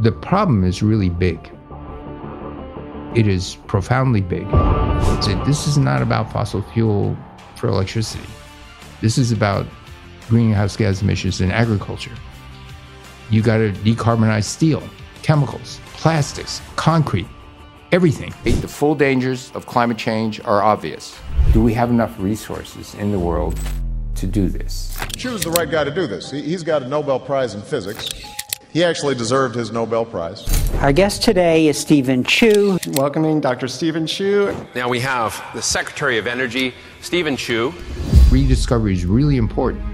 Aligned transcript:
The 0.00 0.12
problem 0.12 0.64
is 0.64 0.82
really 0.82 1.10
big. 1.10 1.38
It 3.14 3.26
is 3.26 3.56
profoundly 3.66 4.22
big. 4.22 4.48
So 5.22 5.42
this 5.44 5.66
is 5.66 5.76
not 5.76 6.00
about 6.00 6.32
fossil 6.32 6.62
fuel 6.72 7.18
for 7.56 7.68
electricity. 7.68 8.24
This 9.02 9.18
is 9.18 9.30
about 9.30 9.66
greenhouse 10.30 10.74
gas 10.74 11.02
emissions 11.02 11.42
in 11.42 11.50
agriculture. 11.50 12.14
You 13.28 13.42
got 13.42 13.58
to 13.58 13.72
decarbonize 13.72 14.44
steel, 14.44 14.82
chemicals, 15.22 15.80
plastics, 15.92 16.62
concrete, 16.76 17.28
everything. 17.92 18.32
The 18.44 18.68
full 18.68 18.94
dangers 18.94 19.52
of 19.54 19.66
climate 19.66 19.98
change 19.98 20.40
are 20.46 20.62
obvious. 20.62 21.14
Do 21.52 21.62
we 21.62 21.74
have 21.74 21.90
enough 21.90 22.18
resources 22.18 22.94
in 22.94 23.12
the 23.12 23.18
world 23.18 23.60
to 24.14 24.26
do 24.26 24.48
this? 24.48 24.96
Choose 25.14 25.44
the 25.44 25.50
right 25.50 25.70
guy 25.70 25.84
to 25.84 25.90
do 25.90 26.06
this. 26.06 26.30
He's 26.30 26.62
got 26.62 26.82
a 26.82 26.88
Nobel 26.88 27.20
Prize 27.20 27.54
in 27.54 27.60
physics. 27.60 28.08
He 28.72 28.84
actually 28.84 29.16
deserved 29.16 29.56
his 29.56 29.72
Nobel 29.72 30.04
Prize. 30.04 30.46
Our 30.74 30.92
guest 30.92 31.24
today 31.24 31.66
is 31.66 31.76
Steven 31.76 32.22
Chu. 32.22 32.78
Welcoming 32.92 33.40
Dr. 33.40 33.66
Steven 33.66 34.06
Chu. 34.06 34.54
Now 34.76 34.88
we 34.88 35.00
have 35.00 35.44
the 35.54 35.62
Secretary 35.62 36.18
of 36.18 36.28
Energy, 36.28 36.72
Steven 37.00 37.36
Chu. 37.36 37.74
Rediscovery 38.30 38.92
is 38.92 39.04
really 39.04 39.38
important. 39.38 39.84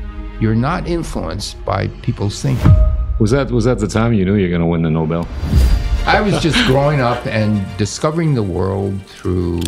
You're 0.43 0.55
not 0.55 0.87
influenced 0.87 1.65
by 1.65 1.89
people's 2.03 2.43
thinking. 2.43 2.71
Was 3.19 3.31
that 3.31 3.51
was 3.51 3.65
that 3.65 3.79
the 3.79 3.89
time 3.89 4.13
you 4.13 4.27
knew 4.27 4.35
you 4.35 4.43
were 4.43 4.51
going 4.51 4.61
to 4.61 4.67
win 4.67 4.83
the 4.83 4.91
Nobel? 4.91 5.27
I 6.05 6.21
was 6.21 6.39
just 6.43 6.63
growing 6.67 7.01
up 7.01 7.27
and 7.27 7.65
discovering 7.79 8.35
the 8.35 8.43
world 8.43 9.01
through 9.07 9.63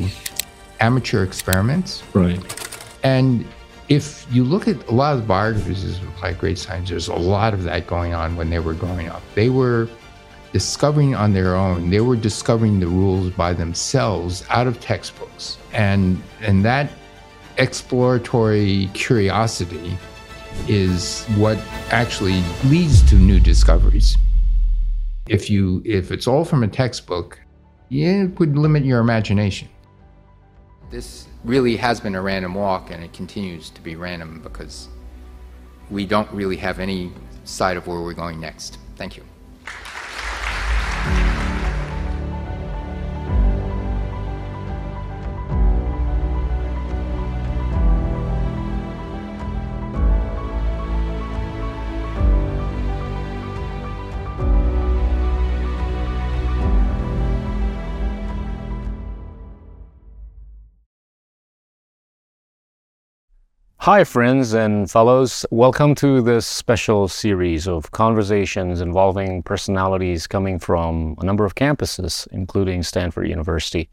amateur 0.80 1.24
experiments. 1.24 2.02
Right. 2.12 2.38
And 3.02 3.46
if 3.88 4.26
you 4.30 4.44
look 4.44 4.68
at 4.68 4.86
a 4.88 4.92
lot 4.92 5.14
of 5.14 5.22
the 5.22 5.26
biographies 5.26 5.98
of 5.98 6.20
like 6.22 6.38
great 6.38 6.58
scientists, 6.58 6.90
there's 6.90 7.08
a 7.08 7.14
lot 7.14 7.54
of 7.54 7.64
that 7.64 7.86
going 7.86 8.14
on 8.14 8.36
when 8.36 8.50
they 8.50 8.58
were 8.58 8.74
growing 8.74 9.08
up. 9.08 9.22
They 9.34 9.48
were 9.48 9.88
discovering 10.52 11.14
on 11.14 11.32
their 11.32 11.56
own. 11.56 11.90
They 11.90 12.00
were 12.00 12.16
discovering 12.16 12.80
the 12.80 12.86
rules 12.86 13.30
by 13.30 13.54
themselves 13.54 14.44
out 14.50 14.66
of 14.66 14.80
textbooks. 14.80 15.58
And 15.72 16.22
and 16.40 16.64
that 16.64 16.90
exploratory 17.56 18.90
curiosity 18.92 19.96
is 20.68 21.24
what 21.36 21.58
actually 21.90 22.42
leads 22.66 23.02
to 23.10 23.14
new 23.14 23.40
discoveries. 23.40 24.16
If 25.28 25.48
you 25.48 25.82
if 25.84 26.10
it's 26.10 26.26
all 26.26 26.44
from 26.44 26.62
a 26.62 26.68
textbook, 26.68 27.40
yeah, 27.88 28.24
it 28.24 28.38
would 28.38 28.56
limit 28.56 28.84
your 28.84 29.00
imagination. 29.00 29.68
This 30.90 31.27
really 31.44 31.76
has 31.76 32.00
been 32.00 32.14
a 32.14 32.22
random 32.22 32.54
walk, 32.54 32.90
and 32.90 33.02
it 33.02 33.12
continues 33.12 33.70
to 33.70 33.80
be 33.80 33.96
random 33.96 34.40
because 34.42 34.88
we 35.90 36.04
don't 36.06 36.30
really 36.32 36.56
have 36.56 36.78
any 36.78 37.12
sight 37.44 37.76
of 37.76 37.86
where 37.86 38.00
we're 38.00 38.14
going 38.14 38.40
next. 38.40 38.78
Thank 38.96 39.16
you. 39.16 39.27
Hi, 63.90 64.04
friends 64.04 64.52
and 64.52 64.90
fellows. 64.90 65.46
Welcome 65.50 65.94
to 65.94 66.20
this 66.20 66.46
special 66.46 67.08
series 67.08 67.66
of 67.66 67.90
conversations 67.90 68.82
involving 68.82 69.42
personalities 69.42 70.26
coming 70.26 70.58
from 70.58 71.14
a 71.16 71.24
number 71.24 71.46
of 71.46 71.54
campuses, 71.54 72.28
including 72.30 72.82
Stanford 72.82 73.28
University. 73.28 73.88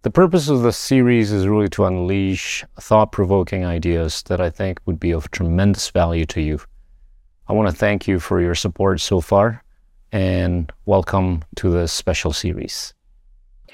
The 0.00 0.10
purpose 0.10 0.48
of 0.48 0.62
this 0.62 0.78
series 0.78 1.32
is 1.32 1.46
really 1.46 1.68
to 1.68 1.84
unleash 1.84 2.64
thought 2.80 3.12
provoking 3.12 3.66
ideas 3.66 4.22
that 4.22 4.40
I 4.40 4.48
think 4.48 4.80
would 4.86 4.98
be 4.98 5.10
of 5.10 5.30
tremendous 5.30 5.90
value 5.90 6.24
to 6.24 6.40
you. 6.40 6.58
I 7.46 7.52
want 7.52 7.68
to 7.68 7.76
thank 7.76 8.08
you 8.08 8.20
for 8.20 8.40
your 8.40 8.54
support 8.54 9.02
so 9.02 9.20
far 9.20 9.62
and 10.12 10.72
welcome 10.86 11.44
to 11.56 11.70
this 11.70 11.92
special 11.92 12.32
series. 12.32 12.94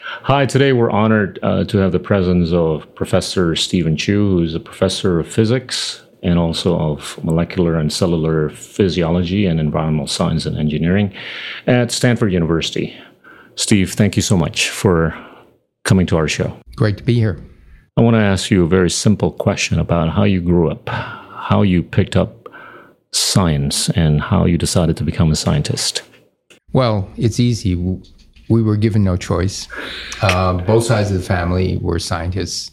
Hi, 0.01 0.45
today 0.47 0.73
we're 0.73 0.91
honored 0.91 1.39
uh, 1.43 1.65
to 1.65 1.79
have 1.79 1.93
the 1.93 1.99
presence 1.99 2.53
of 2.53 2.93
Professor 2.95 3.55
Steven 3.55 3.97
Chu, 3.97 4.31
who's 4.31 4.55
a 4.55 4.61
professor 4.61 5.21
of 5.21 5.29
physics 5.29 6.03
and 6.23 6.39
also 6.39 6.79
of 6.79 7.23
molecular 7.23 7.77
and 7.77 7.93
cellular 7.93 8.51
physiology 8.51 9.47
and 9.47 9.61
environmental 9.61 10.07
science 10.07 10.45
and 10.45 10.59
engineering 10.59 11.15
at 11.67 11.93
Stanford 11.93 12.33
University. 12.33 12.97
Steve, 13.55 13.93
thank 13.93 14.17
you 14.17 14.23
so 14.23 14.37
much 14.37 14.69
for 14.69 15.17
coming 15.85 16.07
to 16.07 16.17
our 16.17 16.29
show. 16.29 16.59
Great 16.75 16.97
to 16.99 17.05
be 17.05 17.15
here. 17.15 17.39
I 17.97 18.03
want 18.03 18.15
to 18.15 18.21
ask 18.21 18.51
you 18.51 18.65
a 18.65 18.69
very 18.69 18.91
simple 18.91 19.31
question 19.33 19.79
about 19.79 20.11
how 20.11 20.25
you 20.25 20.41
grew 20.41 20.71
up, 20.71 20.89
how 20.89 21.63
you 21.63 21.83
picked 21.83 22.17
up 22.17 22.49
science, 23.13 23.89
and 23.91 24.21
how 24.21 24.45
you 24.45 24.59
decided 24.59 24.97
to 24.99 25.05
become 25.05 25.31
a 25.31 25.37
scientist. 25.37 26.03
Well, 26.73 27.09
it's 27.17 27.41
easy. 27.41 27.75
We 28.49 28.63
were 28.63 28.77
given 28.77 29.03
no 29.03 29.17
choice. 29.17 29.69
Uh, 30.23 30.55
both 30.55 30.85
sides 30.85 31.11
of 31.11 31.17
the 31.19 31.23
family 31.23 31.79
were 31.79 31.99
scientists, 31.99 32.71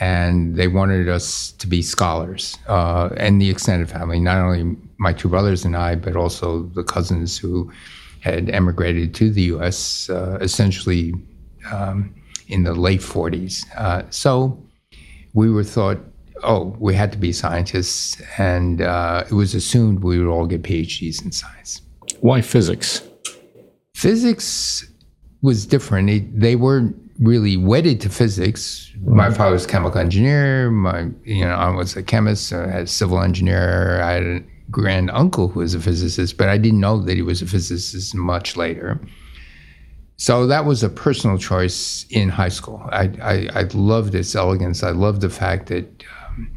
and 0.00 0.56
they 0.56 0.68
wanted 0.68 1.08
us 1.08 1.52
to 1.52 1.66
be 1.66 1.82
scholars. 1.82 2.58
Uh, 2.66 3.08
and 3.16 3.40
the 3.40 3.50
extended 3.50 3.88
family, 3.88 4.20
not 4.20 4.38
only 4.38 4.76
my 4.98 5.12
two 5.12 5.28
brothers 5.28 5.64
and 5.64 5.76
I, 5.76 5.94
but 5.94 6.16
also 6.16 6.64
the 6.74 6.84
cousins 6.84 7.38
who 7.38 7.72
had 8.20 8.50
emigrated 8.50 9.14
to 9.14 9.30
the 9.30 9.42
U.S. 9.42 10.10
Uh, 10.10 10.38
essentially 10.40 11.14
um, 11.70 12.14
in 12.48 12.64
the 12.64 12.74
late 12.74 13.00
40s. 13.00 13.64
Uh, 13.76 14.02
so 14.10 14.62
we 15.34 15.50
were 15.50 15.64
thought, 15.64 15.98
oh, 16.42 16.76
we 16.78 16.94
had 16.94 17.12
to 17.12 17.18
be 17.18 17.32
scientists, 17.32 18.20
and 18.38 18.80
uh, 18.82 19.24
it 19.30 19.34
was 19.34 19.54
assumed 19.54 20.02
we 20.02 20.18
would 20.18 20.30
all 20.30 20.46
get 20.46 20.62
PhDs 20.62 21.24
in 21.24 21.32
science. 21.32 21.82
Why 22.20 22.40
physics? 22.40 23.02
Physics 23.94 24.86
was 25.46 25.64
different. 25.64 26.10
It, 26.10 26.40
they 26.40 26.56
weren't 26.56 26.96
really 27.20 27.56
wedded 27.56 28.00
to 28.00 28.08
physics. 28.08 28.92
My 29.00 29.30
father 29.32 29.52
was 29.52 29.64
a 29.64 29.68
chemical 29.68 30.00
engineer. 30.00 30.72
My, 30.72 31.08
you 31.22 31.44
know, 31.44 31.54
I 31.54 31.70
was 31.70 31.96
a 31.96 32.02
chemist. 32.02 32.52
I 32.52 32.66
had 32.66 32.82
a 32.82 32.86
civil 32.88 33.22
engineer. 33.22 34.02
I 34.02 34.12
had 34.12 34.22
a 34.24 34.40
grand 34.72 35.08
uncle 35.12 35.46
who 35.46 35.60
was 35.60 35.72
a 35.72 35.80
physicist, 35.80 36.36
but 36.36 36.48
I 36.48 36.58
didn't 36.58 36.80
know 36.80 37.00
that 37.00 37.14
he 37.14 37.22
was 37.22 37.42
a 37.42 37.46
physicist 37.46 38.12
much 38.14 38.56
later. 38.56 39.00
So 40.16 40.48
that 40.48 40.64
was 40.64 40.82
a 40.82 40.88
personal 40.88 41.38
choice 41.38 42.06
in 42.10 42.28
high 42.28 42.48
school. 42.48 42.82
I, 42.90 43.04
I, 43.22 43.48
I 43.54 43.62
loved 43.72 44.16
its 44.16 44.34
elegance. 44.34 44.82
I 44.82 44.90
loved 44.90 45.20
the 45.20 45.30
fact 45.30 45.68
that 45.68 45.86
um, 46.26 46.50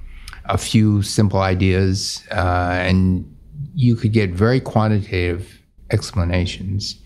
a 0.45 0.57
few 0.57 1.03
simple 1.03 1.41
ideas 1.41 2.23
uh, 2.31 2.71
and 2.87 3.23
you 3.75 3.95
could 3.95 4.13
get 4.13 4.31
very 4.31 4.59
quantitative 4.59 5.61
explanations 5.91 6.99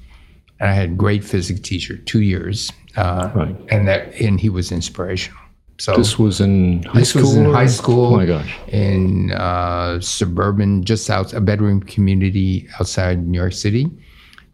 and 0.64 0.72
I 0.72 0.74
had 0.74 0.90
a 0.92 0.94
great 0.94 1.26
physics 1.26 1.60
teacher, 1.60 1.98
two 1.98 2.22
years, 2.22 2.72
uh, 2.96 3.30
Right. 3.36 3.54
and 3.70 3.86
that 3.90 4.14
and 4.22 4.40
he 4.40 4.48
was 4.48 4.72
inspirational. 4.72 5.38
So 5.78 5.98
This 5.98 6.18
was 6.18 6.40
in 6.40 6.84
high 6.84 7.00
this 7.00 7.10
school. 7.10 7.22
was 7.24 7.36
in 7.36 7.46
high 7.46 7.66
school. 7.66 8.06
Oh 8.14 8.16
my 8.16 8.26
gosh. 8.26 8.56
In 8.70 9.32
uh, 9.34 10.00
suburban, 10.00 10.86
just 10.86 11.10
out 11.10 11.34
a 11.34 11.42
bedroom 11.42 11.82
community 11.82 12.70
outside 12.80 13.28
New 13.28 13.38
York 13.38 13.52
City, 13.54 13.88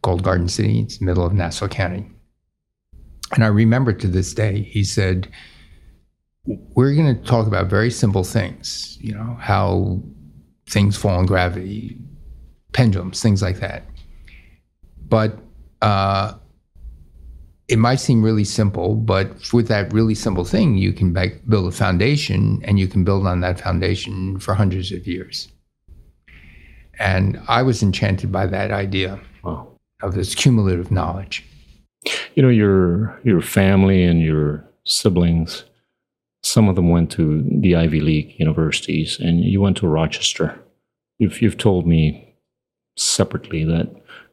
called 0.01 0.23
Garden 0.23 0.47
City. 0.47 0.79
It's 0.79 0.97
the 0.97 1.05
middle 1.05 1.25
of 1.25 1.33
Nassau 1.33 1.67
County. 1.67 2.07
And 3.35 3.43
I 3.43 3.47
remember 3.47 3.93
to 3.93 4.07
this 4.07 4.33
day, 4.33 4.63
he 4.63 4.83
said, 4.83 5.27
"We're 6.45 6.95
going 6.95 7.15
to 7.15 7.21
talk 7.23 7.45
about 7.45 7.69
very 7.69 7.91
simple 7.91 8.23
things. 8.23 8.97
You 8.99 9.13
know 9.13 9.37
how 9.39 10.01
things 10.67 10.97
fall 10.97 11.19
in 11.19 11.27
gravity, 11.27 11.97
pendulums, 12.73 13.21
things 13.21 13.43
like 13.43 13.59
that. 13.59 13.83
But 15.07 15.37
uh, 15.81 16.33
it 17.67 17.77
might 17.77 17.97
seem 17.99 18.23
really 18.23 18.43
simple, 18.43 18.95
but 18.95 19.53
with 19.53 19.67
that 19.67 19.93
really 19.93 20.15
simple 20.15 20.43
thing, 20.43 20.75
you 20.77 20.91
can 20.91 21.13
make, 21.13 21.47
build 21.47 21.67
a 21.71 21.75
foundation 21.75 22.61
and 22.63 22.79
you 22.79 22.87
can 22.87 23.03
build 23.03 23.27
on 23.27 23.41
that 23.41 23.59
foundation 23.59 24.39
for 24.39 24.55
hundreds 24.55 24.91
of 24.91 25.05
years. 25.05 25.49
And 26.97 27.39
I 27.47 27.61
was 27.61 27.81
enchanted 27.81 28.31
by 28.31 28.47
that 28.47 28.71
idea 28.71 29.19
Wow. 29.43 29.67
of 30.01 30.15
this 30.15 30.35
cumulative 30.35 30.91
knowledge. 30.91 31.45
You 32.35 32.43
know, 32.43 32.49
your 32.49 33.19
your 33.23 33.41
family 33.41 34.03
and 34.03 34.21
your 34.21 34.65
siblings, 34.85 35.63
some 36.43 36.67
of 36.69 36.75
them 36.75 36.89
went 36.89 37.11
to 37.11 37.43
the 37.61 37.75
Ivy 37.75 37.99
League 37.99 38.35
universities, 38.39 39.19
and 39.19 39.43
you 39.43 39.61
went 39.61 39.77
to 39.77 39.87
Rochester. 39.87 40.57
You've 41.19 41.41
you've 41.41 41.57
told 41.57 41.85
me 41.85 42.35
separately 42.97 43.63
that 43.65 43.89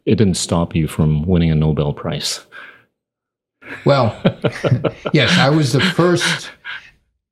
it 0.07 0.17
didn't 0.17 0.37
stop 0.37 0.75
you 0.75 0.89
from 0.89 1.25
winning 1.27 1.51
a 1.51 1.55
Nobel 1.55 1.93
Prize. 1.93 2.45
Well, 3.85 4.21
yes, 5.13 5.37
I 5.39 5.51
was 5.51 5.73
the 5.73 5.81
first 5.81 6.51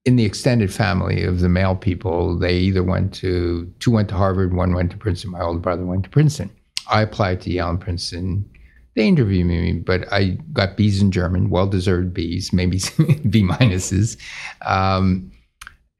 in 0.04 0.16
the 0.16 0.24
extended 0.24 0.72
family 0.72 1.24
of 1.24 1.40
the 1.40 1.48
male 1.48 1.76
people. 1.76 2.38
They 2.38 2.58
either 2.58 2.82
went 2.82 3.14
to, 3.14 3.72
two 3.78 3.90
went 3.90 4.08
to 4.10 4.14
Harvard, 4.16 4.52
one 4.52 4.74
went 4.74 4.90
to 4.90 4.96
Princeton. 4.96 5.30
My 5.30 5.40
older 5.40 5.60
brother 5.60 5.86
went 5.86 6.04
to 6.04 6.10
Princeton. 6.10 6.50
I 6.90 7.02
applied 7.02 7.40
to 7.42 7.50
Yale 7.50 7.70
and 7.70 7.80
Princeton 7.80 8.50
they 8.94 9.08
interviewed 9.08 9.46
me, 9.46 9.72
but 9.72 10.10
I 10.12 10.38
got 10.52 10.76
B's 10.76 11.02
in 11.02 11.10
German, 11.10 11.50
well 11.50 11.66
deserved 11.66 12.14
B's, 12.14 12.52
maybe 12.52 12.78
B 13.28 13.42
minuses. 13.42 14.16
Um, 14.64 15.32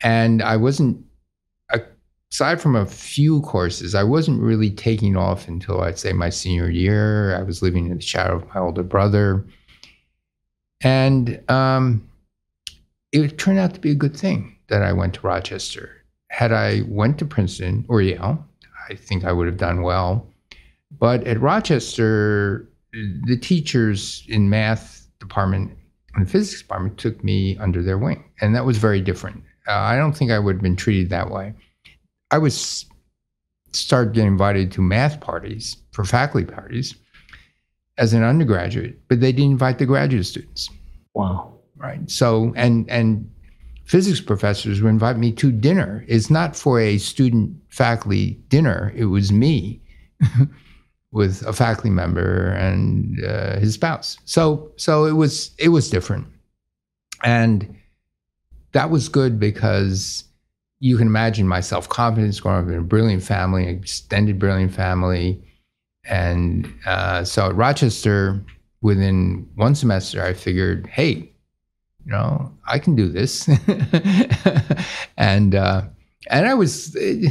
and 0.03 0.43
I 0.43 0.57
wasn't, 0.57 1.04
aside 2.35 2.61
from 2.61 2.75
a 2.75 2.85
few 2.85 3.41
courses, 3.43 3.95
I 3.95 4.03
wasn't 4.03 4.43
really 4.43 4.69
taking 4.69 5.17
off 5.17 5.47
until 5.47 5.83
I'd 5.83 6.01
say 6.01 6.13
my 6.13 6.31
senior 6.31 6.69
year. 6.69 7.37
I 7.37 7.45
was 7.45 7.63
living 7.63 7.89
in 7.89 7.97
the 7.97 8.03
shadow 8.03 8.35
of 8.35 8.49
my 8.49 8.61
older 8.61 8.83
brother. 8.83 9.47
And 10.81 11.41
um, 11.49 12.11
it 13.13 13.39
turned 13.39 13.61
out 13.61 13.73
to 13.75 13.81
be 13.81 13.93
a 13.93 13.95
good 13.95 14.17
thing 14.17 14.57
that 14.67 14.83
I 14.83 14.93
went 14.93 15.15
to 15.15 15.21
Rochester. 15.21 16.03
Had 16.29 16.51
I 16.51 16.83
went 16.89 17.19
to 17.19 17.25
Princeton 17.25 17.85
or 17.89 18.03
Yale, 18.03 18.45
I 18.91 18.97
think 18.97 19.25
I 19.25 19.31
would 19.31 19.47
have 19.47 19.57
done 19.57 19.83
well. 19.83 20.27
But 20.91 21.25
at 21.29 21.41
Rochester, 21.41 22.69
the 22.93 23.39
teachers 23.41 24.25
in 24.27 24.51
math 24.51 25.07
department 25.21 25.71
and 26.17 26.29
physics 26.29 26.63
department 26.63 26.99
took 26.99 27.23
me 27.23 27.57
under 27.59 27.81
their 27.81 27.99
wing, 27.99 28.25
and 28.41 28.57
that 28.57 28.67
was 28.67 28.79
very 28.79 29.01
different. 29.01 29.45
Uh, 29.69 29.75
I 29.75 29.97
don't 29.97 30.17
think 30.17 30.33
I 30.33 30.41
would 30.41 30.57
have 30.57 30.63
been 30.63 30.77
treated 30.77 31.11
that 31.11 31.31
way. 31.31 31.55
I 32.31 32.39
was 32.39 32.87
start 33.73 34.13
getting 34.13 34.29
invited 34.29 34.73
to 34.73 34.81
math 34.81 35.21
parties 35.21 35.77
for 35.93 36.05
faculty 36.05 36.47
parties 36.47 36.95
as 37.99 38.13
an 38.13 38.23
undergraduate, 38.23 39.01
but 39.09 39.21
they 39.21 39.33
didn't 39.33 39.53
invite 39.53 39.79
the 39.79 39.87
graduate 39.87 40.27
students. 40.27 40.71
Wow. 41.15 41.59
Right. 41.77 42.09
So 42.11 42.53
and 42.57 42.89
and 42.91 43.31
physics 43.85 44.21
professors 44.21 44.81
would 44.81 44.89
invite 44.89 45.19
me 45.19 45.33
to 45.33 45.53
dinner. 45.53 46.05
It's 46.09 46.31
not 46.31 46.57
for 46.57 46.81
a 46.81 46.99
student 46.99 47.57
faculty 47.69 48.43
dinner. 48.49 48.93
It 48.97 49.07
was 49.07 49.31
me 49.31 49.83
with 51.13 51.43
a 51.47 51.53
faculty 51.53 51.91
member 51.91 52.51
and 52.53 53.23
uh, 53.25 53.59
his 53.59 53.75
spouse. 53.75 54.19
So 54.25 54.73
so 54.77 55.05
it 55.05 55.13
was 55.13 55.53
it 55.59 55.69
was 55.69 55.91
different, 55.91 56.27
and 57.23 57.77
that 58.73 58.91
was 58.91 59.09
good 59.09 59.39
because 59.39 60.25
you 60.85 60.99
can 60.99 61.07
imagine 61.07 61.49
my 61.49 61.61
self 61.61 61.89
confidence 61.89 62.39
growing 62.41 62.67
up 62.67 62.71
in 62.71 62.79
a 62.79 62.83
brilliant 62.83 63.23
family, 63.23 63.67
extended 63.67 64.39
brilliant 64.39 64.71
family, 64.71 65.43
and 66.05 66.71
uh, 66.85 67.25
so 67.25 67.47
at 67.47 67.55
Rochester, 67.55 68.45
within 68.83 69.49
one 69.55 69.75
semester, 69.75 70.23
I 70.23 70.35
figured, 70.35 70.87
hey, 70.89 71.33
you 72.05 72.13
know, 72.13 72.53
I 72.67 72.79
can 72.79 72.97
do 72.97 73.09
this, 73.09 73.49
and 75.17 75.55
uh, 75.55 75.85
and 76.29 76.47
I 76.47 76.53
was 76.53 76.95
uh, 76.97 77.31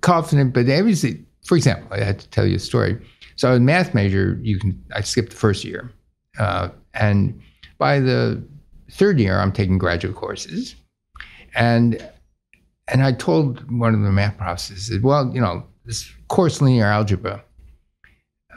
confident, 0.00 0.52
but 0.52 0.68
obviously 0.68 1.24
for 1.44 1.56
example, 1.56 1.86
I 1.92 2.02
had 2.02 2.18
to 2.18 2.28
tell 2.30 2.46
you 2.46 2.56
a 2.56 2.58
story. 2.58 3.00
So 3.36 3.46
I 3.46 3.52
was 3.52 3.58
a 3.58 3.62
math 3.62 3.94
major. 3.94 4.40
You 4.42 4.58
can 4.58 4.84
I 4.92 5.02
skipped 5.02 5.30
the 5.30 5.36
first 5.36 5.64
year, 5.64 5.88
uh, 6.40 6.70
and 6.94 7.40
by 7.78 8.00
the 8.00 8.42
third 8.90 9.20
year, 9.20 9.38
I'm 9.38 9.52
taking 9.52 9.78
graduate 9.78 10.16
courses, 10.16 10.74
and 11.54 12.04
and 12.90 13.02
I 13.02 13.12
told 13.12 13.70
one 13.70 13.94
of 13.94 14.02
the 14.02 14.12
math 14.12 14.36
professors, 14.36 14.90
well, 15.02 15.30
you 15.32 15.40
know, 15.40 15.64
this 15.84 16.10
course 16.28 16.60
linear 16.60 16.86
algebra. 16.86 17.42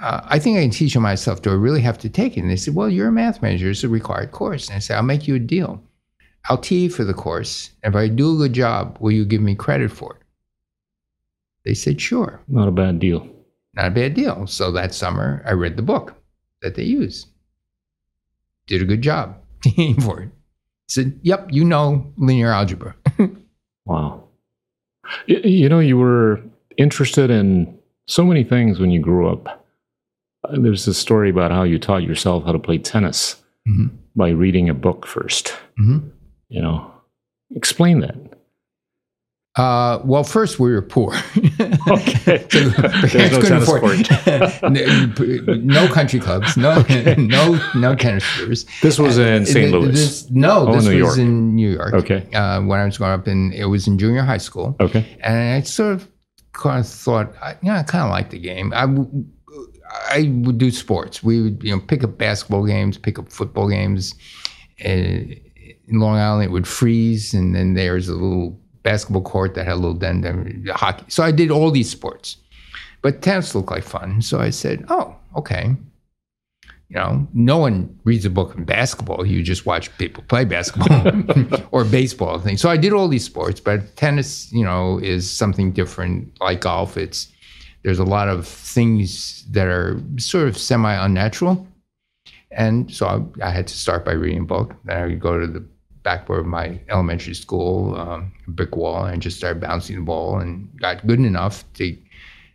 Uh, 0.02 0.22
I 0.26 0.40
think 0.40 0.58
I 0.58 0.62
can 0.62 0.72
teach 0.72 0.96
it 0.96 1.00
myself. 1.00 1.42
Do 1.42 1.52
I 1.52 1.56
really 1.56 1.82
have 1.82 1.98
to 2.00 2.10
take 2.10 2.36
it? 2.36 2.42
And 2.42 2.50
they 2.50 2.56
said, 2.56 2.76
well, 2.76 2.90
you're 2.90 3.08
a 3.08 3.12
math 3.12 3.42
major. 3.42 3.70
It's 3.70 3.84
a 3.84 3.90
required 3.90 4.32
course. 4.32 4.68
And 4.68 4.76
I 4.76 4.80
said, 4.80 4.98
I'll 4.98 5.04
make 5.04 5.28
you 5.28 5.36
a 5.36 5.40
deal. 5.40 5.82
I'll 6.50 6.58
TE 6.58 6.90
for 6.90 7.04
the 7.04 7.14
course. 7.14 7.72
And 7.84 7.94
if 7.94 7.98
I 7.98 8.08
do 8.08 8.34
a 8.34 8.38
good 8.38 8.54
job, 8.54 8.98
will 9.00 9.12
you 9.12 9.24
give 9.24 9.42
me 9.42 9.56
credit 9.56 9.92
for 9.92 10.16
it? 10.16 10.22
They 11.64 11.74
said, 11.74 12.02
sure. 12.02 12.42
Not 12.48 12.68
a 12.68 12.72
bad 12.72 13.00
deal. 13.00 13.28
Not 13.76 13.88
a 13.88 13.92
bad 13.92 14.14
deal. 14.14 14.46
So 14.48 14.72
that 14.72 14.94
summer, 14.94 15.42
I 15.46 15.54
read 15.54 15.78
the 15.78 15.84
book 15.84 16.16
that 16.62 16.76
they 16.76 16.84
use. 16.84 17.28
Did 18.68 18.82
a 18.82 18.86
good 18.86 19.02
job 19.02 19.38
for 20.02 20.22
it. 20.22 20.30
Said, 20.88 21.20
yep, 21.24 21.48
you 21.50 21.64
know 21.64 22.12
linear 22.18 22.52
algebra. 22.52 22.96
wow. 23.86 24.23
You 25.28 25.70
know, 25.70 25.80
you 25.80 25.98
were 25.98 26.42
interested 26.78 27.30
in 27.30 27.78
so 28.08 28.24
many 28.26 28.44
things 28.44 28.80
when 28.80 28.92
you 28.92 29.00
grew 29.00 29.30
up. 29.30 29.66
Uh, 30.48 30.60
there's 30.60 30.88
a 30.88 30.94
story 30.94 31.30
about 31.30 31.52
how 31.52 31.64
you 31.64 31.80
taught 31.80 32.04
yourself 32.04 32.46
how 32.46 32.52
to 32.52 32.60
play 32.60 32.78
tennis 32.78 33.36
mm-hmm. 33.68 33.96
by 34.16 34.30
reading 34.30 34.70
a 34.70 34.74
book 34.74 35.06
1st 35.06 35.54
mm-hmm. 35.80 36.00
You 36.50 36.62
know, 36.62 36.92
explain 37.56 38.02
that. 38.02 38.16
Uh, 39.56 40.02
well, 40.04 40.24
first 40.24 40.60
we 40.60 40.72
were 40.72 40.82
poor. 40.82 41.14
okay. 41.88 42.44
so 42.50 42.70
no 44.68 45.56
no 45.58 45.88
country 45.94 46.20
clubs. 46.20 46.58
No, 46.58 46.72
okay. 46.80 47.14
no, 47.20 47.60
no 47.76 47.94
tennis 47.94 48.26
courts. 48.36 48.66
This 48.82 48.98
was 48.98 49.20
in 49.20 49.46
St. 49.46 49.72
Louis. 49.72 49.92
This, 49.92 50.32
no, 50.32 50.68
oh, 50.68 50.74
this 50.74 50.86
New 50.86 51.04
was 51.04 51.18
York. 51.18 51.20
in 51.20 51.54
New 51.54 51.70
York. 51.70 51.94
Okay. 51.94 52.28
Uh, 52.34 52.62
when 52.62 52.80
I 52.80 52.86
was 52.86 52.98
growing 52.98 53.14
up, 53.14 53.28
and 53.28 53.54
it 53.54 53.66
was 53.66 53.88
in 53.88 54.00
junior 54.00 54.24
high 54.24 54.40
school. 54.40 54.76
Okay. 54.80 55.06
And 55.22 55.38
I 55.38 55.62
sort 55.62 55.94
of 55.94 56.08
kind 56.54 56.80
of 56.80 56.88
thought, 56.88 57.32
I, 57.40 57.52
you 57.62 57.70
know, 57.70 57.76
I 57.76 57.84
kind 57.84 58.06
of 58.06 58.10
like 58.10 58.32
the 58.32 58.40
game. 58.40 58.74
I, 58.74 58.86
I 60.10 60.32
would 60.46 60.58
do 60.58 60.72
sports. 60.72 61.22
We 61.22 61.44
would, 61.44 61.64
you 61.64 61.76
know, 61.76 61.80
pick 61.80 62.04
up 62.04 62.18
basketball 62.18 62.66
games, 62.66 62.98
pick 62.98 63.20
up 63.20 63.32
football 63.32 63.70
games. 63.70 64.16
Uh, 64.84 65.38
in 65.86 66.00
Long 66.00 66.18
Island, 66.18 66.46
it 66.46 66.52
would 66.52 66.68
freeze, 66.68 67.36
and 67.36 67.54
then 67.54 67.76
there's 67.76 68.10
a 68.10 68.14
little 68.14 68.60
basketball 68.84 69.22
court 69.22 69.56
that 69.56 69.66
had 69.66 69.74
a 69.74 69.76
little 69.76 69.94
den, 69.94 70.66
hockey. 70.74 71.06
So 71.08 71.24
I 71.24 71.32
did 71.32 71.52
all 71.52 71.72
these 71.72 71.90
sports, 71.90 72.38
but 73.02 73.22
tennis 73.22 73.56
looked 73.56 73.72
like 73.72 73.84
fun. 73.84 74.22
So 74.22 74.40
I 74.40 74.50
said, 74.50 74.86
"Oh, 74.90 75.16
okay." 75.36 75.76
You 76.90 77.00
know, 77.00 77.28
no 77.34 77.58
one 77.58 77.98
reads 78.04 78.24
a 78.24 78.30
book 78.30 78.56
on 78.56 78.66
basketball. 78.66 79.26
You 79.26 79.42
just 79.42 79.66
watch 79.66 79.96
people 79.98 80.24
play 80.28 80.46
basketball 80.46 81.12
or 81.72 81.86
baseball 81.86 82.38
thing. 82.38 82.56
So 82.58 82.70
I 82.70 82.78
did 82.78 82.94
all 82.94 83.08
these 83.08 83.24
sports, 83.24 83.60
but 83.60 83.96
tennis, 83.96 84.52
you 84.52 84.64
know, 84.64 85.00
is 85.00 85.30
something 85.30 85.72
different. 85.72 86.40
Like 86.40 86.62
golf, 86.62 86.96
it's 86.96 87.30
there's 87.84 88.00
a 88.00 88.04
lot 88.04 88.30
of 88.30 88.48
things 88.48 89.44
that 89.52 89.68
are 89.68 90.00
sort 90.18 90.48
of 90.48 90.58
semi 90.58 90.94
unnatural. 90.94 91.68
And 92.52 92.92
so 92.94 93.08
I, 93.42 93.48
I, 93.48 93.50
had 93.50 93.66
to 93.68 93.76
start 93.76 94.06
by 94.06 94.12
reading 94.12 94.42
a 94.42 94.46
book. 94.46 94.76
Then 94.86 94.98
I 94.98 95.06
would 95.08 95.20
go 95.20 95.40
to 95.40 95.48
the 95.48 95.66
backboard 96.04 96.42
of 96.42 96.46
my 96.46 96.80
elementary 96.90 97.34
school, 97.34 97.96
um, 97.96 98.32
brick 98.48 98.76
wall, 98.76 99.06
and 99.06 99.22
just 99.22 99.38
started 99.38 99.62
bouncing 99.62 99.96
the 99.96 100.02
ball 100.02 100.40
and 100.40 100.70
got 100.80 101.06
good 101.08 101.20
enough 101.20 101.64
to 101.74 101.98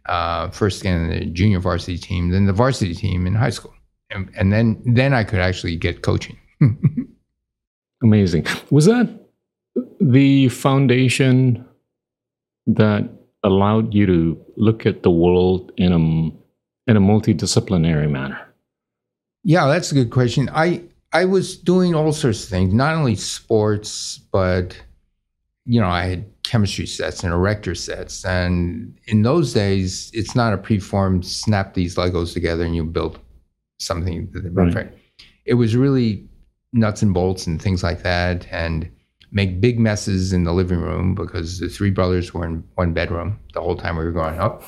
uh, 0.06 0.50
first 0.50 0.83
get 0.83 0.95
in 0.95 1.11
the 1.11 1.25
junior 1.27 1.59
varsity 1.59 1.99
team, 1.99 2.31
then 2.31 2.47
the 2.47 2.53
varsity 2.53 2.95
team 2.95 3.27
in 3.27 3.35
high 3.35 3.50
school, 3.50 3.75
and, 4.11 4.31
and 4.37 4.53
then 4.53 4.81
then 4.85 5.12
I 5.12 5.25
could 5.25 5.41
actually 5.41 5.77
get 5.77 6.03
coaching. 6.03 6.39
Amazing. 8.03 8.46
Was 8.70 8.87
that 8.87 9.08
the 10.01 10.49
foundation 10.49 11.65
that 12.67 13.08
allowed 13.43 13.94
you 13.94 14.06
to 14.06 14.44
look 14.56 14.87
at 14.87 15.03
the 15.03 15.11
world 15.11 15.72
in 15.77 15.93
a 15.93 15.99
in 16.91 16.96
a 16.96 17.01
multidisciplinary 17.01 18.11
manner? 18.11 18.41
Yeah, 19.44 19.67
that's 19.67 19.93
a 19.93 19.94
good 19.94 20.11
question. 20.11 20.51
I 20.53 20.82
I 21.12 21.24
was 21.24 21.56
doing 21.56 21.94
all 21.94 22.12
sorts 22.12 22.44
of 22.44 22.50
things, 22.50 22.72
not 22.74 22.94
only 22.94 23.15
sports, 23.15 24.19
but 24.31 24.81
you 25.65 25.81
know, 25.81 25.88
I 25.88 26.06
had 26.06 26.24
chemistry 26.44 26.86
sets 26.86 27.22
and 27.22 27.32
erector 27.32 27.74
sets. 27.74 28.24
And 28.24 28.98
in 29.05 29.22
those 29.22 29.53
days, 29.53 30.10
it's 30.15 30.34
not 30.34 30.55
a 30.55 30.58
preformed 30.58 31.27
snap 31.27 31.74
these 31.74 31.96
Legos 31.96 32.32
together 32.32 32.65
and 32.65 32.74
you 32.74 32.84
build 32.84 33.19
something. 33.79 34.31
Right. 34.53 34.91
It 35.44 35.55
was 35.55 35.77
really 35.77 36.27
nuts 36.72 37.03
and 37.03 37.12
bolts 37.12 37.46
and 37.46 37.60
things 37.60 37.82
like 37.82 38.03
that, 38.03 38.46
and 38.50 38.91
make 39.31 39.60
big 39.60 39.79
messes 39.79 40.32
in 40.32 40.44
the 40.44 40.53
living 40.53 40.81
room 40.81 41.15
because 41.15 41.58
the 41.58 41.69
three 41.69 41.91
brothers 41.91 42.32
were 42.32 42.46
in 42.46 42.65
one 42.77 42.94
bedroom 42.94 43.38
the 43.53 43.60
whole 43.60 43.77
time 43.77 43.96
we 43.96 44.05
were 44.05 44.10
growing 44.10 44.38
up. 44.38 44.62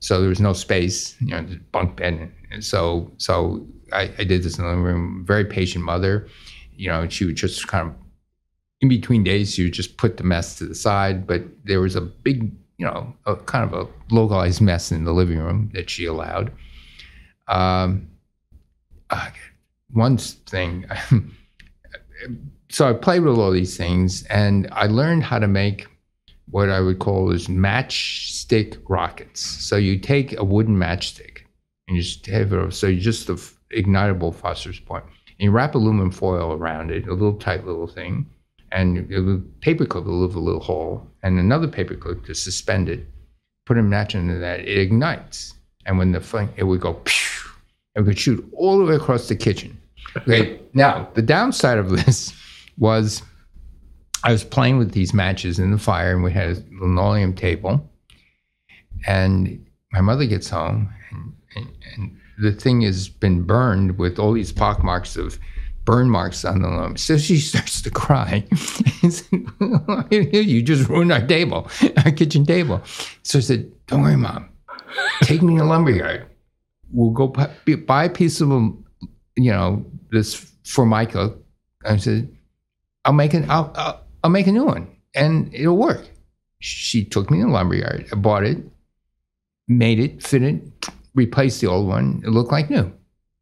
So 0.00 0.20
there 0.20 0.28
was 0.28 0.40
no 0.40 0.52
space, 0.52 1.16
you 1.20 1.28
know, 1.28 1.46
bunk 1.72 1.96
bed. 1.96 2.30
And 2.50 2.62
so, 2.62 3.10
so 3.16 3.66
I, 3.92 4.10
I 4.18 4.24
did 4.24 4.42
this 4.42 4.58
in 4.58 4.64
the 4.64 4.70
living 4.70 4.84
room. 4.84 5.24
Very 5.26 5.44
patient 5.44 5.84
mother, 5.84 6.28
you 6.74 6.88
know, 6.88 7.08
she 7.08 7.24
would 7.24 7.36
just 7.36 7.68
kind 7.68 7.88
of 7.88 7.94
in 8.82 8.88
between 8.88 9.22
days, 9.22 9.54
she 9.54 9.62
would 9.62 9.72
just 9.72 9.96
put 9.96 10.16
the 10.16 10.24
mess 10.24 10.56
to 10.58 10.66
the 10.66 10.74
side. 10.74 11.26
But 11.26 11.44
there 11.64 11.80
was 11.80 11.94
a 11.94 12.00
big, 12.00 12.52
you 12.78 12.84
know, 12.84 13.14
a 13.26 13.36
kind 13.36 13.64
of 13.64 13.86
a 13.86 14.14
localized 14.14 14.60
mess 14.60 14.90
in 14.90 15.04
the 15.04 15.12
living 15.12 15.38
room 15.38 15.70
that 15.72 15.88
she 15.88 16.04
allowed. 16.04 16.52
Um, 17.48 18.08
uh, 19.10 19.30
one 19.92 20.16
thing. 20.18 20.84
so 22.70 22.88
I 22.88 22.92
played 22.92 23.20
with 23.20 23.38
all 23.38 23.52
these 23.52 23.76
things, 23.76 24.24
and 24.24 24.68
I 24.72 24.86
learned 24.86 25.22
how 25.22 25.38
to 25.38 25.46
make 25.46 25.86
what 26.50 26.68
I 26.68 26.80
would 26.80 26.98
call 26.98 27.30
is 27.30 27.46
matchstick 27.46 28.78
rockets. 28.88 29.40
So 29.40 29.76
you 29.76 29.98
take 29.98 30.36
a 30.36 30.44
wooden 30.44 30.76
matchstick 30.76 31.42
and 31.88 31.96
you 31.96 32.02
just 32.02 32.26
have 32.26 32.52
it. 32.52 32.74
So 32.74 32.88
you 32.88 33.00
just 33.00 33.26
the 33.26 33.36
ignitable 33.76 34.34
phosphorus 34.34 34.80
point. 34.80 35.04
And 35.38 35.46
you 35.46 35.50
wrap 35.50 35.74
aluminum 35.74 36.10
foil 36.10 36.52
around 36.52 36.90
it, 36.90 37.06
a 37.06 37.12
little 37.12 37.34
tight 37.34 37.66
little 37.66 37.86
thing, 37.86 38.26
and 38.70 39.12
a 39.12 39.38
paper 39.60 39.84
clip 39.84 40.04
will 40.04 40.22
leave 40.22 40.34
a 40.34 40.40
little 40.40 40.60
hole, 40.60 41.06
and 41.22 41.38
another 41.38 41.68
paper 41.68 41.94
clip 41.94 42.24
to 42.26 42.34
suspend 42.34 42.88
it. 42.88 43.06
Put 43.66 43.78
a 43.78 43.82
match 43.82 44.14
into 44.14 44.38
that, 44.38 44.60
it 44.60 44.78
ignites, 44.78 45.54
and 45.86 45.98
when 45.98 46.12
the 46.12 46.20
flame, 46.20 46.50
it 46.56 46.64
would 46.64 46.80
go, 46.80 47.00
and 47.94 48.04
we 48.06 48.12
could 48.12 48.18
shoot 48.18 48.44
all 48.54 48.78
the 48.78 48.84
way 48.84 48.96
across 48.96 49.28
the 49.28 49.36
kitchen. 49.36 49.78
Okay. 50.16 50.58
Now, 50.74 51.06
the 51.12 51.20
downside 51.20 51.76
of 51.76 51.90
this 51.90 52.32
was 52.78 53.22
I 54.24 54.32
was 54.32 54.42
playing 54.44 54.78
with 54.78 54.92
these 54.92 55.12
matches 55.12 55.58
in 55.58 55.70
the 55.70 55.78
fire, 55.78 56.14
and 56.14 56.22
we 56.22 56.32
had 56.32 56.48
a 56.50 56.62
linoleum 56.80 57.34
table. 57.34 57.90
And 59.06 59.66
my 59.92 60.00
mother 60.00 60.26
gets 60.26 60.48
home, 60.48 60.88
and, 61.10 61.34
and, 61.56 61.68
and 61.94 62.20
the 62.38 62.52
thing 62.52 62.82
has 62.82 63.08
been 63.08 63.42
burned 63.42 63.98
with 63.98 64.18
all 64.18 64.32
these 64.32 64.52
pock 64.52 64.82
marks 64.82 65.16
of 65.16 65.38
burn 65.84 66.08
marks 66.08 66.44
on 66.44 66.62
the 66.62 66.68
linoleum. 66.68 66.96
So 66.96 67.18
she 67.18 67.38
starts 67.50 67.82
to 67.82 67.90
cry. 67.90 68.44
you 70.10 70.62
just 70.62 70.88
ruined 70.88 71.12
our 71.12 71.26
table, 71.26 71.68
our 72.04 72.12
kitchen 72.12 72.46
table. 72.46 72.82
So 73.22 73.38
I 73.38 73.42
said, 73.42 73.72
Don't 73.86 74.02
worry, 74.02 74.16
mom. 74.16 74.48
Take 75.22 75.42
me 75.42 75.56
to 75.56 75.64
lumberyard. 75.64 76.26
We'll 76.90 77.10
go 77.10 77.28
buy, 77.28 78.04
a 78.04 78.10
piece 78.10 78.40
of, 78.40 78.50
you 78.50 79.50
know, 79.50 79.84
this 80.10 80.52
formica. 80.64 81.34
I 81.84 81.96
said, 81.96 82.36
I'll 83.04 83.14
make 83.14 83.32
it. 83.34 83.48
I'll, 83.48 83.72
I'll, 83.74 84.04
I'll 84.24 84.30
make 84.30 84.46
a 84.46 84.52
new 84.52 84.64
one 84.64 84.88
and 85.14 85.52
it'll 85.54 85.76
work. 85.76 86.08
She 86.58 87.04
took 87.04 87.30
me 87.30 87.40
to 87.40 87.48
lumberyard. 87.48 88.08
I 88.12 88.16
bought 88.16 88.44
it, 88.44 88.58
made 89.66 89.98
it, 89.98 90.22
fit 90.22 90.42
it, 90.42 90.62
replaced 91.14 91.60
the 91.60 91.66
old 91.68 91.86
one. 91.88 92.22
It 92.24 92.30
looked 92.30 92.52
like 92.52 92.70
new. 92.70 92.92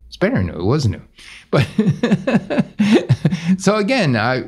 It's 0.07 0.17
better 0.17 0.43
new. 0.43 0.53
It 0.53 0.65
was 0.65 0.87
new. 0.89 1.00
But 1.50 1.67
so 3.59 3.77
again, 3.77 4.17
I 4.17 4.45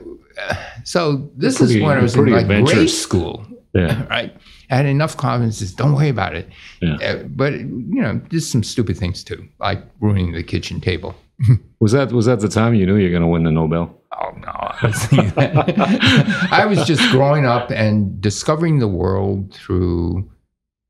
so 0.85 1.31
this 1.37 1.59
Pretty- 1.59 1.77
is 1.77 1.83
when 1.83 1.99
I 1.99 2.03
was 2.03 2.15
in 2.17 2.27
like 2.27 2.47
grade 2.47 2.91
school, 2.91 3.47
Yeah. 3.75 4.07
right? 4.11 4.35
I 4.71 4.77
had 4.77 4.87
enough 4.87 5.17
confidence. 5.17 5.61
Don't 5.73 5.95
worry 5.95 6.09
about 6.09 6.35
it. 6.35 6.49
Yeah. 6.81 6.95
Uh, 6.97 7.23
but 7.25 7.53
you 7.53 8.01
know, 8.03 8.21
just 8.31 8.51
some 8.51 8.63
stupid 8.63 8.97
things 8.97 9.23
too, 9.23 9.47
like 9.61 9.83
ruining 10.01 10.33
the 10.33 10.43
kitchen 10.43 10.81
table. 10.81 11.15
Was 11.81 11.93
that 11.93 12.13
was 12.13 12.27
that 12.27 12.39
the 12.41 12.49
time 12.49 12.75
you 12.75 12.87
knew 12.87 12.95
you're 12.97 13.11
going 13.11 13.23
to 13.23 13.29
win 13.29 13.43
the 13.43 13.51
Nobel? 13.51 14.01
Oh 14.13 14.31
no! 14.37 14.53
I 14.53 14.79
was, 14.87 15.05
thinking 15.07 15.31
that. 15.31 16.49
I 16.53 16.65
was 16.67 16.85
just 16.87 17.03
growing 17.11 17.45
up 17.45 17.73
and 17.73 18.21
discovering 18.21 18.79
the 18.79 18.87
world 18.87 19.53
through 19.53 20.31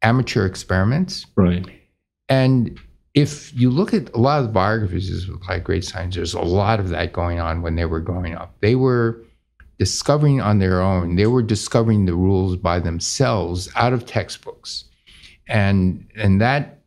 amateur 0.02 0.44
experiments. 0.44 1.24
Right. 1.34 1.64
And 2.32 2.80
if 3.12 3.52
you 3.54 3.68
look 3.68 3.92
at 3.92 4.08
a 4.14 4.16
lot 4.16 4.40
of 4.40 4.46
the 4.46 4.52
biographies 4.52 5.28
of 5.28 5.46
like 5.46 5.64
great 5.64 5.84
scientists, 5.84 6.14
there's 6.14 6.32
a 6.32 6.40
lot 6.40 6.80
of 6.80 6.88
that 6.88 7.12
going 7.12 7.40
on 7.40 7.60
when 7.60 7.76
they 7.76 7.84
were 7.84 8.00
growing 8.00 8.34
up. 8.34 8.54
They 8.60 8.74
were 8.74 9.22
discovering 9.78 10.40
on 10.40 10.58
their 10.58 10.80
own. 10.80 11.16
They 11.16 11.26
were 11.26 11.42
discovering 11.42 12.06
the 12.06 12.14
rules 12.14 12.56
by 12.56 12.78
themselves 12.78 13.68
out 13.76 13.92
of 13.92 14.06
textbooks, 14.06 14.84
and 15.46 16.08
and 16.16 16.40
that 16.40 16.78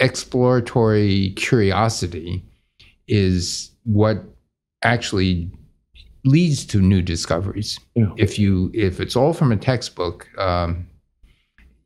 exploratory 0.00 1.30
curiosity 1.36 2.44
is 3.06 3.70
what 3.84 4.24
actually 4.82 5.48
leads 6.24 6.66
to 6.66 6.80
new 6.80 7.02
discoveries. 7.02 7.78
Yeah. 7.94 8.10
If 8.16 8.36
you 8.36 8.72
if 8.74 8.98
it's 8.98 9.14
all 9.14 9.32
from 9.32 9.52
a 9.52 9.56
textbook, 9.56 10.28
um, 10.38 10.88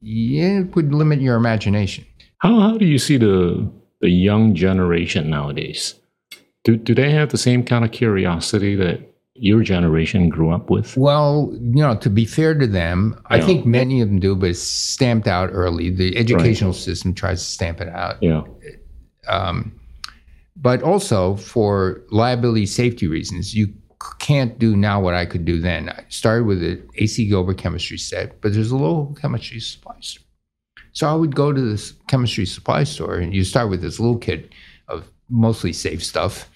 yeah, 0.00 0.61
it 0.61 0.75
would 0.75 0.95
limit 0.95 1.21
your 1.21 1.37
imagination. 1.37 2.07
How 2.42 2.58
how 2.58 2.76
do 2.76 2.84
you 2.84 2.99
see 2.99 3.16
the 3.16 3.70
the 4.00 4.11
young 4.11 4.54
generation 4.54 5.30
nowadays? 5.30 5.94
Do 6.64 6.76
do 6.76 6.92
they 6.94 7.11
have 7.11 7.30
the 7.30 7.38
same 7.38 7.64
kind 7.64 7.84
of 7.84 7.92
curiosity 7.92 8.75
that 8.76 9.00
your 9.34 9.62
generation 9.62 10.28
grew 10.28 10.50
up 10.50 10.68
with? 10.68 10.96
Well, 10.96 11.50
you 11.52 11.82
know, 11.82 11.96
to 11.96 12.11
be 12.11 12.25
fair 12.25 12.54
to 12.54 12.66
them, 12.66 13.18
I 13.26 13.40
think 13.40 13.64
many 13.64 14.00
of 14.00 14.08
them 14.08 14.18
do, 14.18 14.34
but 14.34 14.50
it's 14.50 14.61
stamped 14.61 15.26
out 15.26 15.50
early. 15.52 15.88
The 15.88 16.16
educational 16.18 16.72
system 16.72 17.14
tries 17.14 17.40
to 17.40 17.46
stamp 17.46 17.80
it 17.80 17.88
out. 17.88 18.22
Yeah. 18.22 18.42
Um, 19.28 19.80
but 20.56 20.82
also 20.82 21.37
for 21.37 22.02
liability 22.11 22.66
safety 22.66 23.06
reasons, 23.06 23.54
you 23.54 23.72
can't 24.18 24.58
do 24.58 24.76
now 24.76 25.00
what 25.00 25.14
I 25.14 25.26
could 25.26 25.44
do 25.44 25.61
then. 25.61 25.88
I 25.88 26.04
started 26.08 26.44
with 26.44 26.62
an 26.62 26.87
AC 26.96 27.26
Gilbert 27.28 27.58
chemistry 27.58 27.99
set, 27.99 28.40
but 28.40 28.52
there's 28.52 28.70
a 28.70 28.76
local 28.76 29.14
chemistry 29.14 29.61
supply 29.61 29.96
store. 30.00 30.25
So 30.92 31.08
I 31.08 31.14
would 31.14 31.34
go 31.34 31.52
to 31.52 31.61
this 31.61 31.94
chemistry 32.06 32.46
supply 32.46 32.84
store, 32.84 33.16
and 33.16 33.34
you 33.34 33.44
start 33.44 33.70
with 33.70 33.80
this 33.80 33.99
little 33.99 34.18
kit 34.18 34.52
of 34.88 35.11
mostly 35.30 35.72
safe 35.72 36.04
stuff. 36.04 36.50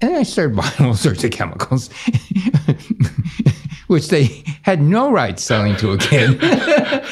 And 0.00 0.14
I 0.16 0.22
started 0.22 0.56
buying 0.56 0.80
all 0.80 0.94
sorts 0.94 1.24
of 1.24 1.30
chemicals, 1.32 1.90
which 3.88 4.08
they 4.08 4.44
had 4.62 4.80
no 4.80 5.10
right 5.10 5.38
selling 5.38 5.76
to 5.76 5.92
a 5.92 5.98
kid, 5.98 6.38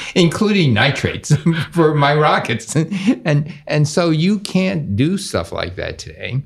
including 0.15 0.75
nitrates 0.75 1.35
for 1.73 1.95
my 1.95 2.15
rockets. 2.15 2.77
And 2.77 3.53
and 3.67 3.89
so 3.89 4.11
you 4.11 4.39
can't 4.39 4.97
do 4.97 5.19
stuff 5.19 5.51
like 5.51 5.77
that 5.77 5.99
today. 5.99 6.43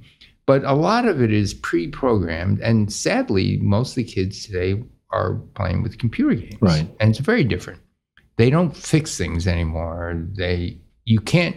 But 0.46 0.64
a 0.64 0.72
lot 0.72 1.06
of 1.06 1.20
it 1.20 1.30
is 1.30 1.52
pre-programmed, 1.52 2.60
and 2.60 2.90
sadly, 2.90 3.58
most 3.58 3.90
of 3.90 3.96
the 3.96 4.04
kids 4.04 4.46
today 4.46 4.82
are 5.10 5.34
playing 5.54 5.82
with 5.82 5.98
computer 5.98 6.34
games. 6.34 6.56
Right. 6.62 6.88
And 7.00 7.10
it's 7.10 7.18
very 7.18 7.44
different. 7.44 7.80
They 8.38 8.50
don't 8.50 8.74
fix 8.76 9.18
things 9.18 9.46
anymore. 9.46 10.26
They 10.34 10.78
you 11.04 11.20
can't 11.20 11.56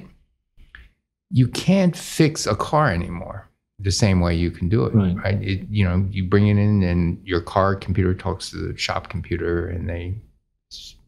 you 1.30 1.48
can't 1.48 1.96
fix 1.96 2.46
a 2.46 2.56
car 2.56 2.92
anymore 2.92 3.48
the 3.80 3.92
same 3.92 4.20
way 4.20 4.36
you 4.36 4.52
can 4.52 4.68
do 4.70 4.86
it. 4.86 4.94
Right. 4.94 5.42
It, 5.42 5.68
you 5.70 5.84
know, 5.88 6.06
you 6.12 6.26
bring 6.26 6.48
it 6.48 6.58
in 6.58 6.84
and 6.84 7.20
your 7.26 7.42
car 7.42 7.76
computer 7.76 8.14
talks 8.14 8.52
to 8.52 8.58
the 8.58 8.78
shop 8.78 9.10
computer 9.10 9.68
and 9.68 9.88
they 9.88 10.16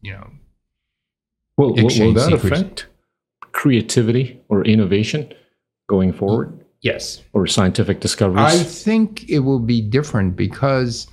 you 0.02 0.12
know 0.12 0.26
Will, 1.56 1.74
will, 1.74 1.84
will 1.84 2.14
that 2.14 2.30
secrets. 2.30 2.44
affect 2.44 2.86
creativity 3.52 4.40
or 4.48 4.64
innovation 4.64 5.32
going 5.88 6.12
forward, 6.12 6.64
yes. 6.80 7.22
or 7.32 7.46
scientific 7.46 8.00
discoveries? 8.00 8.60
I 8.60 8.64
think 8.64 9.28
it 9.28 9.40
will 9.40 9.60
be 9.60 9.80
different 9.80 10.34
because 10.34 11.06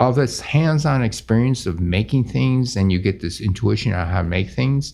of 0.00 0.16
this 0.16 0.40
hands-on 0.40 1.02
experience 1.02 1.66
of 1.66 1.78
making 1.78 2.24
things, 2.24 2.74
and 2.76 2.90
you 2.90 2.98
get 2.98 3.20
this 3.20 3.40
intuition 3.40 3.92
on 3.92 4.06
how 4.08 4.22
to 4.22 4.28
make 4.28 4.48
things. 4.50 4.92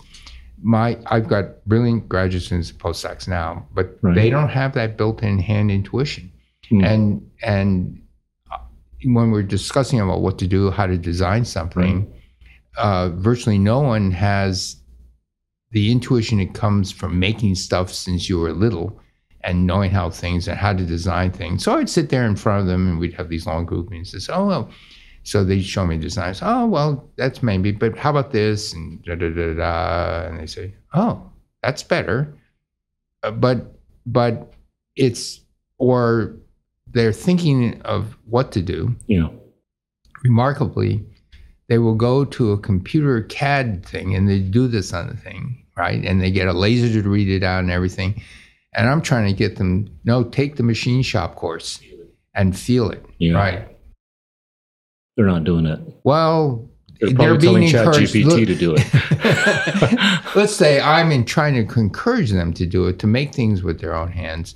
My, 0.63 0.99
I've 1.07 1.29
got 1.29 1.65
brilliant 1.67 2.09
graduate 2.09 2.43
students, 2.43 2.71
and 2.71 2.79
postdocs 2.81 3.29
now, 3.29 3.67
but 3.73 3.97
Right. 4.03 4.15
they 4.15 4.31
don't 4.31 4.49
have 4.49 4.73
that 4.75 4.97
built-in 4.97 5.39
hand 5.39 5.71
intuition. 5.71 6.33
Hmm. 6.69 6.85
And 6.85 7.31
and 7.43 8.01
uh, 8.51 8.59
when 9.05 9.31
we're 9.31 9.45
discussing 9.45 10.01
about 10.01 10.23
what 10.23 10.39
to 10.39 10.47
do, 10.49 10.71
how 10.73 10.87
to 10.87 10.99
design 10.99 11.45
something, 11.45 12.13
uh, 12.77 13.11
virtually 13.11 13.59
no 13.59 13.79
one 13.81 14.11
has 14.11 14.77
the 15.71 15.93
intuition 15.93 16.39
that 16.39 16.55
comes 16.55 16.91
from 16.91 17.19
making 17.19 17.55
stuff 17.55 17.93
since 17.93 18.29
you 18.29 18.41
were 18.41 18.53
little 18.53 18.99
and 19.43 19.67
knowing 19.67 19.91
how 19.93 20.11
things 20.11 20.49
and 20.49 20.59
how 20.59 20.73
to 20.73 20.85
design 20.85 21.31
things. 21.31 21.63
So 21.63 21.77
I'd 21.77 21.89
sit 21.89 22.09
there 22.09 22.25
in 22.27 22.35
front 22.35 22.63
of 22.63 22.67
them 22.67 22.89
and 22.89 22.99
we'd 22.99 23.15
have 23.15 23.29
these 23.29 23.47
long 23.47 23.65
group 23.65 23.91
meetings 23.91 24.13
and 24.15 24.23
say, 24.23 24.33
oh, 24.33 24.47
well, 24.47 24.71
so 25.26 25.42
they'd 25.42 25.62
show 25.62 25.85
me 25.85 25.99
designs. 25.99 26.38
Oh, 26.40 26.66
well, 26.66 27.11
that's 27.16 27.42
maybe, 27.42 27.73
but 27.73 27.99
how 27.99 28.11
about 28.11 28.30
this? 28.30 28.73
And 28.73 29.02
da 29.04 29.16
da 29.16 29.28
da 29.30 29.54
da. 29.54 30.28
And 30.28 30.38
they 30.38 30.47
say, 30.47 30.73
oh, 30.95 31.21
that's 31.64 31.83
better. 31.83 32.33
Uh, 33.25 33.33
but, 33.33 33.75
but 34.06 34.54
it's, 34.95 35.40
or 35.78 36.37
they're 36.92 37.12
thinking 37.12 37.83
of 37.83 38.16
what 38.25 38.52
to 38.52 38.62
do 38.62 38.95
yeah. 39.09 39.26
remarkably, 40.23 41.04
they 41.68 41.78
will 41.78 41.97
go 41.97 42.25
to 42.25 42.52
a 42.52 42.59
computer 42.59 43.23
CAD 43.23 43.85
thing 43.85 44.14
and 44.14 44.28
they 44.28 44.38
do 44.38 44.68
this 44.68 44.92
on 44.92 45.09
the 45.09 45.16
thing, 45.16 45.66
right? 45.76 46.04
And 46.04 46.21
they 46.23 46.30
get 46.30 46.47
a 46.47 46.52
laser 46.52 47.02
to 47.02 47.09
read 47.09 47.28
it 47.28 47.42
out 47.42 47.61
and 47.64 47.71
everything. 47.73 48.23
And 48.75 48.88
I'm 48.88 49.02
trying 49.02 49.26
to 49.26 49.33
get 49.33 49.56
them, 49.56 49.88
no, 50.04 50.23
take 50.23 50.54
the 50.54 50.62
machine 50.62 51.02
shop 51.02 51.35
course 51.35 51.80
and 52.33 52.56
feel 52.56 52.90
it, 52.90 53.04
Yeah. 53.18 53.33
right? 53.35 53.75
They're 55.16 55.26
not 55.26 55.44
doing 55.44 55.66
it. 55.66 55.80
Well, 56.04 56.68
They're 57.00 57.14
probably 57.14 57.70
telling 57.70 57.92
ChatGPT 57.92 58.25
look- 58.25 58.46
to 58.46 58.54
do 58.54 58.75
it. 58.76 60.26
Let's 60.37 60.54
say 60.54 60.80
I'm 60.80 61.11
in 61.12 61.25
trying 61.25 61.54
to 61.54 61.80
encourage 61.80 62.30
them 62.32 62.52
to 62.54 62.66
do 62.66 62.87
it, 62.87 62.99
to 63.00 63.06
make 63.06 63.35
things 63.35 63.62
with 63.62 63.80
their 63.80 63.94
own 63.94 64.11
hands, 64.12 64.54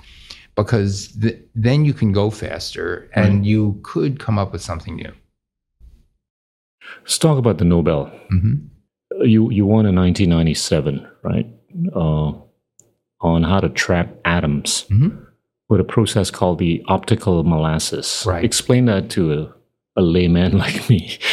because 0.56 1.08
th- 1.20 1.38
then 1.54 1.84
you 1.84 1.94
can 1.94 2.12
go 2.12 2.30
faster 2.30 3.08
and 3.14 3.46
you 3.46 3.80
could 3.82 4.18
come 4.20 4.38
up 4.38 4.52
with 4.52 4.60
something 4.62 4.96
new. 4.96 5.12
Let's 7.02 7.18
talk 7.18 7.38
about 7.38 7.58
the 7.58 7.64
Nobel. 7.64 8.06
hmm 8.28 8.54
You 9.22 9.50
you 9.50 9.66
won 9.66 9.86
in 9.86 9.94
1997, 9.96 11.06
right? 11.22 11.46
Uh, 11.94 12.32
on 13.22 13.42
how 13.42 13.60
to 13.60 13.68
trap 13.68 14.08
atoms 14.24 14.86
Mhm. 14.90 15.26
with 15.68 15.80
a 15.80 15.84
process 15.84 16.30
called 16.30 16.58
the 16.58 16.82
optical 16.88 17.44
molasses. 17.44 18.24
Right. 18.26 18.44
Explain 18.44 18.86
that 18.86 19.10
to 19.10 19.52
a, 20.00 20.02
layman 20.02 20.56
like 20.58 20.88
me. 20.90 21.18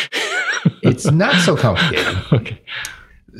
It's 0.83 1.09
not 1.09 1.33
so 1.45 1.55
complicated. 1.55 2.17
okay. 2.33 2.61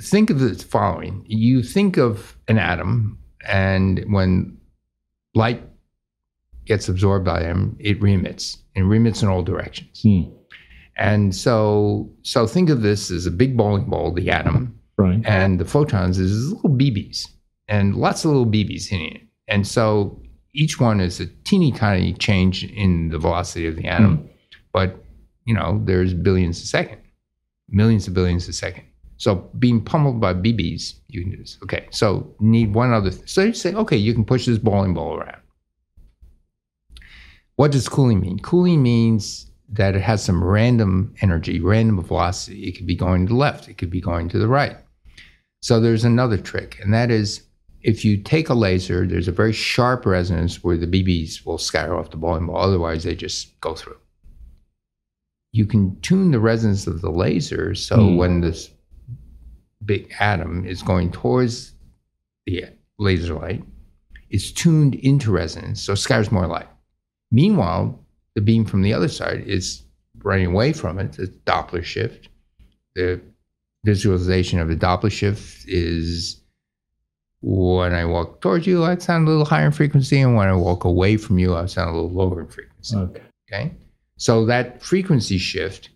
think 0.02 0.30
of 0.30 0.40
the 0.40 0.56
following 0.56 1.26
you 1.28 1.62
think 1.62 1.98
of 1.98 2.38
an 2.48 2.58
atom 2.58 3.18
and 3.48 4.06
when 4.10 4.58
light 5.36 5.62
gets 6.66 6.88
absorbed 6.88 7.26
by 7.26 7.40
them 7.40 7.76
it 7.80 8.02
remits 8.02 8.58
and 8.76 8.90
remits 8.90 9.22
in 9.24 9.28
all 9.30 9.44
directions 9.44 10.02
Hmm. 10.04 10.24
and 10.96 11.36
so 11.36 12.10
so 12.22 12.48
think 12.48 12.70
of 12.70 12.82
this 12.82 13.12
as 13.12 13.26
a 13.26 13.32
big 13.32 13.58
bowling 13.58 13.90
ball 13.90 14.14
the 14.14 14.30
atom 14.30 14.80
Right. 14.98 15.22
and 15.26 15.60
the 15.60 15.66
photons 15.66 16.18
is 16.20 16.52
little 16.54 16.70
bb's 16.70 17.28
and 17.68 17.96
lots 17.96 18.24
of 18.24 18.32
little 18.32 18.46
bb's 18.46 18.88
hitting 18.88 19.16
it 19.16 19.22
and 19.48 19.68
so 19.68 20.22
each 20.54 20.80
one 20.80 21.00
is 21.02 21.20
a 21.20 21.26
teeny 21.44 21.72
tiny 21.72 22.14
change 22.14 22.64
in 22.64 23.10
the 23.10 23.20
velocity 23.20 23.68
of 23.68 23.76
the 23.76 23.86
atom, 23.88 24.28
but 24.74 25.04
you 25.48 25.54
know, 25.54 25.82
there's 25.86 26.14
billions 26.14 26.62
a 26.62 26.68
second, 26.68 27.00
millions 27.70 28.08
of 28.08 28.14
billions 28.14 28.48
a 28.50 28.54
second. 28.54 28.84
So 29.16 29.50
being 29.58 29.84
pummeled 29.84 30.20
by 30.20 30.34
BBs, 30.34 30.96
you 31.08 31.22
can 31.22 31.32
do 31.32 31.38
this. 31.38 31.58
Okay, 31.64 31.88
so 31.90 32.36
need 32.40 32.76
one 32.76 32.92
other. 32.94 33.10
Th- 33.10 33.28
so 33.28 33.42
you 33.42 33.54
say, 33.54 33.74
okay, 33.74 33.98
you 33.98 34.14
can 34.14 34.26
push 34.26 34.46
this 34.46 34.60
bowling 34.60 34.94
ball 34.94 35.16
around. 35.16 35.42
What 37.56 37.72
does 37.72 37.90
cooling 37.90 38.20
mean? 38.20 38.40
Cooling 38.40 38.84
means 38.84 39.50
that 39.70 39.96
it 39.96 40.02
has 40.02 40.24
some 40.24 40.44
random 40.44 41.16
energy, 41.22 41.60
random 41.60 42.04
velocity. 42.04 42.68
It 42.68 42.74
could 42.74 42.86
be 42.86 42.96
going 42.96 43.26
to 43.26 43.34
the 43.34 43.40
left, 43.40 43.70
it 43.70 43.78
could 43.78 43.90
be 43.90 44.02
going 44.02 44.30
to 44.30 44.38
the 44.38 44.48
right. 44.48 44.78
So 45.62 45.80
there's 45.80 46.04
another 46.04 46.38
trick, 46.38 46.78
and 46.82 46.94
that 46.94 47.10
is 47.10 47.42
if 47.82 48.04
you 48.04 48.18
take 48.18 48.50
a 48.50 48.54
laser, 48.54 49.08
there's 49.08 49.30
a 49.30 49.32
very 49.32 49.54
sharp 49.54 50.06
resonance 50.06 50.62
where 50.62 50.78
the 50.78 50.88
BBs 50.88 51.46
will 51.46 51.58
scatter 51.58 51.98
off 51.98 52.12
the 52.12 52.18
bowling 52.18 52.48
ball. 52.48 52.58
Otherwise, 52.58 53.06
they 53.06 53.16
just 53.16 53.60
go 53.62 53.76
through. 53.76 53.98
You 55.52 55.66
can 55.66 56.00
tune 56.02 56.32
the 56.32 56.40
resonance 56.40 56.88
of 56.88 57.02
the 57.02 57.10
laser 57.12 57.74
so 57.76 57.98
Mm. 57.98 58.18
when 58.18 58.42
this 58.42 58.70
big 59.86 60.14
atom 60.20 60.66
is 60.66 60.82
going 60.84 61.12
towards 61.12 61.74
the 62.46 62.66
laser 63.00 63.34
light, 63.36 63.64
it's 64.30 64.52
tuned 64.52 64.96
into 64.96 65.32
resonance, 65.32 65.82
so 65.82 65.94
it 65.94 65.98
scatters 65.98 66.32
more 66.32 66.48
light. 66.48 66.68
Meanwhile, 67.32 68.04
the 68.36 68.42
beam 68.42 68.66
from 68.66 68.82
the 68.82 68.94
other 68.94 69.08
side 69.08 69.42
is 69.48 69.84
running 70.24 70.48
away 70.48 70.74
from 70.74 71.00
it, 71.00 71.14
the 71.14 71.28
Doppler 71.46 71.84
shift. 71.84 72.30
The 72.96 73.22
visualization 73.86 74.60
of 74.60 74.68
the 74.68 74.76
Doppler 74.76 75.12
shift 75.12 75.66
is 75.68 76.42
when 77.42 77.94
I 77.94 78.04
walk 78.06 78.42
towards 78.42 78.66
you, 78.68 78.84
I 78.84 78.98
sound 78.98 79.28
a 79.28 79.32
little 79.32 79.46
higher 79.46 79.68
in 79.68 79.72
frequency, 79.72 80.20
and 80.20 80.36
when 80.36 80.48
I 80.48 80.54
walk 80.54 80.84
away 80.84 81.18
from 81.18 81.38
you, 81.40 81.56
I 81.56 81.66
sound 81.68 81.92
a 81.92 81.94
little 81.94 82.10
lower 82.12 82.42
in 82.42 82.48
frequency. 82.48 82.98
Okay. 82.98 83.22
Okay. 83.52 83.72
So 84.18 84.46
that 84.46 84.82
frequency 84.82 85.38
shift 85.38 85.90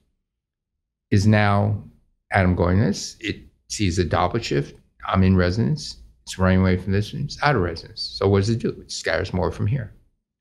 is 1.10 1.28
now 1.28 1.84
atom 2.32 2.56
going 2.56 2.80
this. 2.80 3.18
It 3.20 3.38
sees 3.68 4.00
a 4.00 4.06
Doppler 4.06 4.42
shift. 4.42 4.76
I'm 5.08 5.24
in 5.24 5.36
resonance. 5.36 5.98
It's 6.24 6.38
running 6.38 6.62
away 6.62 6.78
from 6.78 6.94
this. 6.94 7.14
and 7.14 7.26
It's 7.26 7.42
out 7.42 7.56
of 7.56 7.62
resonance. 7.62 8.02
So 8.02 8.28
what 8.28 8.40
does 8.40 8.50
it 8.50 8.60
do? 8.60 8.70
It 8.70 8.92
scatters 8.92 9.34
more 9.34 9.52
from 9.52 9.68
here. 9.68 9.94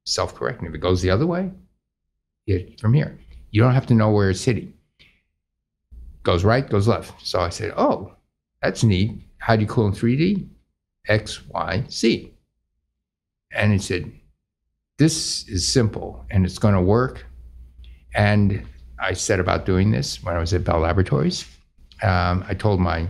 Self 0.04 0.34
correcting. 0.34 0.68
If 0.68 0.74
it 0.74 0.78
goes 0.78 1.02
the 1.02 1.10
other 1.10 1.26
way, 1.26 1.50
it 2.46 2.78
from 2.80 2.94
here. 2.94 3.18
You 3.50 3.62
don't 3.62 3.74
have 3.74 3.86
to 3.86 3.94
know 3.94 4.10
where 4.10 4.30
it's 4.30 4.44
hitting. 4.44 4.74
Goes 6.22 6.44
right, 6.44 6.68
goes 6.68 6.86
left. 6.86 7.26
So 7.26 7.40
I 7.40 7.48
said, 7.48 7.72
oh, 7.76 8.14
that's 8.62 8.84
neat. 8.84 9.22
How 9.38 9.56
do 9.56 9.62
you 9.62 9.68
cool 9.68 9.86
in 9.86 9.92
3D? 9.92 10.46
X, 11.08 11.46
Y, 11.48 11.84
Z. 11.90 12.32
And 13.52 13.72
it 13.72 13.82
said, 13.82 14.12
this 14.98 15.48
is 15.48 15.66
simple 15.66 16.24
and 16.30 16.44
it's 16.44 16.58
going 16.58 16.74
to 16.74 16.80
work. 16.80 17.26
And 18.14 18.66
I 18.98 19.12
set 19.12 19.40
about 19.40 19.66
doing 19.66 19.90
this 19.90 20.22
when 20.22 20.36
I 20.36 20.38
was 20.38 20.52
at 20.52 20.64
Bell 20.64 20.80
Laboratories. 20.80 21.46
Um, 22.02 22.44
I 22.48 22.54
told 22.54 22.80
my 22.80 23.08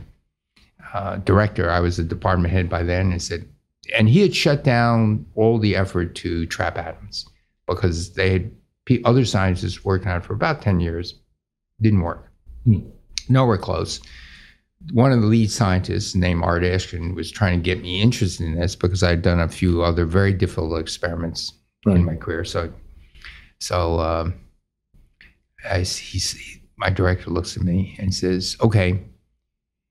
uh, 0.92 1.16
director, 1.16 1.70
I 1.70 1.80
was 1.80 1.98
a 1.98 2.04
department 2.04 2.52
head 2.52 2.68
by 2.68 2.82
then, 2.82 3.12
and 3.12 3.22
said, 3.22 3.48
and 3.96 4.08
he 4.08 4.20
had 4.20 4.34
shut 4.34 4.64
down 4.64 5.26
all 5.34 5.58
the 5.58 5.76
effort 5.76 6.14
to 6.16 6.46
trap 6.46 6.76
atoms 6.76 7.26
because 7.66 8.14
they 8.14 8.30
had 8.30 8.50
other 9.04 9.24
scientists 9.24 9.84
working 9.84 10.08
on 10.08 10.18
it 10.18 10.24
for 10.24 10.32
about 10.32 10.62
10 10.62 10.80
years. 10.80 11.14
Didn't 11.80 12.00
work. 12.00 12.28
Hmm. 12.64 12.80
Nowhere 13.28 13.58
close. 13.58 14.00
One 14.92 15.12
of 15.12 15.20
the 15.20 15.26
lead 15.26 15.50
scientists 15.50 16.14
named 16.14 16.42
Art 16.42 16.62
Ashkin 16.62 17.14
was 17.14 17.30
trying 17.30 17.58
to 17.58 17.62
get 17.62 17.82
me 17.82 18.00
interested 18.00 18.44
in 18.46 18.58
this 18.58 18.74
because 18.74 19.02
I'd 19.02 19.22
done 19.22 19.40
a 19.40 19.48
few 19.48 19.82
other 19.82 20.06
very 20.06 20.32
difficult 20.32 20.80
experiments 20.80 21.52
in 21.86 22.04
my 22.04 22.16
career. 22.16 22.44
So, 22.44 22.72
so 23.60 24.00
um, 24.00 24.34
as 25.64 25.96
he's, 25.96 26.58
my 26.76 26.90
director 26.90 27.30
looks 27.30 27.56
at 27.56 27.62
me 27.62 27.96
and 27.98 28.14
says, 28.14 28.56
"Okay, 28.60 29.02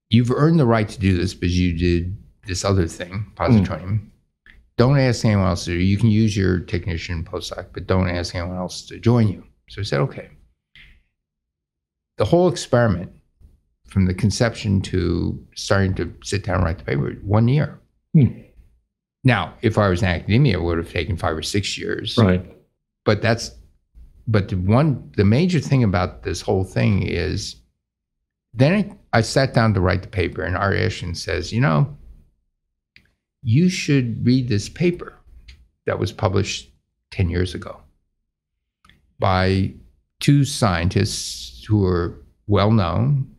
you've 0.09 0.31
earned 0.31 0.59
the 0.59 0.65
right 0.65 0.87
to 0.89 0.99
do 0.99 1.15
this 1.17 1.33
because 1.33 1.57
you 1.59 1.77
did 1.77 2.17
this 2.47 2.65
other 2.65 2.87
thing, 2.87 3.31
positronium. 3.35 4.09
Don't 4.77 4.97
ask 4.97 5.25
anyone 5.25 5.45
else 5.47 5.65
to. 5.65 5.71
do. 5.71 5.77
You 5.77 5.97
can 5.97 6.09
use 6.09 6.35
your 6.37 6.59
technician 6.59 7.23
postdoc, 7.23 7.67
but 7.73 7.85
don't 7.87 8.09
ask 8.09 8.33
anyone 8.35 8.57
else 8.57 8.85
to 8.87 8.99
join 8.99 9.27
you." 9.27 9.43
So 9.69 9.81
I 9.81 9.83
said, 9.83 9.99
"Okay." 10.01 10.29
The 12.17 12.25
whole 12.25 12.49
experiment, 12.49 13.11
from 13.87 14.05
the 14.05 14.13
conception 14.13 14.81
to 14.81 15.45
starting 15.55 15.93
to 15.95 16.13
sit 16.23 16.43
down 16.43 16.55
and 16.57 16.63
write 16.65 16.77
the 16.79 16.83
paper, 16.83 17.11
one 17.23 17.47
year. 17.47 17.79
Hmm. 18.13 18.41
Now, 19.23 19.53
if 19.61 19.77
I 19.77 19.89
was 19.89 20.01
in 20.01 20.07
academia, 20.07 20.57
it 20.57 20.61
would 20.61 20.77
have 20.77 20.91
taken 20.91 21.17
five 21.17 21.35
or 21.37 21.41
six 21.41 21.77
years 21.77 22.17
Right. 22.17 22.45
but 23.05 23.21
that's 23.21 23.51
but 24.29 24.49
the 24.49 24.55
one 24.55 25.11
the 25.17 25.25
major 25.25 25.59
thing 25.59 25.83
about 25.83 26.23
this 26.23 26.41
whole 26.41 26.63
thing 26.63 27.03
is 27.03 27.55
then 28.53 28.97
I, 29.13 29.21
sat 29.21 29.53
down 29.53 29.73
to 29.73 29.81
write 29.81 30.01
the 30.01 30.07
paper 30.07 30.43
and 30.43 30.55
Ashkin 30.55 31.15
says, 31.15 31.53
you 31.53 31.61
know, 31.61 31.97
you 33.41 33.69
should 33.69 34.25
read 34.25 34.47
this 34.49 34.69
paper 34.69 35.15
that 35.85 35.99
was 35.99 36.11
published 36.11 36.71
10 37.11 37.29
years 37.29 37.53
ago 37.55 37.79
by 39.19 39.73
two 40.19 40.45
scientists 40.45 41.63
who 41.65 41.79
were 41.79 42.21
well 42.47 42.71
known, 42.71 43.33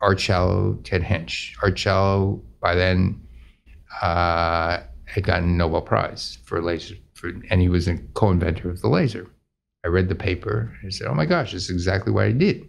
Art 0.00 0.18
Ted 0.18 1.02
Hänsch. 1.02 1.54
Art 1.62 1.76
by 2.60 2.74
then 2.74 3.20
uh, 4.02 4.80
had 5.04 5.24
gotten 5.24 5.50
a 5.50 5.52
Nobel 5.52 5.82
Prize 5.82 6.38
for 6.44 6.60
laser, 6.62 6.96
for, 7.14 7.30
and 7.50 7.60
he 7.60 7.68
was 7.68 7.88
a 7.88 7.98
co-inventor 8.14 8.68
of 8.68 8.80
the 8.80 8.88
laser. 8.88 9.30
I 9.86 9.88
read 9.88 10.08
the 10.08 10.16
paper 10.16 10.76
and 10.82 10.92
said, 10.92 11.06
"Oh 11.06 11.14
my 11.14 11.26
gosh, 11.26 11.52
this 11.52 11.64
is 11.64 11.70
exactly 11.70 12.12
what 12.12 12.24
I 12.26 12.32
did." 12.32 12.68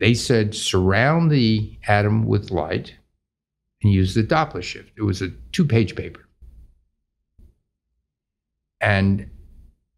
They 0.00 0.14
said 0.14 0.54
surround 0.54 1.30
the 1.30 1.76
atom 1.86 2.24
with 2.24 2.50
light 2.50 2.94
and 3.82 3.92
use 3.92 4.14
the 4.14 4.22
Doppler 4.24 4.62
shift. 4.62 4.92
It 4.96 5.02
was 5.02 5.20
a 5.20 5.28
two-page 5.52 5.94
paper, 5.96 6.26
and 8.80 9.28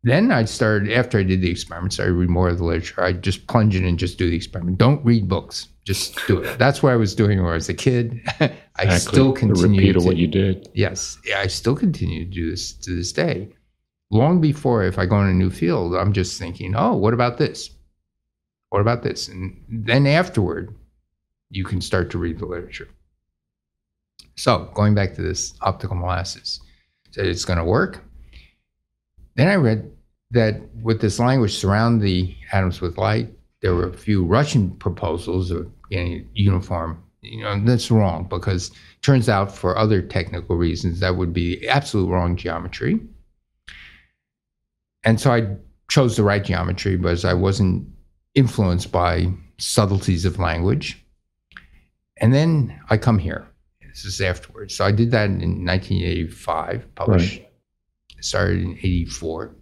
then 0.03 0.33
I 0.33 0.47
started 0.47 0.91
after 0.91 1.19
I 1.19 1.23
did 1.23 1.43
the 1.43 1.51
experiments, 1.51 2.01
I 2.01 2.05
read 2.07 2.31
more 2.31 2.49
of 2.49 2.59
the 2.59 2.65
literature. 2.65 3.03
I 3.05 3.13
just 3.13 3.47
plunge 3.47 3.77
in 3.77 3.85
and 3.85 3.99
just 3.99 4.19
do 4.19 4.29
the 4.31 4.37
experiment. 4.37 4.79
Don't 4.79 5.05
read 5.05 5.29
books. 5.29 5.69
Just 5.85 6.19
do 6.27 6.41
it. 6.41 6.59
That's 6.59 6.83
what 6.83 6.93
I 6.93 6.97
was 6.97 7.15
doing 7.15 7.43
when 7.43 7.51
I 7.53 7.55
was 7.55 7.69
a 7.69 7.75
kid. 7.75 8.21
I 8.41 8.51
Exactly. 8.81 8.99
still 8.99 9.33
The 9.33 9.39
continue 9.41 9.81
repeat 9.81 9.97
of 9.97 10.03
to, 10.03 10.07
what 10.09 10.17
you 10.17 10.27
did. 10.27 10.69
Yes, 10.75 11.19
I 11.37 11.47
still 11.49 11.77
continue 11.77 12.25
to 12.25 12.31
do 12.31 12.51
this 12.51 12.73
to 12.73 12.97
this 12.97 13.13
day. 13.13 13.51
Long 14.11 14.41
before, 14.41 14.83
if 14.83 14.99
I 14.99 15.07
go 15.07 15.21
in 15.23 15.29
a 15.29 15.33
new 15.33 15.51
field, 15.51 15.95
I'm 15.95 16.13
just 16.13 16.39
thinking, 16.39 16.75
oh, 16.77 16.97
what 16.97 17.15
about 17.15 17.39
this? 17.39 17.71
What 18.71 18.81
about 18.81 19.03
this? 19.03 19.29
And 19.29 19.65
then 19.69 20.07
afterward, 20.07 20.75
you 21.51 21.65
can 21.65 21.81
start 21.81 22.11
to 22.11 22.19
read 22.19 22.39
the 22.39 22.47
literature. 22.47 22.89
So, 24.37 24.71
going 24.75 24.95
back 24.95 25.15
to 25.15 25.23
this 25.23 25.55
optical 25.61 25.97
molasses, 25.97 26.61
said 27.11 27.27
it's 27.27 27.45
going 27.45 27.59
to 27.59 27.65
work. 27.65 28.03
Then 29.37 29.49
I 29.49 29.57
read 29.57 29.91
that 30.31 30.61
with 30.83 31.01
this 31.01 31.19
language, 31.19 31.57
surround 31.57 32.01
the 32.01 32.35
atoms 32.53 32.81
with 32.81 32.99
light. 32.99 33.29
There 33.63 33.75
were 33.75 33.89
a 33.89 33.93
few 33.93 34.25
Russian 34.25 34.71
proposals 34.77 35.51
of 35.51 35.71
getting 35.91 36.29
uniform. 36.35 37.03
You 37.23 37.43
know, 37.43 37.61
that's 37.65 37.91
wrong 37.91 38.27
because 38.29 38.71
turns 39.03 39.29
out 39.29 39.55
for 39.55 39.77
other 39.77 40.01
technical 40.01 40.57
reasons 40.57 41.01
that 41.01 41.17
would 41.17 41.33
be 41.33 41.69
absolute 41.69 42.09
wrong 42.09 42.37
geometry. 42.37 43.01
And 45.05 45.21
so 45.21 45.33
I 45.33 45.57
chose 45.89 46.17
the 46.17 46.23
right 46.23 46.45
geometry 46.45 46.97
because 46.97 47.25
I 47.25 47.35
wasn't 47.35 47.89
influenced 48.35 48.93
by 48.93 49.33
subtleties 49.59 50.25
of 50.25 50.39
language. 50.39 51.05
And 52.19 52.35
then 52.35 52.81
I 52.91 52.97
come 52.97 53.19
here. 53.19 53.47
This 53.87 54.05
is 54.05 54.21
afterwards. 54.21 54.75
So 54.75 54.85
I 54.85 54.93
did 54.93 55.11
that 55.11 55.27
in 55.27 55.65
1985, 55.67 56.95
published, 56.95 57.43
started 58.21 58.61
in 58.61 58.79
84. 58.79 59.55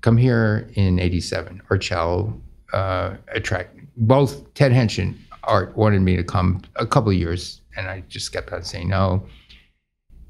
Come 0.00 0.16
here 0.16 0.70
in 0.74 0.98
87. 0.98 1.60
Art 1.68 1.82
Schawlow 1.82 2.40
uh, 2.72 3.16
attract 3.32 3.76
both 3.96 4.52
Ted 4.54 4.72
Hänsch 4.72 5.02
and 5.02 5.18
Art 5.44 5.76
wanted 5.76 6.02
me 6.02 6.16
to 6.16 6.24
come 6.24 6.62
a 6.76 6.86
couple 6.86 7.10
of 7.10 7.16
years, 7.16 7.60
and 7.76 7.88
I 7.88 8.02
just 8.08 8.32
kept 8.32 8.52
on 8.52 8.62
saying 8.62 8.88
no. 8.88 9.26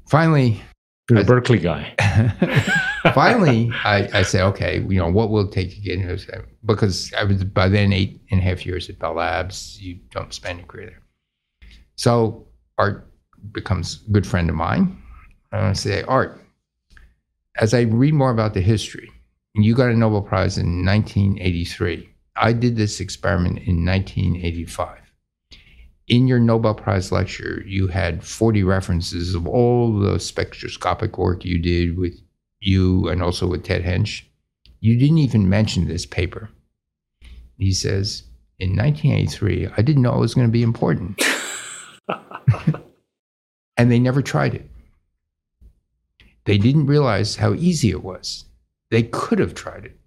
Finally, 0.09 0.61
You're 1.09 1.19
a 1.19 1.23
Berkeley 1.23 1.59
guy. 1.59 1.93
finally, 3.13 3.71
I, 3.83 4.09
I 4.13 4.41
okay, 4.41 4.79
you 4.87 4.99
know, 4.99 5.09
what 5.09 5.29
will 5.29 5.47
it 5.47 5.51
take 5.51 5.71
to 5.71 5.81
get 5.81 5.95
into 5.95 6.07
this? 6.07 6.27
Because 6.65 7.13
I 7.13 7.23
was 7.23 7.43
by 7.43 7.69
then 7.69 7.93
eight 7.93 8.21
and 8.31 8.39
a 8.39 8.43
half 8.43 8.65
years 8.65 8.89
at 8.89 8.99
Bell 8.99 9.13
Labs. 9.13 9.81
You 9.81 9.99
don't 10.11 10.33
spend 10.33 10.59
your 10.59 10.67
career 10.67 10.87
there. 10.87 11.03
So 11.95 12.47
Art 12.77 13.11
becomes 13.51 14.03
a 14.07 14.11
good 14.11 14.25
friend 14.25 14.49
of 14.49 14.55
mine. 14.55 15.01
And 15.51 15.65
I 15.65 15.73
say, 15.73 16.03
Art, 16.03 16.39
as 17.55 17.73
I 17.73 17.81
read 17.81 18.13
more 18.13 18.31
about 18.31 18.53
the 18.53 18.61
history, 18.61 19.09
you 19.55 19.73
got 19.73 19.89
a 19.89 19.95
Nobel 19.95 20.21
Prize 20.21 20.57
in 20.57 20.85
1983. 20.85 22.07
I 22.35 22.53
did 22.53 22.75
this 22.75 22.99
experiment 22.99 23.59
in 23.59 23.83
1985. 23.83 24.99
In 26.07 26.27
your 26.27 26.39
Nobel 26.39 26.75
Prize 26.75 27.11
lecture, 27.11 27.63
you 27.65 27.87
had 27.87 28.23
40 28.23 28.63
references 28.63 29.33
of 29.33 29.47
all 29.47 29.99
the 29.99 30.19
spectroscopic 30.19 31.17
work 31.17 31.43
you 31.43 31.57
did 31.57 31.97
with 31.97 32.21
you 32.59 33.07
and 33.07 33.21
also 33.21 33.47
with 33.47 33.63
Ted 33.63 33.83
Hänsch, 33.83 34.23
you 34.79 34.97
didn't 34.97 35.19
even 35.19 35.49
mention 35.49 35.87
this 35.87 36.05
paper. 36.05 36.49
He 37.57 37.73
says, 37.73 38.23
in 38.59 38.75
1983, 38.75 39.67
I 39.77 39.81
didn't 39.81 40.01
know 40.01 40.15
it 40.15 40.19
was 40.19 40.33
going 40.33 40.47
to 40.47 40.51
be 40.51 40.63
important. 40.63 41.21
and 43.77 43.91
they 43.91 43.99
never 43.99 44.21
tried 44.21 44.55
it. 44.55 44.69
They 46.45 46.57
didn't 46.57 46.87
realize 46.87 47.35
how 47.35 47.53
easy 47.53 47.89
it 47.89 48.03
was. 48.03 48.45
They 48.89 49.03
could 49.03 49.39
have 49.39 49.53
tried 49.53 49.85
it. 49.85 49.99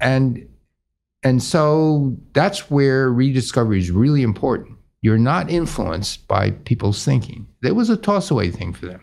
And 0.00 0.48
and 1.22 1.42
so 1.42 2.16
that's 2.34 2.70
where 2.70 3.10
rediscovery 3.10 3.78
is 3.78 3.90
really 3.90 4.22
important. 4.22 4.76
You're 5.00 5.16
not 5.16 5.48
influenced 5.50 6.28
by 6.28 6.50
people's 6.50 7.02
thinking. 7.02 7.46
It 7.62 7.74
was 7.74 7.88
a 7.88 7.96
toss 7.96 8.30
away 8.30 8.50
thing 8.50 8.74
for 8.74 8.86
them, 8.86 9.00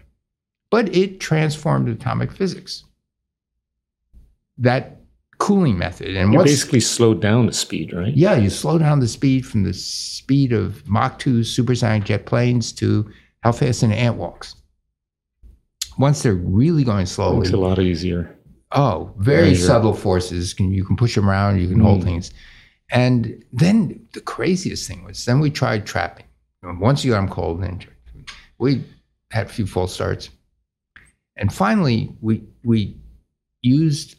but 0.72 0.94
it 0.96 1.20
transformed 1.20 1.88
atomic 1.90 2.32
physics. 2.32 2.84
That 4.58 4.98
cooling 5.38 5.78
method. 5.78 6.16
And 6.16 6.34
You 6.34 6.40
basically 6.44 6.80
slowed 6.80 7.20
down 7.22 7.46
the 7.48 7.54
speed, 7.54 7.94
right? 7.94 8.16
yeah, 8.16 8.36
you 8.36 8.50
slow 8.50 8.78
down 8.78 9.00
the 9.00 9.08
speed 9.08 9.46
from 9.46 9.64
the 9.64 9.74
speed 9.74 10.54
of 10.54 10.88
Mach 10.88 11.18
2 11.20 11.44
supersonic 11.44 12.04
jet 12.06 12.26
planes 12.26 12.72
to 12.74 13.10
how 13.42 13.52
fast 13.52 13.82
an 13.84 13.92
ant 13.92 14.18
walks. 14.18 14.56
Once 15.98 16.22
they're 16.24 16.36
really 16.36 16.84
going 16.84 17.06
slowly, 17.08 17.42
It's 17.42 17.54
a 17.54 17.58
lot 17.58 17.80
easier. 17.80 18.38
Oh, 18.72 19.14
very 19.18 19.50
Measure. 19.50 19.66
subtle 19.66 19.94
forces. 19.94 20.54
Can 20.54 20.72
you 20.72 20.86
can 20.86 20.96
push 20.96 21.16
them 21.16 21.28
around, 21.30 21.60
you 21.60 21.68
can 21.68 21.80
hold 21.80 22.02
Mm. 22.02 22.06
things. 22.06 22.32
And 22.92 23.44
then 23.52 24.06
the 24.14 24.22
craziest 24.22 24.88
thing 24.88 25.04
was 25.04 25.26
then 25.26 25.40
we 25.40 25.50
tried 25.50 25.86
trapping. 25.86 26.26
Once 26.64 27.04
you 27.04 27.12
got 27.12 27.22
them 27.22 27.30
cold, 27.30 27.62
then 27.64 27.80
we 28.60 28.84
had 29.32 29.48
a 29.48 29.50
few 29.50 29.66
false 29.66 29.94
starts. 29.94 30.30
And 31.42 31.52
finally, 31.52 32.16
we 32.22 32.44
we 32.64 32.96
used 33.64 34.16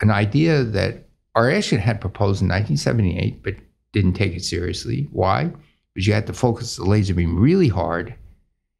an 0.00 0.10
idea 0.10 0.64
that 0.64 1.06
Arshan 1.36 1.78
had 1.78 2.00
proposed 2.00 2.40
in 2.40 2.48
1978, 2.48 3.42
but 3.42 3.54
didn't 3.92 4.14
take 4.14 4.34
it 4.34 4.44
seriously. 4.44 5.08
Why? 5.12 5.52
Because 5.92 6.06
you 6.06 6.14
had 6.14 6.26
to 6.26 6.32
focus 6.32 6.76
the 6.76 6.84
laser 6.84 7.14
beam 7.14 7.38
really 7.38 7.68
hard, 7.68 8.14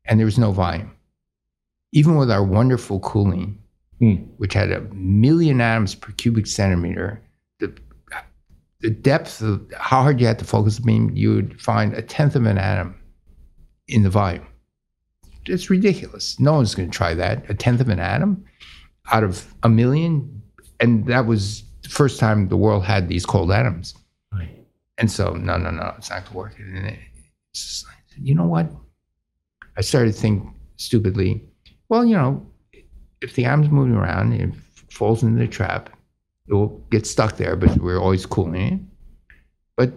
and 0.07 0.19
there 0.19 0.25
was 0.25 0.39
no 0.39 0.51
volume. 0.51 0.91
Even 1.93 2.17
with 2.17 2.31
our 2.31 2.43
wonderful 2.43 3.01
cooling, 3.01 3.59
Hmm. 4.01 4.15
which 4.39 4.55
had 4.55 4.73
a 4.73 4.81
million 4.93 5.61
atoms 5.61 5.95
per 5.95 6.11
cubic 6.13 6.47
centimeter, 6.47 7.23
the 7.61 7.73
the 8.81 8.91
depth 8.91 9.43
of 9.43 9.63
how 9.77 10.03
hard 10.03 10.21
you 10.21 10.27
had 10.27 10.39
to 10.39 10.45
focus 10.45 10.77
the 10.77 10.83
beam, 10.83 11.11
you 11.15 11.35
would 11.35 11.61
find 11.61 11.93
a 11.93 12.03
tenth 12.03 12.35
of 12.35 12.47
an 12.47 12.59
atom 12.59 12.95
in 13.89 14.03
the 14.03 14.11
volume. 14.11 14.47
It's 15.47 15.71
ridiculous. 15.71 16.39
No 16.41 16.55
one's 16.55 16.75
going 16.75 16.91
to 16.91 16.97
try 16.97 17.15
that. 17.15 17.49
A 17.51 17.55
tenth 17.55 17.81
of 17.81 17.89
an 17.89 18.01
atom 18.01 18.45
out 19.13 19.25
of 19.25 19.53
a 19.63 19.69
million, 19.69 20.43
and 20.81 21.07
that 21.07 21.27
was 21.27 21.63
the 21.83 21.89
first 21.89 22.19
time 22.19 22.49
the 22.49 22.57
world 22.57 22.85
had 22.85 23.09
these 23.09 23.27
cold 23.27 23.53
atoms. 23.53 23.95
Right. 24.33 24.67
And 24.99 25.11
so, 25.11 25.33
no, 25.35 25.57
no, 25.57 25.71
no, 25.71 25.95
it's 25.99 26.11
not 26.11 26.25
going 26.25 26.33
to 26.33 26.37
work. 26.37 26.59
And 26.59 26.97
just 27.53 27.87
you 28.17 28.35
know 28.35 28.47
what? 28.47 28.71
I 29.77 29.81
started 29.81 30.15
to 30.15 30.21
think 30.21 30.47
stupidly. 30.77 31.43
Well, 31.89 32.05
you 32.05 32.15
know, 32.15 32.47
if 33.21 33.35
the 33.35 33.45
atom's 33.45 33.71
moving 33.71 33.95
around 33.95 34.33
and 34.33 34.55
it 34.55 34.93
falls 34.93 35.23
into 35.23 35.39
the 35.39 35.49
trap, 35.49 35.91
it 36.47 36.55
will 36.55 36.79
get 36.91 37.07
stuck 37.07 37.37
there, 37.37 37.57
but 37.57 37.77
we're 37.79 38.01
always 38.01 38.27
cooling 38.27 38.55
it. 38.55 38.81
But 39.77 39.93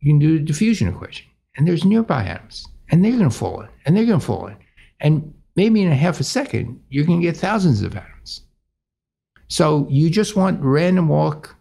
you 0.00 0.12
can 0.12 0.18
do 0.18 0.38
the 0.38 0.44
diffusion 0.44 0.88
equation, 0.88 1.26
and 1.56 1.66
there's 1.66 1.84
nearby 1.84 2.24
atoms, 2.24 2.66
and 2.90 3.04
they're 3.04 3.12
going 3.12 3.30
to 3.30 3.36
fall 3.36 3.60
in, 3.60 3.68
and 3.84 3.96
they're 3.96 4.06
going 4.06 4.20
to 4.20 4.26
fall 4.26 4.46
in. 4.46 4.56
And 5.00 5.34
maybe 5.56 5.82
in 5.82 5.90
a 5.90 5.94
half 5.94 6.20
a 6.20 6.24
second, 6.24 6.80
you're 6.88 7.04
going 7.04 7.20
to 7.20 7.26
get 7.26 7.36
thousands 7.36 7.82
of 7.82 7.96
atoms. 7.96 8.42
So 9.48 9.86
you 9.90 10.10
just 10.10 10.36
want 10.36 10.60
random 10.62 11.08
walk 11.08 11.56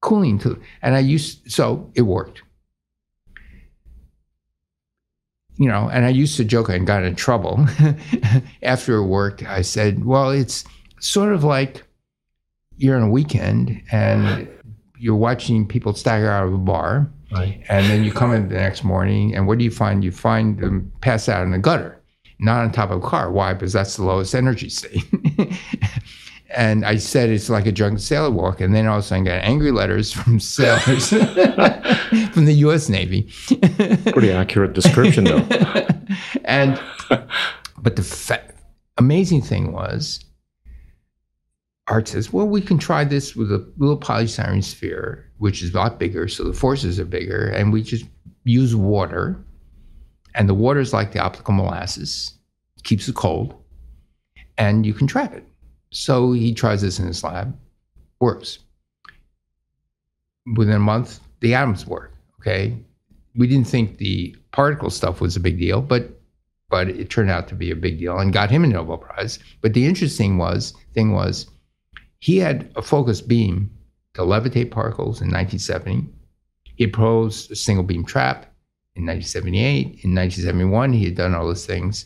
cooling 0.00 0.38
to, 0.40 0.60
and 0.82 0.94
I 0.94 1.00
used, 1.00 1.50
so 1.50 1.90
it 1.94 2.02
worked. 2.02 2.42
You 5.58 5.68
know, 5.68 5.88
and 5.88 6.04
I 6.04 6.10
used 6.10 6.36
to 6.36 6.44
joke 6.44 6.68
and 6.68 6.86
got 6.86 7.02
in 7.02 7.16
trouble. 7.16 7.66
After 8.62 8.96
it 8.96 9.06
worked, 9.06 9.42
I 9.42 9.62
said, 9.62 10.04
well, 10.04 10.30
it's 10.30 10.64
sort 11.00 11.32
of 11.32 11.44
like 11.44 11.82
you're 12.76 12.96
on 12.96 13.02
a 13.02 13.10
weekend 13.10 13.82
and 13.90 14.48
you're 14.98 15.16
watching 15.16 15.66
people 15.66 15.94
stagger 15.94 16.30
out 16.30 16.46
of 16.46 16.54
a 16.54 16.58
bar, 16.58 17.08
Right. 17.32 17.62
and 17.68 17.86
then 17.90 18.04
you 18.04 18.12
come 18.12 18.32
in 18.32 18.48
the 18.48 18.54
next 18.54 18.84
morning, 18.84 19.34
and 19.34 19.46
what 19.46 19.58
do 19.58 19.64
you 19.64 19.70
find? 19.70 20.04
You 20.04 20.12
find 20.12 20.58
them 20.58 20.92
pass 21.00 21.28
out 21.28 21.42
in 21.42 21.50
the 21.50 21.58
gutter, 21.58 22.00
not 22.38 22.60
on 22.64 22.72
top 22.72 22.90
of 22.90 23.02
a 23.02 23.06
car. 23.06 23.30
Why? 23.32 23.52
Because 23.54 23.72
that's 23.72 23.96
the 23.96 24.04
lowest 24.04 24.34
energy 24.34 24.68
state. 24.68 25.04
and 26.56 26.84
I 26.86 26.96
said 26.96 27.28
it's 27.30 27.50
like 27.50 27.66
a 27.66 27.72
drunken 27.72 27.98
sailor 27.98 28.30
walk, 28.30 28.60
and 28.60 28.74
then 28.74 28.86
all 28.86 28.98
of 28.98 29.04
a 29.04 29.06
sudden 29.06 29.24
got 29.24 29.42
angry 29.42 29.72
letters 29.72 30.12
from 30.12 30.38
sailors 30.54 31.08
from 31.10 32.44
the 32.44 32.54
U.S. 32.58 32.88
Navy. 32.88 33.28
Pretty 34.12 34.30
accurate 34.30 34.72
description, 34.72 35.24
though. 35.24 35.46
and 36.44 36.80
but 37.78 37.96
the 37.96 38.02
fa- 38.02 38.42
amazing 38.98 39.42
thing 39.42 39.72
was 39.72 40.24
art 41.88 42.08
says 42.08 42.32
well 42.32 42.46
we 42.46 42.60
can 42.60 42.78
try 42.78 43.04
this 43.04 43.36
with 43.36 43.52
a 43.52 43.72
little 43.78 43.98
polystyrene 43.98 44.62
sphere 44.62 45.30
which 45.38 45.62
is 45.62 45.72
a 45.72 45.76
lot 45.76 45.98
bigger 45.98 46.26
so 46.26 46.44
the 46.44 46.52
forces 46.52 46.98
are 46.98 47.04
bigger 47.04 47.48
and 47.48 47.72
we 47.72 47.82
just 47.82 48.04
use 48.44 48.74
water 48.74 49.36
and 50.34 50.48
the 50.48 50.54
water 50.54 50.80
is 50.80 50.92
like 50.92 51.12
the 51.12 51.18
optical 51.18 51.54
molasses 51.54 52.34
keeps 52.84 53.08
it 53.08 53.14
cold 53.14 53.54
and 54.58 54.86
you 54.86 54.94
can 54.94 55.06
trap 55.06 55.34
it. 55.34 55.44
So 55.90 56.32
he 56.32 56.54
tries 56.54 56.82
this 56.82 56.98
in 56.98 57.06
his 57.06 57.24
lab 57.24 57.58
works. 58.20 58.60
Within 60.56 60.76
a 60.76 60.80
month 60.80 61.20
the 61.40 61.54
atoms 61.54 61.86
work 61.86 62.14
okay? 62.40 62.78
We 63.34 63.46
didn't 63.46 63.66
think 63.66 63.98
the 63.98 64.34
particle 64.52 64.90
stuff 64.90 65.20
was 65.20 65.36
a 65.36 65.40
big 65.40 65.58
deal, 65.58 65.82
but 65.82 66.10
but 66.68 66.88
it 66.88 67.10
turned 67.10 67.30
out 67.30 67.48
to 67.48 67.54
be 67.54 67.70
a 67.70 67.76
big 67.76 67.98
deal 67.98 68.18
and 68.18 68.32
got 68.32 68.50
him 68.50 68.64
a 68.64 68.66
Nobel 68.66 68.98
Prize. 68.98 69.38
But 69.60 69.74
the 69.74 69.86
interesting 69.86 70.36
was 70.36 70.74
thing 70.94 71.12
was 71.12 71.46
he 72.26 72.38
had 72.38 72.68
a 72.74 72.82
focused 72.82 73.28
beam 73.28 73.70
to 74.14 74.22
levitate 74.22 74.72
particles 74.72 75.20
in 75.20 75.28
1970. 75.28 76.08
He 76.74 76.88
proposed 76.88 77.52
a 77.52 77.54
single 77.54 77.84
beam 77.84 78.04
trap 78.04 78.52
in 78.96 79.06
1978. 79.06 80.02
In 80.02 80.12
1971, 80.12 80.92
he 80.92 81.04
had 81.04 81.14
done 81.14 81.36
all 81.36 81.46
those 81.46 81.64
things. 81.64 82.04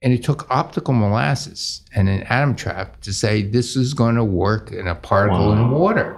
And 0.00 0.12
it 0.12 0.22
took 0.22 0.48
optical 0.48 0.94
molasses 0.94 1.82
and 1.92 2.08
an 2.08 2.22
atom 2.28 2.54
trap 2.54 3.00
to 3.00 3.12
say 3.12 3.42
this 3.42 3.74
is 3.74 3.94
going 3.94 4.14
to 4.14 4.22
work 4.22 4.70
in 4.70 4.86
a 4.86 4.94
particle 4.94 5.52
in 5.52 5.72
water. 5.72 6.16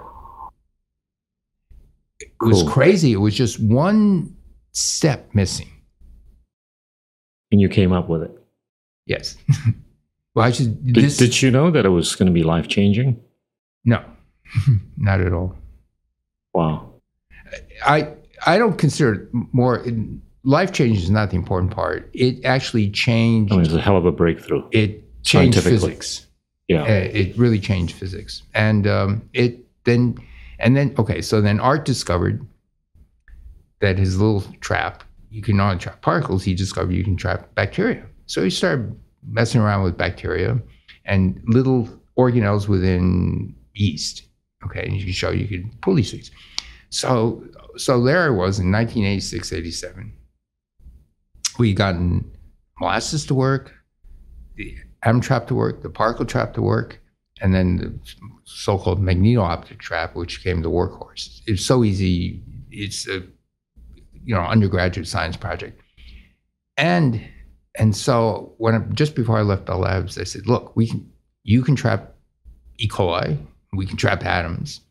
It 2.19 2.29
was 2.41 2.61
crazy. 2.61 3.11
It 3.11 3.21
was 3.21 3.33
just 3.33 3.59
one 3.59 4.35
step 4.73 5.33
missing. 5.33 5.71
And 7.51 7.59
you 7.59 7.69
came 7.69 7.91
up 7.91 8.07
with 8.07 8.21
it. 8.21 8.37
Yes. 9.07 9.35
well, 10.35 10.45
I 10.45 10.51
should. 10.51 10.93
Did, 10.93 11.05
this, 11.05 11.17
did 11.17 11.41
you 11.41 11.49
know 11.49 11.71
that 11.71 11.87
it 11.87 11.89
was 11.89 12.13
going 12.13 12.27
to 12.27 12.31
be 12.31 12.43
life 12.43 12.67
changing? 12.67 13.19
No, 13.85 14.03
not 14.97 15.21
at 15.21 15.33
all. 15.33 15.55
Wow. 16.53 16.93
I 17.85 18.13
I 18.45 18.57
don't 18.57 18.77
consider 18.77 19.13
it 19.13 19.29
more. 19.53 19.85
Life 20.43 20.71
change 20.71 20.97
is 20.99 21.09
not 21.09 21.29
the 21.29 21.35
important 21.35 21.71
part. 21.71 22.09
It 22.13 22.43
actually 22.45 22.89
changed. 22.89 23.53
I 23.53 23.57
mean, 23.57 23.65
it's 23.65 23.73
a 23.73 23.81
hell 23.81 23.97
of 23.97 24.05
a 24.05 24.11
breakthrough. 24.11 24.67
it 24.71 25.03
changed 25.23 25.61
physics. 25.61 26.27
Yeah. 26.67 26.85
It 26.85 27.37
really 27.37 27.59
changed 27.59 27.95
physics, 27.95 28.43
and 28.53 28.87
um, 28.87 29.29
it 29.33 29.59
then 29.83 30.17
and 30.59 30.75
then 30.75 30.95
okay. 30.97 31.21
So 31.21 31.41
then 31.41 31.59
Art 31.59 31.85
discovered 31.85 32.45
that 33.81 33.97
his 33.97 34.19
little 34.19 34.41
trap 34.61 35.03
you 35.31 35.41
can 35.41 35.57
not 35.57 35.67
only 35.67 35.79
trap 35.79 36.01
particles. 36.01 36.43
He 36.43 36.53
discovered 36.53 36.93
you 36.93 37.03
can 37.03 37.15
trap 37.15 37.53
bacteria. 37.55 38.05
So 38.25 38.43
he 38.43 38.49
started 38.49 38.95
messing 39.27 39.61
around 39.61 39.83
with 39.83 39.97
bacteria 39.97 40.59
and 41.05 41.41
little 41.47 41.89
organelles 42.17 42.67
within 42.67 43.55
yeast. 43.73 44.23
Okay, 44.65 44.83
and 44.85 44.95
you 44.95 45.03
can 45.03 45.13
show 45.13 45.31
you 45.31 45.47
could 45.47 45.81
pull 45.81 45.95
these 45.95 46.11
things. 46.11 46.31
So 46.89 47.43
so 47.77 48.03
there 48.03 48.25
I 48.25 48.29
was 48.29 48.59
in 48.59 48.71
1986, 48.71 49.53
87. 49.53 50.13
We 51.57 51.73
gotten 51.73 52.29
molasses 52.79 53.25
to 53.27 53.33
work, 53.33 53.73
the 54.55 54.75
atom 55.03 55.21
trap 55.21 55.47
to 55.47 55.55
work, 55.55 55.81
the 55.81 55.89
particle 55.89 56.25
trap 56.25 56.53
to 56.55 56.61
work, 56.61 56.99
and 57.41 57.53
then 57.53 57.77
the 57.77 57.99
so-called 58.43 59.01
magneto-optic 59.01 59.79
trap, 59.79 60.15
which 60.15 60.43
became 60.43 60.61
the 60.61 60.69
workhorse. 60.69 61.41
It's 61.47 61.65
so 61.65 61.83
easy. 61.83 62.41
It's 62.69 63.07
a 63.07 63.23
you 64.23 64.35
know 64.35 64.41
undergraduate 64.41 65.07
science 65.07 65.37
project, 65.37 65.81
and 66.77 67.21
and 67.75 67.95
so 67.95 68.53
when 68.57 68.75
I, 68.75 68.79
just 68.93 69.15
before 69.15 69.37
I 69.37 69.41
left 69.41 69.65
Bell 69.65 69.79
Labs, 69.79 70.17
I 70.17 70.23
said, 70.23 70.47
look, 70.47 70.75
we 70.75 70.87
can 70.87 71.09
you 71.43 71.63
can 71.63 71.75
trap 71.75 72.15
E. 72.77 72.87
coli, 72.87 73.37
we 73.73 73.85
can 73.85 73.97
trap 73.97 74.25
atoms. 74.25 74.81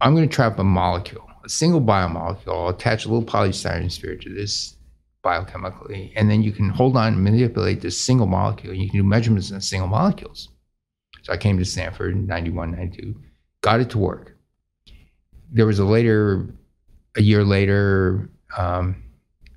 I'm 0.00 0.14
going 0.14 0.28
to 0.28 0.34
trap 0.34 0.58
a 0.58 0.64
molecule, 0.64 1.28
a 1.44 1.48
single 1.48 1.80
biomolecule. 1.80 2.48
I'll 2.48 2.68
attach 2.68 3.04
a 3.04 3.08
little 3.08 3.24
polystyrene 3.24 3.90
sphere 3.90 4.16
to 4.16 4.32
this 4.32 4.76
biochemically, 5.24 6.12
and 6.14 6.30
then 6.30 6.42
you 6.42 6.52
can 6.52 6.68
hold 6.68 6.96
on 6.96 7.14
and 7.14 7.24
manipulate 7.24 7.80
this 7.80 8.00
single 8.00 8.26
molecule. 8.26 8.72
And 8.72 8.80
you 8.80 8.88
can 8.88 9.00
do 9.00 9.04
measurements 9.04 9.50
in 9.50 9.60
single 9.60 9.88
molecules. 9.88 10.48
So 11.22 11.32
I 11.32 11.36
came 11.36 11.58
to 11.58 11.64
Stanford 11.64 12.14
in 12.14 12.26
91, 12.26 12.70
92, 12.72 13.14
got 13.60 13.80
it 13.80 13.90
to 13.90 13.98
work. 13.98 14.36
There 15.50 15.66
was 15.66 15.78
a 15.78 15.84
later, 15.84 16.54
a 17.16 17.22
year 17.22 17.44
later, 17.44 18.30
um, 18.56 19.02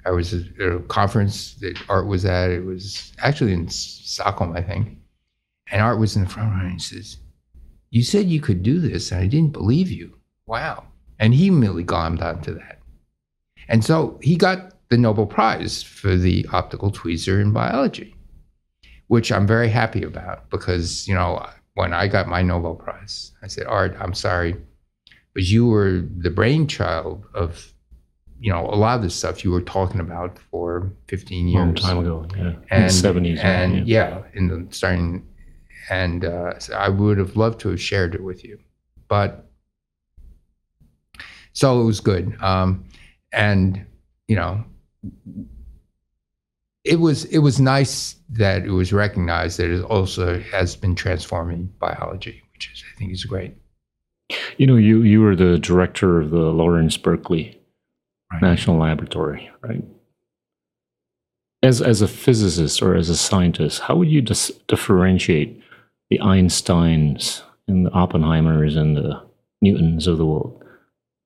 I 0.06 0.12
was 0.12 0.34
at 0.34 0.42
a 0.60 0.80
conference 0.88 1.56
that 1.56 1.78
Art 1.88 2.08
was 2.08 2.26
at. 2.26 2.50
It 2.50 2.66
was 2.66 3.14
actually 3.20 3.54
in 3.54 3.70
Stockholm, 3.70 4.54
I 4.56 4.62
think. 4.62 4.98
And 5.72 5.82
Art 5.82 6.00
was 6.00 6.16
in 6.16 6.24
the 6.24 6.30
front 6.30 6.52
row 6.52 6.62
and 6.62 6.74
he 6.74 6.80
says, 6.80 7.18
You 7.92 8.04
said 8.04 8.28
you 8.28 8.42
could 8.42 8.64
do 8.64 8.80
this, 8.80 9.12
and 9.12 9.22
I 9.22 9.28
didn't 9.28 9.54
believe 9.54 9.92
you. 9.92 10.18
Wow. 10.48 10.86
And 11.20 11.34
he 11.34 11.48
immediately 11.48 11.84
glommed 11.84 12.22
onto 12.22 12.54
that. 12.56 12.80
And 13.68 13.86
so 13.86 14.18
he 14.22 14.36
got 14.36 14.74
the 14.90 14.98
Nobel 14.98 15.26
Prize 15.26 15.84
for 15.84 16.16
the 16.16 16.46
optical 16.52 16.92
tweezer 16.92 17.42
in 17.42 17.52
biology, 17.52 18.16
which 19.08 19.32
I'm 19.32 19.46
very 19.46 19.70
happy 19.70 20.04
about 20.04 20.50
because, 20.50 21.08
you 21.08 21.14
know, 21.14 21.46
when 21.76 21.94
I 21.94 22.08
got 22.08 22.28
my 22.28 22.42
Nobel 22.42 22.76
Prize, 22.76 23.32
I 23.42 23.48
said, 23.48 23.68
Art, 23.68 23.96
I'm 24.00 24.14
sorry, 24.14 24.56
but 25.34 25.44
you 25.44 25.68
were 25.68 26.04
the 26.18 26.30
brainchild 26.30 27.26
of, 27.34 27.74
you 28.40 28.52
know, 28.52 28.66
a 28.66 28.76
lot 28.76 28.98
of 28.98 29.04
the 29.04 29.10
stuff 29.10 29.44
you 29.44 29.52
were 29.52 29.62
talking 29.62 30.02
about 30.02 30.38
for 30.50 30.92
15 31.08 31.48
years. 31.48 31.56
Long 31.56 31.76
time 31.76 31.98
ago, 32.00 32.26
yeah. 32.36 32.54
And, 32.70 32.84
in 32.84 33.24
the 33.24 33.32
70s. 33.32 33.44
And 33.44 33.88
yeah, 33.88 34.10
yeah 34.10 34.24
in 34.34 34.48
the 34.48 34.68
starting, 34.74 35.26
and 35.90 36.26
uh, 36.26 36.54
I 36.76 36.90
would 36.90 37.18
have 37.18 37.36
loved 37.36 37.60
to 37.62 37.70
have 37.70 37.82
shared 37.82 38.16
it 38.16 38.24
with 38.24 38.44
you. 38.44 38.60
But 39.08 39.50
so 41.54 41.82
it 41.82 41.86
was 41.86 42.00
good. 42.00 42.36
Um, 42.42 42.86
and, 43.34 43.86
you 44.28 44.36
know, 44.36 44.64
it 46.84 47.00
was 47.00 47.26
it 47.26 47.40
was 47.40 47.60
nice 47.60 48.16
that 48.30 48.64
it 48.64 48.72
was 48.72 48.92
recognized 48.92 49.60
that 49.60 49.70
it 49.70 49.84
also 49.84 50.40
has 50.40 50.76
been 50.76 50.96
transforming 50.96 51.72
biology, 51.80 52.42
which 52.54 52.72
is 52.74 52.84
I 52.92 52.98
think 52.98 53.12
is 53.12 53.26
great. 53.26 53.56
You 54.58 54.66
know, 54.66 54.78
you 54.78 55.02
you 55.04 55.22
were 55.22 55.36
the 55.36 55.60
director 55.60 56.20
of 56.20 56.32
the 56.32 56.38
Lawrence 56.40 56.98
Berkeley 56.98 57.60
right. 58.32 58.42
National 58.42 58.78
Laboratory, 58.78 59.50
right? 59.62 59.84
As 61.62 61.82
as 61.82 62.02
a 62.02 62.08
physicist 62.08 62.82
or 62.82 62.96
as 62.96 63.10
a 63.10 63.18
scientist, 63.18 63.82
how 63.82 63.96
would 63.98 64.10
you 64.10 64.22
dis- 64.22 64.60
differentiate 64.68 65.62
the 66.12 66.20
Einsteins 66.20 67.42
and 67.68 67.86
the 67.86 67.90
Oppenheimers 67.92 68.78
and 68.78 68.96
the 68.98 69.24
Newtons 69.62 70.08
of 70.08 70.18
the 70.18 70.26
world 70.26 70.64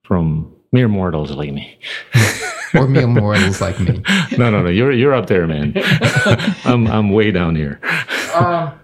from 0.03 0.55
mere 0.71 0.87
mortals 0.87 1.31
like 1.31 1.51
me? 1.51 1.77
or 2.75 2.87
mere 2.87 3.07
mortals 3.07 3.59
like 3.59 3.79
me. 3.79 4.03
no, 4.37 4.51
no, 4.51 4.61
no. 4.61 4.69
You're 4.69 4.91
you're 4.91 5.13
up 5.13 5.25
there, 5.25 5.47
man. 5.47 5.73
I'm 6.65 6.87
I'm 6.87 7.09
way 7.09 7.31
down 7.31 7.55
here. 7.55 7.79
Um, 8.35 8.79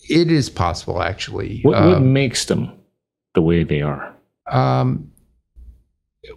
it 0.00 0.30
is 0.30 0.50
possible, 0.50 1.02
actually. 1.02 1.60
What, 1.62 1.72
what 1.72 1.94
um, 1.96 2.12
makes 2.12 2.44
them 2.44 2.72
the 3.34 3.42
way 3.42 3.64
they 3.64 3.80
are? 3.80 4.14
Um, 4.50 5.12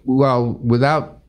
well, 0.05 0.53
without 0.53 1.20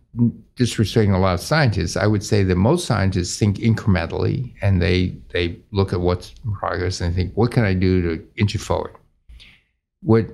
disrespecting 0.56 1.14
a 1.14 1.18
lot 1.18 1.34
of 1.34 1.40
scientists, 1.40 1.96
I 1.96 2.06
would 2.06 2.22
say 2.22 2.42
that 2.44 2.56
most 2.56 2.86
scientists 2.86 3.38
think 3.38 3.58
incrementally, 3.58 4.54
and 4.62 4.80
they 4.80 5.16
they 5.32 5.58
look 5.70 5.92
at 5.92 6.00
what's 6.00 6.34
in 6.44 6.52
progress 6.52 7.00
and 7.00 7.14
think, 7.14 7.32
what 7.34 7.50
can 7.50 7.64
I 7.64 7.74
do 7.74 8.02
to 8.02 8.26
inch 8.36 8.54
it 8.54 8.60
forward? 8.60 8.94
What 10.02 10.26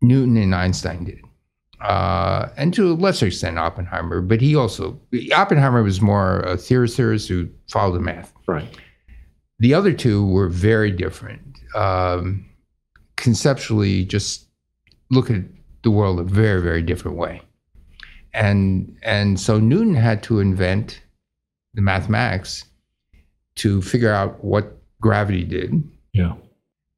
Newton 0.00 0.36
and 0.36 0.54
Einstein 0.54 1.04
did 1.04 1.22
uh, 1.82 2.48
and 2.56 2.72
to 2.74 2.92
a 2.92 2.94
lesser 2.94 3.26
extent 3.26 3.58
Oppenheimer, 3.58 4.20
but 4.20 4.40
he 4.40 4.54
also 4.54 4.98
Oppenheimer 5.34 5.82
was 5.82 6.00
more 6.00 6.40
a 6.40 6.56
theorist 6.56 6.96
theorist 6.96 7.28
who 7.28 7.48
followed 7.68 7.96
the 7.96 8.00
math. 8.00 8.32
Right. 8.46 8.68
The 9.58 9.74
other 9.74 9.92
two 9.92 10.26
were 10.26 10.48
very 10.48 10.92
different. 10.92 11.42
Um, 11.74 12.46
conceptually, 13.16 14.04
just 14.04 14.46
look 15.10 15.30
at 15.30 15.42
the 15.82 15.90
world 15.90 16.20
a 16.20 16.24
very 16.24 16.62
very 16.62 16.82
different 16.82 17.16
way, 17.16 17.42
and 18.34 18.96
and 19.02 19.38
so 19.38 19.58
Newton 19.58 19.94
had 19.94 20.22
to 20.24 20.40
invent 20.40 21.00
the 21.74 21.82
mathematics 21.82 22.64
to 23.56 23.82
figure 23.82 24.12
out 24.12 24.42
what 24.44 24.78
gravity 25.00 25.44
did. 25.44 25.82
Yeah. 26.12 26.34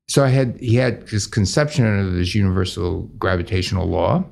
So 0.08 0.24
I 0.24 0.28
had 0.28 0.58
he 0.60 0.76
had 0.76 1.06
this 1.08 1.26
conception 1.26 1.86
of 1.98 2.12
this 2.12 2.34
universal 2.34 3.02
gravitational 3.18 3.86
law 3.86 4.24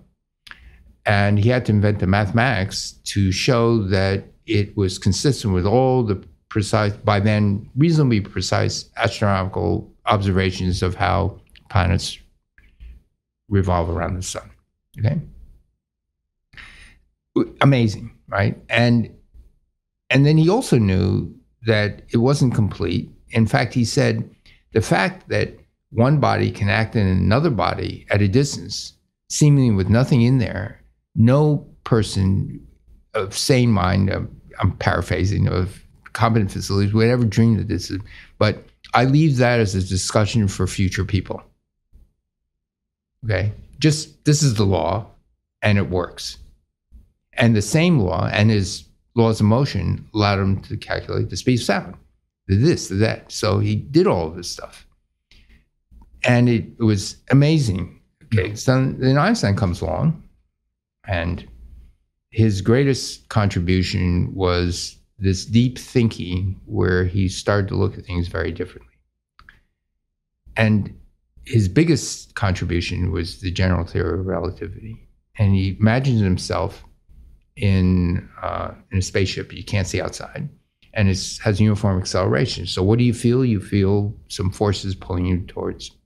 and 1.07 1.39
he 1.39 1.49
had 1.49 1.67
to 1.67 1.73
invent 1.73 1.99
the 1.99 2.07
mathematics 2.07 2.93
to 3.05 3.33
show 3.33 3.83
that 3.89 4.25
it 4.47 4.77
was 4.77 4.99
consistent 4.99 5.55
with 5.55 5.67
all 5.67 6.03
the 6.03 6.23
precise, 6.49 6.93
by 6.93 7.19
then 7.19 7.69
reasonably 7.77 8.21
precise 8.21 8.91
astronomical 8.97 9.91
observations 10.07 10.83
of 10.83 10.95
how 10.95 11.41
planets 11.71 12.19
revolve 13.49 13.89
around 13.89 14.15
the 14.15 14.23
sun. 14.23 14.51
Okay. 14.99 15.21
Amazing, 17.61 18.17
right? 18.29 18.59
And 18.69 19.15
and 20.11 20.27
then 20.27 20.37
he 20.37 20.49
also 20.49 20.79
knew 20.79 21.35
that 21.67 22.03
it 22.11 22.19
wasn't 22.19 22.55
complete. 22.55 23.11
In 23.31 23.47
fact, 23.47 23.73
he 23.73 23.85
said 23.85 24.29
the 24.73 24.83
fact 24.83 25.29
that 25.29 25.55
one 25.91 26.21
body 26.21 26.51
can 26.51 26.69
act 26.69 26.97
in 26.97 27.07
another 27.07 27.51
body 27.51 28.07
at 28.11 28.23
a 28.23 28.29
distance, 28.29 28.95
seemingly 29.29 29.75
with 29.75 29.89
nothing 29.89 30.23
in 30.23 30.39
there, 30.39 30.83
no 31.15 31.67
person 31.85 32.67
of 33.15 33.37
sane 33.37 33.71
mind, 33.71 34.11
I'm, 34.11 34.41
I'm 34.61 34.73
paraphrasing, 34.73 35.49
of 35.49 35.83
competent 36.13 36.51
facilities 36.51 36.93
would 36.93 37.09
ever 37.09 37.25
dream 37.25 37.57
that 37.57 37.69
this 37.69 37.91
is, 37.91 38.01
but 38.39 38.65
I 38.95 39.05
leave 39.05 39.39
that 39.39 39.61
as 39.61 39.75
a 39.75 39.81
discussion 39.81 40.49
for 40.49 40.67
future 40.67 41.05
people. 41.05 41.43
Okay. 43.25 43.53
Just 43.79 44.25
this 44.25 44.43
is 44.43 44.55
the 44.55 44.65
law 44.65 45.07
and 45.63 45.79
it 45.79 45.91
works. 45.91 46.39
And 47.35 47.57
the 47.57 47.63
same 47.63 47.99
law 47.99 48.29
and 48.33 48.51
his 48.51 48.85
laws 49.15 49.41
of 49.41 49.47
motion 49.47 50.07
allowed 50.15 50.39
him 50.39 50.61
to 50.63 50.77
calculate 50.77 51.31
the 51.31 51.37
speed 51.37 51.59
of 51.61 51.65
sound, 51.65 51.97
the 52.47 52.57
this, 52.57 52.89
the 52.89 52.97
that. 52.97 53.33
So 53.33 53.59
he 53.59 53.77
did 53.77 54.07
all 54.07 54.29
of 54.29 54.37
this 54.37 54.51
stuff. 54.51 54.87
And 56.25 56.49
it, 56.49 56.65
it 56.79 56.85
was 56.85 57.17
amazing. 57.31 58.01
Okay. 58.27 58.55
So 58.55 58.95
then 58.99 59.19
Einstein 59.19 59.57
comes 59.57 59.81
along 59.81 60.23
and 61.07 61.47
his 62.31 62.63
greatest 62.63 63.29
contribution 63.29 64.35
was 64.35 64.97
this 65.19 65.45
deep 65.45 65.79
thinking 65.79 66.61
where 66.65 67.05
he 67.05 67.29
started 67.29 67.69
to 67.69 67.77
look 67.77 67.99
at 67.99 68.05
things 68.05 68.29
very 68.29 68.53
differently. 68.53 68.93
And 70.57 70.99
his 71.45 71.69
biggest 71.69 72.35
contribution 72.35 73.11
was 73.11 73.41
the 73.41 73.51
general 73.51 73.85
theory 73.85 74.19
of 74.19 74.27
relativity. 74.27 75.09
And 75.39 75.55
he 75.55 75.77
imagines 75.79 76.21
himself 76.21 76.85
in, 77.57 78.29
uh, 78.41 78.73
in 78.91 78.99
a 78.99 79.03
spaceship 79.03 79.53
you 79.53 79.65
can't 79.65 79.87
see 79.87 80.01
outside, 80.01 80.49
and 80.95 81.09
it 81.09 81.39
has 81.43 81.61
uniform 81.61 82.01
acceleration. 82.01 82.67
So, 82.67 82.83
what 82.83 82.99
do 82.99 83.05
you 83.05 83.15
feel? 83.15 83.45
You 83.45 83.61
feel 83.61 84.15
some 84.29 84.51
forces 84.51 84.95
pulling 84.95 85.27
you 85.27 85.41
towards 85.43 85.91
the 85.91 85.97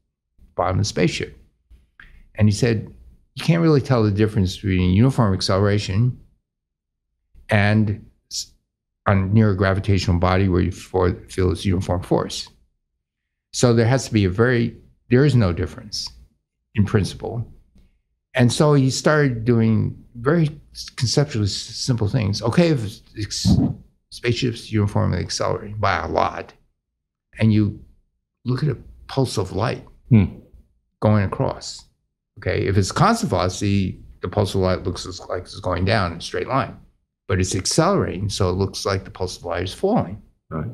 bottom 0.54 0.78
of 0.78 0.84
the 0.84 0.88
spaceship. 0.88 1.36
And 2.34 2.48
he 2.48 2.52
said, 2.52 2.92
you 3.34 3.44
can't 3.44 3.62
really 3.62 3.80
tell 3.80 4.02
the 4.02 4.10
difference 4.10 4.56
between 4.56 4.94
uniform 4.94 5.34
acceleration 5.34 6.18
and 7.48 8.04
on 9.06 9.32
near 9.32 9.50
a 9.50 9.56
gravitational 9.56 10.18
body 10.18 10.48
where 10.48 10.62
you 10.62 10.72
feel 10.72 11.50
this 11.50 11.64
uniform 11.64 12.02
force. 12.02 12.48
So 13.52 13.72
there 13.72 13.86
has 13.86 14.06
to 14.06 14.12
be 14.12 14.24
a 14.24 14.30
very, 14.30 14.76
there 15.10 15.24
is 15.24 15.36
no 15.36 15.52
difference 15.52 16.10
in 16.74 16.84
principle. 16.84 17.46
And 18.36 18.52
so 18.52 18.74
he 18.74 18.90
started 18.90 19.44
doing 19.44 19.96
very 20.14 20.50
conceptually 20.96 21.48
simple 21.48 22.08
things. 22.08 22.42
Okay, 22.42 22.68
if 22.68 23.00
spaceships 24.10 24.70
uniformly 24.70 25.18
accelerate 25.18 25.80
by 25.80 25.96
a 25.98 26.06
lot, 26.06 26.52
and 27.38 27.52
you 27.52 27.80
look 28.44 28.62
at 28.62 28.68
a 28.68 28.78
pulse 29.08 29.38
of 29.38 29.52
light 29.52 29.84
hmm. 30.10 30.26
going 31.00 31.24
across, 31.24 31.86
Okay, 32.38 32.66
if 32.66 32.76
it's 32.76 32.92
constant 32.92 33.30
velocity, 33.30 33.98
the 34.20 34.28
pulse 34.28 34.54
of 34.54 34.60
light 34.60 34.82
looks 34.82 35.06
like 35.28 35.42
it's 35.42 35.58
going 35.60 35.84
down 35.84 36.12
in 36.12 36.18
a 36.18 36.20
straight 36.20 36.48
line, 36.48 36.76
but 37.28 37.40
it's 37.40 37.54
accelerating, 37.54 38.28
so 38.28 38.50
it 38.50 38.54
looks 38.54 38.84
like 38.84 39.04
the 39.04 39.10
pulse 39.10 39.38
of 39.38 39.44
light 39.44 39.64
is 39.64 39.74
falling. 39.74 40.20
Right. 40.50 40.70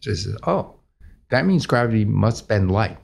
So 0.00 0.14
says, 0.14 0.36
oh, 0.46 0.76
that 1.30 1.46
means 1.46 1.66
gravity 1.66 2.04
must 2.04 2.46
bend 2.46 2.70
light. 2.70 2.98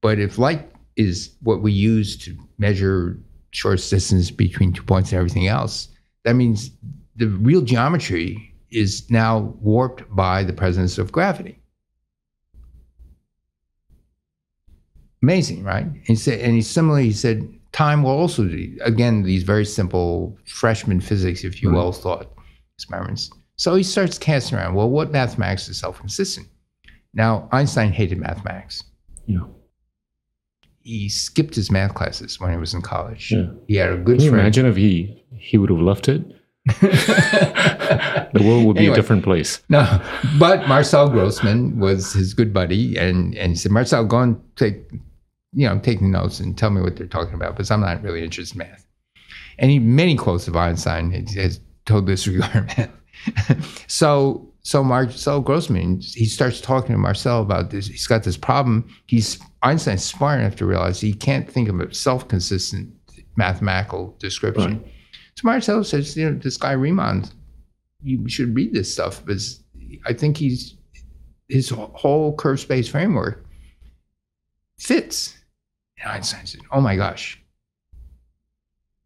But 0.00 0.18
if 0.18 0.38
light 0.38 0.70
is 0.96 1.30
what 1.42 1.62
we 1.62 1.72
use 1.72 2.16
to 2.16 2.36
measure 2.58 3.18
shortest 3.50 3.90
distance 3.90 4.30
between 4.30 4.72
two 4.72 4.82
points 4.82 5.12
and 5.12 5.18
everything 5.18 5.46
else, 5.46 5.88
that 6.24 6.34
means 6.34 6.70
the 7.16 7.28
real 7.28 7.60
geometry 7.62 8.52
is 8.70 9.08
now 9.10 9.54
warped 9.60 10.02
by 10.14 10.42
the 10.42 10.52
presence 10.52 10.98
of 10.98 11.12
gravity. 11.12 11.58
Amazing, 15.22 15.64
right? 15.64 15.86
He 16.04 16.14
said, 16.14 16.40
and 16.40 16.54
he 16.54 16.62
similarly 16.62 17.04
he 17.06 17.12
said, 17.12 17.48
time 17.72 18.02
will 18.02 18.10
also 18.10 18.44
be, 18.44 18.78
again, 18.82 19.22
these 19.22 19.42
very 19.42 19.64
simple 19.64 20.36
freshman 20.46 21.00
physics, 21.00 21.44
if 21.44 21.62
you 21.62 21.70
Right. 21.70 21.76
will, 21.76 21.92
thought 21.92 22.30
experiments. 22.76 23.30
So 23.56 23.74
he 23.74 23.82
starts 23.82 24.18
casting 24.18 24.58
around, 24.58 24.74
well, 24.74 24.90
what 24.90 25.10
mathematics 25.10 25.68
is 25.68 25.78
self 25.78 25.98
consistent? 25.98 26.46
Now, 27.14 27.48
Einstein 27.52 27.92
hated 27.92 28.18
mathematics. 28.18 28.82
Yeah. 29.26 29.40
He 30.86 31.08
skipped 31.08 31.54
his 31.56 31.70
math 31.70 31.94
classes 31.94 32.38
when 32.40 32.52
he 32.52 32.56
was 32.58 32.72
in 32.72 32.80
college. 32.80 33.32
Yeah. 33.32 33.46
He 33.66 33.74
had 33.76 33.90
a 33.92 33.96
good 33.96 34.16
Can 34.18 34.24
you 34.24 34.30
friend. 34.30 34.40
imagine 34.46 34.66
if 34.66 34.76
he 34.76 35.22
he 35.36 35.58
would 35.58 35.70
have 35.70 35.80
left 35.80 36.08
it? 36.08 36.22
the 36.80 38.42
world 38.44 38.64
would 38.66 38.74
be 38.74 38.80
Anyway. 38.80 38.92
a 38.92 38.96
different 38.96 39.22
place. 39.24 39.62
No, 39.68 39.84
but 40.38 40.66
Marcel 40.68 41.08
Grossmann 41.10 41.78
was 41.78 42.12
his 42.12 42.34
good 42.34 42.52
buddy, 42.52 42.96
and 42.96 43.34
and 43.36 43.52
he 43.52 43.56
said, 43.56 43.72
Marcel, 43.72 44.04
go 44.04 44.18
and 44.20 44.40
take, 44.56 44.76
you 45.52 45.68
know, 45.68 45.78
take 45.78 46.00
notes 46.00 46.40
and 46.40 46.56
tell 46.56 46.70
me 46.70 46.80
what 46.80 46.96
they're 46.96 47.06
talking 47.06 47.34
about, 47.34 47.54
because 47.56 47.70
I'm 47.70 47.80
not 47.80 48.02
really 48.02 48.22
interested 48.24 48.54
in 48.60 48.66
math. 48.68 48.86
And 49.58 49.70
he 49.70 49.78
many 49.78 50.16
quotes 50.16 50.48
of 50.48 50.56
Einstein 50.56 51.10
has 51.34 51.60
told 51.84 52.06
disregard 52.06 52.66
math. 52.78 53.84
so 53.88 54.52
so 54.66 54.82
Marcel 54.82 55.40
Grossmann 55.40 56.00
he 56.00 56.24
starts 56.24 56.60
talking 56.60 56.92
to 56.92 56.98
Marcel 56.98 57.40
about 57.40 57.70
this. 57.70 57.86
He's 57.86 58.08
got 58.08 58.24
this 58.24 58.36
problem. 58.36 58.88
He's 59.06 59.38
Einstein's 59.62 60.02
smart 60.02 60.40
enough 60.40 60.56
to 60.56 60.66
realize 60.66 61.00
he 61.00 61.12
can't 61.12 61.48
think 61.48 61.68
of 61.68 61.78
a 61.78 61.94
self-consistent 61.94 62.92
mathematical 63.36 64.16
description. 64.18 64.84
So 65.36 65.42
Marcel 65.44 65.84
says, 65.84 66.16
you 66.16 66.28
know, 66.28 66.36
this 66.36 66.56
guy 66.56 66.72
Riemann 66.72 67.26
you 68.02 68.28
should 68.28 68.56
read 68.56 68.74
this 68.74 68.92
stuff 68.92 69.24
because 69.24 69.62
I 70.04 70.12
think 70.12 70.36
he's 70.36 70.74
his 71.48 71.68
whole 71.70 72.34
curve 72.34 72.58
space 72.58 72.88
framework 72.88 73.46
fits. 74.80 75.38
And 76.02 76.10
Einstein 76.10 76.44
said, 76.44 76.62
"Oh 76.72 76.80
my 76.80 76.96
gosh!" 76.96 77.40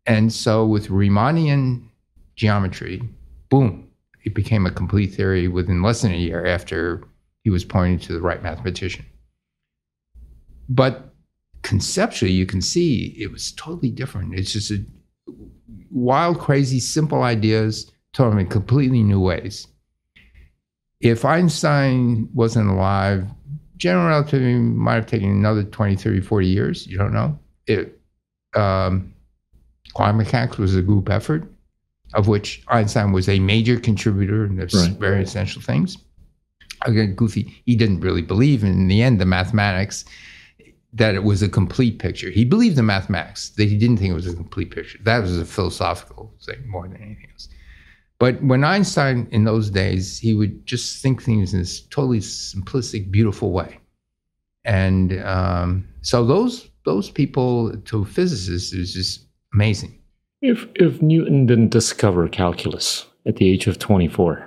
And 0.06 0.32
so 0.32 0.64
with 0.64 0.88
Riemannian 0.88 1.86
geometry, 2.34 3.02
boom, 3.50 3.89
it 4.24 4.34
became 4.34 4.66
a 4.66 4.70
complete 4.70 5.14
theory 5.14 5.48
within 5.48 5.82
less 5.82 6.02
than 6.02 6.12
a 6.12 6.16
year 6.16 6.46
after 6.46 7.02
he 7.42 7.50
was 7.50 7.64
pointing 7.64 7.98
to 8.00 8.12
the 8.12 8.20
right 8.20 8.42
mathematician. 8.42 9.04
But 10.68 11.14
conceptually, 11.62 12.32
you 12.32 12.46
can 12.46 12.60
see 12.60 13.14
it 13.18 13.32
was 13.32 13.52
totally 13.52 13.90
different. 13.90 14.34
It's 14.34 14.52
just 14.52 14.70
a 14.70 14.84
wild, 15.90 16.38
crazy, 16.38 16.80
simple 16.80 17.22
ideas 17.22 17.90
told 18.12 18.32
them 18.32 18.38
in 18.38 18.46
completely 18.46 19.02
new 19.02 19.20
ways. 19.20 19.66
If 21.00 21.24
Einstein 21.24 22.28
wasn't 22.34 22.68
alive, 22.68 23.26
general 23.76 24.08
relativity 24.08 24.54
might 24.54 24.96
have 24.96 25.06
taken 25.06 25.30
another 25.30 25.64
20, 25.64 25.96
30, 25.96 26.20
40 26.20 26.46
years. 26.46 26.86
You 26.86 26.98
don't 26.98 27.14
know. 27.14 27.38
It, 27.66 27.98
um, 28.54 29.14
quantum 29.94 30.18
mechanics 30.18 30.58
was 30.58 30.76
a 30.76 30.82
group 30.82 31.08
effort, 31.08 31.50
of 32.14 32.28
which 32.28 32.62
Einstein 32.68 33.12
was 33.12 33.28
a 33.28 33.38
major 33.38 33.78
contributor 33.78 34.44
in 34.44 34.56
those 34.56 34.74
Right. 34.74 34.98
very 34.98 35.22
essential 35.22 35.62
things. 35.62 35.96
Again, 36.82 37.14
goofy. 37.14 37.62
He 37.66 37.76
didn't 37.76 38.00
really 38.00 38.22
believe 38.22 38.64
in 38.64 38.88
the 38.88 39.02
end 39.02 39.20
the 39.20 39.26
mathematics 39.26 40.04
that 40.92 41.14
it 41.14 41.22
was 41.22 41.42
a 41.42 41.48
complete 41.48 41.98
picture. 41.98 42.30
He 42.30 42.44
believed 42.44 42.78
in 42.78 42.86
mathematics, 42.86 43.50
that 43.50 43.68
he 43.68 43.76
didn't 43.76 43.98
think 43.98 44.10
it 44.10 44.14
was 44.14 44.26
a 44.26 44.34
complete 44.34 44.70
picture. 44.72 44.98
That 45.04 45.20
was 45.20 45.38
a 45.38 45.44
philosophical 45.44 46.34
thing 46.44 46.66
more 46.68 46.88
than 46.88 46.96
anything 46.96 47.28
else. 47.32 47.48
But 48.18 48.42
when 48.42 48.64
Einstein, 48.64 49.28
in 49.30 49.44
those 49.44 49.70
days, 49.70 50.18
he 50.18 50.34
would 50.34 50.66
just 50.66 51.00
think 51.02 51.22
things 51.22 51.54
in 51.54 51.60
this 51.60 51.82
totally 51.82 52.18
simplistic, 52.18 53.10
beautiful 53.10 53.52
way. 53.52 53.78
And 54.64 55.18
um, 55.22 55.88
so 56.02 56.24
those 56.26 56.68
those 56.84 57.10
people 57.10 57.74
to 57.76 58.04
physicists 58.04 58.72
is 58.72 58.92
just 58.92 59.26
amazing. 59.54 59.99
If 60.42 60.66
if 60.74 61.02
Newton 61.02 61.46
didn't 61.46 61.68
discover 61.70 62.28
calculus 62.28 63.06
at 63.26 63.36
the 63.36 63.48
age 63.50 63.66
of 63.66 63.78
24, 63.78 64.46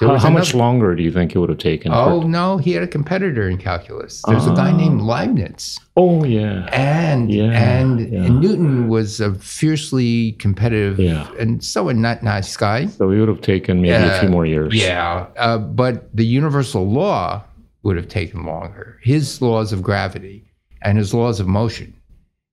how, 0.00 0.16
how 0.18 0.30
much 0.30 0.54
longer 0.54 0.94
do 0.96 1.02
you 1.02 1.12
think 1.12 1.34
it 1.34 1.38
would 1.38 1.50
have 1.50 1.58
taken? 1.58 1.92
Oh 1.92 2.22
for, 2.22 2.28
no, 2.28 2.56
he 2.56 2.72
had 2.72 2.82
a 2.82 2.86
competitor 2.86 3.46
in 3.48 3.58
calculus. 3.58 4.22
There's 4.26 4.46
a 4.46 4.54
guy 4.54 4.72
Oh. 4.72 4.76
named 4.76 5.02
Leibniz. 5.02 5.78
oh 5.98 6.24
yeah, 6.24 6.66
and 6.72 7.30
Yeah, 7.30 7.50
and, 7.52 8.10
yeah. 8.12 8.24
and 8.24 8.40
Newton 8.40 8.88
was 8.88 9.20
a 9.20 9.34
fiercely 9.34 10.32
competitive 10.32 10.98
Yeah. 10.98 11.28
and 11.38 11.62
so 11.62 11.88
a 11.90 11.94
not 11.94 12.22
nice 12.22 12.56
guy. 12.56 12.86
so 12.86 13.10
he 13.10 13.20
would 13.20 13.28
have 13.28 13.42
taken 13.42 13.82
maybe 13.82 14.02
a 14.02 14.18
few 14.20 14.30
more 14.30 14.46
years. 14.46 14.74
Yeah, 14.74 15.26
uh, 15.36 15.58
but 15.58 16.14
the 16.16 16.24
universal 16.26 16.88
law 16.90 17.44
would 17.82 17.96
have 17.96 18.08
taken 18.08 18.44
longer. 18.46 18.98
His 19.02 19.42
laws 19.42 19.72
of 19.74 19.82
gravity 19.82 20.44
and 20.80 20.96
his 20.96 21.12
laws 21.12 21.38
of 21.38 21.46
motion. 21.46 21.92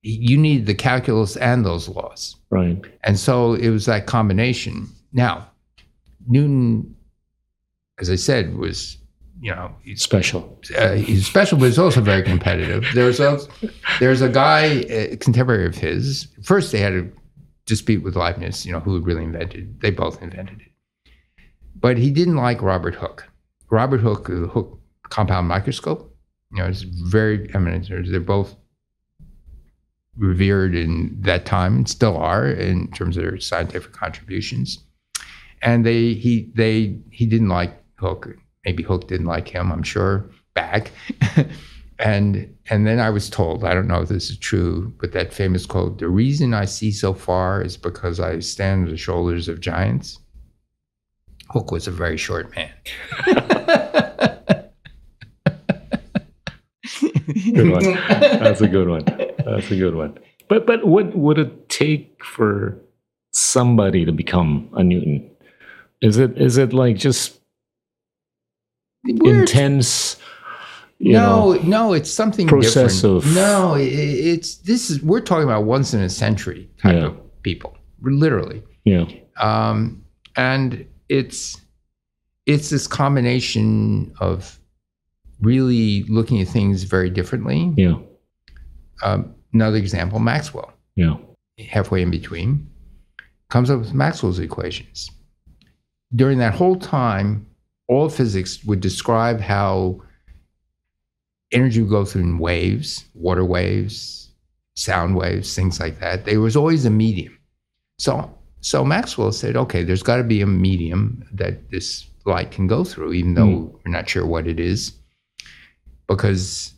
You 0.03 0.37
need 0.37 0.65
the 0.65 0.73
calculus 0.73 1.37
and 1.37 1.63
those 1.65 1.87
laws, 1.87 2.35
right. 2.49 2.83
and 3.03 3.19
so 3.19 3.53
it 3.53 3.69
was 3.69 3.85
that 3.85 4.07
combination. 4.07 4.87
Now, 5.13 5.47
Newton, 6.27 6.95
as 7.99 8.09
I 8.09 8.15
said, 8.15 8.55
was 8.55 8.97
you 9.41 9.51
know 9.51 9.75
he's 9.83 10.01
Special. 10.01 10.59
uh, 10.77 10.93
he's 10.93 11.27
special, 11.27 11.57
but 11.59 11.65
he's 11.65 11.77
also 11.79 12.01
very 12.01 12.23
competitive. 12.23 12.83
There's 12.95 13.19
a 13.19 13.39
there's 13.99 14.21
a 14.21 14.29
guy, 14.29 14.85
a 14.89 15.17
contemporary 15.17 15.67
of 15.67 15.75
his. 15.75 16.27
First, 16.43 16.71
they 16.71 16.79
had 16.79 16.93
a 16.93 17.07
dispute 17.67 18.03
with 18.03 18.15
Leibniz, 18.15 18.65
you 18.65 18.71
know, 18.71 18.79
who 18.79 18.95
had 18.95 19.05
really 19.05 19.23
invented. 19.23 19.81
They 19.81 19.91
both 19.91 20.19
invented 20.21 20.61
it, 20.61 21.11
but 21.75 21.97
he 21.97 22.09
didn't 22.09 22.37
like 22.37 22.61
Robert 22.63 22.95
Hooke. 22.95 23.27
Robert 23.69 24.01
Hooke, 24.01 24.27
the 24.27 24.47
Hooke 24.47 24.79
compound 25.09 25.47
microscope, 25.47 26.11
you 26.51 26.57
know, 26.63 26.67
is 26.67 26.81
very 26.81 27.53
eminent. 27.53 27.87
They're 27.89 28.19
both 28.19 28.55
revered 30.21 30.75
in 30.75 31.17
that 31.19 31.45
time 31.45 31.75
and 31.75 31.89
still 31.89 32.15
are 32.15 32.47
in 32.47 32.87
terms 32.91 33.17
of 33.17 33.23
their 33.23 33.39
scientific 33.39 33.91
contributions. 33.91 34.79
And 35.63 35.85
they 35.85 36.13
he 36.13 36.51
they 36.55 36.97
he 37.09 37.25
didn't 37.25 37.49
like 37.49 37.73
Hooke. 37.95 38.29
Maybe 38.63 38.83
Hooke 38.83 39.07
didn't 39.07 39.25
like 39.25 39.47
him. 39.47 39.71
I'm 39.71 39.83
sure 39.83 40.29
back. 40.53 40.91
and 41.99 42.55
and 42.69 42.85
then 42.85 42.99
I 42.99 43.09
was 43.09 43.29
told 43.29 43.63
I 43.63 43.73
don't 43.73 43.87
know 43.87 44.01
if 44.01 44.09
this 44.09 44.29
is 44.29 44.37
true, 44.37 44.93
but 44.99 45.11
that 45.13 45.33
famous 45.33 45.65
quote: 45.65 45.97
"The 45.97 46.07
reason 46.07 46.53
I 46.53 46.65
see 46.65 46.91
so 46.91 47.13
far 47.13 47.61
is 47.61 47.75
because 47.75 48.19
I 48.19 48.39
stand 48.39 48.85
on 48.85 48.91
the 48.91 48.97
shoulders 48.97 49.47
of 49.47 49.59
giants." 49.59 50.19
Hooke 51.49 51.71
was 51.71 51.87
a 51.87 51.91
very 51.91 52.17
short 52.17 52.55
man. 52.55 52.71
Good 57.33 57.69
one. 57.69 57.83
That's 58.09 58.61
a 58.61 58.67
good 58.67 58.87
one. 58.87 59.03
That's 59.05 59.69
a 59.71 59.75
good 59.75 59.95
one. 59.95 60.17
But 60.47 60.65
but 60.67 60.85
what 60.85 61.15
would 61.15 61.37
it 61.37 61.69
take 61.69 62.23
for 62.23 62.77
somebody 63.33 64.05
to 64.05 64.11
become 64.11 64.69
a 64.73 64.83
Newton? 64.83 65.29
Is 66.01 66.17
it 66.17 66.37
is 66.37 66.57
it 66.57 66.73
like 66.73 66.97
just 66.97 67.39
We're- 69.05 69.39
intense? 69.41 70.17
You 71.03 71.13
no, 71.13 71.53
know, 71.53 71.61
no, 71.63 71.93
it's 71.93 72.11
something 72.11 72.47
process 72.47 73.01
different. 73.01 73.25
of- 73.25 73.33
no, 73.33 73.73
i- 73.73 73.79
it's 73.81 74.57
this 74.57 74.91
is 74.91 75.01
we're 75.01 75.19
talking 75.21 75.45
about 75.45 75.63
once 75.65 75.95
in 75.95 76.01
a 76.01 76.09
century 76.09 76.69
type 76.77 76.93
Yeah. 76.95 77.05
of 77.07 77.41
people, 77.41 77.75
literally, 78.03 78.61
yeah, 78.85 79.05
um, 79.37 80.03
and 80.35 80.85
it's 81.09 81.57
it's 82.45 82.69
this 82.69 82.85
combination 82.85 84.13
of 84.19 84.59
really 85.41 86.03
looking 86.03 86.39
at 86.41 86.47
things 86.47 86.83
very 86.83 87.09
differently. 87.09 87.73
yeah, 87.77 87.95
Um, 89.03 89.33
another 89.53 89.77
example, 89.77 90.19
Maxwell, 90.19 90.73
yeah, 90.95 91.15
halfway 91.69 92.01
in 92.01 92.11
between, 92.11 92.69
comes 93.49 93.69
up 93.69 93.79
with 93.79 93.93
Maxwell's 93.93 94.39
equations. 94.39 95.09
During 96.13 96.37
that 96.39 96.53
whole 96.53 96.77
time, 96.77 97.45
all 97.87 98.09
physics 98.09 98.63
would 98.65 98.79
describe 98.79 99.39
how 99.41 100.01
energy 101.51 101.81
would 101.81 101.89
go 101.89 102.05
through 102.05 102.21
in 102.21 102.37
waves, 102.37 103.05
water 103.13 103.43
waves, 103.43 104.29
sound 104.75 105.15
waves, 105.15 105.55
things 105.55 105.79
like 105.79 105.99
that. 105.99 106.25
There 106.25 106.39
was 106.39 106.55
always 106.55 106.85
a 106.85 106.89
medium. 106.89 107.37
So, 107.97 108.33
so 108.61 108.85
Maxwell 108.85 109.31
said, 109.31 109.55
okay, 109.57 109.83
there's 109.83 110.03
got 110.03 110.17
to 110.17 110.23
be 110.23 110.41
a 110.41 110.47
medium 110.47 111.25
that 111.33 111.69
this 111.71 112.07
light 112.25 112.51
can 112.51 112.67
go 112.67 112.83
through, 112.83 113.13
even 113.13 113.33
though 113.33 113.79
we're 113.83 113.91
not 113.91 114.07
sure 114.09 114.25
what 114.25 114.47
it 114.47 114.59
is, 114.59 114.93
because 116.15 116.73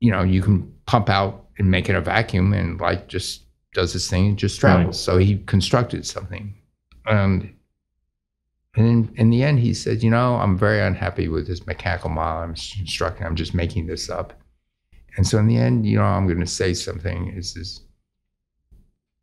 you 0.00 0.10
know 0.10 0.22
you 0.22 0.42
can 0.42 0.72
pump 0.86 1.08
out 1.08 1.46
and 1.58 1.70
make 1.70 1.88
it 1.88 1.94
a 1.94 2.00
vacuum, 2.00 2.52
and 2.52 2.80
light 2.80 3.08
just 3.08 3.42
does 3.74 3.92
this 3.92 4.08
thing, 4.08 4.28
and 4.28 4.38
just 4.38 4.60
travels. 4.60 4.86
Right. 4.86 4.94
So 4.94 5.18
he 5.18 5.38
constructed 5.46 6.06
something, 6.06 6.54
and 7.06 7.52
and 8.74 8.86
in, 8.86 9.14
in 9.16 9.30
the 9.30 9.42
end, 9.42 9.58
he 9.58 9.74
said, 9.74 10.02
you 10.02 10.10
know, 10.10 10.36
I'm 10.36 10.56
very 10.56 10.80
unhappy 10.80 11.28
with 11.28 11.46
this 11.46 11.66
mechanical 11.66 12.08
model 12.08 12.42
I'm 12.42 12.54
constructing. 12.54 13.26
I'm 13.26 13.36
just 13.36 13.54
making 13.54 13.86
this 13.86 14.08
up. 14.08 14.32
And 15.16 15.26
so 15.26 15.38
in 15.38 15.46
the 15.46 15.58
end, 15.58 15.84
you 15.84 15.98
know, 15.98 16.04
I'm 16.04 16.26
going 16.26 16.40
to 16.40 16.46
say 16.46 16.72
something 16.72 17.28
is 17.36 17.52
this 17.54 17.82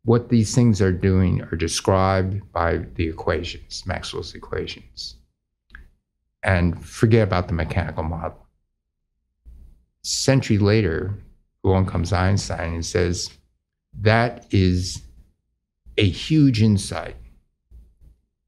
what 0.04 0.30
these 0.30 0.54
things 0.54 0.80
are 0.80 0.92
doing 0.92 1.42
are 1.42 1.56
described 1.56 2.40
by 2.52 2.78
the 2.94 3.06
equations, 3.06 3.82
Maxwell's 3.84 4.34
equations. 4.34 5.16
And 6.42 6.82
forget 6.82 7.22
about 7.22 7.48
the 7.48 7.54
mechanical 7.54 8.02
model. 8.02 8.46
Century 10.02 10.58
later, 10.58 11.14
along 11.64 11.86
comes 11.86 12.12
Einstein 12.12 12.74
and 12.74 12.86
says, 12.86 13.30
that 14.00 14.46
is 14.50 15.02
a 15.98 16.08
huge 16.08 16.62
insight 16.62 17.16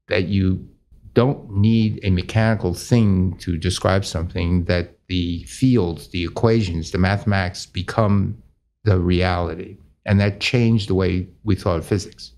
that 0.07 0.27
you 0.27 0.67
don't 1.13 1.51
need 1.51 1.99
a 2.03 2.09
mechanical 2.09 2.73
thing 2.73 3.37
to 3.37 3.55
describe 3.55 4.03
something, 4.03 4.65
that 4.65 4.97
the 5.07 5.43
fields, 5.43 6.07
the 6.09 6.23
equations, 6.23 6.89
the 6.91 6.97
mathematics 6.97 7.67
become 7.67 8.41
the 8.83 8.99
reality. 8.99 9.77
And 10.05 10.19
that 10.19 10.39
changed 10.39 10.89
the 10.89 10.95
way 10.95 11.27
we 11.43 11.55
thought 11.55 11.77
of 11.77 11.85
physics. 11.85 12.31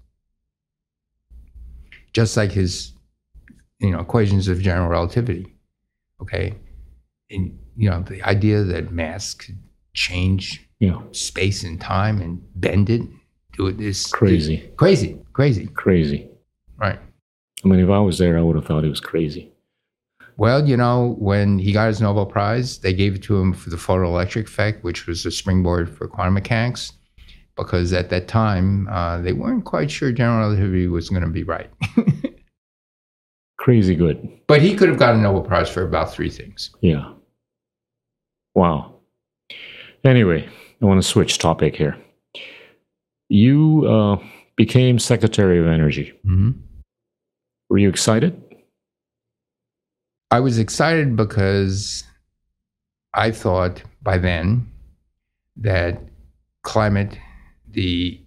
Just 2.14 2.36
like 2.36 2.52
his, 2.52 2.92
you 3.80 3.92
know, 3.92 4.00
equations 4.00 4.48
of 4.48 4.62
general 4.62 4.90
relativity. 4.90 5.56
Okay. 6.22 6.56
And, 7.30 7.58
you 7.76 7.90
know, 7.90 8.02
the 8.02 8.22
idea 8.24 8.64
that 8.64 8.92
mass 8.92 9.34
could 9.34 9.58
change 9.94 10.68
Yeah. 10.80 11.00
space 11.12 11.64
and 11.64 11.80
time 11.80 12.22
and 12.22 12.42
bend 12.56 12.90
it, 12.90 13.02
do 13.58 13.68
it 13.68 13.80
is 13.80 14.08
Crazy. 14.08 14.70
Crazy. 14.78 15.20
Crazy. 15.34 15.68
Crazy. 15.68 16.28
Right. 16.78 17.00
I 17.64 17.68
mean, 17.68 17.80
if 17.80 17.90
I 17.90 18.00
was 18.00 18.18
there, 18.18 18.38
I 18.38 18.42
would 18.42 18.56
have 18.56 18.66
thought 18.66 18.84
it 18.86 18.90
was 18.90 19.00
crazy. 19.00 19.52
Well, 20.38 20.68
you 20.68 20.76
know, 20.76 21.16
when 21.18 21.58
he 21.60 21.72
got 21.72 21.88
his 21.88 22.02
Nobel 22.02 22.26
Prize, 22.26 22.78
they 22.80 22.92
gave 22.94 23.16
it 23.16 23.24
to 23.24 23.38
him 23.40 23.54
for 23.54 23.70
the 23.70 23.78
photoelectric 23.78 24.44
effect, 24.48 24.84
which 24.84 25.08
was 25.08 25.26
a 25.26 25.32
springboard 25.32 25.90
for 25.98 26.08
quantum 26.10 26.34
mechanics, 26.34 26.92
because 27.56 27.94
at 27.94 28.10
that 28.10 28.28
time 28.28 28.88
uh, 28.90 29.22
they 29.22 29.32
weren't 29.32 29.64
quite 29.64 29.90
sure 29.90 30.12
general 30.12 30.40
relativity 30.40 30.88
was 30.88 31.10
going 31.10 31.24
to 31.24 31.30
be 31.30 31.44
right. 31.44 31.70
Crazy 33.58 33.96
good. 33.96 34.30
but 34.48 34.62
he 34.62 34.76
could 34.76 34.90
have 34.90 35.00
got 35.00 35.16
a 35.16 35.18
Nobel 35.18 35.42
Prize 35.42 35.70
for 35.70 35.84
about 35.84 36.12
three 36.14 36.30
things. 36.30 36.70
Yeah. 36.82 37.12
Wow. 38.56 38.94
Anyway, 40.04 40.48
I 40.82 40.86
want 40.86 41.02
to 41.02 41.08
switch 41.08 41.38
topic 41.38 41.76
here. 41.76 41.98
You 43.30 43.86
uh, 43.88 44.26
became 44.56 45.00
Secretary 45.00 45.60
of 45.60 45.68
Energy. 45.68 46.14
Mm-hmm. 46.26 46.52
Were 47.70 47.78
you 47.78 47.90
excited? 47.90 48.42
I 50.32 50.40
was 50.40 50.58
excited 50.60 51.16
because 51.16 52.04
I 53.14 53.32
thought 53.32 53.82
by 54.02 54.18
then 54.18 54.70
that 55.58 56.02
climate, 56.64 57.18
the 57.72 58.22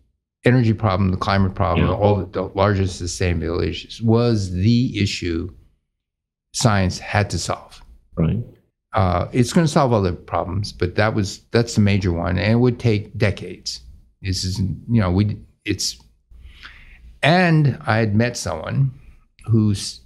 energy 0.45 0.72
problem, 0.72 1.11
the 1.11 1.16
climate 1.16 1.55
problem, 1.55 1.87
Yeah. 1.89 1.95
all 1.95 2.16
the, 2.16 2.26
the 2.26 2.43
largest 2.55 3.01
sustainability 3.03 3.68
issues 3.68 4.01
was 4.03 4.51
the 4.53 5.01
issue 5.01 5.51
science 6.55 6.99
had 6.99 7.31
to 7.31 7.39
solve. 7.39 7.83
Right. 8.16 8.43
Uh, 8.95 9.28
it's 9.32 9.53
going 9.53 9.66
to 9.66 9.72
solve 9.72 9.93
other 9.93 10.12
problems, 10.12 10.72
but 10.72 10.95
that 10.95 11.14
was 11.14 11.41
that's 11.51 11.74
the 11.74 11.80
major 11.80 12.12
one, 12.12 12.39
and 12.39 12.53
it 12.53 12.57
would 12.57 12.78
take 12.78 13.16
decades. 13.18 13.80
This 14.22 14.45
is 14.45 14.59
you 14.59 15.01
know 15.01 15.11
we 15.11 15.36
it's, 15.64 15.99
and 17.22 17.78
I 17.86 17.99
had 17.99 18.14
met 18.14 18.36
someone 18.36 18.93
who's 19.45 20.01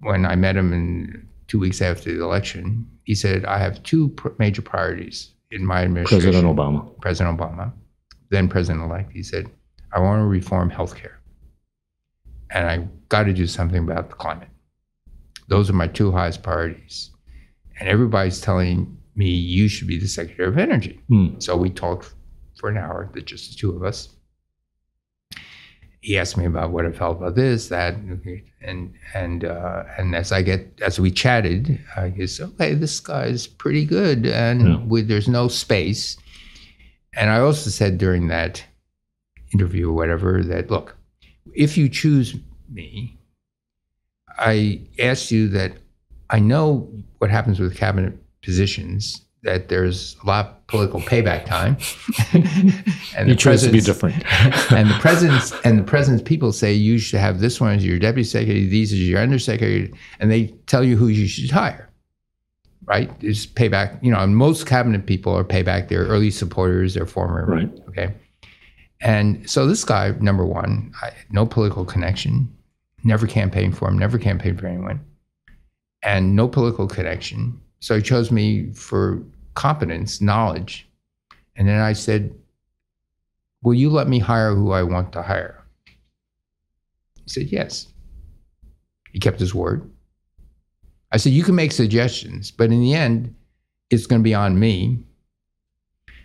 when 0.00 0.26
I 0.26 0.36
met 0.36 0.56
him 0.56 0.72
in 0.72 1.26
two 1.48 1.58
weeks 1.58 1.80
after 1.80 2.12
the 2.12 2.22
election, 2.22 2.86
he 3.04 3.14
said 3.14 3.44
I 3.46 3.58
have 3.58 3.82
two 3.82 4.08
pr- 4.10 4.28
major 4.38 4.62
priorities 4.62 5.30
in 5.50 5.64
my 5.64 5.82
administration. 5.82 6.32
President 6.32 6.56
Obama. 6.56 7.00
President 7.00 7.38
Obama, 7.38 7.72
then 8.30 8.48
President 8.48 8.84
elect, 8.84 9.12
he 9.12 9.22
said, 9.22 9.48
I 9.92 10.00
want 10.00 10.20
to 10.20 10.26
reform 10.26 10.70
healthcare. 10.70 11.14
And 12.50 12.68
I 12.68 12.86
got 13.08 13.24
to 13.24 13.32
do 13.32 13.46
something 13.46 13.78
about 13.78 14.10
the 14.10 14.16
climate. 14.16 14.48
Those 15.48 15.70
are 15.70 15.74
my 15.74 15.88
two 15.88 16.10
highest 16.12 16.42
priorities. 16.42 17.10
And 17.80 17.88
everybody's 17.88 18.40
telling 18.40 18.96
me 19.16 19.28
you 19.30 19.68
should 19.68 19.88
be 19.88 19.98
the 19.98 20.08
Secretary 20.08 20.48
of 20.48 20.58
Energy. 20.58 21.00
Hmm. 21.08 21.38
So 21.38 21.56
we 21.56 21.70
talked 21.70 22.14
for 22.58 22.68
an 22.68 22.76
hour, 22.76 23.10
the- 23.12 23.22
just 23.22 23.50
the 23.50 23.56
two 23.56 23.72
of 23.76 23.82
us. 23.82 24.08
He 26.00 26.18
asked 26.18 26.36
me 26.36 26.44
about 26.44 26.70
what 26.70 26.84
I 26.84 26.92
felt 26.92 27.16
about 27.16 27.34
this, 27.34 27.68
that, 27.68 27.94
and 28.60 28.94
and 29.14 29.44
uh, 29.44 29.84
and 29.96 30.14
as 30.14 30.32
I 30.32 30.42
get 30.42 30.78
as 30.82 31.00
we 31.00 31.10
chatted, 31.10 31.80
I 31.96 32.10
guess 32.10 32.40
okay, 32.40 32.74
this 32.74 33.00
guy's 33.00 33.46
pretty 33.46 33.86
good, 33.86 34.26
and 34.26 34.60
Yeah. 34.68 34.76
we, 34.84 35.00
there's 35.00 35.28
no 35.28 35.48
space. 35.48 36.18
And 37.16 37.30
I 37.30 37.38
also 37.38 37.70
said 37.70 37.96
during 37.96 38.28
that 38.28 38.62
interview 39.54 39.88
or 39.88 39.94
whatever 39.94 40.42
that 40.42 40.70
look, 40.70 40.94
if 41.54 41.78
you 41.78 41.88
choose 41.88 42.36
me, 42.68 43.18
I 44.36 44.82
ask 44.98 45.30
you 45.30 45.48
that 45.50 45.72
I 46.30 46.38
know 46.38 46.90
what 47.18 47.30
happens 47.30 47.60
with 47.60 47.76
cabinet 47.76 48.14
positions 48.42 49.24
that 49.44 49.68
there's 49.68 50.16
a 50.22 50.26
lot 50.26 50.46
of 50.46 50.66
political 50.66 51.00
payback 51.00 51.44
time, 51.44 51.76
and 53.16 53.28
You 53.28 53.34
chose 53.34 53.62
to 53.62 53.70
be 53.70 53.80
different. 53.80 54.16
and 54.72 54.88
the 54.88 54.96
president's 55.00 55.52
and 55.64 55.78
the 55.78 55.82
president's 55.82 56.26
people 56.26 56.52
say 56.52 56.72
you 56.72 56.98
should 56.98 57.20
have 57.20 57.40
this 57.40 57.60
one 57.60 57.74
as 57.76 57.84
your 57.84 57.98
deputy 57.98 58.24
secretary, 58.24 58.66
these 58.66 58.92
as 58.92 59.06
your 59.06 59.20
undersecretary, 59.20 59.92
and 60.18 60.30
they 60.30 60.46
tell 60.66 60.82
you 60.82 60.96
who 60.96 61.08
you 61.08 61.26
should 61.26 61.50
hire. 61.50 61.90
Right? 62.86 63.10
It's 63.20 63.46
payback. 63.46 64.02
You 64.02 64.12
know, 64.12 64.18
and 64.18 64.36
most 64.36 64.66
cabinet 64.66 65.06
people 65.06 65.34
are 65.34 65.44
payback. 65.44 65.88
They're 65.88 66.06
early 66.06 66.30
supporters. 66.30 66.94
They're 66.94 67.06
former. 67.06 67.46
Right. 67.46 67.70
Okay. 67.88 68.14
And 69.00 69.48
so 69.48 69.66
this 69.66 69.84
guy, 69.84 70.14
number 70.20 70.46
one, 70.46 70.92
I, 71.02 71.10
no 71.30 71.44
political 71.44 71.84
connection, 71.84 72.54
never 73.04 73.26
campaigned 73.26 73.76
for 73.76 73.88
him, 73.88 73.98
never 73.98 74.18
campaigned 74.18 74.58
for 74.58 74.66
anyone, 74.66 75.00
and 76.04 76.36
no 76.36 76.46
political 76.46 76.86
connection. 76.86 77.60
So 77.80 77.96
he 77.96 78.02
chose 78.02 78.30
me 78.30 78.72
for 78.72 79.22
competence, 79.54 80.20
knowledge, 80.20 80.88
and 81.56 81.68
then 81.68 81.80
I 81.80 81.92
said, 81.92 82.34
will 83.62 83.74
you 83.74 83.90
let 83.90 84.08
me 84.08 84.18
hire 84.18 84.54
who 84.54 84.72
I 84.72 84.82
want 84.82 85.12
to 85.12 85.22
hire? 85.22 85.64
He 85.86 87.28
said, 87.28 87.46
yes. 87.46 87.88
He 89.12 89.18
kept 89.18 89.40
his 89.40 89.54
word. 89.54 89.90
I 91.12 91.16
said, 91.16 91.32
you 91.32 91.44
can 91.44 91.54
make 91.54 91.72
suggestions, 91.72 92.50
but 92.50 92.72
in 92.72 92.80
the 92.80 92.94
end, 92.94 93.34
it's 93.90 94.06
going 94.06 94.20
to 94.20 94.24
be 94.24 94.34
on 94.34 94.58
me. 94.58 94.98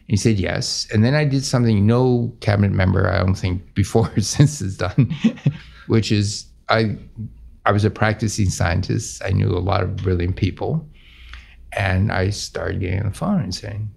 He 0.07 0.17
said, 0.17 0.39
yes. 0.39 0.87
And 0.91 1.05
then 1.05 1.13
I 1.13 1.23
did 1.23 1.45
something 1.45 1.85
no 1.85 2.35
cabinet 2.41 2.71
member, 2.71 3.07
I 3.07 3.19
don't 3.19 3.35
think, 3.35 3.75
before 3.75 4.11
or 4.17 4.21
since 4.21 4.59
has 4.59 4.77
done, 4.77 5.13
which 5.87 6.11
is 6.11 6.47
I, 6.67 6.97
I 7.65 7.71
was 7.71 7.85
a 7.85 7.89
practicing 7.89 8.49
scientist. 8.49 9.21
I 9.23 9.31
knew 9.31 9.49
a 9.49 9.59
lot 9.59 9.83
of 9.83 9.95
brilliant 9.97 10.35
people. 10.35 10.87
And 11.73 12.11
I 12.11 12.29
started 12.31 12.79
getting 12.79 12.99
on 13.01 13.09
the 13.09 13.13
phone 13.13 13.41
and 13.41 13.53
saying, 13.53 13.89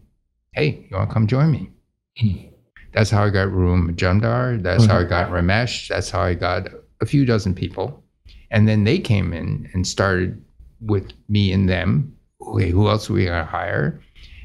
hey, 0.53 0.87
you 0.91 0.97
want 0.97 1.09
to 1.09 1.15
come 1.15 1.27
join 1.27 1.51
me? 1.51 1.71
Hmm. 2.19 2.49
That's 2.93 3.11
how 3.11 3.25
I 3.25 3.31
got 3.31 3.49
Arun 3.49 3.89
Majumdar. 3.89 4.63
That's 4.63 4.85
how 4.85 4.97
I 4.97 5.01
uh-huh. 5.01 5.09
got 5.09 5.31
Ramesh. 5.31 5.89
That's 5.89 6.11
how 6.11 6.21
I 6.21 6.35
got 6.35 6.69
a 7.01 7.07
few 7.07 7.25
dozen 7.25 7.55
people. 7.55 8.03
And 8.51 8.69
then 8.69 8.85
they 8.85 8.99
came 8.99 9.33
in 9.33 9.71
and 9.73 9.87
started 9.87 10.43
with 10.81 11.11
me 11.29 11.53
and 11.53 11.69
them. 11.69 12.15
Okay, 12.43 12.71
who 12.71 12.89
else 12.89 13.09
are 13.09 13.15
we 13.15 13.25
going 13.25 13.39
to 13.39 13.51
hire? 13.51 14.01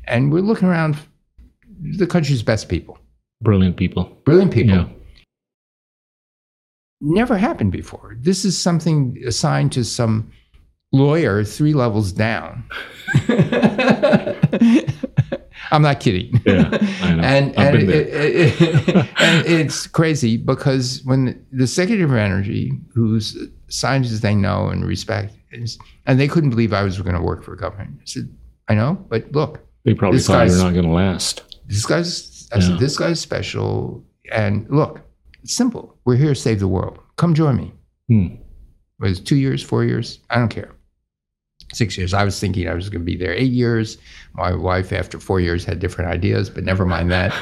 And 0.05 0.31
we're 0.31 0.41
looking 0.41 0.69
around 0.69 0.97
the 1.81 2.07
country's 2.07 2.41
best 2.41 2.69
people, 2.69 2.97
Brilliant 3.41 3.75
people. 3.75 4.05
brilliant 4.23 4.53
people. 4.53 4.77
Yeah. 4.77 4.87
Never 6.99 7.37
happened 7.37 7.71
before. 7.71 8.15
This 8.19 8.43
is 8.45 8.59
something 8.59 9.17
assigned 9.25 9.71
to 9.73 9.83
some 9.83 10.31
lawyer 10.91 11.43
three 11.43 11.73
levels 11.73 12.11
down. 12.11 12.63
I'm 15.71 15.81
not 15.81 15.99
kidding. 15.99 16.39
Yeah, 16.45 16.69
I 17.01 17.13
know. 17.15 17.23
and 17.23 17.57
and, 17.57 17.75
it, 17.75 17.89
it- 17.89 18.61
it- 18.61 19.07
and 19.17 19.45
it's 19.47 19.85
crazy 19.87 20.37
because 20.37 21.01
when 21.03 21.45
the 21.51 21.67
Secretary 21.67 22.03
of 22.03 22.13
Energy, 22.13 22.71
who's 22.93 23.37
scientists 23.67 24.21
they 24.21 24.33
know 24.35 24.69
and 24.69 24.85
respect, 24.85 25.33
is, 25.51 25.77
and 26.05 26.19
they 26.19 26.27
couldn't 26.27 26.51
believe 26.51 26.73
I 26.73 26.83
was 26.83 26.99
going 27.01 27.15
to 27.15 27.21
work 27.21 27.43
for 27.43 27.53
a 27.53 27.57
government. 27.57 27.97
I 27.99 28.05
said, 28.05 28.29
I 28.69 28.75
know, 28.75 28.95
but 29.09 29.31
look, 29.33 29.59
They 29.83 29.93
probably 29.93 30.19
thought 30.19 30.47
you're 30.47 30.57
not 30.57 30.73
going 30.73 30.85
to 30.85 30.91
last. 30.91 31.43
this 31.67 31.85
guy's 31.85 32.47
I 32.53 32.57
Yeah. 32.57 32.61
said, 32.67 32.79
this 32.79 32.97
guy's 32.97 33.19
special. 33.19 34.05
And 34.31 34.67
look, 34.69 35.01
simple. 35.47 35.97
We're 36.05 36.15
here 36.15 36.29
to 36.33 36.35
save 36.39 36.59
the 36.59 36.67
world. 36.67 36.99
Come 37.17 37.33
join 37.33 37.55
me. 37.57 37.73
Hmm. 38.09 38.35
Was 38.99 39.19
two 39.19 39.35
years, 39.35 39.61
four 39.63 39.83
years? 39.83 40.19
I 40.29 40.35
don't 40.39 40.49
care. 40.49 40.71
Six 41.73 41.97
years. 41.97 42.13
I 42.13 42.23
was 42.23 42.39
thinking 42.39 42.67
I 42.67 42.73
was 42.73 42.89
going 42.89 43.01
to 43.01 43.05
be 43.05 43.17
there 43.17 43.33
eight 43.33 43.51
years. 43.51 43.97
My 44.33 44.53
wife, 44.55 44.93
after 44.93 45.19
four 45.19 45.39
years, 45.39 45.65
had 45.65 45.79
different 45.79 46.09
ideas, 46.09 46.49
but 46.49 46.63
never 46.63 46.85
mind 46.85 47.11
that. 47.11 47.33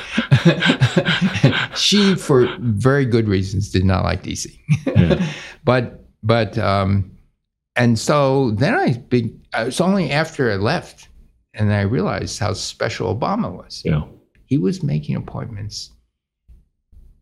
she, 1.75 2.15
for 2.15 2.47
very 2.59 3.05
good 3.05 3.27
reasons, 3.27 3.69
did 3.69 3.85
not 3.85 4.03
like 4.03 4.23
DC. 4.23 4.47
Yeah. 4.87 5.29
but 5.63 6.05
but 6.23 6.57
um, 6.57 7.11
and 7.75 7.99
so 7.99 8.51
then 8.51 8.73
I 8.73 8.93
big. 8.93 9.33
It's 9.53 9.79
only 9.81 10.11
after 10.11 10.51
I 10.51 10.55
left, 10.55 11.07
and 11.53 11.71
I 11.71 11.81
realized 11.81 12.39
how 12.39 12.53
special 12.53 13.15
Obama 13.15 13.51
was 13.55 13.81
Yeah. 13.85 14.01
he 14.47 14.57
was 14.57 14.81
making 14.83 15.15
appointments, 15.17 15.91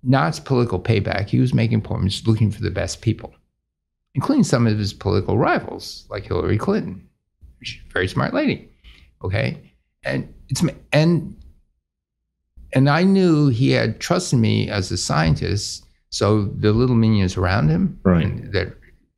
not 0.04 0.40
political 0.46 0.80
payback. 0.80 1.30
He 1.30 1.40
was 1.40 1.54
making 1.54 1.80
appointments 1.80 2.26
looking 2.28 2.52
for 2.52 2.62
the 2.62 2.72
best 2.72 3.02
people, 3.02 3.34
including 4.16 4.44
some 4.44 4.68
of 4.68 4.78
his 4.78 4.94
political 4.94 5.38
rivals, 5.38 6.06
like 6.10 6.26
Hillary 6.26 6.58
Clinton. 6.58 7.08
Very 7.92 8.08
smart 8.08 8.34
lady. 8.34 8.70
Okay. 9.24 9.72
And 10.04 10.34
it's, 10.50 10.62
and, 10.92 11.36
and 12.74 12.90
I 12.90 13.04
knew 13.04 13.48
he 13.48 13.72
had 13.72 14.00
trusted 14.02 14.40
me 14.40 14.70
as 14.70 14.92
a 14.92 14.98
scientist. 14.98 15.86
So 16.10 16.46
the 16.46 16.74
little 16.74 16.96
minions 16.96 17.38
around 17.38 17.70
him, 17.70 17.98
Right. 18.04 18.52
that 18.52 18.76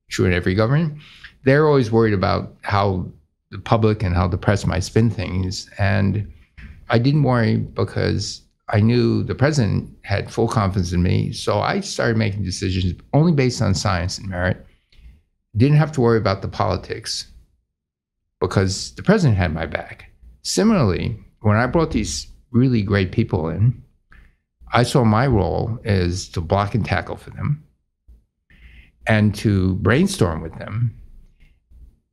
true 0.10 0.26
in 0.26 0.34
every 0.34 0.54
government, 0.54 1.00
they're 1.44 1.68
always 1.68 1.92
worried 1.92 2.14
about 2.14 2.56
how 2.62 3.08
the 3.52 3.58
public 3.60 4.04
and 4.04 4.14
how 4.16 4.28
the 4.28 4.38
press 4.38 4.66
might 4.66 4.84
spin 4.84 5.10
things. 5.10 5.70
And 5.80 6.32
I 6.90 7.00
didn't 7.00 7.24
worry 7.24 7.58
because 7.58 8.42
I 8.70 8.80
knew 8.80 9.24
the 9.24 9.36
president 9.36 9.96
had 10.02 10.32
full 10.32 10.48
confidence 10.48 10.92
in 10.92 11.04
me. 11.04 11.32
So 11.34 11.60
I 11.60 11.82
started 11.82 12.18
making 12.18 12.44
decisions 12.44 13.00
only 13.14 13.32
based 13.32 13.62
on 13.62 13.76
science 13.76 14.18
and 14.18 14.28
merit. 14.28 14.66
Didn't 15.56 15.78
have 15.78 15.92
to 15.94 16.02
worry 16.02 16.18
about 16.18 16.42
the 16.42 16.48
politics 16.48 17.28
because 18.40 18.94
the 18.96 19.04
president 19.04 19.38
had 19.38 19.54
my 19.54 19.66
back. 19.66 20.12
Similarly, 20.42 21.18
when 21.42 21.58
I 21.58 21.68
brought 21.68 21.92
these 21.92 22.28
really 22.52 22.82
great 22.82 23.12
people 23.12 23.50
in, 23.50 23.84
I 24.74 24.84
saw 24.84 25.04
my 25.04 25.28
role 25.28 25.80
as 25.86 26.28
to 26.30 26.42
block 26.42 26.76
and 26.76 26.84
tackle 26.84 27.18
for 27.18 27.30
them 27.30 27.64
and 29.08 29.34
to 29.36 29.76
brainstorm 29.76 30.42
with 30.42 30.58
them. 30.58 30.94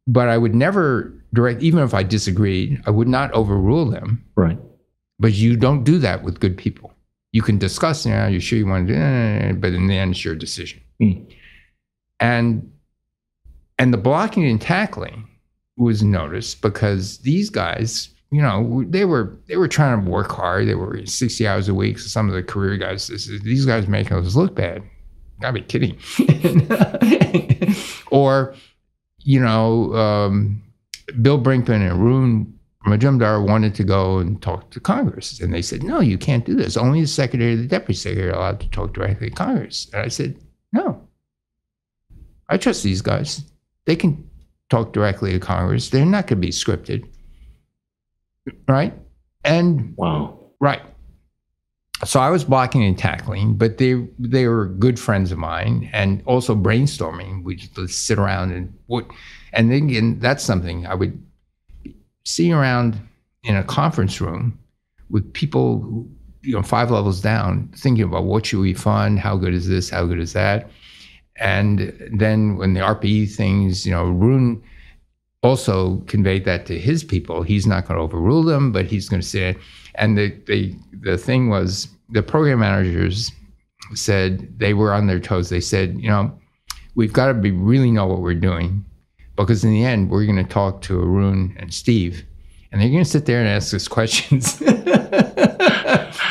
But 0.06 0.28
I 0.28 0.36
would 0.36 0.54
never 0.54 1.12
direct, 1.32 1.62
even 1.62 1.82
if 1.82 1.94
I 1.94 2.02
disagreed, 2.02 2.82
I 2.86 2.90
would 2.90 3.08
not 3.08 3.32
overrule 3.32 3.90
them. 3.90 4.24
Right. 4.36 4.58
But 5.22 5.34
you 5.34 5.56
don't 5.56 5.84
do 5.84 6.00
that 6.00 6.24
with 6.24 6.40
good 6.40 6.56
people. 6.56 6.92
You 7.30 7.42
can 7.42 7.56
discuss, 7.56 8.04
you 8.04 8.12
know, 8.12 8.26
you 8.26 8.40
sure 8.40 8.58
you 8.58 8.66
want 8.66 8.88
to 8.88 8.92
do 8.92 9.00
it, 9.00 9.60
but 9.60 9.72
in 9.72 9.86
the 9.86 9.96
end, 9.96 10.10
it's 10.10 10.24
your 10.24 10.34
decision. 10.34 10.80
Mm. 11.00 11.32
And 12.18 12.72
and 13.78 13.94
the 13.94 13.98
blocking 13.98 14.44
and 14.44 14.60
tackling 14.60 15.28
was 15.76 16.02
noticed 16.02 16.60
because 16.60 17.18
these 17.18 17.50
guys, 17.50 18.08
you 18.32 18.42
know, 18.42 18.82
they 18.88 19.04
were 19.04 19.38
they 19.46 19.56
were 19.56 19.68
trying 19.68 20.04
to 20.04 20.10
work 20.10 20.32
hard. 20.32 20.66
They 20.66 20.74
were 20.74 21.06
60 21.06 21.46
hours 21.46 21.68
a 21.68 21.74
week. 21.74 22.00
So 22.00 22.08
some 22.08 22.28
of 22.28 22.34
the 22.34 22.42
career 22.42 22.76
guys, 22.76 23.06
this 23.06 23.28
is, 23.28 23.42
these 23.42 23.64
guys 23.64 23.86
making 23.86 24.16
us 24.16 24.34
look 24.34 24.56
bad. 24.56 24.82
Gotta 25.40 25.52
be 25.52 25.60
kidding. 25.62 25.96
or, 28.10 28.56
you 29.20 29.38
know, 29.38 29.94
um, 29.94 30.64
Bill 31.22 31.40
Brinkman 31.40 31.88
and 31.88 31.92
Arun 31.92 32.58
Majumdar 32.86 33.46
wanted 33.46 33.74
to 33.76 33.84
go 33.84 34.18
and 34.18 34.40
talk 34.42 34.70
to 34.70 34.80
Congress. 34.80 35.40
And 35.40 35.54
they 35.54 35.62
said, 35.62 35.82
no, 35.82 36.00
you 36.00 36.18
can't 36.18 36.44
do 36.44 36.54
this. 36.54 36.76
Only 36.76 37.00
the 37.00 37.06
secretary 37.06 37.54
or 37.54 37.56
the 37.56 37.66
deputy 37.66 37.94
secretary 37.94 38.30
are 38.30 38.34
allowed 38.34 38.60
to 38.60 38.68
talk 38.70 38.92
directly 38.92 39.30
to 39.30 39.36
Congress. 39.36 39.88
And 39.92 40.02
I 40.02 40.08
said, 40.08 40.36
no. 40.72 41.08
I 42.48 42.56
trust 42.56 42.82
these 42.82 43.00
guys. 43.00 43.44
They 43.86 43.96
can 43.96 44.28
talk 44.68 44.92
directly 44.92 45.32
to 45.32 45.38
Congress. 45.38 45.90
They're 45.90 46.04
not 46.04 46.26
going 46.26 46.40
to 46.40 46.46
be 46.46 46.52
scripted. 46.52 47.08
Right? 48.66 48.94
And 49.44 49.94
Wow. 49.96 50.38
Right. 50.60 50.82
So 52.04 52.18
I 52.18 52.30
was 52.30 52.42
blocking 52.42 52.82
and 52.82 52.98
tackling, 52.98 53.54
but 53.56 53.78
they 53.78 54.08
they 54.18 54.48
were 54.48 54.66
good 54.66 54.98
friends 54.98 55.30
of 55.30 55.38
mine, 55.38 55.88
and 55.92 56.20
also 56.26 56.56
brainstorming. 56.56 57.44
We 57.44 57.56
just 57.56 58.06
sit 58.06 58.18
around 58.18 58.50
and 58.50 58.74
what, 58.86 59.06
and 59.52 59.70
then 59.70 59.84
again, 59.84 60.18
that's 60.18 60.42
something 60.42 60.84
I 60.84 60.94
would 60.96 61.22
see 62.24 62.52
around 62.52 63.00
in 63.44 63.56
a 63.56 63.64
conference 63.64 64.20
room 64.20 64.58
with 65.10 65.32
people, 65.32 65.80
who, 65.80 66.08
you 66.42 66.54
know, 66.54 66.62
five 66.62 66.90
levels 66.90 67.20
down, 67.20 67.70
thinking 67.76 68.04
about 68.04 68.24
what 68.24 68.46
should 68.46 68.60
we 68.60 68.74
fund, 68.74 69.18
how 69.18 69.36
good 69.36 69.54
is 69.54 69.68
this, 69.68 69.90
how 69.90 70.06
good 70.06 70.18
is 70.18 70.32
that, 70.32 70.70
and 71.36 71.92
then 72.12 72.56
when 72.56 72.74
the 72.74 72.80
ARPA-E 72.80 73.26
things, 73.26 73.86
you 73.86 73.92
know, 73.92 74.06
Arun 74.06 74.62
also 75.42 75.96
conveyed 76.06 76.44
that 76.44 76.66
to 76.66 76.78
his 76.78 77.02
people. 77.02 77.42
He's 77.42 77.66
not 77.66 77.86
going 77.86 77.98
to 77.98 78.04
overrule 78.04 78.42
them, 78.44 78.70
but 78.70 78.86
he's 78.86 79.08
going 79.08 79.20
to 79.20 79.26
say, 79.26 79.50
it. 79.50 79.58
and 79.96 80.16
the, 80.16 80.30
the 80.46 80.74
the 81.00 81.18
thing 81.18 81.48
was 81.48 81.88
the 82.10 82.22
program 82.22 82.60
managers 82.60 83.32
said 83.94 84.58
they 84.58 84.74
were 84.74 84.92
on 84.92 85.06
their 85.06 85.18
toes. 85.18 85.48
They 85.48 85.60
said, 85.60 85.98
you 85.98 86.08
know, 86.08 86.32
we've 86.94 87.12
got 87.12 87.26
to 87.26 87.34
be 87.34 87.50
really 87.50 87.90
know 87.90 88.06
what 88.06 88.20
we're 88.20 88.34
doing, 88.34 88.84
because 89.44 89.64
in 89.64 89.70
the 89.70 89.84
end 89.84 90.10
we're 90.10 90.24
going 90.24 90.36
to 90.36 90.44
talk 90.44 90.82
to 90.82 91.00
Arun 91.00 91.56
and 91.58 91.72
Steve, 91.72 92.24
and 92.70 92.80
they're 92.80 92.88
going 92.88 93.04
to 93.04 93.10
sit 93.10 93.26
there 93.26 93.40
and 93.40 93.48
ask 93.48 93.74
us 93.74 93.88
questions. 93.88 94.60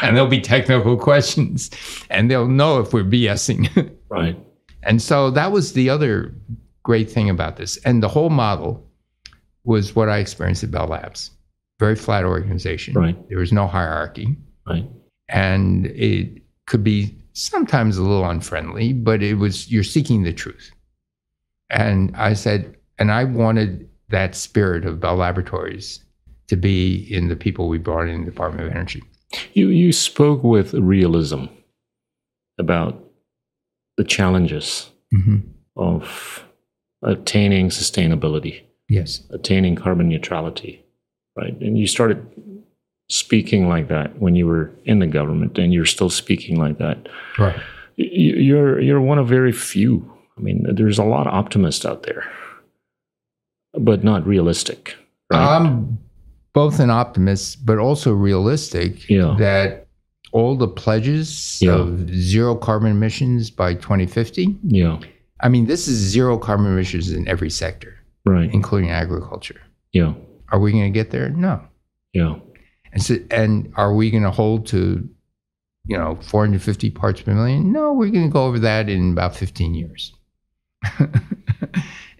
and 0.01 0.15
there'll 0.15 0.27
be 0.27 0.41
technical 0.41 0.97
questions, 0.97 1.69
and 2.09 2.29
they'll 2.29 2.47
know 2.47 2.79
if 2.79 2.93
we're 2.93 3.03
BSing. 3.03 3.95
Right. 4.11 4.37
And 4.83 5.01
so 5.01 5.31
that 5.31 5.53
was 5.53 5.71
the 5.71 5.89
other 5.89 6.35
great 6.83 7.09
thing 7.09 7.29
about 7.29 7.55
this. 7.55 7.77
And 7.85 8.03
the 8.03 8.09
whole 8.09 8.29
model 8.29 8.85
was 9.63 9.95
what 9.95 10.09
I 10.09 10.17
experienced 10.17 10.63
at 10.63 10.71
Bell 10.71 10.87
Labs. 10.87 11.31
Very 11.79 11.95
flat 11.95 12.25
organization. 12.25 12.93
Right. 12.93 13.29
There 13.29 13.37
was 13.37 13.53
no 13.53 13.67
hierarchy. 13.67 14.35
Right. 14.67 14.85
And 15.29 15.85
it 15.87 16.41
could 16.65 16.83
be 16.83 17.17
sometimes 17.33 17.97
a 17.97 18.01
little 18.01 18.25
unfriendly, 18.25 18.93
but 18.93 19.23
it 19.23 19.35
was 19.35 19.71
you're 19.71 19.83
seeking 19.83 20.23
the 20.23 20.33
truth. 20.33 20.71
And 21.69 22.15
I 22.17 22.33
said, 22.33 22.75
and 22.99 23.11
I 23.11 23.23
wanted 23.23 23.89
that 24.09 24.35
spirit 24.35 24.85
of 24.85 24.99
Bell 24.99 25.15
Laboratories 25.15 26.03
to 26.47 26.55
be 26.55 27.07
in 27.13 27.29
the 27.29 27.35
people 27.35 27.67
we 27.69 27.77
brought 27.77 28.07
in 28.09 28.19
the 28.25 28.31
Department 28.31 28.67
of 28.67 28.71
Energy. 28.75 29.01
You 29.53 29.69
you 29.69 29.91
spoke 29.93 30.43
with 30.43 30.73
realism 30.73 31.45
about 32.57 33.03
the 33.97 34.03
challenges 34.03 34.87
Mm-hmm. 35.13 35.39
of 35.75 36.45
attaining 37.03 37.67
sustainability, 37.67 38.61
Yes. 38.87 39.23
attaining 39.31 39.75
carbon 39.75 40.07
neutrality, 40.07 40.85
right? 41.35 41.53
And 41.59 41.77
you 41.77 41.85
started 41.85 42.25
speaking 43.09 43.67
like 43.67 43.89
that 43.89 44.17
when 44.19 44.35
you 44.35 44.47
were 44.47 44.71
in 44.85 44.99
the 44.99 45.07
government, 45.07 45.57
and 45.57 45.73
you're 45.73 45.83
still 45.85 46.09
speaking 46.09 46.55
like 46.57 46.77
that. 46.77 47.09
Right. 47.37 47.59
You're 47.97 48.79
you're 48.79 49.01
one 49.01 49.17
of 49.19 49.27
very 49.27 49.51
few. 49.51 50.09
I 50.37 50.41
mean, 50.41 50.65
there's 50.75 50.97
a 50.97 51.03
lot 51.03 51.27
of 51.27 51.33
optimists 51.33 51.85
out 51.85 52.03
there, 52.03 52.23
but 53.73 54.03
not 54.03 54.25
realistic. 54.27 54.95
Right? 55.31 55.55
I'm 55.57 55.97
both 56.53 56.79
an 56.79 56.89
optimist, 56.89 57.65
but 57.65 57.77
also 57.77 58.11
realistic 58.13 59.09
Yeah. 59.09 59.35
that 59.39 59.87
all 60.33 60.55
the 60.57 60.67
pledges 60.67 61.59
Yeah. 61.61 61.73
of 61.75 62.09
zero 62.13 62.55
carbon 62.55 62.91
emissions 62.91 63.49
by 63.49 63.73
2050. 63.75 64.57
yeah. 64.63 64.99
I 65.43 65.49
mean, 65.49 65.65
this 65.65 65.87
is 65.87 65.97
zero 65.97 66.37
carbon 66.37 66.67
emissions 66.67 67.11
in 67.11 67.27
every 67.27 67.49
sector, 67.49 67.95
Right. 68.25 68.53
including 68.53 68.91
agriculture. 68.91 69.59
Yeah. 69.91 70.13
Are 70.51 70.59
we 70.59 70.71
going 70.71 70.83
to 70.83 70.89
get 70.99 71.09
there? 71.11 71.29
No. 71.29 71.61
Yeah. 72.13 72.35
And 72.93 73.01
so, 73.01 73.15
and 73.31 73.71
are 73.75 73.93
we 73.95 74.11
going 74.11 74.23
to 74.23 74.31
hold 74.31 74.67
to, 74.67 75.07
you 75.85 75.97
know, 75.97 76.17
450 76.21 76.89
parts 76.91 77.21
per 77.21 77.33
million? 77.33 77.71
No, 77.71 77.93
we're 77.93 78.09
going 78.11 78.25
to 78.27 78.31
go 78.31 78.45
over 78.45 78.59
that 78.59 78.87
in 78.89 79.11
about 79.13 79.35
15 79.35 79.73
years. 79.73 80.13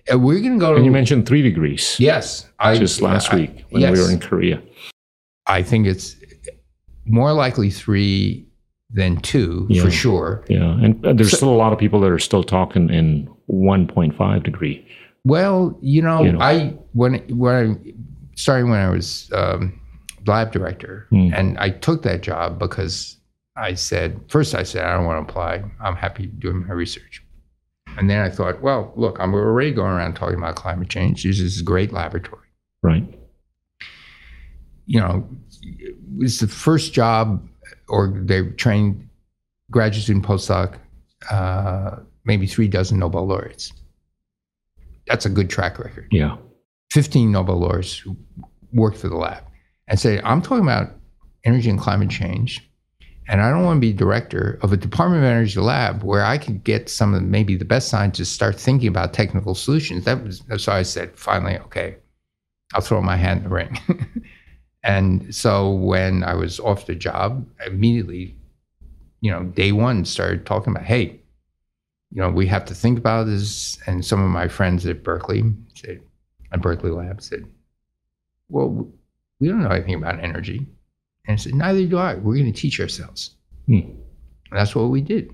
And 0.10 0.24
we're 0.24 0.40
going 0.40 0.54
to 0.54 0.60
go. 0.60 0.76
And 0.76 0.86
you 0.86 0.92
mentioned 0.92 1.26
three 1.28 1.42
degrees. 1.42 1.96
yes, 2.00 2.48
I 2.60 2.78
Just 2.78 3.02
last 3.02 3.32
I- 3.34 3.36
week 3.38 3.66
when 3.70 3.82
yes. 3.82 3.96
we 3.98 4.04
were 4.04 4.12
in 4.12 4.20
Korea. 4.20 4.62
I 5.48 5.64
think 5.64 5.88
it's 5.88 6.16
more 7.06 7.34
likely 7.34 7.70
three 7.70 8.48
than 8.90 9.18
two 9.18 9.68
Yeah. 9.70 9.84
for 9.84 9.92
sure. 9.92 10.44
Yeah, 10.50 10.72
and 10.84 11.06
uh, 11.06 11.14
there's 11.14 11.36
still 11.36 11.50
a 11.50 11.56
lot 11.56 11.74
of 11.74 11.80
people 11.80 12.00
that 12.02 12.12
are 12.12 12.20
still 12.20 12.44
talking 12.44 12.90
in 12.90 13.28
1.5 13.50 14.44
degree. 14.44 14.86
Well, 15.24 15.78
you 15.82 16.02
know, 16.02 16.24
You 16.24 16.32
know. 16.34 16.40
I 16.42 16.70
when 16.94 17.16
when 17.38 17.56
I 17.56 17.92
starting 18.36 18.70
when 18.70 18.80
I 18.80 18.90
was 18.90 19.30
um, 19.34 19.80
lab 20.26 20.52
director, 20.52 21.08
Hmm. 21.10 21.34
and 21.34 21.58
I 21.58 21.70
took 21.70 22.02
that 22.04 22.22
job 22.22 22.60
because 22.60 23.18
I 23.56 23.74
said 23.76 24.20
first 24.30 24.56
I 24.56 24.64
said 24.64 24.84
I 24.86 24.96
don't 24.96 25.06
want 25.06 25.26
to 25.26 25.32
apply. 25.32 25.64
I'm 25.80 25.96
happy 25.96 26.26
doing 26.28 26.66
my 26.68 26.74
research, 26.74 27.21
and 27.98 28.10
then 28.10 28.20
I 28.20 28.30
thought, 28.30 28.62
well, 28.62 28.94
look, 28.96 29.18
I'm 29.20 29.34
already 29.34 29.72
going 29.72 29.92
around 29.92 30.16
talking 30.16 30.38
about 30.38 30.56
climate 30.56 30.90
change. 30.90 31.24
This 31.24 31.40
is 31.40 31.62
a 31.62 31.64
great 31.64 31.92
laboratory. 31.92 32.48
Right. 32.84 33.06
you 34.88 35.00
know, 35.00 35.28
it 35.62 35.96
was 36.18 36.40
the 36.40 36.48
first 36.48 36.94
job, 36.94 37.48
or 37.88 38.12
they 38.26 38.44
trained 38.52 39.08
graduate 39.70 40.04
student 40.04 40.26
postdoc, 40.26 40.78
uh, 41.30 41.98
maybe 42.26 42.48
three 42.48 42.68
dozen 42.68 43.00
Nobel 43.00 43.28
laureates. 43.28 43.72
That's 45.08 45.26
a 45.26 45.30
good 45.30 45.50
track 45.50 45.80
record. 45.80 46.08
Yeah. 46.12 46.38
15 46.92 47.32
Nobel 47.32 47.58
laureates 47.58 47.98
who 47.98 48.18
worked 48.74 48.98
for 48.98 49.08
the 49.10 49.16
lab 49.16 49.44
and 49.88 50.00
say, 50.00 50.20
I'm 50.24 50.42
talking 50.42 50.64
about 50.64 50.92
energy 51.46 51.70
and 51.70 51.80
climate 51.80 52.10
change. 52.10 52.71
And 53.32 53.42
I 53.42 53.50
don't 53.50 53.64
want 53.64 53.78
to 53.78 53.80
be 53.82 53.94
director 53.94 54.60
of 54.62 54.74
a 54.74 54.78
Department 54.78 55.24
of 55.24 55.30
Energy 55.30 55.58
lab 55.62 56.04
where 56.04 56.26
I 56.26 56.38
could 56.38 56.66
get 56.66 56.90
some 56.90 57.14
of 57.14 57.24
maybe 57.24 57.56
the 57.56 57.64
best 57.64 57.88
scientists 57.88 58.30
start 58.30 58.60
thinking 58.60 58.90
about 58.90 59.14
technical 59.14 59.56
solutions. 59.56 60.04
That 60.04 60.22
was 60.22 60.44
why 60.68 60.80
I 60.80 60.82
said 60.82 61.18
finally, 61.18 61.58
okay, 61.60 61.96
I'll 62.74 62.82
throw 62.82 63.02
my 63.02 63.16
hand 63.16 63.38
in 63.38 63.44
the 63.46 63.56
ring. 63.56 63.80
and 64.84 65.34
so 65.34 65.72
when 65.72 66.26
I 66.26 66.34
was 66.34 66.60
off 66.60 66.88
the 66.88 66.94
job, 66.94 67.48
I 67.62 67.68
immediately, 67.68 68.36
you 69.22 69.32
know, 69.32 69.44
day 69.44 69.72
one 69.72 70.04
started 70.04 70.46
talking 70.46 70.74
about, 70.74 70.84
hey, 70.84 71.22
you 72.12 72.22
know, 72.22 72.30
we 72.30 72.48
have 72.48 72.66
to 72.66 72.76
think 72.76 72.98
about 72.98 73.28
this. 73.28 73.80
And 73.88 74.04
some 74.06 74.22
of 74.22 74.30
my 74.30 74.50
friends 74.50 74.86
at 74.86 75.04
Berkeley 75.04 75.42
said, 75.74 76.02
at 76.52 76.62
Berkeley 76.62 76.92
Lab 76.92 77.22
said, 77.22 77.46
well, 78.50 78.92
we 79.40 79.48
don't 79.48 79.64
know 79.64 79.70
anything 79.70 79.96
about 79.96 80.20
energy. 80.20 80.68
And 81.28 81.34
I 81.34 81.38
said, 81.38 81.54
neither 81.56 81.86
do 81.86 81.98
I. 81.98 82.16
We're 82.16 82.36
going 82.36 82.52
to 82.52 82.60
teach 82.60 82.80
ourselves. 82.80 83.36
Hmm. 83.68 83.74
And 83.74 84.60
that's 84.60 84.76
what 84.76 84.90
we 84.90 85.02
did. 85.02 85.34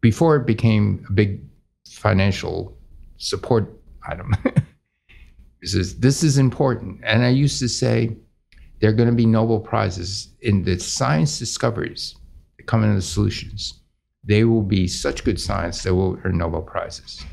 Before 0.00 0.36
it 0.36 0.46
became 0.46 1.04
a 1.08 1.12
big 1.12 1.40
financial 1.88 2.76
support 3.18 3.70
item. 4.08 4.34
this 5.62 5.74
is 5.74 5.98
this 5.98 6.22
is 6.22 6.38
important. 6.38 7.00
And 7.04 7.22
I 7.22 7.28
used 7.28 7.58
to 7.60 7.68
say 7.68 8.16
there 8.80 8.90
are 8.90 8.94
going 8.94 9.08
to 9.10 9.14
be 9.14 9.26
Nobel 9.26 9.60
Prizes 9.60 10.28
in 10.40 10.62
the 10.64 10.78
science 10.78 11.38
discoveries 11.38 12.16
that 12.56 12.66
come 12.66 12.82
into 12.82 12.96
the 12.96 13.02
solutions. 13.02 13.80
They 14.24 14.44
will 14.44 14.62
be 14.62 14.86
such 14.86 15.24
good 15.24 15.40
science 15.40 15.82
that 15.82 15.94
will 15.94 16.18
earn 16.24 16.38
Nobel 16.38 16.62
Prizes. 16.62 17.24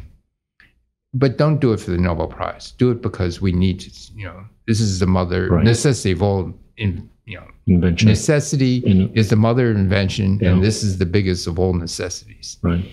But 1.14 1.38
don't 1.38 1.60
do 1.60 1.72
it 1.74 1.80
for 1.80 1.92
the 1.92 1.98
Nobel 1.98 2.28
Prize. 2.28 2.72
Do 2.72 2.92
it 2.92 3.02
because 3.02 3.42
we 3.42 3.52
need 3.54 3.80
to, 3.80 3.90
you 4.14 4.26
know, 4.26 4.44
this 4.68 4.80
is 4.82 5.00
the 5.00 5.08
mother 5.08 5.50
Right. 5.50 5.64
necessity 5.64 6.12
of 6.12 6.22
all 6.22 6.54
in 6.78 7.10
you 7.26 7.38
know 7.38 7.48
Invention. 7.68 8.08
necessity 8.08 8.78
In- 8.78 9.10
is 9.14 9.30
the 9.30 9.36
mother 9.36 9.72
of 9.72 9.78
invention 9.78 10.40
Yeah. 10.42 10.52
and 10.54 10.64
this 10.64 10.84
is 10.84 10.98
the 10.98 11.06
biggest 11.06 11.48
of 11.48 11.60
all 11.60 11.74
necessities 11.74 12.58
Right. 12.62 12.86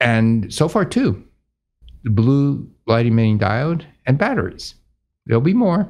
and 0.00 0.52
so 0.52 0.68
far 0.68 0.84
too 0.84 1.22
the 2.04 2.10
blue 2.10 2.68
light 2.86 3.06
emitting 3.06 3.38
diode 3.38 3.82
and 4.06 4.18
batteries 4.18 4.74
there'll 5.26 5.40
be 5.42 5.54
more 5.54 5.88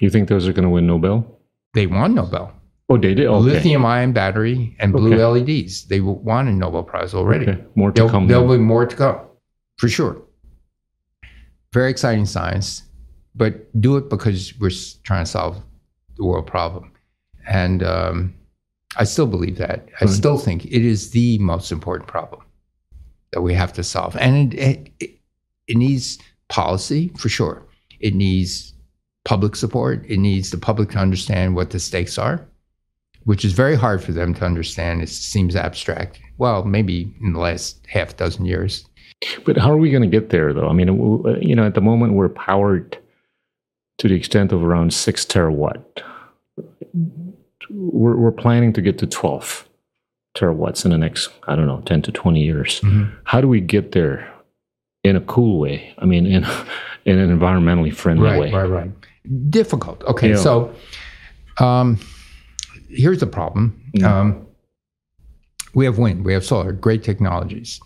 You 0.00 0.08
think 0.10 0.28
those 0.28 0.48
are 0.48 0.52
going 0.52 0.64
to 0.64 0.70
win 0.70 0.86
Nobel? 0.86 1.38
they 1.74 1.86
won 1.86 2.14
nobel 2.14 2.52
Oh, 2.88 2.96
they 2.96 3.14
did. 3.14 3.26
Okay. 3.28 3.44
lithium 3.44 3.84
ion 3.86 4.12
battery 4.12 4.74
and 4.80 4.92
blue 4.92 5.14
Okay. 5.14 5.52
leds 5.52 5.86
they 5.86 6.00
won 6.00 6.48
a 6.48 6.52
nobel 6.52 6.82
prize 6.82 7.14
already 7.14 7.46
Okay. 7.48 7.64
More 7.76 7.90
to 7.92 7.94
there'll, 7.94 8.10
come. 8.10 8.26
there'll 8.26 8.48
then. 8.48 8.58
be 8.58 8.64
more 8.64 8.84
to 8.86 8.96
come 8.96 9.20
for 9.76 9.88
sure 9.88 10.22
very 11.72 11.88
exciting 11.90 12.26
science 12.26 12.82
but 13.34 13.52
do 13.80 13.96
it 13.96 14.08
because 14.08 14.52
we're 14.58 14.70
trying 15.04 15.24
to 15.24 15.30
solve 15.30 15.62
the 16.16 16.24
world 16.24 16.46
problem 16.46 16.90
and 17.48 17.82
um, 17.82 18.34
i 18.96 19.04
still 19.04 19.26
believe 19.26 19.56
that 19.56 19.88
i 20.00 20.04
Right. 20.04 20.10
still 20.14 20.38
think 20.38 20.64
it 20.66 20.84
is 20.84 21.10
the 21.10 21.38
most 21.38 21.70
important 21.72 22.08
problem 22.08 22.42
that 23.32 23.42
we 23.42 23.54
have 23.54 23.72
to 23.74 23.82
solve 23.84 24.16
and 24.16 24.54
it, 24.54 24.90
it, 25.00 25.10
it 25.68 25.76
needs 25.76 26.18
policy 26.48 27.10
for 27.16 27.28
sure 27.28 27.62
it 28.00 28.14
needs 28.14 28.74
public 29.24 29.54
support 29.54 30.04
it 30.08 30.18
needs 30.18 30.50
the 30.50 30.58
public 30.58 30.90
to 30.90 30.98
understand 30.98 31.54
what 31.54 31.70
the 31.70 31.78
stakes 31.78 32.18
are 32.18 32.46
which 33.24 33.44
is 33.44 33.52
very 33.52 33.76
hard 33.76 34.02
for 34.02 34.12
them 34.12 34.32
to 34.32 34.46
understand. 34.46 35.02
It 35.02 35.10
seems 35.10 35.54
abstract. 35.54 36.18
Well, 36.38 36.64
maybe 36.64 37.14
in 37.20 37.34
the 37.34 37.38
last 37.38 37.78
half 37.86 38.16
dozen 38.16 38.46
years. 38.46 38.86
But 39.44 39.58
how 39.58 39.70
are 39.70 39.76
we 39.76 39.90
going 39.90 40.02
to 40.02 40.08
get 40.08 40.30
there, 40.30 40.54
though? 40.54 40.66
I 40.68 40.72
mean, 40.72 40.88
you 41.42 41.54
know, 41.54 41.66
at 41.66 41.74
the 41.74 41.82
moment 41.82 42.14
we're 42.14 42.30
powered 42.30 42.98
to 44.00 44.08
the 44.08 44.14
extent 44.14 44.50
of 44.50 44.64
around 44.64 44.94
six 44.94 45.26
terawatt. 45.26 45.84
We're, 47.68 48.16
we're 48.16 48.32
planning 48.32 48.72
to 48.72 48.80
get 48.80 48.96
to 48.98 49.06
12 49.06 49.68
terawatts 50.34 50.86
in 50.86 50.90
the 50.90 50.96
next, 50.96 51.28
I 51.46 51.54
don't 51.54 51.66
know, 51.66 51.82
10 51.82 52.00
to 52.02 52.12
20 52.12 52.42
years. 52.42 52.80
How 53.24 53.42
do 53.42 53.46
we 53.48 53.60
get 53.60 53.92
there 53.92 54.26
in 55.04 55.16
a 55.16 55.20
cool 55.20 55.60
way? 55.60 55.94
I 55.98 56.06
mean, 56.06 56.24
in, 56.24 56.44
in 57.04 57.18
an 57.18 57.38
environmentally 57.38 57.94
friendly 57.94 58.38
way. 58.38 58.50
right, 58.50 58.64
right. 58.64 58.90
Difficult. 59.50 60.02
Okay, 60.04 60.30
Yeah. 60.30 60.36
so 60.36 60.74
um, 61.58 62.00
here's 62.88 63.20
the 63.20 63.26
problem. 63.26 63.78
Mm. 63.98 64.04
Um, 64.04 64.46
we 65.74 65.84
have 65.84 65.98
wind, 65.98 66.24
we 66.24 66.32
have 66.32 66.44
solar, 66.44 66.72
great 66.72 67.04
technologies. 67.04 67.80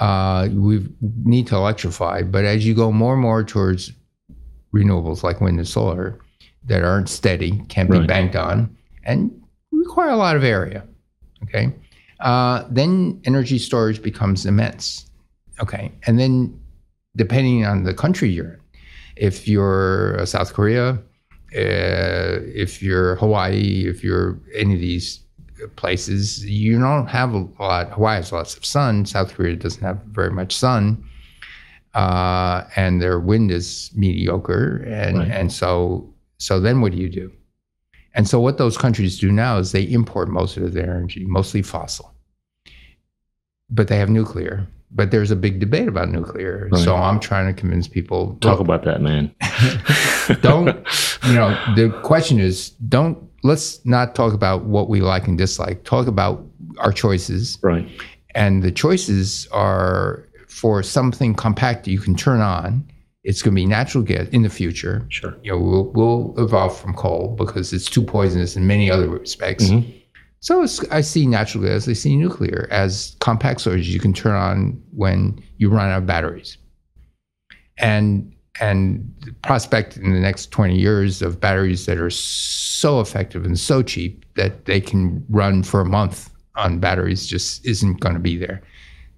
Uh, 0.00 0.48
we 0.52 0.86
need 1.24 1.46
to 1.46 1.56
electrify, 1.56 2.20
but 2.20 2.44
as 2.44 2.66
you 2.66 2.74
go 2.74 2.92
more 2.92 3.14
and 3.14 3.22
more 3.22 3.42
towards 3.42 3.92
renewables 4.78 5.22
like 5.22 5.40
wind 5.40 5.58
and 5.58 5.68
solar 5.68 6.18
that 6.68 6.82
aren't 6.82 7.08
steady, 7.08 7.52
can't 7.68 7.90
be 7.90 7.98
Right. 7.98 8.08
banked 8.08 8.36
on, 8.36 8.56
and 9.04 9.30
require 9.72 10.10
a 10.10 10.16
lot 10.16 10.36
of 10.36 10.44
area, 10.44 10.80
okay, 11.44 11.72
uh, 12.20 12.64
then 12.70 13.20
energy 13.24 13.58
storage 13.58 14.00
becomes 14.02 14.46
immense, 14.46 15.06
okay, 15.60 15.92
and 16.06 16.18
then 16.18 16.34
depending 17.16 17.64
on 17.64 17.84
the 17.84 17.94
country 17.94 18.28
you're 18.28 18.52
in, 18.54 18.60
if 19.16 19.48
you're 19.48 20.18
uh, 20.20 20.26
South 20.26 20.52
Korea, 20.52 20.98
uh, 21.54 22.34
if 22.64 22.82
you're 22.82 23.16
Hawaii, 23.16 23.86
if 23.86 24.02
you're 24.04 24.38
any 24.54 24.74
of 24.74 24.80
these 24.80 25.20
places, 25.76 26.44
you 26.44 26.78
don't 26.78 27.06
have 27.06 27.32
a 27.32 27.46
lot. 27.58 27.90
Hawaii 27.92 28.16
has 28.16 28.30
lots 28.32 28.56
of 28.58 28.64
sun. 28.64 29.06
South 29.06 29.32
Korea 29.34 29.56
doesn't 29.56 29.82
have 29.82 29.98
very 30.10 30.30
much 30.30 30.54
sun, 30.54 31.02
uh, 31.96 32.64
and 32.76 33.00
their 33.00 33.18
wind 33.18 33.50
is 33.50 33.90
mediocre, 33.94 34.84
and 34.86 35.18
Right. 35.18 35.30
and 35.30 35.50
so 35.52 36.12
so 36.38 36.60
then 36.60 36.80
what 36.82 36.92
do 36.92 36.98
you 36.98 37.08
do? 37.08 37.32
And 38.14 38.28
so 38.28 38.40
what 38.40 38.56
those 38.58 38.76
countries 38.78 39.18
do 39.18 39.30
now 39.32 39.58
is 39.58 39.72
they 39.72 39.82
import 39.82 40.28
most 40.28 40.56
of 40.56 40.72
their 40.72 40.84
energy, 40.96 41.24
mostly 41.26 41.62
fossil, 41.62 42.14
but 43.70 43.88
they 43.88 43.98
have 43.98 44.08
nuclear. 44.10 44.66
But 44.92 45.10
there's 45.10 45.30
a 45.30 45.36
big 45.36 45.58
debate 45.58 45.88
about 45.88 46.08
nuclear. 46.10 46.68
Right. 46.70 46.82
So 46.84 46.94
I'm 46.94 47.18
trying 47.20 47.52
to 47.52 47.60
convince 47.60 47.88
people 47.88 48.36
Talk 48.40 48.60
about 48.60 48.84
that, 48.84 49.00
man. 49.02 49.34
don't 50.42 50.68
you 51.26 51.34
know 51.34 51.50
the 51.76 51.90
question 52.02 52.38
is 52.40 52.70
don't 52.88 53.16
let's 53.42 53.84
not 53.84 54.14
talk 54.14 54.32
about 54.32 54.64
what 54.64 54.88
we 54.88 55.00
like 55.00 55.28
and 55.28 55.36
dislike 55.38 55.84
talk 55.84 56.06
about 56.06 56.44
our 56.78 56.92
choices 56.92 57.58
Right. 57.62 57.86
and 58.34 58.62
the 58.62 58.72
choices 58.72 59.46
are 59.52 60.25
for 60.48 60.82
something 60.82 61.34
compact 61.34 61.84
that 61.84 61.90
you 61.90 61.98
can 62.00 62.14
turn 62.14 62.40
on 62.40 62.84
it's 63.24 63.42
going 63.42 63.52
to 63.52 63.56
be 63.56 63.66
natural 63.66 64.04
gas 64.04 64.28
in 64.28 64.42
the 64.42 64.48
future 64.48 65.04
Sure. 65.08 65.36
you 65.42 65.50
know 65.52 65.58
we'll, 65.58 65.84
we'll 65.92 66.34
evolve 66.38 66.78
from 66.78 66.94
coal 66.94 67.34
because 67.36 67.72
it's 67.72 67.90
too 67.90 68.02
poisonous 68.02 68.56
in 68.56 68.66
many 68.66 68.90
other 68.90 69.08
respects 69.08 69.64
Mhm. 69.64 69.92
so 70.40 70.62
it's, 70.62 70.78
i 70.90 71.00
see 71.00 71.26
natural 71.26 71.64
gas 71.64 71.88
i 71.88 71.92
see 71.92 72.16
nuclear 72.16 72.68
as 72.70 73.16
compact 73.20 73.60
storage 73.62 73.88
you 73.88 73.98
can 74.00 74.12
turn 74.12 74.34
on 74.34 74.80
when 74.92 75.42
you 75.58 75.68
run 75.68 75.90
out 75.90 75.98
of 75.98 76.06
batteries 76.06 76.56
and 77.78 78.32
and 78.60 79.12
the 79.20 79.32
prospect 79.42 79.98
in 79.98 80.14
the 80.14 80.20
next 80.20 80.50
20 80.50 80.78
years 80.78 81.20
of 81.20 81.38
batteries 81.38 81.84
that 81.84 81.98
are 81.98 82.08
so 82.08 83.00
effective 83.00 83.44
and 83.44 83.58
so 83.58 83.82
cheap 83.82 84.24
that 84.36 84.64
they 84.64 84.80
can 84.80 85.22
run 85.28 85.62
for 85.62 85.80
a 85.82 85.84
month 85.84 86.30
on 86.54 86.78
batteries 86.78 87.26
just 87.26 87.66
isn't 87.66 88.00
going 88.00 88.14
to 88.14 88.20
be 88.20 88.38
there 88.38 88.62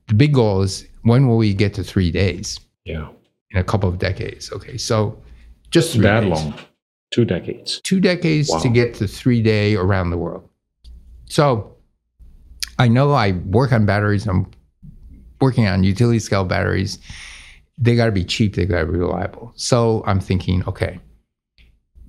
the 0.09 0.15
big 0.15 0.35
goal 0.35 0.63
is 0.63 0.88
when 1.03 1.27
will 1.29 1.37
we 1.37 1.55
get 1.55 1.75
to 1.75 1.83
three 1.85 2.11
days 2.11 2.61
Yeah. 2.85 3.09
in 3.51 3.59
a 3.61 3.65
couple 3.65 3.89
of 3.89 3.99
decades 3.99 4.53
okay 4.53 4.77
so 4.77 5.21
just 5.71 6.01
That 6.01 6.21
days. 6.21 6.31
long. 6.31 6.55
Two 7.11 7.25
decades. 7.25 7.81
two 7.83 8.01
decades 8.01 8.49
to 8.63 8.69
get 8.69 8.95
to 8.95 9.07
three 9.07 9.41
day 9.43 9.77
around 9.77 10.11
the 10.11 10.19
world. 10.19 10.47
So 11.27 11.75
I 12.79 12.89
know 12.89 13.13
I 13.13 13.33
work 13.33 13.73
on 13.73 13.87
batteries. 13.87 14.27
I'm 14.27 14.47
working 15.41 15.67
on 15.67 15.85
utility 15.85 16.19
scale 16.19 16.45
batteries. 16.45 16.99
They 17.79 17.97
got 17.97 18.07
to 18.07 18.13
be 18.13 18.25
cheap. 18.25 18.57
They 18.57 18.67
got 18.67 18.81
to 18.81 18.87
be 18.87 18.99
reliable. 18.99 19.53
So 19.57 20.03
I'm 20.07 20.21
thinking, 20.21 20.63
okay, 20.67 21.01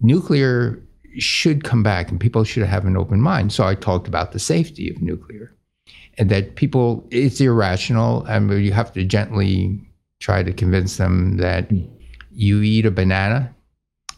nuclear 0.01 0.81
should 1.17 1.63
come 1.63 1.81
back 1.83 2.11
and 2.11 2.19
people 2.19 2.43
should 2.43 2.63
have 2.63 2.85
an 2.85 2.95
open 2.97 3.21
mind. 3.21 3.51
So 3.51 3.65
I 3.65 3.75
talked 3.75 4.07
about 4.07 4.31
the 4.31 4.39
safety 4.39 4.89
of 4.89 5.01
nuclear 5.01 5.55
that 6.19 6.55
people, 6.55 7.07
it's 7.11 7.39
irrational. 7.39 8.25
and 8.25 8.51
you 8.63 8.71
have 8.71 8.91
to 8.93 9.03
gently 9.03 9.79
try 10.19 10.43
to 10.43 10.51
convince 10.53 10.97
them 10.97 11.37
that 11.37 11.69
you 12.31 12.61
eat 12.61 12.85
a 12.85 12.91
banana, 12.91 13.53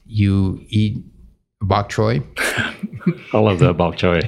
you 0.05 0.59
eat 0.69 0.97
bok 1.61 1.89
choy, 1.91 2.23
I 3.33 3.37
love 3.39 3.59
that 3.59 3.77
bok 3.77 3.95
choy. 3.95 4.21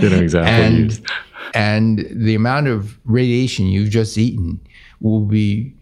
You 0.00 0.10
know 0.10 0.20
exactly. 0.20 0.52
and 0.52 0.78
used. 0.78 1.06
and 1.54 2.06
the 2.10 2.34
amount 2.34 2.68
of 2.68 2.98
radiation 3.04 3.66
you've 3.66 3.90
just 3.90 4.16
eaten 4.18 4.60
will 5.00 5.20
be 5.20 5.74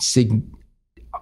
sig- 0.00 0.42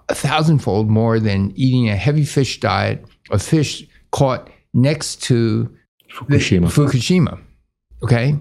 a 0.09 0.15
thousandfold 0.15 0.89
more 0.89 1.19
than 1.19 1.53
eating 1.57 1.89
a 1.89 1.97
heavy 1.97 2.25
fish 2.25 2.61
diet 2.61 3.05
of 3.31 3.43
fish 3.43 3.87
caught 4.13 4.51
next 4.75 5.23
to 5.23 5.75
Fukushima. 6.13 6.67
Fukushima. 6.67 7.41
Okay. 8.03 8.37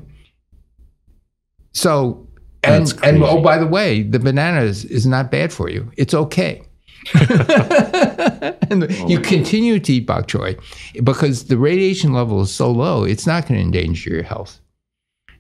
So 1.74 2.28
and 2.64 2.94
and 3.04 3.24
oh 3.24 3.42
by 3.42 3.58
the 3.58 3.68
way, 3.68 4.04
the 4.04 4.20
banana 4.20 4.62
is, 4.62 4.86
not 5.06 5.32
bad 5.32 5.54
for 5.54 5.70
you. 5.70 5.92
It's 5.98 6.14
okay. 6.14 6.64
and 8.70 8.84
Oh 8.84 9.08
you 9.08 9.20
continue 9.20 9.80
to 9.80 9.94
eat 9.94 10.06
bok 10.06 10.28
choy 10.28 10.60
because 11.04 11.46
the 11.46 11.58
radiation 11.58 12.12
level 12.14 12.42
is 12.42 12.52
so 12.52 12.70
low, 12.72 13.04
it's 13.04 13.26
not 13.26 13.48
going 13.48 13.56
to 13.60 13.64
endanger 13.66 14.10
your 14.10 14.24
health. 14.24 14.60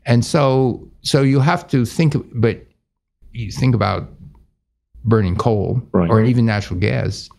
And 0.05 0.23
so 0.23 0.89
so 1.01 1.21
you 1.21 1.39
have 1.39 1.67
to 1.69 1.85
think 1.85 2.15
but 2.33 2.65
you 3.33 3.51
think 3.51 3.75
about 3.75 4.09
burning 5.05 5.35
coal 5.35 5.81
Right. 5.91 6.09
or 6.09 6.23
even 6.23 6.45
natural 6.45 6.79
gas 6.79 7.29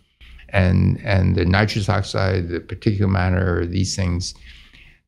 and 0.50 1.00
and 1.04 1.36
the 1.36 1.44
nitrous 1.44 1.88
oxide, 1.88 2.48
the 2.48 2.60
particulate 2.60 3.10
matter, 3.10 3.64
these 3.66 3.96
things. 3.96 4.34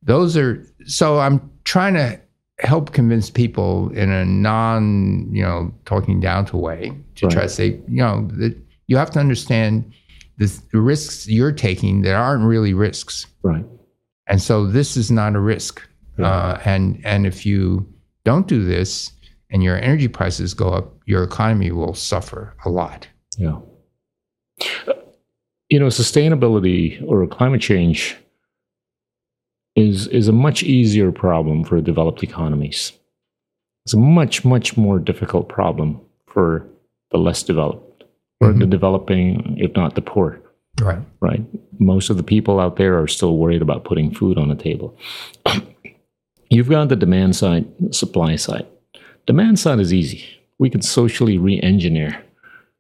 Those 0.03 0.37
are 0.37 0.67
so 0.87 1.19
I'm 1.21 1.51
trying 1.65 1.95
to 1.95 2.21
help 2.59 2.93
convince 2.93 3.31
people 3.31 3.91
in 3.91 4.11
a 4.11 4.25
non, 4.25 5.29
you 5.33 5.43
know, 5.43 5.73
talking 5.85 6.21
down 6.21 6.45
to 6.47 6.57
way 6.57 6.93
to 7.17 7.29
try 7.29 7.43
to 7.43 7.49
say, 7.49 7.81
you 7.89 8.03
know, 8.03 8.29
that 8.33 8.57
you 8.87 8.97
have 8.97 9.11
to 9.11 9.19
understand 9.19 9.93
the, 10.39 10.61
the 10.73 10.81
risks 10.81 11.29
you're 11.29 11.53
taking 11.53 12.03
that 12.03 12.15
aren't 12.15 12.45
really 12.45 12.75
risks. 12.75 13.27
Right. 13.43 13.65
And 14.27 14.41
so 14.41 14.67
this 14.67 14.97
is 14.97 15.11
not 15.11 15.35
a 15.35 15.41
risk. 15.41 15.83
Yeah. 16.19 16.29
Uh, 16.29 16.61
and 16.65 17.01
and 17.05 17.27
if 17.27 17.47
you 17.47 17.87
don't 18.25 18.47
do 18.47 18.65
this 18.65 19.13
and 19.51 19.63
your 19.63 19.77
energy 19.77 20.09
prices 20.09 20.55
go 20.55 20.69
up, 20.71 20.95
your 21.07 21.23
economy 21.23 21.73
will 21.73 21.95
suffer 21.95 22.55
a 22.65 22.71
lot. 22.71 23.09
Yeah. 23.37 23.59
You 25.69 25.81
know, 25.81 25.87
sustainability 25.87 27.03
or 27.07 27.27
climate 27.27 27.63
change 27.63 28.17
is 29.75 30.07
is 30.09 30.29
a 30.29 30.33
much 30.33 30.63
easier 30.63 31.11
problem 31.11 31.65
for 31.65 31.81
developed 31.81 32.23
economies. 32.23 32.93
It's 33.85 33.95
a 33.95 33.99
much 33.99 34.45
much 34.45 34.77
more 34.77 34.99
difficult 34.99 35.49
problem 35.49 36.01
for 36.27 36.67
the 37.11 37.19
less 37.19 37.43
developed 37.43 38.05
or 38.41 38.49
the 38.49 38.61
mm-hmm. 38.61 38.71
developing, 38.71 39.57
if 39.59 39.75
not 39.77 39.95
the 39.95 40.03
poor. 40.03 40.41
Right. 40.81 40.99
Right. 41.21 41.43
Most 41.79 42.11
of 42.11 42.17
the 42.17 42.23
people 42.23 42.59
out 42.59 42.77
there 42.77 43.01
are 43.01 43.07
still 43.07 43.37
worried 43.37 43.63
about 43.63 43.85
putting 43.85 44.13
food 44.13 44.39
on 44.39 44.49
the 44.49 44.55
table. 44.55 44.97
You've 46.51 46.69
got 46.69 46.89
the 46.89 46.97
demand 46.97 47.37
side, 47.37 47.67
supply 47.95 48.37
side. 48.37 48.67
Demand 49.27 49.59
side 49.59 49.81
is 49.81 49.93
easy. 49.93 50.25
We 50.59 50.71
can 50.71 50.83
socially 50.83 51.39
re-engineer 51.39 52.23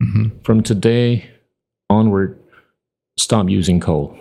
mm-hmm. 0.02 0.38
from 0.42 0.62
today 0.62 1.30
onward. 1.88 2.38
Stop 3.18 3.48
using 3.48 3.78
coal. 3.78 4.18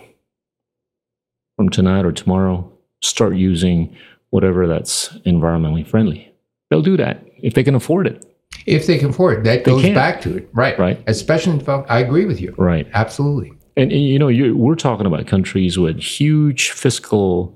From 1.61 1.69
tonight 1.69 2.05
or 2.05 2.11
tomorrow, 2.11 2.67
start 3.03 3.35
using 3.35 3.95
whatever 4.31 4.65
that's 4.65 5.09
environmentally 5.27 5.85
friendly. 5.85 6.33
They'll 6.71 6.81
do 6.81 6.97
that 6.97 7.23
if 7.37 7.53
they 7.53 7.63
can 7.63 7.75
afford 7.75 8.07
it. 8.07 8.25
If 8.65 8.87
they 8.87 8.97
can 8.97 9.09
afford 9.11 9.37
it, 9.37 9.43
that 9.43 9.63
goes 9.63 9.83
back 9.93 10.21
to 10.21 10.37
it. 10.37 10.49
Right. 10.53 10.79
Right. 10.79 11.03
Especially 11.05 11.53
in 11.53 11.85
I 11.87 11.99
agree 11.99 12.25
with 12.25 12.41
you. 12.41 12.55
Right. 12.57 12.87
Absolutely. 12.95 13.53
And, 13.77 13.91
and, 13.91 14.01
you 14.01 14.17
know, 14.17 14.27
you, 14.27 14.57
we're 14.57 14.73
talking 14.73 15.05
about 15.05 15.27
countries 15.27 15.77
with 15.77 15.99
huge 15.99 16.71
fiscal 16.71 17.55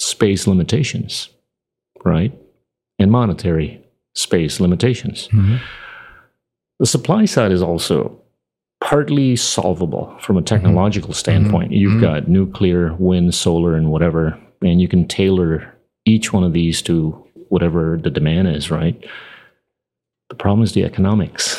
space 0.00 0.48
limitations, 0.48 1.28
right? 2.04 2.36
And 2.98 3.12
monetary 3.12 3.80
space 4.16 4.58
limitations. 4.58 5.28
Mm-hmm. 5.28 5.58
The 6.80 6.86
supply 6.86 7.24
side 7.26 7.52
is 7.52 7.62
also 7.62 8.20
partly 8.80 9.36
solvable 9.36 10.16
from 10.20 10.36
a 10.36 10.40
mm-hmm. 10.40 10.46
technological 10.46 11.10
mm-hmm. 11.10 11.18
standpoint. 11.18 11.72
You've 11.72 11.92
mm-hmm. 11.92 12.00
got 12.00 12.28
nuclear, 12.28 12.94
wind, 12.94 13.34
solar, 13.34 13.74
and 13.74 13.90
whatever, 13.90 14.38
and 14.62 14.80
you 14.80 14.88
can 14.88 15.06
tailor 15.06 15.74
each 16.04 16.32
one 16.32 16.44
of 16.44 16.52
these 16.52 16.80
to 16.82 17.10
whatever 17.48 17.98
the 18.02 18.10
demand 18.10 18.48
is, 18.48 18.70
right? 18.70 19.02
The 20.28 20.34
problem 20.34 20.62
is 20.62 20.72
the 20.72 20.84
economics. 20.84 21.56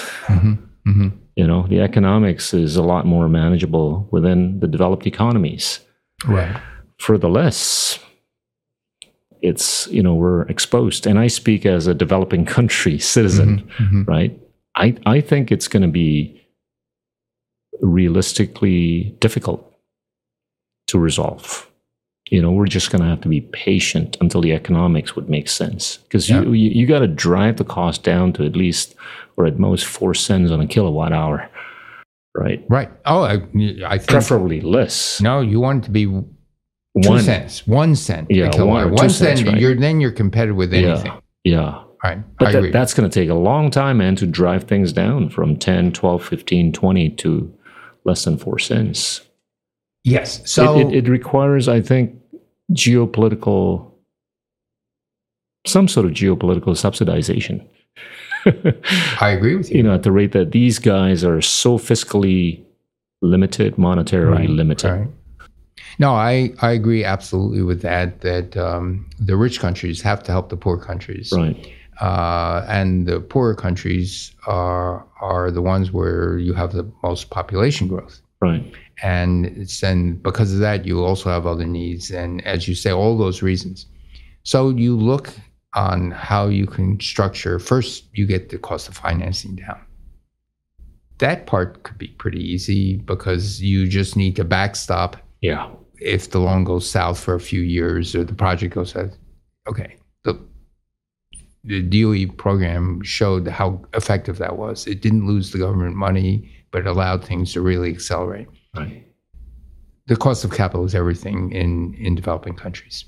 You 1.35 1.47
know, 1.47 1.65
the 1.67 1.79
economics 1.79 2.53
is 2.53 2.75
a 2.75 2.83
lot 2.83 3.05
more 3.05 3.29
manageable 3.29 4.07
within 4.11 4.59
the 4.59 4.67
developed 4.67 5.07
economies. 5.07 5.79
Right. 6.27 6.55
For 6.97 7.17
the 7.17 7.29
less, 7.29 7.97
it's, 9.41 9.87
you 9.87 10.03
know, 10.03 10.15
we're 10.15 10.41
exposed. 10.43 11.07
And 11.07 11.17
I 11.17 11.27
speak 11.27 11.65
as 11.65 11.87
a 11.87 11.93
developing 11.93 12.45
country 12.57 12.99
citizen, 12.99 13.69
right? 14.07 14.37
I, 14.75 14.95
I 15.05 15.21
think 15.21 15.51
it's 15.51 15.67
going 15.67 15.83
to 15.83 15.89
be 15.89 16.38
realistically 17.81 19.15
difficult 19.19 19.65
to 20.87 20.99
resolve. 20.99 21.69
You 22.29 22.41
know, 22.41 22.51
we're 22.51 22.67
just 22.67 22.91
going 22.91 23.01
to 23.01 23.07
have 23.07 23.21
to 23.21 23.27
be 23.27 23.41
patient 23.41 24.17
until 24.21 24.41
the 24.41 24.53
economics 24.53 25.15
would 25.15 25.29
make 25.29 25.49
sense 25.49 25.97
because 25.97 26.29
you, 26.29 26.53
you, 26.53 26.69
you 26.69 26.85
got 26.85 26.99
to 26.99 27.07
drive 27.07 27.57
the 27.57 27.63
cost 27.63 28.03
down 28.03 28.33
to 28.33 28.45
at 28.45 28.55
least 28.55 28.93
or 29.35 29.47
at 29.47 29.57
most 29.57 29.85
four 29.85 30.13
cents 30.13 30.51
on 30.51 30.61
a 30.61 30.67
kilowatt 30.67 31.11
hour, 31.11 31.49
right? 32.35 32.63
Right. 32.69 32.91
Oh, 33.05 33.23
I, 33.23 33.41
I 33.87 33.97
think. 33.97 34.09
Preferably 34.09 34.61
less. 34.61 35.19
No, 35.21 35.41
you 35.41 35.59
want 35.59 35.83
it 35.83 35.87
to 35.87 35.91
be 35.91 36.05
two 36.05 36.25
One 36.93 37.21
cents, 37.21 37.65
one 37.65 37.95
cent. 37.95 38.27
Yeah, 38.29 38.49
kilowatt. 38.49 38.85
one 38.85 38.95
one 38.95 39.09
cent. 39.09 39.43
right. 39.47 39.57
You're 39.59 39.75
then 39.75 39.99
you're 39.99 40.11
competitive 40.11 40.55
with 40.55 40.73
anything. 40.73 41.05
Yeah. 41.05 41.19
Yeah. 41.43 41.83
Right. 42.03 42.37
But 42.37 42.49
I 42.49 42.51
that, 42.51 42.57
agree. 42.59 42.71
that's 42.71 42.93
going 42.93 43.09
to 43.09 43.13
take 43.13 43.29
a 43.29 43.33
long 43.33 43.71
time, 43.71 43.97
man, 43.97 44.15
to 44.17 44.25
drive 44.25 44.65
things 44.65 44.93
down 44.93 45.29
from 45.29 45.57
10, 45.57 45.91
12, 45.91 46.23
15, 46.23 46.71
20 46.71 47.09
to 47.09 47.53
less 48.05 48.23
than 48.25 48.37
four 48.37 48.59
cents. 48.59 49.21
yes. 50.03 50.41
So 50.49 50.79
it, 50.79 50.87
it, 50.93 51.05
it 51.05 51.09
requires, 51.09 51.67
I 51.67 51.81
think, 51.81 52.15
geopolitical, 52.73 53.91
some 55.65 55.87
sort 55.87 56.05
of 56.05 56.13
geopolitical 56.13 56.75
subsidization. 56.75 57.65
I 59.21 59.31
agree 59.31 59.55
with 59.55 59.69
you. 59.69 59.77
you 59.77 59.83
know, 59.83 59.93
at 59.93 60.03
the 60.03 60.11
rate 60.11 60.31
that 60.31 60.51
these 60.51 60.79
guys 60.79 61.23
are 61.23 61.41
so 61.41 61.77
fiscally 61.77 62.63
limited, 63.21 63.75
monetarily 63.75 64.47
limited. 64.47 64.89
Right. 64.91 65.07
No, 65.97 66.13
I, 66.13 66.53
I 66.61 66.71
agree 66.71 67.03
absolutely 67.03 67.61
with 67.61 67.81
that. 67.81 68.21
That 68.21 68.55
um, 68.55 69.09
the 69.19 69.35
rich 69.35 69.59
countries 69.59 70.01
have 70.01 70.23
to 70.23 70.31
help 70.31 70.49
the 70.49 70.55
poor 70.57 70.77
countries, 70.77 71.33
Right. 71.35 71.73
Uh, 72.01 72.65
and 72.69 73.07
the 73.07 73.19
poorer 73.19 73.55
countries 73.55 74.31
are 74.47 75.05
are 75.21 75.51
the 75.51 75.61
ones 75.61 75.91
where 75.91 76.37
you 76.37 76.53
have 76.53 76.71
the 76.73 76.89
most 77.03 77.29
population 77.29 77.87
growth. 77.87 78.21
Right. 78.41 78.63
and 79.03 79.45
it's 79.47 79.83
and 79.83 80.23
because 80.23 80.53
of 80.53 80.59
that 80.59 80.85
you 80.85 81.03
also 81.03 81.29
have 81.29 81.45
other 81.45 81.65
needs 81.65 82.09
and 82.09 82.41
as 82.47 82.67
you 82.69 82.75
say 82.75 82.89
all 82.91 83.17
those 83.17 83.41
reasons 83.41 83.85
so 84.43 84.69
you 84.69 84.95
look 84.95 85.29
on 85.73 86.11
how 86.11 86.47
you 86.47 86.65
can 86.65 86.97
structure 87.01 87.59
first 87.59 88.05
you 88.13 88.25
get 88.25 88.47
the 88.49 88.57
cost 88.57 88.87
of 88.87 88.95
financing 88.95 89.57
down 89.57 89.81
that 91.17 91.47
part 91.47 91.83
could 91.83 91.97
be 91.97 92.07
pretty 92.23 92.39
easy 92.41 92.95
because 92.97 93.61
you 93.61 93.87
just 93.89 94.15
need 94.15 94.35
to 94.37 94.45
backstop 94.45 95.17
Yeah. 95.41 95.69
if 95.99 96.31
the 96.31 96.39
loan 96.39 96.63
goes 96.63 96.89
south 96.89 97.19
for 97.19 97.35
a 97.35 97.41
few 97.41 97.61
years 97.61 98.15
or 98.15 98.23
the 98.23 98.33
project 98.45 98.73
goes 98.75 98.91
south 98.91 99.17
okay 99.67 99.95
the 101.63 101.81
DOE 101.81 102.31
program 102.37 103.01
showed 103.03 103.47
how 103.47 103.81
effective 103.93 104.37
that 104.37 104.57
was. 104.57 104.87
It 104.87 105.01
didn't 105.01 105.27
lose 105.27 105.51
the 105.51 105.57
government 105.57 105.95
money, 105.95 106.49
but 106.71 106.81
it 106.81 106.87
allowed 106.87 107.23
things 107.25 107.53
to 107.53 107.61
really 107.61 107.89
accelerate 107.91 108.47
Right. 108.75 109.05
the 110.07 110.15
cost 110.15 110.43
of 110.45 110.51
capital 110.51 110.85
is 110.85 110.95
everything 110.95 111.51
in 111.51 111.93
in 111.95 112.15
developing 112.15 112.55
countries, 112.55 113.05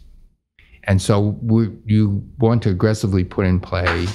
and 0.85 1.01
so 1.01 1.37
we, 1.41 1.69
you 1.85 2.23
want 2.39 2.63
to 2.63 2.69
aggressively 2.71 3.23
put 3.23 3.45
in 3.45 3.59
play 3.59 4.07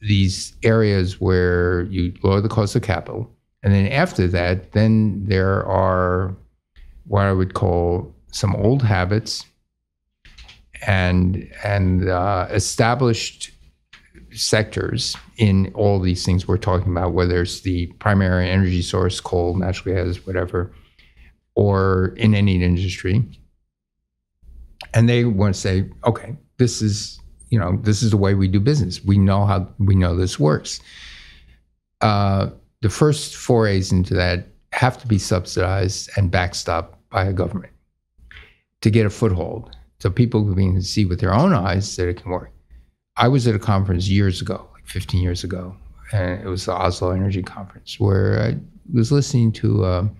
these 0.00 0.56
areas 0.62 1.20
where 1.20 1.82
you 1.84 2.12
lower 2.22 2.40
the 2.40 2.48
cost 2.48 2.74
of 2.74 2.82
capital, 2.82 3.30
and 3.62 3.72
then 3.72 3.86
after 3.92 4.26
that, 4.28 4.72
then 4.72 5.24
there 5.24 5.64
are 5.66 6.34
what 7.06 7.22
I 7.22 7.32
would 7.32 7.54
call 7.54 8.14
some 8.32 8.54
old 8.56 8.82
habits 8.82 9.44
and 10.86 11.50
and 11.64 12.08
uh, 12.08 12.46
established 12.50 13.52
sectors 14.32 15.16
in 15.36 15.72
all 15.74 16.00
these 16.00 16.24
things 16.24 16.46
we're 16.46 16.56
talking 16.56 16.92
about, 16.92 17.12
whether 17.12 17.42
it's 17.42 17.60
the 17.60 17.86
primary 17.98 18.48
energy 18.48 18.82
source, 18.82 19.20
coal, 19.20 19.56
natural 19.56 19.94
gas, 19.94 20.16
whatever, 20.26 20.72
or 21.54 22.14
in 22.16 22.34
any 22.34 22.62
industry. 22.62 23.24
And 24.94 25.08
they 25.08 25.24
want 25.24 25.54
to 25.54 25.60
say, 25.60 25.88
okay, 26.04 26.36
this 26.58 26.82
is, 26.82 27.20
you 27.50 27.58
know, 27.58 27.78
this 27.82 28.02
is 28.02 28.10
the 28.10 28.16
way 28.16 28.34
we 28.34 28.48
do 28.48 28.60
business. 28.60 29.04
We 29.04 29.18
know 29.18 29.46
how 29.46 29.68
we 29.78 29.94
know 29.94 30.16
this 30.16 30.38
works. 30.38 30.80
Uh, 32.00 32.50
the 32.82 32.90
first 32.90 33.36
forays 33.36 33.92
into 33.92 34.14
that 34.14 34.46
have 34.72 34.98
to 34.98 35.06
be 35.06 35.18
subsidized 35.18 36.10
and 36.16 36.30
backstopped 36.30 36.94
by 37.10 37.24
a 37.24 37.32
government 37.32 37.72
to 38.80 38.90
get 38.90 39.04
a 39.04 39.10
foothold. 39.10 39.76
So 40.00 40.10
people 40.10 40.54
can 40.54 40.82
see 40.82 41.04
with 41.04 41.20
their 41.20 41.34
own 41.34 41.52
eyes 41.52 41.94
that 41.96 42.08
it 42.08 42.22
can 42.22 42.30
work. 42.30 42.52
I 43.16 43.28
was 43.28 43.46
at 43.46 43.54
a 43.54 43.58
conference 43.58 44.08
years 44.08 44.40
ago, 44.40 44.68
like 44.72 44.86
15 44.86 45.20
years 45.22 45.44
ago, 45.44 45.76
and 46.12 46.40
it 46.40 46.46
was 46.46 46.64
the 46.64 46.72
Oslo 46.72 47.10
Energy 47.10 47.42
Conference, 47.42 48.00
where 48.00 48.40
I 48.40 48.56
was 48.92 49.12
listening 49.12 49.52
to 49.52 49.84
a 49.84 50.10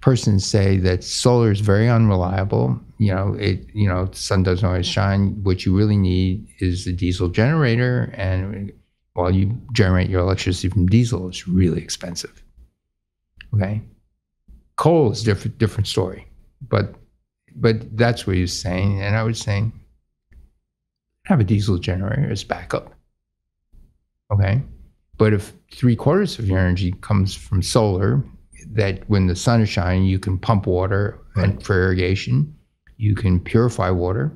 person 0.00 0.40
say 0.40 0.76
that 0.78 1.04
solar 1.04 1.52
is 1.52 1.60
very 1.60 1.88
unreliable. 1.88 2.80
You 2.98 3.14
know, 3.14 3.34
it 3.34 3.64
you 3.72 3.88
know, 3.88 4.06
the 4.06 4.16
sun 4.16 4.42
doesn't 4.42 4.66
always 4.66 4.88
shine. 4.88 5.42
What 5.44 5.64
you 5.64 5.76
really 5.76 5.96
need 5.96 6.48
is 6.58 6.86
a 6.88 6.92
diesel 6.92 7.28
generator, 7.28 8.12
and 8.16 8.72
while 9.12 9.30
you 9.30 9.56
generate 9.72 10.10
your 10.10 10.20
electricity 10.20 10.68
from 10.68 10.86
diesel, 10.86 11.28
it's 11.28 11.46
really 11.46 11.80
expensive. 11.80 12.42
Okay, 13.54 13.82
coal 14.76 15.12
is 15.12 15.22
different 15.22 15.58
different 15.58 15.86
story, 15.86 16.26
but 16.68 16.96
but 17.56 17.96
that's 17.96 18.26
what 18.26 18.36
he 18.36 18.42
was 18.42 18.58
saying, 18.58 19.00
and 19.02 19.16
I 19.16 19.22
was 19.22 19.38
saying 19.40 19.72
have 21.26 21.38
a 21.40 21.44
diesel 21.44 21.78
generator 21.78 22.30
as 22.30 22.42
backup. 22.42 22.94
Okay. 24.32 24.60
But 25.18 25.32
if 25.32 25.52
three 25.72 25.94
quarters 25.94 26.38
of 26.38 26.48
your 26.48 26.58
energy 26.58 26.92
comes 27.00 27.34
from 27.34 27.62
solar, 27.62 28.24
that 28.72 29.08
when 29.08 29.26
the 29.26 29.36
sun 29.36 29.60
is 29.60 29.68
shining, 29.68 30.04
you 30.04 30.18
can 30.18 30.38
pump 30.38 30.66
water 30.66 31.20
and 31.36 31.62
for 31.62 31.80
irrigation, 31.80 32.54
you 32.96 33.14
can 33.14 33.38
purify 33.38 33.90
water, 33.90 34.32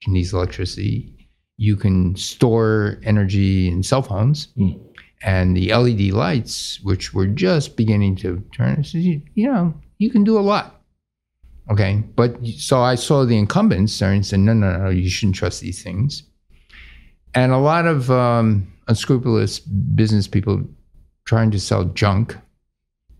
you 0.00 0.04
can 0.04 0.14
use 0.14 0.32
electricity, 0.32 1.28
you 1.56 1.74
can 1.76 2.14
store 2.16 3.00
energy 3.02 3.68
in 3.68 3.82
cell 3.82 4.02
phones, 4.02 4.48
Mm. 4.56 4.80
and 5.22 5.56
the 5.56 5.72
LED 5.72 6.12
lights, 6.12 6.80
which 6.82 7.12
were 7.12 7.26
just 7.26 7.76
beginning 7.76 8.14
to 8.16 8.40
turn. 8.54 8.76
I 8.78 8.82
said, 8.82 9.00
you, 9.02 9.22
you 9.34 9.50
know, 9.50 9.74
you 9.98 10.10
can 10.10 10.22
do 10.22 10.38
a 10.38 10.40
lot. 10.40 10.77
Okay. 11.70 12.02
But 12.16 12.44
so 12.46 12.80
I 12.80 12.94
saw 12.94 13.24
the 13.24 13.36
incumbents 13.36 13.98
there 13.98 14.12
and 14.12 14.24
said, 14.24 14.40
no, 14.40 14.54
no, 14.54 14.76
no, 14.76 14.88
you 14.88 15.08
shouldn't 15.08 15.36
trust 15.36 15.60
these 15.60 15.82
things. 15.82 16.22
And 17.34 17.52
a 17.52 17.58
lot 17.58 17.86
of 17.86 18.10
um, 18.10 18.72
unscrupulous 18.88 19.60
business 19.60 20.26
people 20.26 20.62
trying 21.26 21.50
to 21.50 21.60
sell 21.60 21.84
junk, 21.84 22.36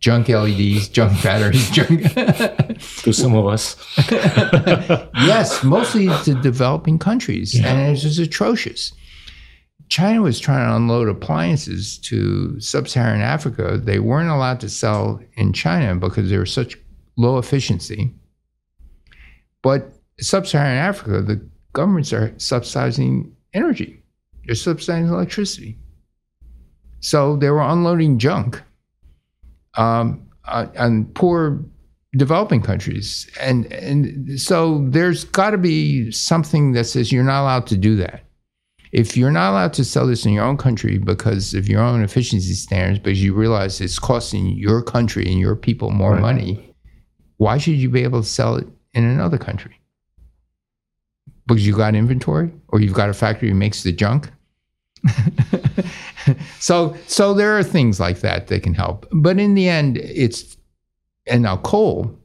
junk 0.01 0.29
LEDs, 0.29 0.89
junk 0.89 1.23
batteries, 1.23 1.71
junk. 1.71 2.13
to 3.03 3.13
some 3.13 3.35
of 3.35 3.47
us. 3.47 3.77
yes, 4.11 5.63
mostly 5.63 6.09
to 6.25 6.35
developing 6.41 6.99
countries. 6.99 7.59
Yeah. 7.59 7.69
And 7.69 7.93
it's 7.93 8.03
just 8.03 8.19
atrocious. 8.19 8.93
China 9.91 10.23
was 10.23 10.39
trying 10.39 10.69
to 10.69 10.77
unload 10.77 11.09
appliances 11.09 11.99
to 11.99 12.59
sub 12.61 12.89
Saharan 12.89 13.23
Africa. 13.23 13.79
They 13.83 13.99
weren't 13.99 14.29
allowed 14.29 14.61
to 14.61 14.69
sell 14.69 15.21
in 15.35 15.53
China 15.53 15.95
because 15.97 16.29
they 16.29 16.37
were 16.37 16.47
such 16.47 16.79
low 17.17 17.39
efficiency. 17.39 18.15
But 19.69 19.93
sub 20.19 20.47
Saharan 20.47 20.79
Africa, 20.79 21.21
the 21.21 21.47
governments 21.75 22.11
are 22.15 22.33
subsidizing 22.39 23.37
energy, 23.53 24.03
they're 24.47 24.55
subsidizing 24.55 25.13
electricity. 25.13 25.77
So 27.01 27.37
they 27.37 27.51
were 27.51 27.61
unloading 27.61 28.19
junk 28.19 28.63
um, 29.75 30.27
uh, 30.47 30.69
on 30.79 31.05
poor 31.13 31.63
developing 32.17 32.63
countries. 32.63 33.29
And, 33.43 33.71
and 33.71 34.41
so 34.41 34.87
there's 34.89 35.25
got 35.25 35.51
to 35.51 35.59
be 35.59 36.11
something 36.13 36.73
that 36.73 36.85
says 36.85 37.13
you're 37.13 37.23
not 37.23 37.43
allowed 37.43 37.67
to 37.67 37.77
do 37.77 37.95
that 37.97 38.25
if 38.93 39.19
you're 39.19 39.31
not 39.31 39.51
allowed 39.51 39.75
to 39.75 39.85
sell 39.85 40.07
this 40.07 40.25
in 40.25 40.33
your 40.33 40.45
own 40.47 40.57
country 40.57 40.97
because 40.97 41.53
of 41.53 41.69
your 41.69 41.83
own 41.83 42.03
efficiency 42.03 42.55
standards, 42.55 43.01
because 43.01 43.23
you 43.23 43.35
realize 43.35 43.83
it's 43.83 43.99
costing 43.99 44.57
your 44.57 44.83
country 44.83 45.27
and 45.27 45.39
your 45.39 45.55
people 45.55 45.91
more 45.91 46.13
right. 46.13 46.23
money, 46.23 46.75
why 47.37 47.59
should 47.59 47.75
you 47.75 47.91
be 47.91 48.03
able 48.03 48.23
to 48.23 48.27
sell 48.27 48.57
it 48.57 48.67
in 48.95 49.05
another 49.05 49.39
country? 49.39 49.79
Because 51.47 51.67
you 51.67 51.77
got 51.77 51.95
inventory 51.95 52.53
or 52.69 52.81
you've 52.81 52.95
got 52.95 53.09
a 53.09 53.15
factory 53.15 53.49
that 53.49 53.55
makes 53.55 53.83
the 53.83 53.93
junk? 53.93 54.31
so 56.59 56.97
so 57.07 57.33
there 57.33 57.57
are 57.57 57.63
things 57.63 58.01
like 58.01 58.21
that 58.21 58.49
that 58.49 58.63
can 58.63 58.75
help. 58.75 59.07
But 59.13 59.39
in 59.39 59.55
the 59.55 59.69
end, 59.69 59.99
it's 59.99 60.57
and 61.27 61.43
now 61.43 61.59
coal 61.59 62.19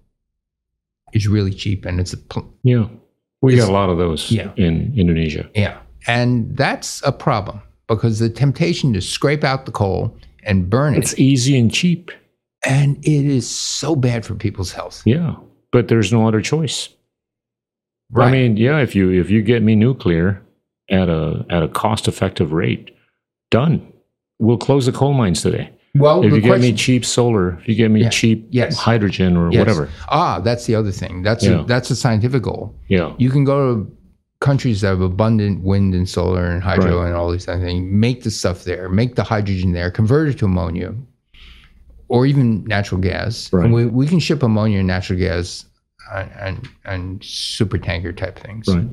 is 1.14 1.28
really 1.28 1.54
cheap 1.54 1.86
and 1.86 2.00
it's 2.00 2.14
a 2.14 2.18
pl- 2.18 2.52
yeah. 2.64 2.88
We 3.42 3.58
got 3.58 3.68
a 3.68 3.72
lot 3.72 3.90
of 3.90 3.98
those 3.98 4.32
yeah. 4.32 4.52
in 4.56 4.94
Indonesia. 4.98 5.50
Yeah. 5.54 5.78
And 6.08 6.56
that's 6.56 7.02
a 7.06 7.12
problem 7.12 7.62
because 7.88 8.20
the 8.20 8.30
temptation 8.30 8.94
to 8.94 9.02
scrape 9.02 9.44
out 9.44 9.66
the 9.66 9.72
coal 9.72 10.18
and 10.44 10.70
burn 10.70 10.96
it's 10.96 11.12
it. 11.12 11.14
It's 11.14 11.20
easy 11.20 11.60
and 11.60 11.72
cheap. 11.72 12.12
And 12.66 12.98
it 13.06 13.26
is 13.26 13.50
so 13.50 13.98
bad 13.98 14.26
for 14.26 14.36
people's 14.36 14.72
health. 14.72 15.02
Yeah. 15.06 15.36
But 15.74 15.90
there's 15.90 16.14
no 16.14 16.26
other 16.26 16.40
choice. 16.40 16.88
Right. 18.10 18.28
I 18.28 18.32
mean, 18.32 18.56
yeah, 18.56 18.80
if 18.80 18.96
you 18.96 19.10
if 19.10 19.30
you 19.30 19.42
get 19.42 19.62
me 19.62 19.76
nuclear 19.76 20.42
at 20.90 21.10
a 21.10 21.46
at 21.50 21.64
a 21.64 21.68
cost 21.68 22.08
effective 22.08 22.54
rate, 22.54 22.96
done. 23.52 23.92
We'll 24.40 24.58
close 24.58 24.86
the 24.86 24.92
coal 24.92 25.14
mines 25.14 25.42
today. 25.42 25.72
Well, 25.96 26.24
if 26.24 26.34
you 26.34 26.42
get 26.42 26.60
me 26.60 26.74
cheap 26.74 27.06
solar, 27.06 27.60
if 27.60 27.68
you 27.68 27.76
get 27.76 27.92
me 27.92 28.02
yeah, 28.02 28.10
cheap 28.10 28.48
yes. 28.50 28.76
hydrogen 28.78 29.38
or 29.38 29.52
yes. 29.52 29.60
whatever. 29.60 29.90
Ah, 30.10 30.40
that's 30.40 30.66
the 30.66 30.74
other 30.74 30.92
thing. 30.92 31.22
That's 31.22 31.44
yeah. 31.44 31.62
a, 31.62 31.64
that's 31.66 31.92
a 31.92 31.96
scientific 31.96 32.42
goal. 32.42 32.76
Yeah. 32.88 33.14
You 33.20 33.30
can 33.30 33.44
go 33.44 33.76
to 33.76 33.98
countries 34.42 34.82
that 34.82 34.88
have 34.88 35.02
abundant 35.02 35.64
wind 35.64 35.94
and 35.94 36.10
solar 36.10 36.46
and 36.46 36.64
hydro 36.64 37.00
right. 37.00 37.08
and 37.08 37.16
all 37.16 37.32
these 37.32 37.46
things, 37.46 37.64
make 37.92 38.24
the 38.24 38.32
stuff 38.32 38.64
there, 38.64 38.90
make 38.90 39.16
the 39.16 39.24
hydrogen 39.24 39.72
there, 39.72 39.92
convert 39.92 40.30
it 40.30 40.40
to 40.40 40.46
ammonia 40.46 40.94
or 42.14 42.26
even 42.26 42.64
natural 42.64 43.02
gas. 43.02 43.52
Right. 43.52 43.66
And 43.66 43.74
we, 43.74 43.86
we 43.88 44.08
can 44.08 44.20
ship 44.20 44.44
ammonia 44.44 44.80
and 44.80 44.88
natural 44.88 45.20
gas 45.20 45.66
and, 46.12 47.24
super 47.24 47.78
tanker 47.78 48.14
type 48.14 48.40
things. 48.40 48.68
Right. 48.68 48.88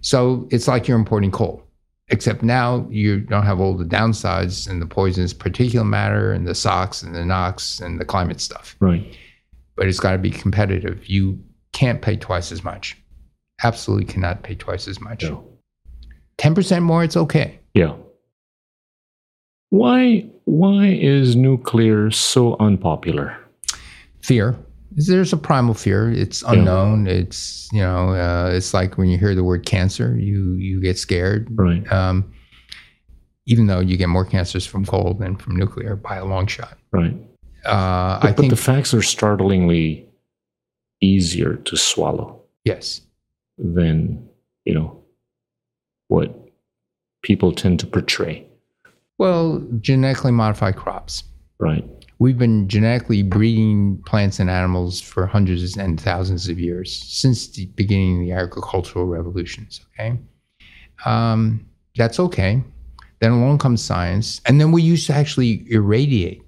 So 0.00 0.48
it's 0.50 0.66
like 0.66 0.88
you're 0.88 0.98
importing 0.98 1.30
coal, 1.30 1.62
except 2.08 2.42
now 2.42 2.86
you 2.90 3.20
don't 3.20 3.44
have 3.44 3.60
all 3.60 3.76
the 3.76 3.84
downsides 3.84 4.68
and 4.68 4.82
the 4.82 4.86
poisons, 4.86 5.32
particulate 5.32 5.86
matter 5.86 6.32
and 6.32 6.46
the 6.46 6.54
SOx 6.54 7.02
and 7.02 7.14
the 7.14 7.24
NOx 7.24 7.78
and 7.78 8.00
the 8.00 8.04
climate 8.04 8.40
stuff. 8.40 8.74
Right. 8.80 9.16
But 9.76 9.86
it's 9.86 10.00
got 10.00 10.12
to 10.12 10.18
be 10.18 10.30
competitive. 10.30 11.08
You 11.08 11.38
can't 11.72 12.02
pay 12.02 12.16
twice 12.16 12.50
as 12.50 12.64
much 12.64 12.96
absolutely 13.62 14.06
cannot 14.06 14.42
pay 14.42 14.54
twice 14.54 14.88
as 14.88 15.00
much. 15.00 15.24
Ten 16.38 16.54
percent 16.54 16.84
more, 16.84 17.04
it's 17.04 17.16
okay. 17.16 17.60
Yeah. 17.74 17.94
Why 19.70 20.30
why 20.44 20.86
is 20.86 21.36
nuclear 21.36 22.10
so 22.10 22.56
unpopular? 22.60 23.36
Fear. 24.22 24.56
There's 24.92 25.32
a 25.32 25.36
primal 25.36 25.74
fear. 25.74 26.10
It's 26.10 26.42
unknown. 26.42 27.06
Yeah. 27.06 27.12
It's 27.12 27.68
you 27.72 27.80
know, 27.80 28.10
uh, 28.10 28.50
it's 28.52 28.74
like 28.74 28.98
when 28.98 29.08
you 29.08 29.16
hear 29.18 29.34
the 29.34 29.44
word 29.44 29.64
cancer, 29.64 30.16
you 30.18 30.52
you 30.54 30.80
get 30.80 30.98
scared. 30.98 31.48
Right. 31.52 31.90
Um, 31.90 32.32
even 33.46 33.66
though 33.66 33.80
you 33.80 33.96
get 33.96 34.08
more 34.08 34.24
cancers 34.24 34.66
from 34.66 34.84
coal 34.84 35.14
than 35.18 35.36
from 35.36 35.56
nuclear 35.56 35.96
by 35.96 36.16
a 36.16 36.24
long 36.24 36.46
shot. 36.46 36.78
Right. 36.92 37.14
Uh, 37.64 38.20
but, 38.20 38.26
I 38.26 38.32
but 38.32 38.36
think 38.36 38.50
the 38.50 38.56
facts 38.56 38.92
are 38.92 39.02
startlingly 39.02 40.06
easier 41.00 41.56
to 41.56 41.76
swallow. 41.76 42.42
Yes 42.64 43.00
than 43.58 44.28
you 44.64 44.74
know 44.74 45.02
what 46.08 46.48
people 47.22 47.52
tend 47.52 47.80
to 47.80 47.86
portray. 47.86 48.46
Well, 49.18 49.66
genetically 49.80 50.32
modified 50.32 50.76
crops. 50.76 51.24
Right. 51.58 51.84
We've 52.18 52.38
been 52.38 52.68
genetically 52.68 53.22
breeding 53.22 54.02
plants 54.06 54.38
and 54.38 54.48
animals 54.48 55.00
for 55.00 55.26
hundreds 55.26 55.76
and 55.76 56.00
thousands 56.00 56.48
of 56.48 56.58
years 56.58 56.96
since 56.96 57.48
the 57.48 57.66
beginning 57.66 58.20
of 58.20 58.26
the 58.26 58.32
agricultural 58.32 59.06
revolutions. 59.06 59.80
Okay, 59.92 60.18
um, 61.04 61.66
that's 61.96 62.20
okay. 62.20 62.62
Then 63.20 63.32
along 63.32 63.58
comes 63.58 63.82
science, 63.82 64.40
and 64.46 64.60
then 64.60 64.70
we 64.70 64.82
used 64.82 65.06
to 65.08 65.14
actually 65.14 65.64
irradiate 65.68 66.42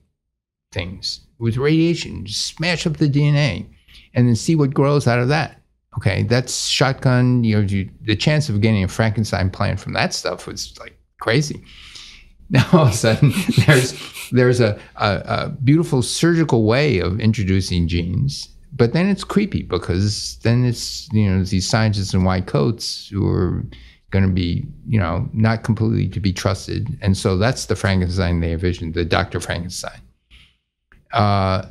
things 0.70 1.20
with 1.38 1.56
radiation, 1.56 2.24
just 2.26 2.46
smash 2.46 2.86
up 2.86 2.96
the 2.96 3.08
DNA, 3.08 3.66
and 4.14 4.28
then 4.28 4.36
see 4.36 4.54
what 4.54 4.74
grows 4.74 5.06
out 5.06 5.18
of 5.18 5.28
that. 5.28 5.60
Okay, 5.96 6.22
that's 6.24 6.66
shotgun. 6.66 7.44
You 7.44 7.56
know, 7.56 7.62
you, 7.62 7.90
the 8.00 8.16
chance 8.16 8.48
of 8.48 8.60
getting 8.60 8.84
a 8.84 8.88
Frankenstein 8.88 9.50
plant 9.50 9.80
from 9.80 9.92
that 9.94 10.14
stuff 10.14 10.46
was 10.46 10.78
like 10.78 10.96
crazy. 11.20 11.64
Now 12.50 12.68
all 12.72 12.86
of 12.86 12.90
a 12.90 12.92
sudden, 12.92 13.32
there's 13.66 13.94
there's 14.30 14.60
a, 14.60 14.78
a, 14.96 15.22
a 15.26 15.48
beautiful 15.62 16.02
surgical 16.02 16.64
way 16.64 16.98
of 16.98 17.20
introducing 17.20 17.88
genes, 17.88 18.48
but 18.72 18.92
then 18.92 19.08
it's 19.08 19.24
creepy 19.24 19.62
because 19.62 20.38
then 20.42 20.64
it's 20.64 21.08
you 21.12 21.30
know 21.30 21.42
these 21.44 21.68
scientists 21.68 22.14
in 22.14 22.24
white 22.24 22.46
coats 22.46 23.08
who 23.08 23.26
are 23.28 23.64
going 24.10 24.26
to 24.26 24.32
be 24.32 24.66
you 24.86 24.98
know 24.98 25.28
not 25.32 25.64
completely 25.64 26.08
to 26.08 26.20
be 26.20 26.32
trusted, 26.32 26.98
and 27.00 27.16
so 27.16 27.36
that's 27.36 27.66
the 27.66 27.76
Frankenstein 27.76 28.40
they 28.40 28.52
envisioned, 28.52 28.94
the 28.94 29.04
Doctor 29.04 29.40
Frankenstein. 29.40 30.00
Uh, 31.12 31.66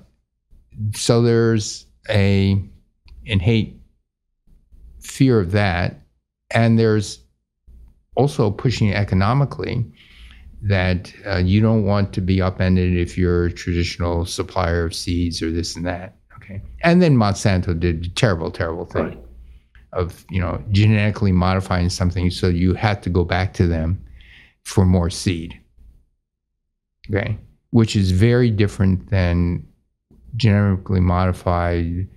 so 0.96 1.22
there's 1.22 1.86
a 2.10 2.62
innate 3.26 3.80
fear 5.04 5.40
of 5.40 5.52
that. 5.52 6.00
And 6.52 6.78
there's 6.80 7.20
also 8.16 8.52
pushing 8.52 8.94
economically 8.94 9.86
that 10.64 11.14
uh, 11.28 11.38
you 11.38 11.60
don't 11.60 11.84
want 11.84 12.14
to 12.14 12.22
be 12.22 12.42
upended 12.42 12.96
if 12.96 13.18
you're 13.18 13.46
a 13.46 13.52
traditional 13.52 14.26
supplier 14.26 14.86
of 14.86 14.96
seeds 14.96 15.42
or 15.42 15.52
this 15.52 15.76
and 15.76 15.86
that. 15.86 16.16
Okay. 16.38 16.62
And 16.82 17.02
then 17.02 17.18
Monsanto 17.18 17.78
did 17.78 18.06
a 18.06 18.10
terrible, 18.10 18.50
terrible 18.50 18.86
thing 18.86 19.04
right. 19.04 19.20
of, 19.92 20.26
you 20.30 20.40
know, 20.40 20.64
genetically 20.72 21.34
modifying 21.34 21.90
something 21.90 22.32
so 22.32 22.48
you 22.48 22.74
had 22.74 23.04
to 23.04 23.10
go 23.10 23.26
back 23.26 23.54
to 23.56 23.68
them 23.68 24.02
for 24.64 24.86
more 24.86 25.10
seed. 25.10 25.60
Okay. 27.10 27.38
Which 27.72 27.96
is 27.98 28.12
very 28.12 28.50
different 28.50 29.10
than 29.10 29.68
genetically 30.38 31.02
modified 31.02 32.08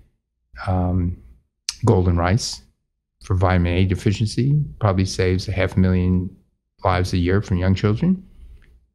um, 0.69 1.17
golden 1.85 2.17
rice 2.17 2.63
for 3.25 3.35
vitamin 3.35 3.73
A 3.73 3.85
deficiency, 3.85 4.63
probably 4.79 5.05
saves 5.05 5.49
a 5.49 5.53
half 5.53 5.77
a 5.77 5.81
million 5.81 6.31
lives 6.85 7.13
a 7.13 7.19
year 7.19 7.43
from 7.43 7.57
young 7.57 7.75
children. 7.75 8.23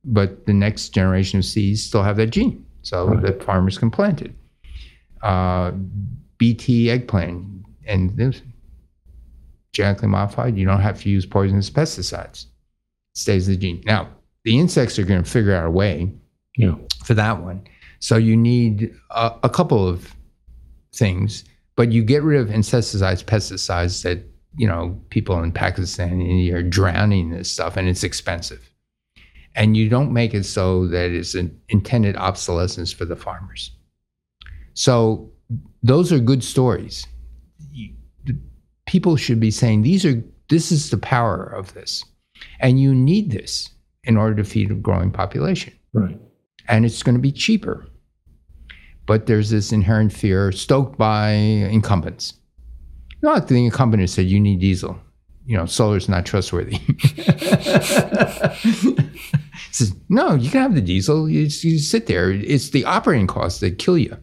But 0.04 0.45
the 0.45 0.54
next 0.54 0.89
generation 0.89 1.39
of 1.39 1.45
seeds 1.45 1.84
still 1.84 2.04
have 2.04 2.18
that 2.18 2.28
gene, 2.28 2.66
so 2.82 3.08
right. 3.08 3.22
that 3.22 3.43
farmers 3.43 3.78
can 3.78 3.91
plant 3.91 4.22
it. 4.22 4.32
Uh, 5.22 5.72
BT 6.38 6.89
eggplant 6.89 7.45
and 7.86 8.16
this 8.18 8.41
genetically 9.74 10.08
modified, 10.08 10.58
you 10.58 10.66
don't 10.66 10.82
have 10.82 10.99
to 11.02 11.10
use 11.10 11.26
poisonous 11.26 11.70
pesticides. 11.70 12.45
It 12.45 13.18
stays 13.18 13.47
the 13.47 13.56
gene. 13.56 13.84
Now, 13.86 14.10
the 14.43 14.60
insects 14.60 14.97
are 14.97 15.04
going 15.04 15.24
to 15.24 15.30
figure 15.30 15.56
out 15.56 15.68
a 15.68 15.72
way 15.72 16.12
yeah. 16.58 16.76
for 17.06 17.14
that 17.14 17.41
one. 17.41 17.64
So 17.99 18.18
you 18.18 18.36
need 18.36 18.93
a, 19.12 19.34
a 19.43 19.49
couple 19.49 19.88
of 19.88 20.16
things 20.93 21.45
but 21.76 21.91
you 21.91 22.04
get 22.04 22.24
rid 22.24 22.39
of 22.39 22.52
insecticides, 22.52 23.24
pesticides 23.24 24.04
that 24.04 24.20
you 24.56 24.68
know 24.68 24.99
people 25.10 25.41
in 25.41 25.52
Pakistan 25.52 26.12
and 26.12 26.22
India 26.22 26.58
are 26.58 26.64
drowning 26.64 27.32
in 27.32 27.38
this 27.38 27.52
stuff, 27.52 27.78
and 27.78 27.88
it's 27.88 28.04
expensive. 28.04 28.70
And 29.56 29.76
you 29.76 29.89
don't 29.89 30.14
make 30.14 30.34
it 30.34 30.45
so 30.45 30.88
that 30.88 31.12
it's 31.12 31.36
an 31.36 31.60
intended 31.70 32.16
obsolescence 32.16 32.91
for 32.93 33.06
the 33.06 33.16
farmers. 33.16 33.72
So 34.74 35.32
those 35.84 36.12
are 36.14 36.20
good 36.20 36.43
stories. 36.43 37.06
People 38.86 39.16
should 39.16 39.39
be 39.39 39.52
saying 39.52 39.84
these 39.84 40.06
are 40.06 40.22
this 40.49 40.72
is 40.72 40.89
the 40.89 40.97
power 40.97 41.43
of 41.43 41.74
this, 41.74 42.04
and 42.60 42.80
you 42.80 42.93
need 42.93 43.32
this 43.32 43.70
in 44.04 44.18
order 44.18 44.36
to 44.36 44.43
feed 44.43 44.72
a 44.72 44.76
growing 44.76 45.12
population, 45.12 45.74
Right. 45.93 46.18
and 46.68 46.86
it's 46.86 47.04
going 47.04 47.16
to 47.16 47.22
be 47.22 47.32
cheaper. 47.32 47.88
But 49.06 49.28
there's 49.28 49.49
this 49.49 49.72
inherent 49.72 50.12
fear 50.12 50.52
stoked 50.52 50.97
by 50.97 51.32
incumbents. 51.32 52.34
Not 53.22 53.47
the 53.47 53.64
incumbent 53.66 54.02
has 54.02 54.14
said 54.14 54.26
you 54.28 54.39
need 54.39 54.60
diesel. 54.60 54.99
You 55.45 55.58
know, 55.58 55.66
solar's 55.66 56.10
not 56.10 56.26
trustworthy. 56.26 56.74
says, 59.76 59.96
no, 60.10 60.36
you 60.36 60.50
can 60.50 60.62
have 60.62 60.76
the 60.76 60.82
diesel. 60.82 61.30
You, 61.30 61.46
just- 61.46 61.64
you 61.64 61.80
sit 61.80 62.08
there. 62.08 62.32
It's 62.32 62.70
the 62.72 62.86
operating 62.86 63.28
costs 63.28 63.60
that 63.62 63.78
kill 63.80 63.98
you 63.98 64.18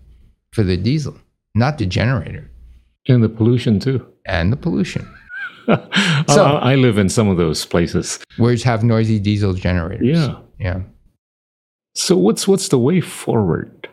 for 0.53 0.63
the 0.63 0.77
diesel, 0.77 1.17
not 1.55 1.79
the 1.79 1.87
generator 1.87 2.51
And 3.09 3.23
the 3.23 3.29
pollution 3.29 3.81
too. 3.81 4.07
and 4.27 4.53
the 4.53 4.57
pollution. 4.57 5.09
I, 5.69 6.25
I 6.63 6.75
live 6.77 6.97
in 6.99 7.09
some 7.11 7.29
of 7.29 7.37
those 7.37 7.65
places. 7.67 8.19
Where 8.39 8.53
you 8.53 8.65
have 8.65 8.83
noisy 8.83 9.19
diesel 9.19 9.53
generators. 9.53 10.07
Yeah. 10.07 10.37
Yeah. 10.59 10.81
So 11.95 12.17
what's 12.17 12.47
what's 12.49 12.69
the 12.69 12.79
way 12.79 13.01
forward? 13.01 13.89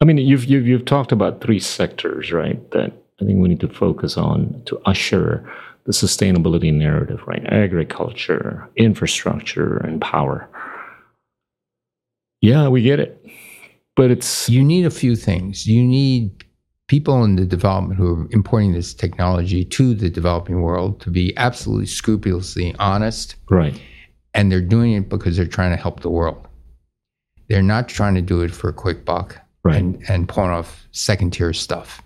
I 0.00 0.04
mean, 0.04 0.16
you've 0.18 0.44
you've 0.46 0.66
you've 0.66 0.84
talked 0.84 1.12
about 1.12 1.40
three 1.40 1.58
sectors, 1.58 2.32
right? 2.32 2.58
That 2.70 2.92
I 3.20 3.24
think 3.24 3.40
we 3.42 3.48
need 3.48 3.60
to 3.60 3.68
focus 3.68 4.16
on 4.16 4.62
to 4.66 4.78
usher 4.86 5.44
the 5.84 5.92
sustainability 5.92 6.72
narrative, 6.72 7.20
right? 7.26 7.44
Agriculture, 7.52 8.68
infrastructure, 8.76 9.78
and 9.78 10.00
power. 10.00 10.48
Yeah, 12.40 12.68
we 12.68 12.82
get 12.82 13.00
it, 13.00 13.24
but 13.96 14.10
it's 14.10 14.48
You 14.48 14.62
need 14.64 14.86
a 14.86 14.90
few 14.90 15.16
things. 15.16 15.66
You 15.66 15.84
need 15.84 16.44
people 16.86 17.22
in 17.24 17.36
the 17.36 17.44
development 17.44 17.98
who 17.98 18.14
are 18.22 18.28
importing 18.30 18.72
this 18.72 18.94
technology 18.94 19.64
to 19.64 19.94
the 19.94 20.08
developing 20.08 20.62
world 20.62 21.00
to 21.02 21.10
be 21.10 21.36
absolutely 21.36 21.86
scrupulously 21.86 22.74
honest 22.78 23.36
right. 23.50 23.78
and 24.34 24.50
they're 24.50 24.62
doing 24.62 24.92
it 24.94 25.08
because 25.10 25.36
they're 25.36 25.46
trying 25.46 25.70
to 25.70 25.76
help 25.76 26.00
the 26.00 26.08
world. 26.10 26.46
They're 27.48 27.62
not 27.62 27.88
trying 27.88 28.14
to 28.14 28.22
do 28.22 28.40
it 28.42 28.50
for 28.52 28.68
a 28.68 28.72
quick 28.72 29.04
buck 29.04 29.38
Right. 29.64 29.76
and, 29.76 30.02
and 30.08 30.28
pulling 30.28 30.50
off 30.50 30.86
second 30.92 31.32
tier 31.32 31.52
stuff. 31.52 32.00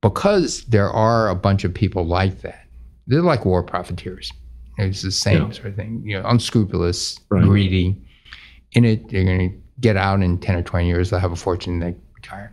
Because 0.00 0.64
there 0.66 0.88
are 0.90 1.28
a 1.28 1.34
bunch 1.34 1.64
of 1.64 1.74
people 1.74 2.06
like 2.06 2.40
that. 2.42 2.66
They're 3.06 3.22
like 3.22 3.44
war 3.44 3.62
profiteers. 3.62 4.30
It's 4.78 5.02
the 5.02 5.10
same 5.10 5.42
Yeah. 5.46 5.50
sort 5.50 5.66
of 5.68 5.76
thing. 5.76 6.02
You 6.06 6.20
know, 6.22 6.28
unscrupulous, 6.28 7.18
Right. 7.30 7.44
greedy. 7.44 8.00
In 8.74 8.84
it, 8.84 9.08
they're 9.08 9.24
going 9.24 9.50
to 9.50 9.56
get 9.80 9.96
out 9.96 10.22
in 10.22 10.38
10 10.38 10.56
or 10.56 10.62
20 10.62 10.86
years. 10.86 11.10
They'll 11.10 11.20
have 11.20 11.32
a 11.32 11.36
fortune, 11.36 11.78
they 11.78 11.94
retire. 12.14 12.52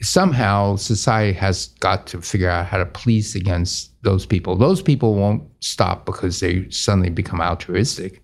Somehow, 0.00 0.76
society 0.76 1.32
has 1.32 1.68
got 1.80 2.06
to 2.08 2.20
figure 2.20 2.48
out 2.48 2.66
how 2.66 2.78
to 2.78 2.86
police 2.86 3.34
against 3.34 3.90
those 4.02 4.24
people. 4.24 4.56
Those 4.56 4.80
people 4.80 5.14
won't 5.14 5.42
stop 5.60 6.06
because 6.06 6.40
they 6.40 6.70
suddenly 6.70 7.10
become 7.10 7.40
altruistic 7.40 8.22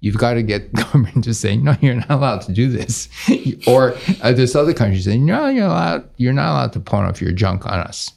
you've 0.00 0.18
got 0.18 0.34
to 0.34 0.42
get 0.42 0.72
government 0.74 1.24
to 1.24 1.34
say, 1.34 1.56
no, 1.56 1.76
you're 1.80 1.94
not 1.94 2.10
allowed 2.10 2.40
to 2.42 2.52
do 2.52 2.70
this. 2.70 3.08
or 3.66 3.96
uh, 4.22 4.32
this 4.32 4.54
other 4.54 4.74
country 4.74 5.00
saying, 5.00 5.24
no, 5.24 5.48
you're, 5.48 5.66
allowed, 5.66 6.08
you're 6.16 6.32
not 6.32 6.52
allowed 6.52 6.72
to 6.74 6.80
pawn 6.80 7.04
off 7.04 7.20
your 7.20 7.32
junk 7.32 7.66
on 7.66 7.80
us. 7.80 8.12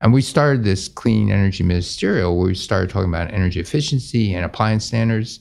And 0.00 0.12
we 0.12 0.20
started 0.20 0.62
this 0.62 0.88
clean 0.88 1.30
energy 1.30 1.64
ministerial 1.64 2.36
where 2.36 2.48
we 2.48 2.54
started 2.54 2.90
talking 2.90 3.08
about 3.08 3.32
energy 3.32 3.60
efficiency 3.60 4.34
and 4.34 4.44
appliance 4.44 4.84
standards. 4.84 5.40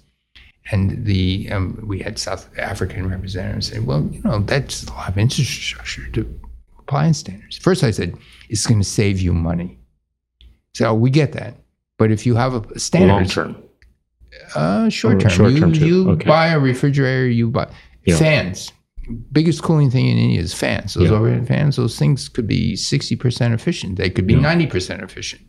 And 0.71 1.05
the 1.05 1.49
um, 1.51 1.79
we 1.85 1.99
had 1.99 2.17
South 2.17 2.49
African 2.57 3.07
representatives 3.07 3.67
say, 3.67 3.79
well, 3.79 4.07
you 4.11 4.21
know, 4.23 4.39
that's 4.39 4.83
a 4.83 4.91
lot 4.91 5.09
of 5.09 5.17
infrastructure 5.17 6.07
to 6.11 6.39
appliance 6.79 7.19
standards. 7.19 7.57
First, 7.57 7.83
I 7.83 7.91
said, 7.91 8.15
it's 8.49 8.65
going 8.65 8.79
to 8.81 8.87
save 8.87 9.19
you 9.19 9.33
money. 9.33 9.77
So 10.73 10.93
we 10.93 11.09
get 11.11 11.33
that. 11.33 11.55
But 11.97 12.11
if 12.11 12.25
you 12.25 12.35
have 12.35 12.53
a 12.71 12.79
standard, 12.79 13.13
Long 13.13 13.25
term. 13.25 13.55
uh, 14.55 14.89
short 14.89 15.19
term. 15.19 15.29
short 15.31 15.51
you 15.53 15.59
term 15.59 15.73
you 15.75 16.09
Okay. 16.11 16.25
buy 16.27 16.47
a 16.47 16.59
refrigerator, 16.59 17.27
you 17.27 17.49
buy 17.51 17.69
Yeah. 18.05 18.17
fans. 18.17 18.71
Biggest 19.31 19.61
cooling 19.61 19.91
thing 19.91 20.07
in 20.07 20.17
India 20.17 20.41
is 20.41 20.53
fans. 20.53 20.95
Those 20.95 21.11
Yeah. 21.11 21.17
overhead 21.17 21.47
fans, 21.47 21.75
those 21.75 21.97
things 21.97 22.27
could 22.27 22.47
be 22.47 22.75
60% 22.75 23.53
efficient. 23.53 23.97
They 23.97 24.09
could 24.09 24.25
be 24.25 24.35
90% 24.35 25.03
efficient. 25.03 25.43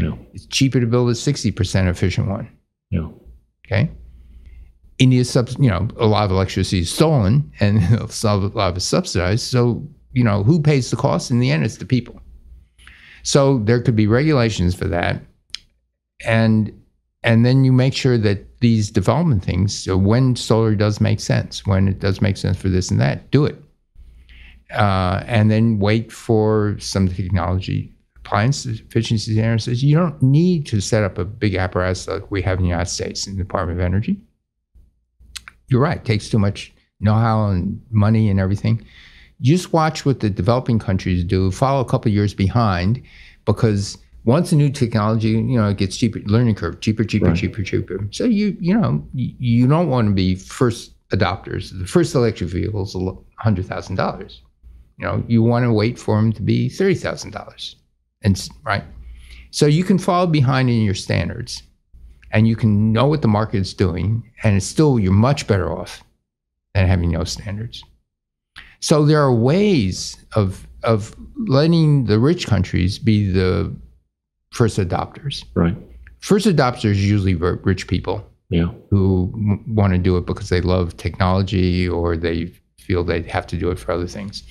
Yeah. 0.00 0.16
It's 0.34 0.46
cheaper 0.46 0.80
to 0.80 0.86
build 0.86 1.08
a 1.08 1.14
60% 1.14 1.88
efficient 1.88 2.28
one. 2.28 2.48
Yeah. 2.90 3.08
Okay. 3.64 3.90
India, 4.98 5.24
sub, 5.24 5.50
you 5.58 5.68
know, 5.68 5.88
a 5.98 6.06
lot 6.06 6.24
of 6.24 6.30
electricity 6.30 6.80
is 6.80 6.90
stolen 6.90 7.50
and 7.60 7.78
a 7.92 8.06
lot 8.34 8.70
of 8.70 8.76
it's 8.76 8.84
subsidized. 8.84 9.44
So, 9.44 9.86
you 10.12 10.24
know, 10.24 10.42
who 10.42 10.60
pays 10.60 10.90
the 10.90 10.96
cost? 10.96 11.30
In 11.30 11.38
the 11.38 11.50
end, 11.50 11.64
it's 11.64 11.76
the 11.76 11.84
people. 11.84 12.20
So 13.22 13.58
there 13.58 13.82
could 13.82 13.96
be 13.96 14.06
regulations 14.06 14.74
for 14.74 14.86
that. 14.88 15.20
And 16.24 16.72
and 17.22 17.44
then 17.44 17.64
you 17.64 17.72
make 17.72 17.92
sure 17.92 18.16
that 18.18 18.60
these 18.60 18.88
development 18.88 19.44
things, 19.44 19.76
so 19.76 19.96
when 19.96 20.36
solar 20.36 20.76
does 20.76 21.00
make 21.00 21.18
sense, 21.18 21.66
when 21.66 21.88
it 21.88 21.98
does 21.98 22.22
make 22.22 22.36
sense 22.36 22.56
for 22.56 22.68
this 22.68 22.88
and 22.88 23.00
that, 23.00 23.30
do 23.32 23.44
it. 23.44 23.60
Uh, 24.72 25.24
and 25.26 25.50
then 25.50 25.80
wait 25.80 26.12
for 26.12 26.76
some 26.78 27.08
technology 27.08 27.92
appliance 28.26 28.66
efficiency 28.66 29.34
standards 29.34 29.84
you 29.84 29.94
don't 29.94 30.20
need 30.20 30.66
to 30.66 30.80
set 30.80 31.04
up 31.04 31.16
a 31.16 31.24
big 31.24 31.54
apparatus 31.54 32.08
like 32.08 32.28
we 32.28 32.42
have 32.42 32.58
in 32.58 32.64
the 32.64 32.68
United 32.68 32.90
States 32.90 33.26
in 33.26 33.36
the 33.36 33.42
Department 33.42 33.78
of 33.78 33.84
Energy. 33.84 34.18
You're 35.68 35.80
right, 35.80 35.98
it 35.98 36.04
takes 36.04 36.28
too 36.28 36.38
much 36.38 36.72
know-how 37.00 37.48
and 37.48 37.80
money 37.90 38.28
and 38.30 38.40
everything. 38.40 38.84
Just 39.40 39.72
watch 39.72 40.06
what 40.06 40.20
the 40.20 40.30
developing 40.30 40.78
countries 40.78 41.22
do, 41.24 41.50
follow 41.50 41.80
a 41.80 41.84
couple 41.84 42.10
years 42.10 42.32
behind, 42.32 43.02
because 43.44 43.98
once 44.24 44.50
a 44.50 44.56
new 44.56 44.70
technology, 44.70 45.28
you 45.30 45.56
know, 45.58 45.68
it 45.68 45.76
gets 45.76 45.96
cheaper, 45.96 46.20
learning 46.26 46.54
curve, 46.54 46.80
cheaper, 46.80 47.04
cheaper, 47.04 47.26
Right. 47.26 47.36
cheaper, 47.36 47.62
cheaper. 47.62 48.08
So 48.10 48.24
you, 48.24 48.56
you 48.60 48.74
know, 48.74 49.06
you, 49.12 49.34
you 49.38 49.66
don't 49.66 49.88
want 49.88 50.08
to 50.08 50.14
be 50.14 50.34
first 50.36 50.92
adopters. 51.10 51.76
The 51.78 51.86
first 51.86 52.14
electric 52.14 52.50
vehicle 52.50 52.82
is 52.82 52.96
hundred 53.38 53.66
thousand 53.66 53.96
dollars. 53.96 54.42
You 54.98 55.06
know, 55.06 55.24
you 55.28 55.42
want 55.42 55.64
to 55.64 55.72
wait 55.72 55.98
for 55.98 56.16
them 56.16 56.32
to 56.32 56.42
be 56.42 56.68
thirty 56.68 56.94
thousand 56.94 57.32
dollars, 57.32 57.76
and 58.22 58.48
right. 58.64 58.82
So 59.50 59.66
you 59.66 59.84
can 59.84 59.98
fall 59.98 60.26
behind 60.26 60.70
in 60.70 60.82
your 60.82 60.94
standards, 60.94 61.62
and 62.32 62.46
you 62.48 62.56
can 62.56 62.92
know 62.92 63.06
what 63.06 63.22
the 63.22 63.28
market 63.28 63.58
is 63.58 63.74
doing, 63.74 64.30
and 64.42 64.56
it's 64.56 64.66
still 64.66 64.98
you're 64.98 65.12
much 65.12 65.46
better 65.46 65.70
off 65.72 66.02
than 66.74 66.86
having 66.86 67.10
no 67.10 67.24
standards. 67.24 67.82
So 68.80 69.04
there 69.04 69.20
are 69.22 69.34
ways 69.34 70.16
of 70.34 70.66
of 70.82 71.16
letting 71.46 72.04
the 72.06 72.18
rich 72.18 72.46
countries 72.46 72.98
be 72.98 73.30
the 73.30 73.74
first 74.52 74.78
adopters. 74.78 75.44
Right. 75.54 75.76
First 76.20 76.46
adopters 76.46 76.84
are 76.84 76.92
usually 76.92 77.34
rich 77.34 77.88
people 77.88 78.24
Yeah. 78.50 78.70
who 78.90 79.32
want 79.66 79.92
to 79.94 79.98
do 79.98 80.16
it 80.16 80.26
because 80.26 80.48
they 80.48 80.60
love 80.60 80.96
technology 80.96 81.88
or 81.88 82.16
they 82.16 82.52
feel 82.78 83.02
they 83.02 83.22
have 83.22 83.46
to 83.48 83.56
do 83.56 83.70
it 83.70 83.78
for 83.78 83.92
other 83.92 84.06
things. 84.06 84.42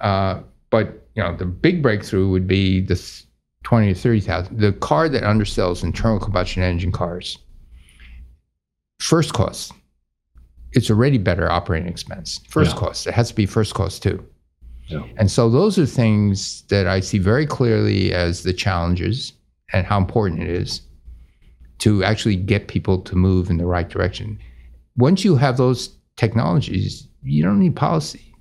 Uh, 0.00 0.40
but 0.70 1.08
you 1.14 1.22
know, 1.22 1.34
the 1.36 1.46
big 1.46 1.82
breakthrough 1.82 2.28
would 2.28 2.46
be 2.46 2.80
this 2.80 3.24
twenty 3.64 3.92
to 3.92 3.98
thirty 3.98 4.20
thousand. 4.20 4.58
The 4.58 4.72
car 4.72 5.08
that 5.08 5.22
undersells 5.22 5.82
internal 5.84 6.18
combustion 6.18 6.62
engine 6.62 6.92
cars. 6.92 7.38
First 9.00 9.32
cost, 9.32 9.72
it's 10.72 10.90
already 10.90 11.18
better 11.18 11.50
operating 11.50 11.88
expense. 11.88 12.40
First 12.48 12.72
Yeah. 12.72 12.78
cost, 12.80 13.06
it 13.06 13.14
has 13.14 13.28
to 13.28 13.34
be 13.34 13.46
first 13.46 13.74
cost 13.74 14.02
too. 14.02 14.24
Yeah. 14.88 15.04
And 15.16 15.30
so 15.30 15.48
those 15.48 15.78
are 15.78 15.86
things 15.86 16.62
that 16.68 16.86
I 16.86 17.00
see 17.00 17.18
very 17.18 17.46
clearly 17.46 18.12
as 18.12 18.42
the 18.42 18.52
challenges 18.52 19.32
and 19.72 19.86
how 19.86 19.98
important 19.98 20.42
it 20.42 20.48
is 20.50 20.82
to 21.78 22.04
actually 22.04 22.36
get 22.36 22.68
people 22.68 22.98
to 22.98 23.16
move 23.16 23.50
in 23.50 23.56
the 23.56 23.66
right 23.66 23.88
direction. 23.88 24.38
Once 24.96 25.24
you 25.24 25.36
have 25.36 25.56
those 25.56 25.96
technologies, 26.16 27.06
you 27.22 27.42
don't 27.42 27.58
need 27.60 27.76
policy. 27.76 28.34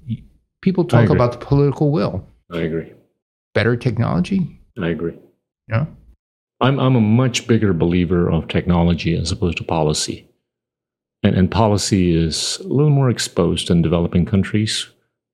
People 0.61 0.83
talk 0.83 1.09
about 1.09 1.31
the 1.31 1.37
political 1.37 1.91
will. 1.91 2.27
I 2.51 2.57
agree. 2.59 2.91
Better 3.53 3.77
technology, 3.77 4.58
I 4.83 4.89
agree. 4.89 5.17
Yeah. 5.69 5.85
I'm 6.61 6.79
I'm 6.79 6.95
a 6.95 7.01
much 7.01 7.47
bigger 7.47 7.73
believer 7.73 8.29
of 8.29 8.47
technology 8.47 9.15
as 9.15 9.31
opposed 9.31 9.57
to 9.57 9.63
policy. 9.63 10.27
And 11.23 11.35
and 11.35 11.49
policy 11.51 12.15
is 12.15 12.57
a 12.59 12.67
little 12.67 12.89
more 12.91 13.09
exposed 13.09 13.69
in 13.69 13.81
developing 13.81 14.25
countries. 14.25 14.87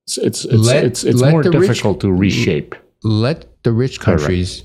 It's 0.06 0.18
it's 0.18 0.44
it's 0.44 0.66
Let- 0.66 0.84
it's, 0.84 1.04
it's 1.04 1.20
let 1.20 1.30
more 1.32 1.42
the 1.42 1.50
rich- 1.50 1.68
difficult 1.68 2.00
to 2.00 2.12
reshape. 2.12 2.74
Let 3.02 3.46
the 3.64 3.72
rich 3.72 4.00
Correct. 4.00 4.20
countries 4.20 4.64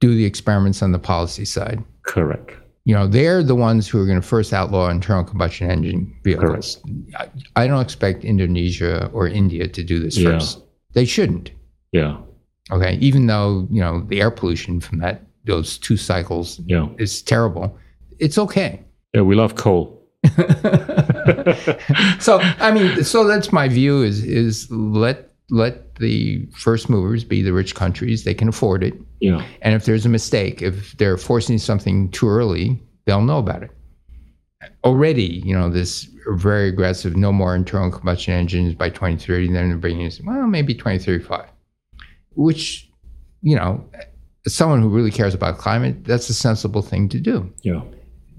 do 0.00 0.14
the 0.14 0.24
experiments 0.24 0.82
on 0.82 0.92
the 0.92 0.98
policy 0.98 1.44
side. 1.44 1.82
Correct. 2.02 2.52
You 2.84 2.94
know, 2.94 3.06
they're 3.06 3.42
the 3.42 3.54
ones 3.54 3.86
who 3.86 4.00
are 4.00 4.06
going 4.06 4.20
to 4.20 4.26
first 4.26 4.52
outlaw 4.54 4.88
internal 4.88 5.22
combustion 5.24 5.70
engine 5.70 6.14
vehicles. 6.24 6.80
I, 7.18 7.28
I 7.56 7.66
don't 7.66 7.82
expect 7.82 8.24
Indonesia 8.24 9.10
or 9.12 9.28
India 9.28 9.68
to 9.68 9.84
do 9.84 9.98
this 10.00 10.16
Yeah. 10.16 10.30
first. 10.38 10.62
They 10.94 11.04
shouldn't. 11.04 11.50
Yeah. 11.92 12.16
Okay, 12.70 12.98
even 13.00 13.26
though 13.26 13.66
you 13.70 13.80
know 13.80 14.00
the 14.08 14.20
air 14.20 14.30
pollution 14.30 14.80
from 14.80 14.98
that 14.98 15.22
those 15.44 15.78
two 15.78 15.96
cycles 15.96 16.60
Yeah. 16.66 16.88
is 16.98 17.22
terrible, 17.22 17.76
it's 18.18 18.36
okay. 18.38 18.82
Yeah, 19.14 19.22
we 19.22 19.34
love 19.34 19.54
coal. 19.54 19.94
so 22.20 22.38
I 22.60 22.70
mean, 22.72 23.02
so 23.04 23.26
that's 23.26 23.52
my 23.52 23.68
view 23.68 24.02
is 24.02 24.24
is 24.24 24.70
let 24.70 25.30
let 25.50 25.94
the 25.96 26.46
first 26.54 26.90
movers 26.90 27.24
be 27.24 27.40
the 27.42 27.52
rich 27.52 27.74
countries. 27.74 28.24
They 28.24 28.34
can 28.34 28.48
afford 28.48 28.82
it. 28.84 28.94
Yeah. 29.20 29.42
And 29.62 29.74
if 29.74 29.84
there's 29.86 30.04
a 30.04 30.08
mistake, 30.10 30.60
if 30.62 30.96
they're 30.98 31.16
forcing 31.16 31.58
something 31.58 32.10
too 32.10 32.28
early, 32.28 32.80
they'll 33.06 33.22
know 33.22 33.38
about 33.38 33.62
it. 33.62 33.70
Already, 34.84 35.42
you 35.44 35.54
know, 35.56 35.70
this 35.70 36.06
very 36.32 36.68
aggressive, 36.68 37.16
no 37.16 37.32
more 37.32 37.54
internal 37.56 37.90
combustion 37.90 38.34
engines 38.34 38.74
by 38.74 38.90
2030, 38.90 39.52
then 39.52 39.68
they're 39.70 39.78
bringing 39.78 40.02
in, 40.02 40.12
well, 40.26 40.46
maybe 40.46 40.74
2035, 40.74 41.46
which, 42.38 42.88
you 43.42 43.56
know, 43.56 43.84
someone 44.46 44.80
who 44.80 44.88
really 44.88 45.10
cares 45.10 45.34
about 45.34 45.58
climate, 45.58 46.04
that's 46.04 46.28
a 46.30 46.34
sensible 46.34 46.82
thing 46.82 47.08
to 47.08 47.18
do. 47.18 47.52
Yeah. 47.62 47.82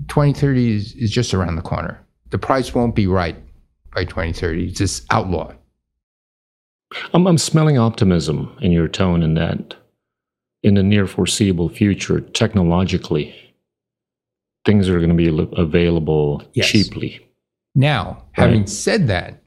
2030 0.07 0.75
is, 0.75 0.93
is 0.95 1.11
just 1.11 1.33
around 1.33 1.57
the 1.57 1.61
corner. 1.61 1.99
The 2.29 2.37
price 2.37 2.73
won't 2.73 2.95
be 2.95 3.07
right 3.07 3.35
by 3.93 4.05
2030. 4.05 4.69
It's 4.69 4.77
just 4.77 5.05
outlawed. 5.11 5.57
I'm, 7.13 7.27
I'm 7.27 7.37
smelling 7.37 7.77
optimism 7.77 8.55
in 8.61 8.71
your 8.71 8.87
tone 8.87 9.21
in 9.21 9.33
that 9.35 9.75
in 10.63 10.73
the 10.75 10.83
near 10.83 11.05
foreseeable 11.05 11.69
future, 11.69 12.19
technologically, 12.21 13.33
things 14.65 14.89
are 14.89 14.97
going 14.99 15.09
to 15.09 15.15
be 15.15 15.49
available 15.57 16.43
Yes. 16.53 16.67
cheaply. 16.69 17.25
Now, 17.75 18.23
having 18.31 18.67
said 18.67 19.07
that, 19.07 19.38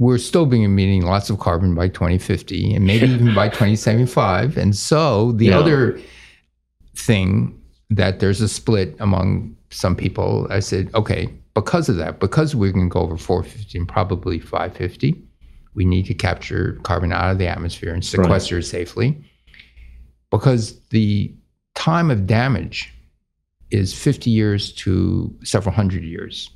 we're 0.00 0.18
still 0.18 0.46
being 0.46 0.62
emitting 0.62 1.02
lots 1.02 1.28
of 1.28 1.38
carbon 1.38 1.74
by 1.74 1.86
2050 1.86 2.74
and 2.74 2.86
maybe 2.86 3.06
even 3.12 3.34
by 3.34 3.48
2075. 3.48 4.56
And 4.56 4.74
so 4.74 5.32
the 5.32 5.46
Yeah. 5.46 5.58
other 5.58 6.00
thing 6.96 7.60
that 7.90 8.18
there's 8.18 8.40
a 8.40 8.48
split 8.48 8.96
among 8.98 9.54
some 9.70 9.94
people, 9.94 10.46
I 10.50 10.60
said, 10.60 10.90
okay, 10.94 11.28
because 11.54 11.90
of 11.90 11.96
that, 11.96 12.18
because 12.18 12.56
we're 12.56 12.72
going 12.72 12.88
to 12.88 12.92
go 12.92 13.00
over 13.00 13.18
450 13.18 13.78
and 13.78 13.86
probably 13.86 14.38
550, 14.38 15.22
we 15.74 15.84
need 15.84 16.06
to 16.06 16.14
capture 16.14 16.78
carbon 16.82 17.12
out 17.12 17.30
of 17.30 17.38
the 17.38 17.46
atmosphere 17.46 17.92
and 17.92 18.02
sequester 18.02 18.58
it 18.58 18.64
safely. 18.64 19.22
Because 20.30 20.80
the 20.88 21.34
time 21.74 22.10
of 22.10 22.26
damage 22.26 22.90
is 23.70 23.92
50 23.92 24.30
years 24.30 24.72
to 24.72 25.32
several 25.44 25.74
hundred 25.74 26.04
years 26.04 26.50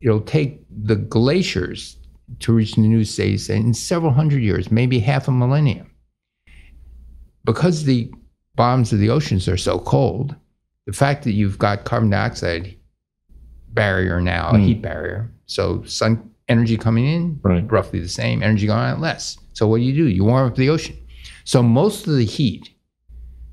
it'll 0.00 0.20
take 0.20 0.60
the 0.70 0.96
glaciers 0.96 1.96
to 2.40 2.52
reach 2.52 2.74
the 2.74 2.80
new 2.80 3.04
states 3.04 3.48
in 3.48 3.74
several 3.74 4.12
hundred 4.12 4.42
years, 4.42 4.70
maybe 4.70 4.98
half 4.98 5.28
a 5.28 5.30
millennium. 5.30 5.90
Because 7.44 7.84
the 7.84 8.10
bottoms 8.56 8.92
of 8.92 8.98
the 8.98 9.10
oceans 9.10 9.48
are 9.48 9.56
so 9.56 9.78
cold, 9.78 10.34
the 10.86 10.92
fact 10.92 11.24
that 11.24 11.32
you've 11.32 11.58
got 11.58 11.84
carbon 11.84 12.10
dioxide 12.10 12.76
barrier 13.72 14.20
now, 14.20 14.50
a 14.50 14.54
Mm. 14.54 14.64
heat 14.66 14.82
barrier, 14.82 15.30
so 15.46 15.82
sun 15.84 16.30
energy 16.48 16.76
coming 16.76 17.06
in, 17.06 17.38
Right. 17.42 17.70
roughly 17.70 18.00
the 18.00 18.08
same, 18.08 18.42
energy 18.42 18.66
going 18.66 18.78
out 18.80 19.00
less. 19.00 19.38
So 19.54 19.66
what 19.66 19.78
do 19.78 19.82
you 19.84 19.94
do? 19.94 20.08
You 20.08 20.24
warm 20.24 20.46
up 20.48 20.56
the 20.56 20.68
ocean. 20.68 20.96
So 21.44 21.62
most 21.62 22.06
of 22.06 22.16
the 22.16 22.24
heat 22.24 22.70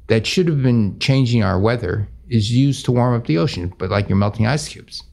that 0.07 0.25
should 0.27 0.47
have 0.47 0.61
been 0.61 0.99
changing 0.99 1.41
our 1.43 1.59
weather 1.59 2.07
is 2.27 2.51
used 2.53 2.85
to 2.85 2.91
warm 2.91 3.15
up 3.15 3.27
the 3.27 3.37
ocean, 3.37 3.73
but 3.77 3.89
like 3.89 4.07
you're 4.09 4.17
melting 4.17 4.45
ice 4.45 4.67
cubes. 4.67 5.03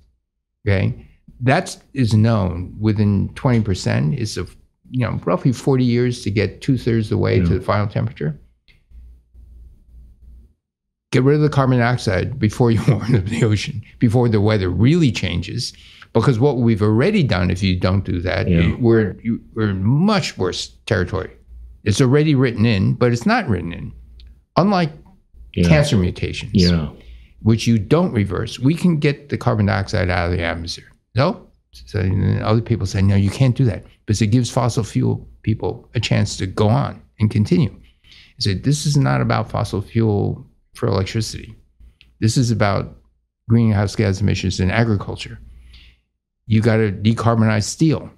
Okay, 0.66 1.07
that 1.40 1.76
is 1.94 2.14
known 2.14 2.74
within 2.80 3.28
20% 3.30 4.16
is 4.16 4.36
of 4.36 4.56
you 4.90 5.00
know 5.06 5.20
roughly 5.24 5.52
40 5.52 5.84
years 5.84 6.22
to 6.22 6.30
get 6.30 6.60
two 6.62 6.78
thirds 6.78 7.06
of 7.06 7.10
the 7.10 7.18
way 7.18 7.38
to 7.40 7.58
the 7.58 7.60
final 7.64 7.86
temperature. 7.86 8.38
Get 11.10 11.22
rid 11.22 11.36
of 11.36 11.42
the 11.42 11.48
carbon 11.48 11.78
dioxide 11.78 12.38
before 12.38 12.70
you 12.74 12.82
warm 12.88 13.14
up 13.14 13.24
the 13.24 13.44
ocean, 13.44 13.82
before 13.98 14.28
the 14.28 14.40
weather 14.40 14.68
really 14.68 15.10
changes. 15.10 15.72
Because 16.12 16.38
what 16.38 16.56
we've 16.58 16.82
already 16.82 17.22
done, 17.22 17.50
if 17.50 17.62
you 17.62 17.78
don't 17.78 18.04
do 18.04 18.20
that, 18.22 18.48
Yeah. 18.48 18.74
we're 18.78 19.16
we're 19.54 19.70
in 19.70 19.84
much 19.84 20.36
worse 20.38 20.68
territory. 20.86 21.30
It's 21.84 22.00
already 22.00 22.34
written 22.34 22.66
in, 22.66 22.94
but 22.94 23.12
it's 23.12 23.26
not 23.26 23.48
written 23.48 23.72
in. 23.72 23.92
Unlike 24.56 24.92
Yeah. 25.54 25.68
cancer 25.68 25.96
mutations, 25.96 26.52
Yeah. 26.54 26.88
which 27.42 27.66
you 27.66 27.78
don't 27.78 28.12
reverse, 28.12 28.58
we 28.58 28.74
can 28.74 28.98
get 28.98 29.28
the 29.28 29.36
carbon 29.38 29.66
dioxide 29.66 30.10
out 30.10 30.30
of 30.30 30.36
the 30.36 30.42
atmosphere. 30.42 30.87
No. 31.14 31.46
So 31.72 32.00
other 32.42 32.60
people 32.62 32.86
say, 32.86 33.02
no, 33.02 33.14
you 33.14 33.30
can't 33.30 33.54
do 33.56 33.64
that 33.64 33.84
because 34.06 34.22
it 34.22 34.28
gives 34.28 34.50
fossil 34.50 34.82
fuel 34.84 35.28
people 35.42 35.88
a 35.94 36.00
chance 36.00 36.36
to 36.38 36.46
go 36.46 36.68
on 36.68 37.00
and 37.20 37.30
continue. 37.30 37.70
I 37.72 38.40
said, 38.40 38.64
this 38.64 38.86
is 38.86 38.96
not 38.96 39.20
about 39.20 39.50
fossil 39.50 39.80
fuel 39.82 40.46
for 40.74 40.86
electricity. 40.88 41.54
This 42.20 42.36
is 42.36 42.50
about 42.50 42.96
greenhouse 43.48 43.94
gas 43.96 44.20
emissions 44.20 44.60
in 44.60 44.70
agriculture. 44.70 45.38
You 46.46 46.62
got 46.62 46.76
to 46.78 46.90
decarbonize 46.90 47.64
steel, 47.64 48.10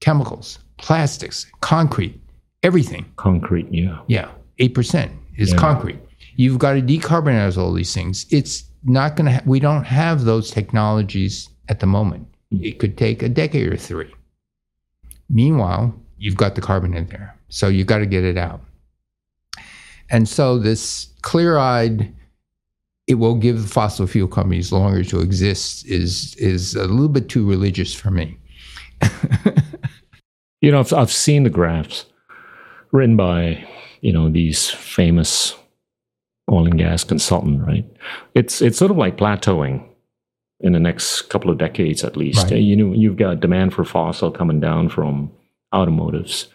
chemicals, 0.00 0.58
plastics, 0.78 1.46
concrete, 1.60 2.20
everything. 2.62 3.04
Concrete. 3.16 3.66
Yeah. 3.70 4.00
Yeah, 4.06 4.30
8% 4.60 5.10
is 5.36 5.50
Yeah. 5.50 5.56
concrete. 5.58 5.98
You've 6.36 6.58
got 6.58 6.74
to 6.74 6.82
decarbonize 6.82 7.58
all 7.58 7.72
these 7.72 7.92
things. 7.92 8.26
It's 8.30 8.64
not 8.84 9.16
going 9.16 9.26
to, 9.26 9.32
ha- 9.32 9.42
we 9.44 9.60
don't 9.60 9.84
have 9.84 10.24
those 10.24 10.50
technologies 10.50 11.49
at 11.70 11.80
the 11.80 11.86
moment. 11.86 12.26
It 12.50 12.78
could 12.78 12.98
take 12.98 13.22
a 13.22 13.28
decade 13.28 13.72
or 13.72 13.76
three. 13.76 14.12
Meanwhile, 15.30 15.94
you've 16.18 16.36
got 16.36 16.54
the 16.56 16.60
carbon 16.60 16.92
in 16.92 17.06
there. 17.06 17.34
So 17.48 17.68
you've 17.68 17.86
got 17.86 17.98
to 17.98 18.06
get 18.06 18.24
it 18.24 18.36
out. 18.36 18.60
And 20.10 20.28
so 20.28 20.58
this 20.58 21.08
clear 21.22 21.56
eyed, 21.56 22.12
it 23.06 23.14
will 23.14 23.36
give 23.36 23.70
fossil 23.70 24.06
fuel 24.06 24.28
companies 24.28 24.72
longer 24.72 25.04
to 25.04 25.20
exist 25.20 25.86
is, 25.86 26.34
is 26.34 26.74
a 26.74 26.84
little 26.84 27.08
bit 27.08 27.28
too 27.28 27.48
religious 27.48 27.94
for 27.94 28.10
me. 28.10 28.36
You 30.60 30.70
know, 30.70 30.80
I've, 30.80 30.92
I've 30.92 31.12
seen 31.12 31.44
the 31.44 31.50
graphs 31.50 32.04
written 32.92 33.16
by, 33.16 33.66
you 34.02 34.12
know, 34.12 34.28
these 34.28 34.68
famous 34.68 35.56
oil 36.50 36.66
and 36.66 36.78
gas 36.78 37.02
consultant, 37.02 37.66
right? 37.66 37.86
It's 38.34 38.60
it's 38.60 38.76
sort 38.76 38.90
of 38.90 38.98
like 38.98 39.16
plateauing 39.16 39.86
in 40.60 40.72
the 40.72 40.80
next 40.80 41.22
couple 41.22 41.50
of 41.50 41.58
decades 41.58 42.04
at 42.04 42.16
least. 42.16 42.50
Right. 42.50 42.60
You 42.60 42.76
know, 42.76 42.92
you've 42.92 43.16
got 43.16 43.40
demand 43.40 43.72
for 43.74 43.84
fossil 43.84 44.30
coming 44.30 44.60
down 44.60 44.88
from 44.90 45.30
automotives, 45.72 46.48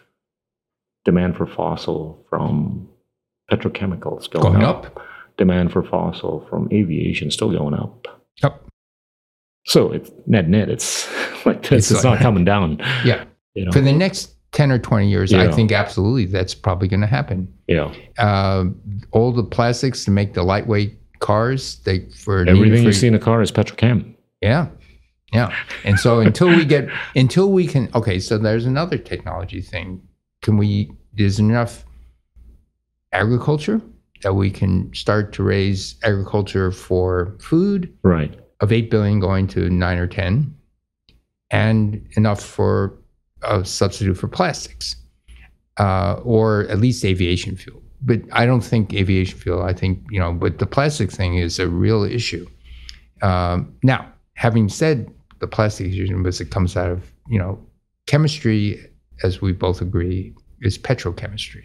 demand 1.04 1.36
for 1.36 1.46
fossil 1.46 2.24
from 2.28 2.88
petrochemicals 3.50 4.30
going, 4.30 4.52
Going 4.54 4.62
up. 4.64 4.86
up. 4.86 5.06
demand 5.36 5.72
for 5.72 5.82
fossil 5.82 6.46
from 6.48 6.68
aviation 6.72 7.30
still 7.30 7.50
going 7.50 7.74
up. 7.74 8.06
Yep. 8.42 8.62
So 9.66 9.92
it's 9.92 10.10
net 10.26 10.48
net, 10.48 10.68
it's 10.68 11.08
like 11.46 11.62
this. 11.62 11.90
It's 11.90 11.90
It's, 11.90 12.04
like- 12.04 12.14
not 12.14 12.22
coming 12.22 12.44
down. 12.44 12.78
Yeah. 13.04 13.24
You 13.54 13.64
know? 13.64 13.72
For 13.72 13.80
the 13.80 13.92
next 13.92 14.34
10 14.52 14.70
or 14.70 14.78
20 14.78 15.08
years, 15.08 15.32
I 15.32 15.50
think 15.50 15.72
absolutely 15.72 16.26
that's 16.26 16.54
probably 16.54 16.88
going 16.88 17.00
to 17.00 17.06
happen. 17.06 17.52
yeah. 17.66 17.92
uh, 18.18 18.64
all 19.12 19.32
the 19.32 19.42
plastics 19.42 20.04
to 20.04 20.10
make 20.10 20.34
the 20.34 20.42
lightweight 20.42 20.98
cars. 21.20 21.78
They 21.84 22.00
for 22.10 22.40
Everything 22.46 22.82
for- 22.82 22.88
you 22.88 22.92
see 22.92 23.06
in 23.08 23.14
a 23.14 23.18
car 23.18 23.42
is 23.42 23.50
petrochem. 23.52 24.14
Yeah, 24.42 24.68
yeah. 25.32 25.54
And 25.84 25.98
so 25.98 26.20
until 26.20 26.48
we 26.48 26.64
get 26.64 26.88
until 27.14 27.50
we 27.52 27.66
can 27.66 27.88
okay, 27.94 28.18
so 28.20 28.38
there's 28.38 28.66
another 28.66 28.98
technology 28.98 29.60
thing. 29.60 30.02
Can 30.42 30.56
we? 30.56 30.90
Is 31.16 31.38
enough 31.38 31.84
agriculture 33.12 33.80
that 34.22 34.34
we 34.34 34.50
can 34.50 34.92
start 34.94 35.32
to 35.34 35.42
raise 35.42 35.96
agriculture 36.02 36.70
for 36.70 37.34
food 37.40 37.92
Right. 38.02 38.38
of 38.60 38.72
eight 38.72 38.90
billion 38.90 39.20
going 39.20 39.46
to 39.48 39.70
nine 39.70 39.98
or 39.98 40.06
ten, 40.06 40.54
and 41.50 42.06
enough 42.16 42.42
for 42.42 42.98
a 43.42 43.64
substitute 43.64 44.14
for 44.16 44.28
plastics, 44.28 44.96
uh, 45.78 46.20
or 46.22 46.62
at 46.68 46.78
least 46.80 47.04
aviation 47.04 47.56
fuel. 47.56 47.82
But 48.06 48.20
I 48.32 48.46
don't 48.46 48.62
think 48.62 48.94
aviation 48.94 49.36
fuel. 49.38 49.62
I 49.62 49.72
think 49.74 50.02
you 50.10 50.20
know, 50.20 50.32
but 50.32 50.58
the 50.58 50.66
plastic 50.66 51.10
thing 51.10 51.36
is 51.36 51.58
a 51.58 51.68
real 51.68 52.04
issue. 52.04 52.46
Um, 53.20 53.74
now, 53.82 54.06
having 54.34 54.68
said 54.68 55.12
the 55.40 55.46
plastic 55.48 55.88
issue, 55.88 56.16
because 56.16 56.40
it 56.40 56.50
comes 56.50 56.76
out 56.76 56.90
of 56.90 57.12
you 57.28 57.38
know 57.38 57.58
chemistry, 58.06 58.78
as 59.24 59.42
we 59.42 59.52
both 59.52 59.80
agree, 59.82 60.32
is 60.62 60.78
petrochemistry. 60.78 61.64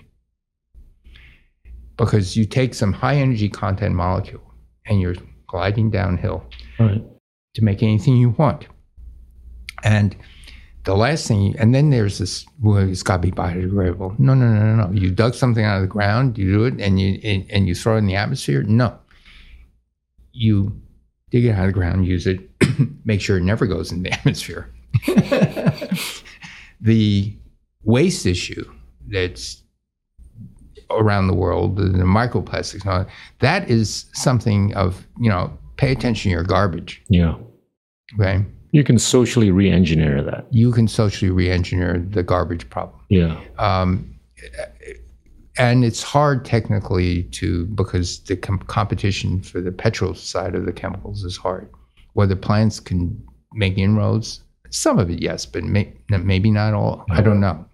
Because 1.97 2.35
you 2.35 2.45
take 2.45 2.73
some 2.73 2.91
high 2.93 3.15
energy 3.18 3.47
content 3.49 3.93
molecule 3.95 4.41
and 4.88 4.99
you're 4.99 5.15
gliding 5.47 5.91
downhill 5.91 6.43
Right. 6.80 7.03
to 7.53 7.63
make 7.63 7.84
anything 7.84 8.18
you 8.18 8.30
want. 8.31 8.65
And 9.84 10.15
the 10.83 10.95
last 10.95 11.27
thing, 11.27 11.55
and 11.59 11.75
then 11.75 11.91
there's 11.91 12.17
this, 12.17 12.45
well, 12.61 12.77
it's 12.77 13.03
got 13.03 13.17
to 13.17 13.21
be 13.21 13.31
biodegradable. 13.31 14.17
No, 14.17 14.33
no, 14.33 14.51
no, 14.51 14.75
no, 14.75 14.87
no. 14.87 14.91
You 14.91 15.11
dug 15.11 15.35
something 15.35 15.63
out 15.63 15.75
of 15.75 15.81
the 15.81 15.87
ground, 15.87 16.37
you 16.37 16.51
do 16.51 16.65
it, 16.65 16.79
and 16.79 16.99
you 16.99 17.19
and, 17.23 17.45
and 17.51 17.67
you 17.67 17.75
throw 17.75 17.95
it 17.95 17.99
in 17.99 18.07
the 18.07 18.15
atmosphere. 18.15 18.63
No, 18.63 18.97
you 20.31 20.81
dig 21.29 21.45
it 21.45 21.51
out 21.51 21.61
of 21.61 21.67
the 21.67 21.73
ground, 21.73 22.07
use 22.07 22.25
it, 22.25 22.49
make 23.05 23.21
sure 23.21 23.37
it 23.37 23.43
never 23.43 23.67
goes 23.67 23.91
in 23.91 24.03
the 24.03 24.11
atmosphere. 24.13 24.73
the 26.81 27.35
waste 27.83 28.25
issue 28.25 28.69
that's 29.07 29.61
around 30.89 31.27
the 31.27 31.35
world, 31.35 31.77
the, 31.77 31.83
the 31.83 32.03
microplastics, 32.03 32.81
and 32.81 32.87
all 32.87 32.99
that, 32.99 33.09
that 33.39 33.69
is 33.69 34.05
something 34.13 34.73
of 34.73 35.05
you 35.19 35.29
know, 35.29 35.55
pay 35.77 35.91
attention 35.91 36.29
to 36.29 36.33
your 36.33 36.43
garbage 36.43 37.01
Yeah. 37.09 37.35
Okay. 38.19 38.45
You 38.72 38.84
can 38.84 38.98
socially 38.98 39.52
re-engineer 39.52 40.23
that. 40.23 40.48
You 40.52 40.72
can 40.72 40.88
socially 40.88 41.30
re-engineer 41.31 41.99
the 42.10 42.23
garbage 42.23 42.69
problem. 42.69 42.99
Yeah. 43.10 43.39
Um, 43.60 44.18
and 45.57 45.84
it's 45.84 46.02
hard 46.02 46.45
technically 46.45 47.23
to 47.23 47.65
because 47.68 48.19
the 48.23 48.38
com- 48.38 48.60
competition 48.60 49.41
for 49.41 49.60
the 49.60 49.72
petrol 49.72 50.14
side 50.14 50.56
of 50.56 50.65
the 50.65 50.72
chemicals 50.72 51.23
is 51.23 51.35
hard. 51.35 51.69
Whether 52.14 52.35
plants 52.35 52.80
can 52.80 53.22
make 53.53 53.77
inroads, 53.77 54.41
some 54.69 54.99
of 54.99 55.10
it 55.10 55.22
yes, 55.22 55.45
but 55.45 55.64
may, 55.64 55.93
maybe 56.10 56.49
not 56.49 56.73
all. 56.73 57.06
I 57.11 57.22
don't 57.22 57.41
know. 57.41 57.65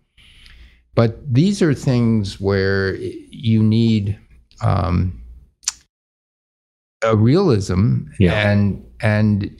But 0.95 1.31
these 1.31 1.61
are 1.61 1.75
things 1.75 2.41
where 2.41 2.95
you 2.95 3.61
need 3.61 4.17
um, 4.61 5.21
a 7.03 7.15
realism 7.15 8.05
Yeah. 8.19 8.49
and 8.49 8.83
and 8.99 9.55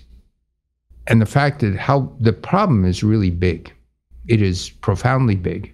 and 1.07 1.21
the 1.21 1.25
fact 1.25 1.61
that 1.61 1.75
how 1.75 2.13
the 2.19 2.34
problem 2.34 2.85
is 2.85 3.03
really 3.03 3.31
big. 3.31 3.73
It 4.27 4.41
is 4.41 4.69
profoundly 4.69 5.35
big. 5.35 5.73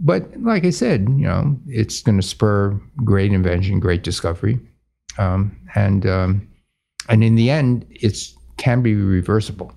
But 0.00 0.28
like 0.40 0.64
I 0.64 0.70
said, 0.70 1.02
you 1.02 1.26
know, 1.26 1.56
it's 1.66 2.02
going 2.02 2.18
to 2.18 2.26
spur 2.26 2.80
great 3.04 3.32
invention, 3.32 3.78
great 3.78 4.02
discovery, 4.02 4.58
um, 5.18 5.56
and 5.74 6.06
um, 6.06 6.48
and 7.08 7.22
in 7.22 7.36
the 7.36 7.50
end, 7.50 7.86
it's 7.90 8.34
can 8.56 8.82
be 8.82 8.94
reversible. 8.94 9.72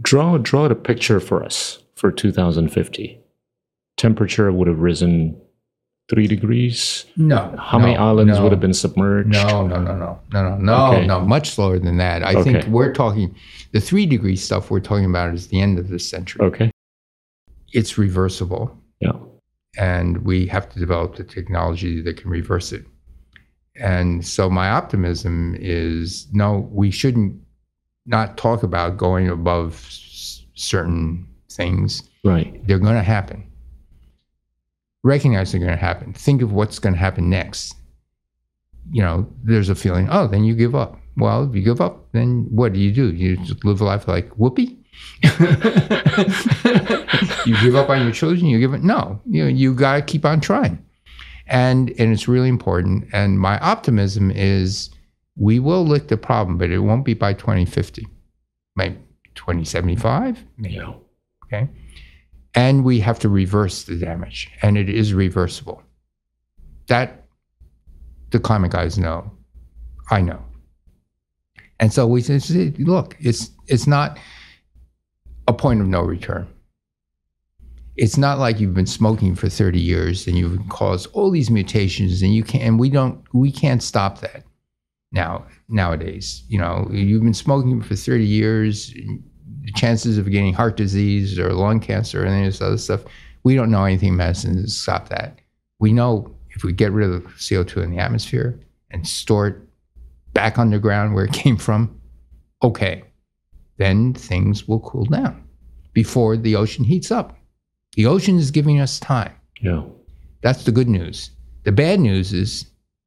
Draw 0.00 0.38
draw 0.38 0.68
the 0.68 0.74
picture 0.74 1.20
for 1.20 1.44
us 1.44 1.82
for 1.96 2.10
2050. 2.10 3.20
Temperature 3.96 4.52
would 4.52 4.68
have 4.68 4.80
risen 4.80 5.38
three 6.08 6.26
degrees. 6.26 7.04
No, 7.16 7.54
How 7.58 7.78
many 7.78 7.96
islands 7.96 8.36
no. 8.36 8.42
would 8.44 8.52
have 8.52 8.60
been 8.60 8.74
submerged? 8.74 9.28
No, 9.30 9.66
no, 9.66 9.80
no, 9.82 9.96
no, 9.96 10.20
no, 10.32 10.42
no, 10.50 10.56
no, 10.58 10.86
Okay. 10.94 11.06
no. 11.06 11.20
Much 11.20 11.50
slower 11.50 11.78
than 11.78 11.96
that. 11.96 12.22
I 12.22 12.42
think 12.42 12.64
we're 12.66 12.92
talking 12.92 13.34
the 13.72 13.80
three 13.80 14.06
degree 14.06 14.36
stuff. 14.36 14.70
We're 14.70 14.80
talking 14.80 15.04
about 15.06 15.34
is 15.34 15.48
the 15.48 15.60
end 15.60 15.78
of 15.78 15.88
this 15.88 16.08
century. 16.08 16.44
Okay. 16.46 16.70
It's 17.72 17.98
reversible. 17.98 18.76
Yeah. 19.00 19.12
and 19.78 20.24
we 20.24 20.46
have 20.46 20.70
to 20.70 20.78
develop 20.78 21.16
the 21.16 21.24
technology 21.24 22.00
that 22.00 22.16
can 22.16 22.30
reverse 22.30 22.72
it. 22.72 22.86
And 23.78 24.24
so 24.24 24.48
my 24.48 24.70
optimism 24.70 25.54
is 25.60 26.28
no, 26.32 26.66
we 26.72 26.90
shouldn't 26.90 27.38
not 28.06 28.38
talk 28.38 28.62
about 28.62 28.96
going 28.96 29.28
above 29.28 29.74
s- 29.74 30.46
certain 30.54 31.26
things. 31.50 32.02
Right. 32.24 32.66
They're 32.66 32.78
going 32.78 32.94
to 32.94 33.02
happen. 33.02 33.44
Recognize 35.06 35.52
they're 35.52 35.60
going 35.60 35.70
to 35.70 35.76
happen. 35.76 36.12
Think 36.12 36.42
of 36.42 36.52
what's 36.52 36.80
going 36.80 36.94
to 36.94 36.98
happen 36.98 37.30
next. 37.30 37.76
You 38.90 39.02
know, 39.02 39.28
there's 39.44 39.68
a 39.68 39.76
feeling, 39.76 40.08
oh, 40.10 40.26
then 40.26 40.42
you 40.42 40.54
give 40.56 40.74
up. 40.74 40.98
Well, 41.16 41.48
if 41.48 41.54
you 41.54 41.62
give 41.62 41.80
up, 41.80 42.10
then 42.12 42.48
what 42.50 42.72
do 42.72 42.80
you 42.80 42.90
do? 42.90 43.12
You 43.12 43.36
just 43.36 43.64
live 43.64 43.80
a 43.80 43.84
life 43.84 44.08
like 44.08 44.28
whoopee? 44.30 44.76
you 45.22 45.30
give 47.60 47.76
up 47.76 47.88
on 47.88 48.02
your 48.02 48.10
children, 48.12 48.46
you 48.46 48.58
give 48.58 48.74
it 48.74 48.82
no. 48.82 49.20
You 49.26 49.44
know, 49.44 49.48
you 49.48 49.74
got 49.74 49.96
to 49.96 50.02
keep 50.02 50.24
on 50.24 50.40
trying. 50.40 50.84
And 51.46 51.90
and 52.00 52.12
it's 52.12 52.26
really 52.26 52.48
important 52.48 53.06
and 53.12 53.38
my 53.38 53.60
optimism 53.60 54.32
is 54.32 54.90
we 55.36 55.60
will 55.60 55.86
lick 55.86 56.08
the 56.08 56.16
problem, 56.16 56.58
but 56.58 56.70
it 56.70 56.80
won't 56.80 57.04
be 57.04 57.14
by 57.14 57.32
2050. 57.32 58.04
Maybe 58.74 58.96
2075, 59.36 60.44
maybe. 60.58 60.74
Yeah. 60.74 60.94
Okay. 61.44 61.68
And 62.56 62.84
we 62.84 62.98
have 63.00 63.18
to 63.20 63.28
reverse 63.28 63.84
the 63.84 63.96
damage, 63.96 64.50
and 64.62 64.76
it 64.76 64.88
is 64.88 65.12
reversible. 65.12 65.82
That 66.88 67.26
the 68.30 68.40
climate 68.40 68.72
guys 68.72 68.98
know. 68.98 69.30
I 70.10 70.22
know. 70.22 70.42
And 71.78 71.92
so 71.92 72.06
we 72.06 72.22
say, 72.22 72.72
look, 72.78 73.16
it's 73.20 73.50
it's 73.66 73.86
not 73.86 74.18
a 75.48 75.52
point 75.52 75.80
of 75.80 75.86
no 75.86 76.02
return. 76.02 76.48
It's 77.96 78.16
not 78.16 78.38
like 78.38 78.60
you've 78.60 78.74
been 78.74 78.86
smoking 78.86 79.34
for 79.34 79.48
30 79.48 79.80
years 79.80 80.26
and 80.26 80.36
you've 80.36 80.60
caused 80.68 81.08
all 81.14 81.30
these 81.30 81.50
mutations 81.50 82.20
and 82.20 82.34
you 82.34 82.44
can't 82.44 82.62
and 82.64 82.78
we 82.78 82.90
don't 82.90 83.22
we 83.32 83.50
can't 83.50 83.82
stop 83.82 84.20
that 84.20 84.44
now 85.12 85.46
nowadays. 85.68 86.44
You 86.48 86.58
know, 86.58 86.88
you've 86.90 87.22
been 87.22 87.34
smoking 87.34 87.82
for 87.82 87.96
30 87.96 88.24
years, 88.24 88.94
chances 89.76 90.18
of 90.18 90.30
getting 90.30 90.52
heart 90.52 90.76
disease 90.76 91.38
or 91.38 91.52
lung 91.52 91.80
cancer 91.80 92.24
and 92.24 92.34
any 92.34 92.46
of 92.46 92.52
this 92.52 92.60
other 92.60 92.78
stuff, 92.78 93.04
we 93.44 93.54
don't 93.54 93.70
know 93.70 93.84
anything 93.84 94.16
medicine 94.16 94.56
to 94.56 94.68
stop 94.68 95.08
that. 95.10 95.38
We 95.78 95.92
know 95.92 96.34
if 96.50 96.64
we 96.64 96.72
get 96.72 96.92
rid 96.92 97.10
of 97.10 97.22
the 97.22 97.28
CO2 97.30 97.84
in 97.84 97.90
the 97.90 97.98
atmosphere 97.98 98.58
and 98.90 99.06
store 99.06 99.46
it 99.48 99.56
back 100.32 100.58
underground 100.58 101.14
where 101.14 101.24
it 101.24 101.32
came 101.44 101.56
from, 101.56 102.00
okay, 102.62 103.04
then 103.76 104.14
things 104.14 104.66
will 104.66 104.80
cool 104.80 105.04
down 105.04 105.44
before 105.92 106.36
the 106.36 106.56
ocean 106.56 106.84
heats 106.84 107.10
up. 107.10 107.38
The 107.94 108.06
ocean 108.06 108.36
is 108.36 108.50
giving 108.50 108.80
us 108.80 108.98
time. 109.00 109.32
Yeah. 109.60 109.82
That's 110.42 110.64
the 110.64 110.72
good 110.72 110.88
news. 110.88 111.30
The 111.64 111.72
bad 111.72 112.00
news 112.00 112.32
is 112.32 112.66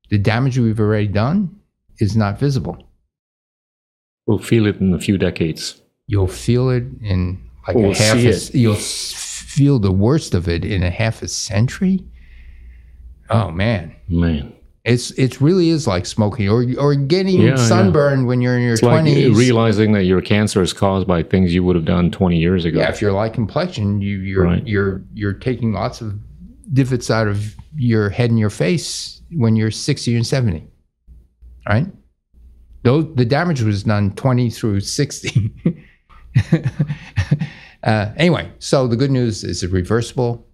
the 0.10 0.18
damage 0.18 0.58
we've 0.58 0.80
already 0.80 1.08
done 1.08 1.56
is 2.00 2.18
not 2.18 2.40
visible. 2.40 2.78
We'll 4.26 4.40
feel 4.40 4.66
it 4.68 4.78
in 4.78 4.94
a 4.94 5.00
few 5.00 5.18
decades. 5.18 5.82
You'll 6.11 6.27
feel 6.27 6.69
it 6.72 6.84
in 7.02 7.40
like 7.68 7.76
We'll 7.76 7.91
a 7.91 7.95
half. 7.95 8.18
A. 8.18 8.57
You'll 8.57 8.73
feel 8.76 9.77
the 9.77 9.91
worst 9.91 10.34
of 10.34 10.48
it 10.49 10.65
in 10.65 10.81
a 10.81 10.90
half 10.90 11.22
a 11.22 11.27
century. 11.27 12.03
Oh 13.30 13.52
man, 13.52 13.94
Man. 14.07 14.53
it's 14.86 15.11
it 15.11 15.40
really 15.40 15.69
is 15.69 15.86
like 15.86 16.07
smoking 16.07 16.49
or 16.49 16.65
or 16.80 16.95
getting 16.95 17.40
Yeah, 17.41 17.49
yeah. 17.49 17.56
sunburned 17.57 18.26
when 18.26 18.41
you're 18.41 18.57
in 18.57 18.64
your 18.64 18.73
It's 18.73 18.81
like 18.81 19.03
twenties. 19.03 19.38
realizing 19.38 19.91
that 19.94 20.06
your 20.06 20.19
cancer 20.22 20.64
is 20.64 20.73
caused 20.73 21.06
by 21.07 21.22
things 21.22 21.53
you 21.53 21.64
would 21.64 21.76
have 21.76 21.86
done 21.86 22.10
20 22.10 22.38
years 22.40 22.65
ago. 22.65 22.80
yeah, 22.80 22.90
if 22.90 23.02
you're 23.02 23.11
like 23.11 23.34
complexion, 23.36 24.02
you 24.02 24.18
you're 24.18 24.45
Right. 24.45 24.65
you're 24.65 25.03
you're 25.14 25.34
taking 25.34 25.73
lots 25.73 26.02
of 26.02 26.15
divots 26.73 27.11
out 27.11 27.27
of 27.27 27.56
your 27.76 28.10
head 28.10 28.31
and 28.31 28.40
your 28.40 28.49
face 28.49 29.22
when 29.34 29.56
you're 29.56 29.69
sixty 29.72 30.15
and 30.15 30.26
seventy. 30.26 30.65
All 31.68 31.76
right, 31.76 31.88
though 32.81 33.03
the 33.03 33.26
damage 33.26 33.61
was 33.61 33.84
done 33.84 34.15
twenty 34.15 34.49
through 34.49 34.80
sixty. 34.80 35.52
uh, 37.84 38.11
anyway, 38.18 38.52
so 38.60 38.88
the 38.88 38.95
good 38.95 39.11
news 39.11 39.44
is 39.44 39.64
it's 39.64 39.72
reversible, 39.72 40.45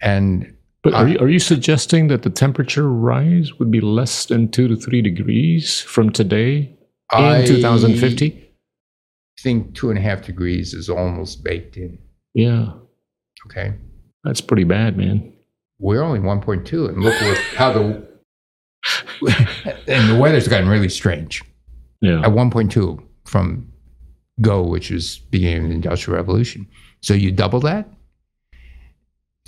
and 0.00 0.54
But 0.82 0.94
are 0.94 1.06
I- 1.06 1.10
you, 1.10 1.18
are 1.18 1.28
you 1.28 1.38
suggesting 1.38 2.08
that 2.08 2.22
the 2.22 2.30
temperature 2.30 2.90
rise 2.90 3.58
would 3.58 3.70
be 3.70 3.80
less 3.80 4.26
than 4.26 4.50
two 4.50 4.68
to 4.68 4.76
three 4.76 5.02
degrees 5.02 5.80
from 5.80 6.10
today 6.10 6.76
in 7.16 7.24
I 7.24 7.46
2050? 7.46 8.42
think 9.40 9.74
two 9.74 9.90
and 9.90 9.98
a 9.98 10.02
half 10.02 10.22
degrees 10.22 10.72
is 10.74 10.88
almost 10.88 11.44
baked 11.44 11.76
in. 11.76 11.98
Yeah. 12.34 12.72
Okay, 13.46 13.74
That's 14.24 14.40
pretty 14.40 14.64
bad, 14.64 14.96
man. 14.96 15.32
we're 15.78 16.02
only 16.02 16.20
one 16.20 16.40
point 16.40 16.66
two, 16.66 16.86
and 16.86 17.02
look 17.02 17.14
how 17.54 17.72
the 17.72 18.06
and 19.86 20.08
the 20.10 20.16
weather's 20.18 20.48
gotten 20.48 20.68
really 20.68 20.88
strange. 20.88 21.42
Yeah. 22.02 22.20
at 22.20 22.30
1.2 22.30 23.02
from 23.24 23.72
go, 24.40 24.62
which 24.62 24.90
was 24.90 25.18
beginning 25.30 25.64
of 25.64 25.68
the 25.70 25.74
Industrial 25.76 26.16
Revolution. 26.16 26.66
So 27.00 27.14
you 27.14 27.32
double 27.32 27.60
that. 27.60 27.88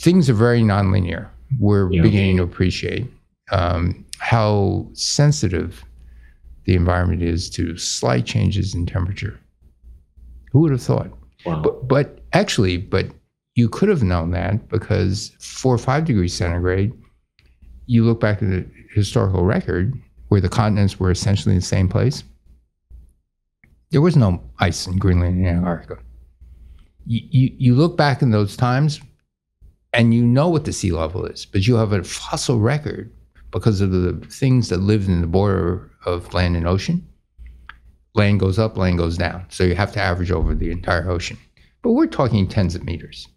Things 0.01 0.31
are 0.31 0.35
very 0.35 0.63
nonlinear. 0.63 1.29
We're 1.59 1.93
Yeah. 1.93 2.03
beginning 2.03 2.37
to 2.39 2.43
appreciate 2.43 3.07
um, 3.51 4.05
how 4.19 4.89
sensitive 4.93 5.85
the 6.65 6.75
environment 6.75 7.23
is 7.23 7.49
to 7.51 7.77
slight 7.79 8.27
changes 8.27 8.75
in 8.75 8.85
temperature. 8.87 9.41
Who 10.53 10.61
would 10.61 10.71
have 10.73 10.83
thought? 10.83 11.11
Wow. 11.47 11.63
But, 11.63 11.89
but 11.89 12.21
actually, 12.35 12.77
but 12.77 13.07
you 13.55 13.69
could 13.69 13.89
have 13.89 14.03
known 14.03 14.31
that 14.33 14.69
because 14.69 15.33
four 15.41 15.75
or 15.75 15.79
five 15.79 16.05
degrees 16.05 16.35
centigrade, 16.35 16.93
you 17.87 18.05
look 18.05 18.21
back 18.21 18.43
at 18.43 18.51
the 18.51 18.67
historical 18.95 19.45
record 19.45 19.95
where 20.29 20.43
the 20.43 20.49
continents 20.49 21.01
were 21.01 21.11
essentially 21.11 21.55
in 21.55 21.61
the 21.61 21.67
same 21.67 21.89
place. 21.89 22.23
There 23.91 24.01
was 24.01 24.17
no 24.17 24.43
ice 24.59 24.87
in 24.87 24.99
Greenland 24.99 25.39
and 25.39 25.47
Antarctica. 25.47 25.99
You, 27.07 27.21
you, 27.31 27.57
you 27.59 27.75
look 27.75 27.97
back 27.97 28.21
in 28.21 28.31
those 28.31 28.57
times 28.57 29.01
and 29.93 30.13
you 30.13 30.25
know 30.25 30.49
what 30.49 30.65
the 30.65 30.73
sea 30.73 30.93
level 30.93 31.25
is, 31.25 31.47
but 31.47 31.67
you 31.67 31.77
have 31.77 31.93
a 31.93 32.05
fossil 32.05 32.59
record 32.61 33.11
because 33.51 33.81
of 33.81 33.91
the 33.91 34.13
things 34.31 34.69
that 34.69 34.79
lived 34.79 35.09
in 35.09 35.23
the 35.23 35.27
border 35.27 35.91
of 36.05 36.33
land 36.35 36.57
and 36.57 36.67
ocean. 36.67 37.07
Land 38.15 38.41
goes 38.41 38.59
up, 38.59 38.77
land 38.77 38.99
goes 38.99 39.17
down. 39.17 39.47
So 39.49 39.65
you 39.65 39.75
have 39.75 39.93
to 39.93 40.01
average 40.01 40.31
over 40.31 40.55
the 40.55 40.71
entire 40.71 41.09
ocean. 41.11 41.39
But 41.83 41.93
we're 41.93 42.07
talking 42.07 42.47
tens 42.47 42.75
of 42.75 42.85
meters 42.85 43.29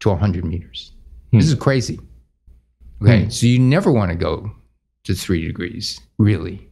to 0.00 0.10
100 0.10 0.44
meters. 0.44 0.92
Hmm. 1.30 1.38
This 1.38 1.48
is 1.48 1.54
crazy. 1.54 1.98
Okay. 3.02 3.24
Hmm. 3.24 3.30
So 3.30 3.46
you 3.46 3.58
never 3.58 3.90
want 3.90 4.10
to 4.10 4.16
go 4.16 4.52
to 5.04 5.14
three 5.14 5.46
degrees, 5.46 6.00
really. 6.18 6.68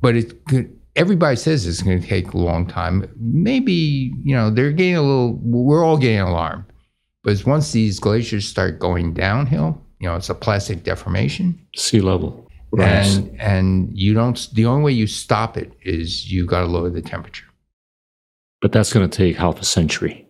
But 0.00 0.16
it 0.16 0.44
could, 0.46 0.78
everybody 0.96 1.36
says 1.36 1.66
it's 1.66 1.82
going 1.82 2.00
to 2.00 2.06
take 2.06 2.32
a 2.32 2.38
long 2.38 2.66
time. 2.66 3.08
Maybe, 3.16 4.12
you 4.22 4.34
know, 4.34 4.50
they're 4.50 4.72
getting 4.72 4.96
a 4.96 5.02
little, 5.02 5.38
we're 5.42 5.84
all 5.84 5.96
getting 5.98 6.20
alarmed. 6.20 6.64
But 7.24 7.44
once 7.44 7.72
these 7.72 7.98
glaciers 7.98 8.46
start 8.46 8.78
going 8.78 9.12
downhill, 9.14 9.82
you 10.00 10.08
know, 10.08 10.14
it's 10.16 10.30
a 10.30 10.34
plastic 10.34 10.84
deformation 10.84 11.58
sea 11.76 12.00
level. 12.00 12.44
Right. 12.70 12.86
and 12.86 13.40
and 13.40 13.98
you 13.98 14.12
don't. 14.12 14.46
The 14.52 14.66
only 14.66 14.84
way 14.84 14.92
you 14.92 15.06
stop 15.06 15.56
it 15.56 15.72
is 15.82 16.30
you 16.30 16.44
got 16.44 16.60
to 16.60 16.66
lower 16.66 16.90
the 16.90 17.00
temperature. 17.00 17.46
But 18.60 18.72
that's 18.72 18.92
going 18.92 19.08
to 19.08 19.16
take 19.16 19.36
half 19.36 19.58
a 19.58 19.64
century 19.64 20.26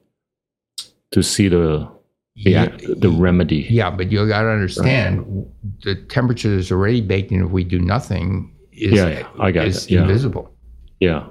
to 1.10 1.22
see 1.22 1.48
the 1.48 1.88
the, 2.36 2.50
Yeah. 2.50 2.76
the 2.96 3.10
remedy. 3.10 3.66
Yeah, 3.68 3.90
but 3.90 4.12
you 4.12 4.26
got 4.28 4.42
to 4.42 4.50
understand 4.50 5.50
the 5.82 5.96
temperature 5.96 6.54
is 6.54 6.70
already 6.70 7.00
baked 7.00 7.32
in. 7.32 7.44
If 7.44 7.50
we 7.50 7.64
do 7.64 7.80
nothing, 7.80 8.54
is 8.78 8.92
Yeah, 8.92 9.08
yeah, 9.08 9.28
I 9.38 9.50
got 9.50 9.66
is 9.66 9.90
yeah. 9.90 10.02
invisible. 10.02 10.54
Yeah. 11.00 11.26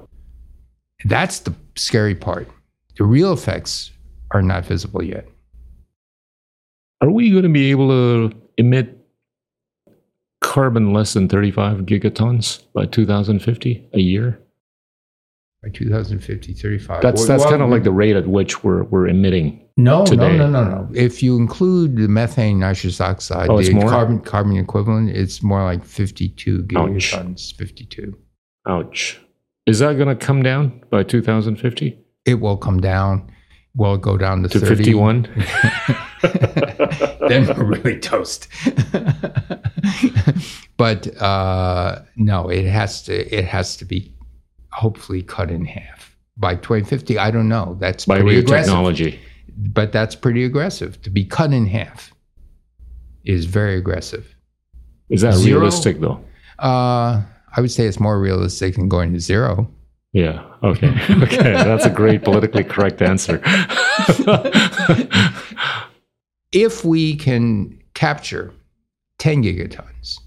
That's 1.05 1.39
the 1.39 1.53
scary 1.75 2.15
part. 2.15 2.47
The 2.97 3.03
real 3.03 3.33
effects 3.33 3.91
are 4.31 4.41
not 4.41 4.65
visible 4.65 5.03
yet. 5.03 5.27
Are 7.01 7.11
we 7.11 7.29
going 7.29 7.43
to 7.43 7.49
be 7.49 7.69
able 7.69 7.89
to 7.89 8.35
emit 8.57 8.97
carbon 10.41 10.93
less 10.93 11.13
than 11.13 11.29
35 11.29 11.79
gigatons 11.81 12.63
by 12.73 12.85
2050 12.85 13.89
a 13.93 13.99
year? 13.99 14.39
By 15.61 15.69
2050, 15.69 16.53
35. 16.53 17.01
That's 17.01 17.27
that's 17.27 17.41
well, 17.41 17.49
kind 17.49 17.61
of 17.61 17.69
like 17.69 17.83
the 17.83 17.91
rate 17.91 18.15
at 18.15 18.27
which 18.27 18.63
we're 18.63 18.83
we're 18.83 19.07
emitting. 19.07 19.66
No, 19.77 20.05
today. 20.05 20.35
no, 20.37 20.49
no, 20.49 20.63
no, 20.63 20.69
no. 20.69 20.89
If 20.93 21.21
you 21.23 21.37
include 21.37 21.95
the 21.95 22.07
methane, 22.07 22.59
nitrous 22.59 22.99
oxide, 22.99 23.49
Oh, 23.49 23.61
the 23.61 23.73
more? 23.73 23.89
carbon 23.89 24.19
carbon 24.19 24.57
equivalent, 24.57 25.11
it's 25.11 25.41
more 25.43 25.63
like 25.63 25.85
52 25.85 26.63
gigatons. 26.63 27.55
52. 27.55 28.17
Ouch. 28.67 29.21
Is 29.67 29.79
that 29.79 29.95
going 29.97 30.07
to 30.07 30.15
come 30.15 30.43
down 30.43 30.81
by 30.89 31.03
2050 31.03 31.97
It 32.25 32.35
will 32.35 32.57
come 32.57 32.79
down. 32.81 33.31
Will 33.75 33.95
it 33.95 34.01
go 34.01 34.17
down 34.17 34.41
to, 34.43 34.49
to 34.49 34.59
30? 34.59 34.75
51? 34.75 35.21
then 37.29 37.45
we're 37.47 37.63
really 37.77 37.99
toast. 37.99 38.47
but 40.77 41.15
uh, 41.21 42.01
no, 42.15 42.49
it 42.49 42.65
has 42.65 43.03
to. 43.03 43.35
It 43.35 43.45
has 43.45 43.77
to 43.77 43.85
be 43.85 44.11
hopefully 44.71 45.21
cut 45.21 45.51
in 45.51 45.65
half 45.65 46.17
by 46.37 46.55
2050. 46.55 47.19
I 47.19 47.29
don't 47.29 47.49
know. 47.49 47.77
That's 47.79 48.05
by 48.05 48.23
way 48.23 48.37
of 48.39 48.45
aggressive. 48.45 48.65
technology. 48.67 49.19
But 49.57 49.91
that's 49.91 50.15
pretty 50.15 50.43
aggressive. 50.43 51.01
To 51.01 51.09
be 51.09 51.25
cut 51.25 51.51
in 51.51 51.65
half 51.65 52.13
is 53.25 53.45
very 53.45 53.75
aggressive. 53.77 54.35
Is 55.09 55.21
that 55.21 55.33
Zero? 55.33 55.59
realistic 55.59 55.99
though? 55.99 56.23
Uh, 56.59 57.21
I 57.55 57.61
would 57.61 57.71
say 57.71 57.85
it's 57.87 57.99
more 57.99 58.19
realistic 58.19 58.75
than 58.75 58.87
going 58.89 59.13
to 59.13 59.19
zero. 59.19 59.69
Yeah. 60.13 60.43
Okay. 60.63 60.93
Okay. 61.23 61.53
That's 61.53 61.85
a 61.85 61.89
great 61.89 62.23
politically 62.23 62.63
correct 62.63 63.01
answer. 63.01 63.41
If 66.53 66.85
we 66.85 67.15
can 67.15 67.77
capture 67.93 68.53
10 69.19 69.43
gigatons, 69.43 70.19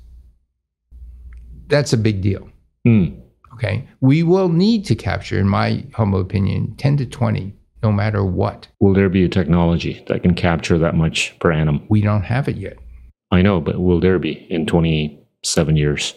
that's 1.69 1.93
a 1.93 1.97
big 1.97 2.21
deal. 2.21 2.49
Hmm. 2.85 3.07
Okay. 3.55 3.89
We 4.01 4.23
will 4.23 4.49
need 4.51 4.85
to 4.87 4.95
capture, 4.95 5.39
in 5.39 5.49
my 5.49 5.85
humble 5.95 6.21
opinion, 6.21 6.75
10 6.77 6.99
to 6.99 7.07
20, 7.07 7.55
no 7.83 7.93
matter 7.93 8.25
what. 8.25 8.69
Will 8.81 8.95
there 8.95 9.09
be 9.09 9.25
a 9.25 9.29
technology 9.29 10.05
that 10.09 10.23
can 10.23 10.35
capture 10.35 10.79
that 10.79 10.95
much 10.95 11.39
per 11.41 11.53
annum? 11.53 11.85
We 11.89 12.01
don't 12.01 12.23
have 12.23 12.49
it 12.49 12.57
yet. 12.57 12.77
I 13.31 13.43
know, 13.43 13.61
but 13.61 13.81
will 13.81 14.01
there 14.01 14.19
be 14.19 14.33
in 14.51 14.67
27 14.67 15.77
years? 15.77 16.15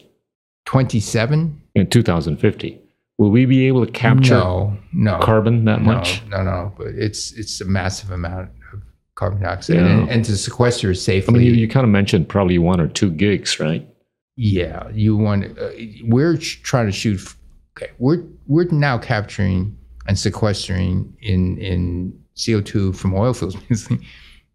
27? 0.66 1.62
In 1.76 1.90
2050? 1.90 2.80
Will 3.18 3.30
we 3.30 3.46
be 3.46 3.68
able 3.68 3.86
to 3.86 3.92
capture 3.92 4.34
no, 4.34 4.78
no. 4.94 5.20
carbon 5.20 5.66
that 5.66 5.82
no, 5.82 5.94
much? 5.94 6.24
No, 6.30 6.42
no. 6.44 6.74
But 6.78 6.88
it's 6.88 7.32
it's 7.34 7.62
a 7.62 7.66
massive 7.66 8.10
amount 8.12 8.50
of 8.74 8.82
carbon 9.16 9.42
dioxide. 9.42 9.76
Yeah. 9.78 9.86
And, 9.86 10.10
and 10.10 10.26
to 10.26 10.36
sequester 10.36 10.90
I 10.90 10.94
safely. 10.94 11.36
mean, 11.36 11.44
you, 11.44 11.54
you 11.54 11.68
kind 11.68 11.84
of 11.84 11.92
mentioned 11.92 12.28
probably 12.28 12.58
one 12.58 12.80
or 12.82 12.88
two 12.88 13.12
gigs, 13.12 13.60
right? 13.60 13.88
Yeah, 14.36 14.90
you 14.90 15.16
want. 15.16 15.58
Uh, 15.60 15.70
we're 16.06 16.38
trying 16.38 16.88
to 16.88 16.92
shoot. 16.92 17.20
f- 17.20 17.38
Okay, 17.76 17.92
we're 17.98 18.24
we're 18.46 18.66
now 18.66 19.00
capturing 19.00 19.76
and 20.08 20.18
sequestering 20.18 21.16
in 21.22 21.58
in 21.58 22.20
CO 22.46 22.62
two 22.62 22.94
from 22.94 23.14
oil 23.14 23.34
fields. 23.34 23.58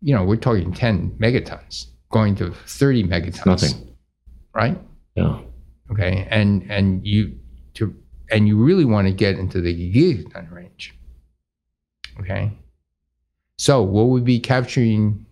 you 0.02 0.14
know, 0.14 0.24
we're 0.24 0.36
talking 0.36 0.72
ten 0.72 1.10
megatons, 1.18 1.86
going 2.10 2.34
to 2.36 2.52
thirty 2.66 3.04
megatons. 3.04 3.46
Nothing. 3.46 3.96
right? 4.54 4.78
Yeah. 5.14 5.40
Okay, 5.90 6.26
and 6.30 6.62
and 6.70 7.06
you 7.06 7.38
to 7.74 7.94
and 8.30 8.46
you 8.46 8.62
really 8.62 8.84
want 8.84 9.06
to 9.08 9.12
get 9.12 9.38
into 9.38 9.60
the 9.60 9.74
gigaton 9.74 10.50
range. 10.52 10.94
Okay, 12.20 12.52
so 13.56 13.82
will 13.82 14.10
we 14.10 14.20
be 14.20 14.38
capturing 14.38 15.24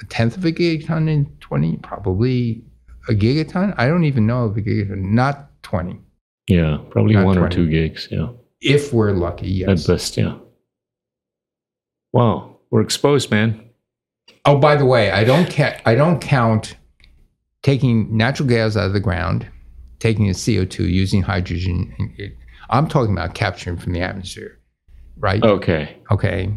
a 0.00 0.04
tenth 0.06 0.36
of 0.36 0.44
a 0.44 0.52
gigaton 0.52 1.08
in 1.08 1.36
twenty? 1.40 1.78
Probably 1.78 2.64
a 3.08 3.12
gigaton. 3.12 3.74
I 3.78 3.86
don't 3.86 4.04
even 4.04 4.26
know 4.26 4.44
of 4.44 4.56
a 4.56 4.60
gigaton. 4.60 5.12
Not 5.12 5.62
twenty. 5.62 6.00
Yeah. 6.46 6.78
Probably 6.90 7.14
Not 7.14 7.26
one 7.26 7.38
or 7.38 7.48
two 7.48 7.68
gigs. 7.68 8.08
Yeah. 8.10 8.28
If 8.64 8.92
we're 8.92 9.12
lucky, 9.12 9.48
yes. 9.48 9.88
At 9.88 9.92
best. 9.94 10.16
Yeah. 10.16 10.36
Wow. 12.12 12.56
We're 12.70 12.80
exposed, 12.80 13.30
man. 13.30 13.60
Oh, 14.44 14.58
by 14.58 14.76
the 14.76 14.84
way, 14.86 15.10
I 15.10 15.24
don't 15.24 15.50
ca- 15.50 15.80
I 15.84 15.94
don't 15.94 16.20
count 16.20 16.76
taking 17.62 18.16
natural 18.16 18.48
gas 18.48 18.76
out 18.76 18.86
of 18.86 18.92
the 18.92 19.00
ground, 19.00 19.46
taking 20.00 20.26
the 20.28 20.34
CO 20.34 20.64
two, 20.64 20.86
using 20.88 21.22
hydrogen. 21.22 21.94
and 21.98 22.10
it- 22.18 22.36
I'm 22.70 22.88
talking 22.88 23.12
about 23.12 23.34
capturing 23.34 23.76
from 23.76 23.92
the 23.92 24.00
atmosphere, 24.00 24.58
right? 25.18 25.42
Okay. 25.42 25.96
Okay, 26.10 26.50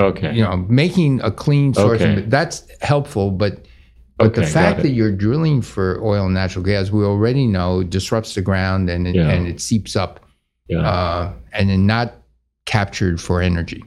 Okay. 0.00 0.34
you 0.34 0.42
know, 0.42 0.56
making 0.68 1.20
a 1.20 1.30
clean 1.30 1.72
source. 1.74 2.00
Okay. 2.00 2.22
of- 2.22 2.30
That's 2.30 2.66
helpful, 2.80 3.30
but 3.30 3.64
but 4.18 4.34
the 4.34 4.42
Okay, 4.42 4.52
got 4.52 4.52
fact 4.52 4.82
that 4.82 4.90
you're 4.90 5.10
drilling 5.10 5.62
for 5.62 6.00
oil 6.04 6.26
and 6.26 6.34
natural 6.34 6.64
gas, 6.64 6.90
we 6.92 7.02
already 7.02 7.46
know 7.46 7.82
disrupts 7.82 8.34
the 8.34 8.42
ground 8.42 8.88
and 8.90 9.08
it, 9.08 9.14
Yeah. 9.16 9.30
and 9.30 9.48
it 9.48 9.60
seeps 9.60 9.96
up, 9.96 10.20
Yeah. 10.68 10.80
uh, 10.80 11.32
and 11.52 11.68
then 11.70 11.86
not 11.86 12.14
captured 12.64 13.20
for 13.20 13.42
energy. 13.42 13.84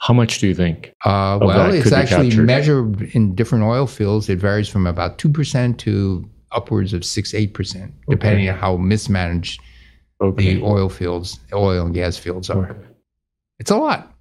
How 0.00 0.14
much 0.14 0.38
do 0.38 0.46
you 0.46 0.54
think? 0.54 0.94
Uh, 1.04 1.38
well, 1.42 1.72
it's 1.74 1.90
actually 1.90 2.28
captured. 2.28 2.46
measured 2.46 3.02
in 3.14 3.34
different 3.34 3.64
oil 3.64 3.86
fields. 3.86 4.28
It 4.28 4.38
varies 4.38 4.68
from 4.68 4.86
about 4.86 5.18
two 5.18 5.28
percent 5.28 5.78
to 5.80 6.28
upwards 6.52 6.92
of 6.92 7.04
six, 7.04 7.34
eight 7.34 7.52
percent, 7.54 7.92
depending 8.08 8.48
on 8.48 8.56
how 8.56 8.76
mismanaged 8.76 9.60
Okay. 10.20 10.54
the 10.54 10.62
oil 10.62 10.88
fields, 10.88 11.38
oil 11.52 11.86
and 11.86 11.94
gas 11.94 12.16
fields 12.16 12.48
are. 12.50 12.70
Okay. 12.70 12.80
It's 13.58 13.70
a 13.70 13.76
lot. 13.76 14.12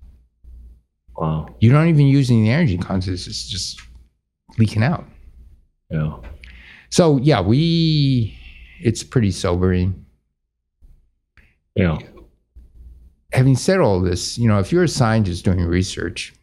Wow. 1.16 1.48
You 1.60 1.72
don't 1.72 1.88
even 1.90 2.08
use 2.08 2.30
any 2.32 2.50
energy 2.50 2.78
concepts; 2.78 3.28
it's 3.28 3.48
just 3.48 3.80
leaking 4.58 4.84
out. 4.84 5.06
Yeah. 5.92 6.18
So 6.90 7.18
yeah, 7.18 7.42
we. 7.42 8.36
It's 8.82 9.04
pretty 9.04 9.32
sobering. 9.32 10.06
Yeah. 11.78 11.98
Having 13.34 13.56
said 13.58 13.80
all 13.80 14.02
this, 14.02 14.38
you 14.38 14.48
know, 14.48 14.60
if 14.60 14.72
you're 14.72 14.84
a 14.84 14.88
scientist 14.88 15.46
doing 15.46 15.60
research, 15.64 16.34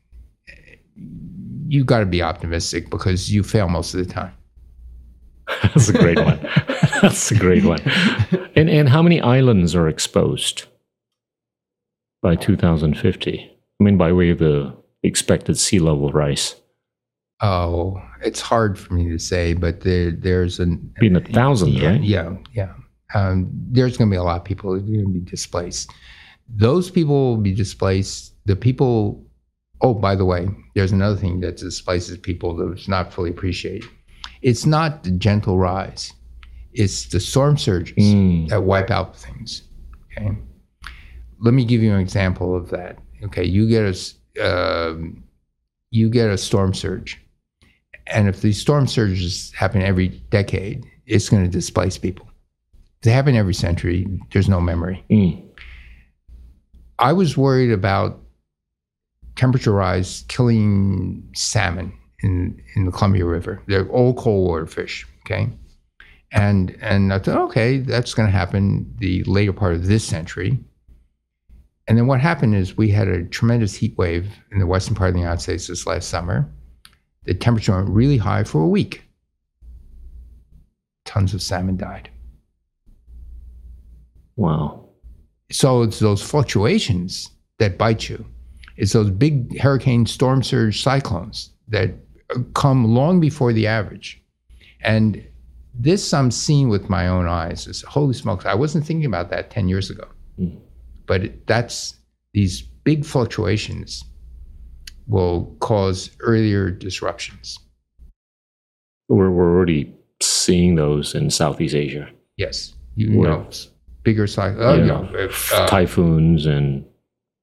you 1.67 1.85
got 1.85 1.99
to 2.01 2.07
be 2.07 2.23
optimistic 2.23 2.91
because 2.91 3.33
you 3.33 3.43
fail 3.43 3.69
most 3.69 3.95
of 3.95 4.07
the 4.07 4.13
time. 4.13 4.33
That's 5.63 5.89
a 5.89 5.93
great 5.93 6.19
one. 6.19 6.39
That's 7.03 7.31
a 7.31 7.37
great 7.37 7.65
one. 7.65 7.81
And 8.57 8.71
and 8.71 8.89
how 8.89 9.03
many 9.03 9.21
islands 9.21 9.75
are 9.75 9.89
exposed 9.89 10.67
by 12.23 12.37
2050? 12.37 13.51
I 13.81 13.85
mean, 13.85 13.99
by 13.99 14.13
way 14.13 14.31
of 14.31 14.39
the 14.39 14.73
expected 15.03 15.59
sea 15.59 15.81
level 15.81 16.13
rise, 16.13 16.55
Oh, 17.41 18.01
it's 18.23 18.41
hard 18.41 18.79
for 18.79 18.95
me 18.95 19.09
to 19.11 19.19
say, 19.19 19.55
but 19.55 19.81
there, 19.81 20.13
there's 20.13 20.61
an 20.61 20.95
being 21.01 21.17
a 21.17 21.21
thousand, 21.21 21.71
yeah, 21.71 21.91
right? 21.91 22.03
yeah, 22.03 22.37
yeah. 22.53 22.73
Um, 23.15 23.49
there's 23.71 23.97
going 23.97 24.11
to 24.11 24.15
be 24.15 24.19
a 24.19 24.23
lot 24.23 24.39
of 24.41 24.45
people 24.45 24.73
that 24.73 24.79
are 24.83 24.87
going 24.87 25.05
to 25.07 25.13
be 25.13 25.21
displaced. 25.21 25.91
Those 26.49 26.91
people 26.91 27.15
will 27.31 27.43
be 27.43 27.53
displaced. 27.55 28.35
The 28.47 28.57
people. 28.57 29.25
Oh, 29.81 29.95
by 29.95 30.15
the 30.15 30.25
way, 30.25 30.49
there's 30.75 30.93
another 30.93 31.17
thing 31.17 31.41
that 31.41 31.57
displaces 31.57 32.17
people 32.19 32.55
that's 32.57 32.89
not 32.89 33.13
fully 33.13 33.31
appreciated. 33.31 33.89
It's 34.43 34.67
not 34.67 35.03
the 35.05 35.11
gentle 35.11 35.59
rise; 35.59 36.13
it's 36.73 37.07
the 37.07 37.21
storm 37.21 37.57
surges 37.57 37.95
Mm. 37.97 38.49
that 38.49 38.63
wipe 38.63 38.91
out 38.91 39.17
things. 39.17 39.63
Okay, 40.13 40.37
let 41.41 41.55
me 41.55 41.65
give 41.65 41.83
you 41.83 41.93
an 41.93 42.01
example 42.01 42.55
of 42.57 42.71
that. 42.71 42.99
Okay, 43.25 43.45
you 43.45 43.69
get 43.69 43.85
a 43.85 43.95
um, 44.45 45.23
you 45.91 46.09
get 46.11 46.31
a 46.31 46.39
storm 46.39 46.75
surge, 46.75 47.21
and 48.07 48.29
if 48.29 48.41
these 48.43 48.61
storm 48.61 48.87
surges 48.87 49.53
happen 49.53 49.83
every 49.83 50.09
decade, 50.31 50.85
it's 51.07 51.29
going 51.29 51.45
to 51.45 51.51
displace 51.51 51.99
people. 51.99 52.29
They 53.05 53.11
happen 53.11 53.37
every 53.37 53.55
century. 53.55 54.07
There's 54.33 54.49
no 54.49 54.61
memory. 54.63 55.05
Mm. 55.11 55.45
I 56.99 57.13
was 57.13 57.37
worried 57.37 57.71
about 57.71 58.19
temperature 59.37 59.73
rise 59.73 60.25
killing 60.29 61.29
salmon 61.35 61.93
in, 62.23 62.61
in 62.75 62.87
the 62.87 62.91
Columbia 62.91 63.27
River. 63.27 63.63
They're 63.67 63.89
all 63.89 64.15
cold 64.15 64.49
water 64.49 64.67
fish. 64.67 65.07
Okay. 65.21 65.51
And 66.33 66.77
and 66.81 67.13
I 67.13 67.19
thought, 67.19 67.43
okay, 67.51 67.79
that's 67.79 68.15
going 68.15 68.27
to 68.27 68.37
happen 68.37 68.93
the 68.99 69.23
later 69.25 69.53
part 69.53 69.75
of 69.75 69.87
this 69.87 70.05
century. 70.05 70.59
And 71.87 71.99
then 71.99 72.07
what 72.07 72.21
happened 72.21 72.55
is 72.55 72.79
we 72.79 72.89
had 72.89 73.09
a 73.09 73.25
tremendous 73.25 73.75
heat 73.75 73.99
wave 73.99 74.33
in 74.51 74.59
the 74.59 74.67
western 74.67 74.95
part 74.95 75.09
of 75.09 75.15
the 75.15 75.21
United 75.21 75.43
States 75.43 75.67
this 75.67 75.87
last 75.87 76.09
summer. 76.09 76.51
The 77.25 77.35
temperature 77.35 77.77
went 77.77 77.91
really 77.91 78.17
high 78.17 78.45
for 78.45 78.63
a 78.63 78.69
week. 78.69 79.05
Tons 81.05 81.35
of 81.35 81.43
salmon 81.43 81.77
died. 81.77 82.09
Wow. 84.37 84.89
So 85.51 85.83
it's 85.83 85.99
those 85.99 86.23
fluctuations 86.23 87.31
that 87.59 87.79
bite 87.79 88.09
you. 88.09 88.25
It's 88.77 88.93
those 88.93 89.11
big 89.11 89.59
hurricane 89.59 90.07
storm 90.07 90.43
surge 90.43 90.83
cyclones 90.83 91.51
that 91.69 91.95
come 92.55 92.95
long 92.95 93.21
before 93.21 93.53
the 93.53 93.67
average. 93.67 94.21
And 94.81 95.25
this 95.75 96.13
I'm 96.13 96.31
seeing 96.31 96.69
with 96.69 96.89
my 96.89 97.09
own 97.09 97.27
eyes. 97.27 97.67
It's, 97.67 97.83
holy 97.83 98.15
smokes, 98.15 98.47
I 98.47 98.55
wasn't 98.55 98.87
thinking 98.87 99.07
about 99.07 99.31
that 99.31 99.51
10 99.51 99.69
years 99.69 99.91
ago. 99.91 100.07
Mm. 100.39 100.59
But 101.07 101.25
it, 101.25 101.47
that's 101.47 101.95
these 102.33 102.63
big 102.63 103.05
fluctuations 103.05 104.05
will 105.07 105.57
cause 105.61 106.11
earlier 106.21 106.71
disruptions. 106.71 107.59
We're, 109.09 109.31
we're 109.31 109.55
already 109.55 109.95
seeing 110.21 110.77
those 110.77 111.15
in 111.15 111.31
Southeast 111.31 111.75
Asia. 111.75 112.09
Yes. 112.37 112.75
You 112.97 113.11
know, 113.11 113.47
bigger 114.05 114.27
size. 114.27 114.57
Oh, 114.59 114.75
Yeah. 114.77 114.85
no. 114.85 115.09
if, 115.15 115.53
uh, 115.53 115.67
Typhoons 115.67 116.47
and, 116.47 116.85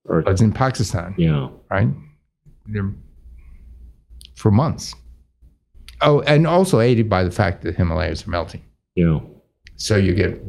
or, 0.06 0.20
it's 0.28 0.42
in 0.42 0.52
Pakistan. 0.54 1.14
you 1.18 1.28
know, 1.32 1.60
right? 1.70 1.90
They're, 2.68 2.94
for 4.36 4.52
months. 4.52 4.96
Oh, 6.02 6.22
and 6.22 6.48
also 6.48 6.80
aided 6.80 7.10
by 7.10 7.24
the 7.24 7.32
fact 7.32 7.62
that 7.62 7.72
the 7.72 7.78
Himalayas 7.78 8.26
are 8.26 8.30
melting. 8.32 8.64
you 8.96 9.06
know, 9.06 9.42
So 9.76 9.96
you 9.98 10.14
get, 10.14 10.42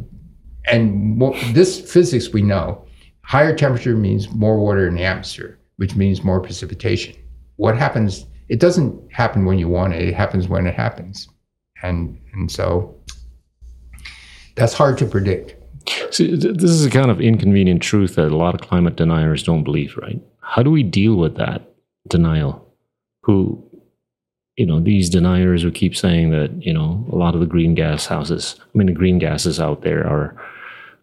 and 0.70 1.16
mo- 1.18 1.36
this 1.52 1.80
physics 1.92 2.32
we 2.32 2.42
know, 2.42 2.86
higher 3.22 3.54
temperature 3.54 3.96
means 3.96 4.30
more 4.30 4.58
water 4.58 4.86
in 4.88 4.94
the 4.94 5.04
atmosphere, 5.04 5.58
which 5.76 5.94
means 5.96 6.22
more 6.24 6.40
precipitation. 6.40 7.14
What 7.56 7.76
happens? 7.76 8.26
It 8.48 8.60
doesn't 8.60 9.12
happen 9.12 9.44
when 9.44 9.58
you 9.58 9.68
want 9.68 9.92
it. 9.94 10.02
It 10.08 10.14
happens 10.14 10.48
when 10.48 10.66
it 10.66 10.74
happens, 10.74 11.28
and 11.82 12.18
and 12.32 12.50
so 12.50 12.96
that's 14.56 14.72
hard 14.74 14.98
to 14.98 15.06
predict. 15.06 15.54
See, 16.10 16.34
this 16.36 16.70
is 16.70 16.84
a 16.84 16.90
kind 16.90 17.10
of 17.10 17.20
inconvenient 17.20 17.82
truth 17.82 18.14
that 18.16 18.32
a 18.32 18.36
lot 18.36 18.54
of 18.54 18.60
climate 18.60 18.96
deniers 18.96 19.42
don't 19.42 19.64
believe, 19.64 19.96
right? 19.96 20.20
How 20.40 20.62
do 20.62 20.70
we 20.70 20.82
deal 20.82 21.16
with 21.16 21.36
that 21.36 21.62
denial? 22.08 22.66
Who, 23.22 23.62
you 24.56 24.66
know, 24.66 24.80
these 24.80 25.08
deniers 25.08 25.62
who 25.62 25.70
keep 25.70 25.96
saying 25.96 26.30
that, 26.30 26.50
you 26.64 26.72
know, 26.74 27.06
a 27.10 27.16
lot 27.16 27.34
of 27.34 27.40
the 27.40 27.46
green 27.46 27.74
gas 27.74 28.06
houses, 28.06 28.56
I 28.60 28.78
mean, 28.78 28.88
the 28.88 28.92
green 28.92 29.18
gases 29.18 29.60
out 29.60 29.82
there 29.82 30.06
are 30.06 30.36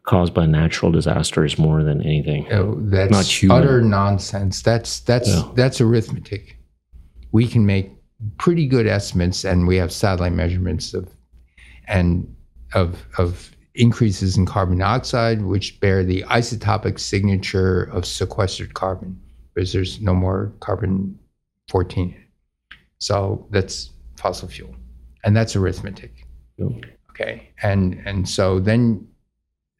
caused 0.04 0.34
by 0.34 0.46
natural 0.46 0.92
disasters 0.92 1.58
more 1.58 1.84
than 1.84 2.02
anything. 2.02 2.48
Know, 2.50 2.78
that's 2.82 3.12
Not 3.12 3.26
human. 3.26 3.58
utter 3.58 3.82
nonsense. 3.82 4.62
That's 4.62 5.00
that's 5.02 5.30
Yeah. 5.30 5.44
that's 5.56 5.80
arithmetic. 5.82 6.58
We 7.32 7.48
can 7.48 7.66
make 7.66 7.92
pretty 8.38 8.68
good 8.68 8.88
estimates, 8.88 9.46
and 9.46 9.68
we 9.68 9.78
have 9.78 9.92
satellite 9.92 10.34
measurements 10.34 10.94
of 10.94 11.10
and 11.88 12.28
of 12.74 13.06
of 13.18 13.52
increases 13.80 14.38
in 14.38 14.46
carbon 14.46 14.78
dioxide, 14.78 15.42
which 15.42 15.80
bear 15.80 16.04
the 16.04 16.24
isotopic 16.24 17.00
signature 17.00 17.84
of 17.86 18.06
sequestered 18.06 18.74
carbon, 18.76 19.20
because 19.54 19.74
there's 19.74 20.00
no 20.02 20.14
more 20.14 20.54
carbon 20.60 21.18
fourteen. 21.70 22.16
So 23.00 23.48
that's 23.52 23.92
fossil 24.18 24.48
fuel, 24.50 24.76
and 25.24 25.36
that's 25.36 25.56
arithmetic 25.56 26.26
Yep. 26.58 26.72
okay 27.12 27.50
and 27.64 28.02
and 28.06 28.28
so 28.28 28.60
then 28.60 29.08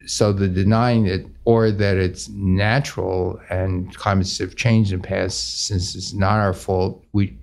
so 0.06 0.32
the 0.32 0.48
denying 0.48 1.06
it 1.06 1.26
or 1.44 1.70
that 1.70 1.98
it's 1.98 2.28
natural 2.30 3.38
and 3.50 3.94
climates 3.96 4.38
have 4.38 4.56
changed 4.56 4.92
in 4.92 5.02
the 5.02 5.06
past 5.06 5.66
since 5.66 5.94
it's 5.94 6.14
not 6.14 6.38
our 6.40 6.54
fault 6.54 7.04
we 7.12 7.36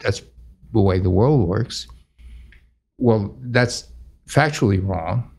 that's 0.00 0.22
the 0.72 0.80
way 0.80 0.98
the 0.98 1.10
world 1.10 1.48
works 1.48 1.86
well 2.98 3.36
that's 3.42 3.88
factually 4.26 4.84
wrong 4.84 5.30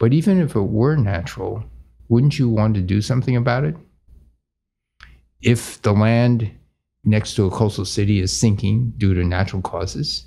but 0.00 0.12
even 0.12 0.40
if 0.40 0.56
it 0.56 0.60
were 0.60 0.96
natural 0.96 1.62
wouldn't 2.08 2.38
you 2.38 2.48
want 2.48 2.74
to 2.74 2.80
do 2.80 3.00
something 3.00 3.36
about 3.36 3.64
it 3.64 3.76
if 5.40 5.80
the 5.82 5.92
land 5.92 6.50
next 7.04 7.34
to 7.34 7.46
a 7.46 7.50
coastal 7.50 7.84
city 7.84 8.18
is 8.18 8.36
sinking 8.36 8.92
due 8.98 9.14
to 9.14 9.22
natural 9.22 9.62
causes 9.62 10.26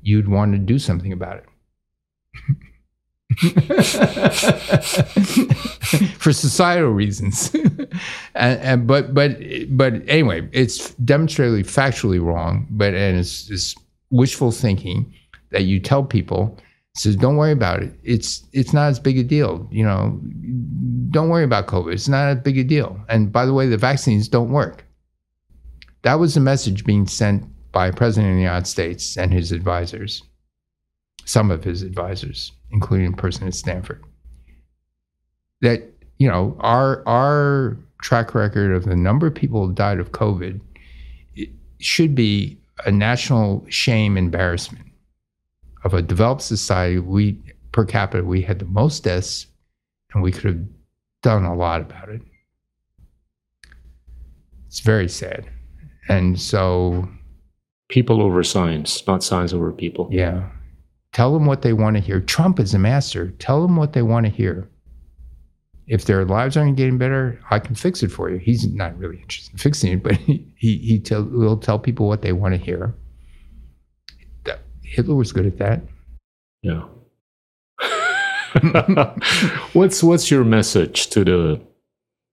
you'd 0.00 0.28
want 0.28 0.52
to 0.52 0.58
do 0.58 0.78
something 0.78 1.12
about 1.12 1.38
it 1.38 1.44
for 6.18 6.32
societal 6.32 6.90
reasons. 6.90 7.54
and, 8.34 8.60
and 8.60 8.86
but 8.86 9.12
but 9.12 9.36
but 9.70 9.94
anyway, 10.08 10.48
it's 10.52 10.94
demonstrably 10.94 11.62
factually 11.62 12.24
wrong. 12.24 12.66
But 12.70 12.94
and 12.94 13.18
it's, 13.18 13.50
it's 13.50 13.74
wishful 14.10 14.50
thinking 14.50 15.12
that 15.50 15.64
you 15.64 15.78
tell 15.78 16.04
people 16.04 16.58
says 16.98 17.16
don't 17.16 17.36
worry 17.36 17.52
about 17.52 17.82
it. 17.82 17.92
It's 18.02 18.44
it's 18.52 18.72
not 18.72 18.88
as 18.88 18.98
big 18.98 19.18
a 19.18 19.22
deal. 19.22 19.68
You 19.70 19.84
know, 19.84 20.20
don't 21.10 21.28
worry 21.28 21.44
about 21.44 21.66
COVID. 21.66 21.92
It's 21.92 22.08
not 22.08 22.30
a 22.32 22.34
big 22.36 22.58
a 22.58 22.64
deal. 22.64 23.00
And 23.08 23.32
by 23.32 23.46
the 23.46 23.54
way, 23.54 23.66
the 23.66 23.76
vaccines 23.76 24.28
don't 24.28 24.50
work. 24.50 24.84
That 26.02 26.18
was 26.18 26.34
the 26.34 26.40
message 26.40 26.84
being 26.84 27.06
sent 27.06 27.44
by 27.72 27.90
President 27.90 28.32
of 28.32 28.36
the 28.36 28.42
United 28.42 28.66
States 28.66 29.16
and 29.16 29.32
his 29.32 29.52
advisors, 29.52 30.22
some 31.24 31.50
of 31.50 31.64
his 31.64 31.82
advisors, 31.82 32.52
including 32.70 33.12
a 33.12 33.16
person 33.16 33.46
at 33.46 33.54
Stanford. 33.54 34.02
That 35.60 35.82
you 36.18 36.28
know, 36.28 36.56
our 36.60 37.06
our 37.06 37.76
track 38.02 38.34
record 38.34 38.74
of 38.74 38.84
the 38.84 38.96
number 38.96 39.26
of 39.26 39.34
people 39.34 39.66
who 39.66 39.72
died 39.72 40.00
of 40.00 40.12
COVID 40.12 40.60
should 41.80 42.14
be 42.14 42.58
a 42.86 42.90
national 42.90 43.64
shame, 43.68 44.16
embarrassment 44.16 44.87
of 45.88 45.94
a 45.94 46.02
developed 46.02 46.42
society. 46.42 46.98
We 46.98 47.40
per 47.72 47.84
capita 47.84 48.24
we 48.24 48.42
had 48.42 48.58
the 48.58 48.64
most 48.66 49.04
deaths, 49.04 49.46
and 50.12 50.22
we 50.22 50.32
could 50.32 50.44
have 50.44 50.64
done 51.22 51.44
a 51.44 51.54
lot 51.54 51.80
about 51.80 52.08
it. 52.08 52.22
It's 54.66 54.80
very 54.80 55.08
sad, 55.08 55.48
and 56.08 56.38
so 56.38 57.08
People 57.88 58.20
over 58.20 58.42
science, 58.44 59.06
not 59.06 59.24
science 59.24 59.52
over 59.54 59.72
people. 59.72 60.08
yeah. 60.12 60.50
Tell 61.14 61.32
them 61.32 61.46
what 61.46 61.62
they 61.62 61.72
want 61.72 61.96
to 61.96 62.02
hear. 62.02 62.20
Trump 62.20 62.60
is 62.60 62.74
a 62.74 62.78
master. 62.78 63.30
Tell 63.38 63.62
them 63.62 63.76
what 63.76 63.94
they 63.94 64.02
want 64.02 64.26
to 64.26 64.30
hear. 64.30 64.68
If 65.86 66.04
their 66.04 66.26
lives 66.26 66.54
aren't 66.54 66.76
getting 66.76 66.98
better, 66.98 67.40
I 67.50 67.58
can 67.58 67.74
fix 67.74 68.02
it 68.02 68.12
for 68.12 68.28
you. 68.28 68.36
He's 68.36 68.66
not 68.74 68.96
really 68.98 69.16
interested 69.16 69.52
in 69.54 69.58
fixing 69.58 69.92
it, 69.94 70.02
but 70.02 70.12
he 70.16 70.46
he, 70.56 70.76
he 70.76 70.98
tell, 71.00 71.24
will 71.24 71.56
tell 71.56 71.78
people 71.78 72.06
what 72.06 72.20
they 72.20 72.34
want 72.34 72.52
to 72.54 72.60
hear. 72.60 72.94
Hitler 74.88 75.14
was 75.14 75.32
good 75.32 75.46
at 75.46 75.58
that. 75.58 75.82
Yeah. 76.62 76.84
what's 79.72 80.02
what's 80.02 80.30
your 80.30 80.44
message 80.44 81.08
to 81.08 81.24
the 81.24 81.60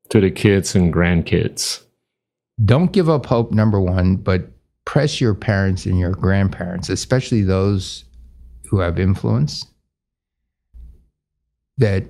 to 0.10 0.22
the 0.22 0.32
kids 0.32 0.76
and 0.76 0.94
grandkids? 0.94 1.84
Don't 2.64 2.94
give 2.94 3.10
up 3.10 3.26
hope, 3.26 3.52
number 3.52 3.82
one, 3.82 4.16
but 4.16 4.50
press 4.86 5.20
your 5.20 5.34
parents 5.34 5.86
and 5.86 6.00
your 6.00 6.12
grandparents, 6.12 6.90
especially 6.90 7.42
those 7.42 8.06
who 8.70 8.80
have 8.80 8.98
influence, 8.98 9.66
that 11.78 12.06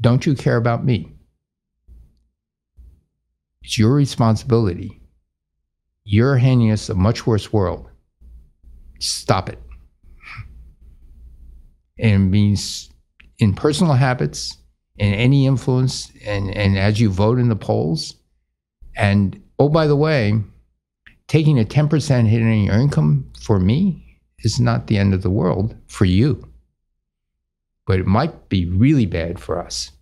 don't 0.00 0.24
you 0.24 0.34
care 0.34 0.56
about 0.56 0.84
me? 0.84 1.12
It's 3.62 3.76
your 3.76 3.92
responsibility. 3.92 5.00
You're 6.04 6.36
handing 6.36 6.70
us 6.70 6.88
a 6.88 6.94
much 6.94 7.26
worse 7.26 7.52
world. 7.52 7.90
Stop 9.00 9.48
it. 9.48 9.58
And 11.98 12.30
means 12.30 12.90
in 13.38 13.54
personal 13.54 13.94
habits, 13.94 14.56
in 14.98 15.14
any 15.14 15.46
influence, 15.46 16.12
and, 16.24 16.54
and 16.56 16.78
as 16.78 17.00
you 17.00 17.10
vote 17.10 17.38
in 17.38 17.48
the 17.48 17.56
polls. 17.56 18.16
And 18.96 19.40
oh, 19.58 19.68
by 19.68 19.86
the 19.86 19.96
way, 19.96 20.40
taking 21.28 21.58
a 21.58 21.64
10% 21.64 22.26
hit 22.26 22.42
in 22.42 22.64
your 22.64 22.74
income 22.74 23.30
for 23.40 23.60
me 23.60 24.18
is 24.40 24.60
not 24.60 24.86
the 24.86 24.98
end 24.98 25.14
of 25.14 25.22
the 25.22 25.30
world 25.30 25.76
for 25.86 26.04
you. 26.04 26.46
But 27.86 28.00
it 28.00 28.06
might 28.06 28.48
be 28.48 28.66
really 28.66 29.06
bad 29.06 29.38
for 29.38 29.60
us. 29.60 29.92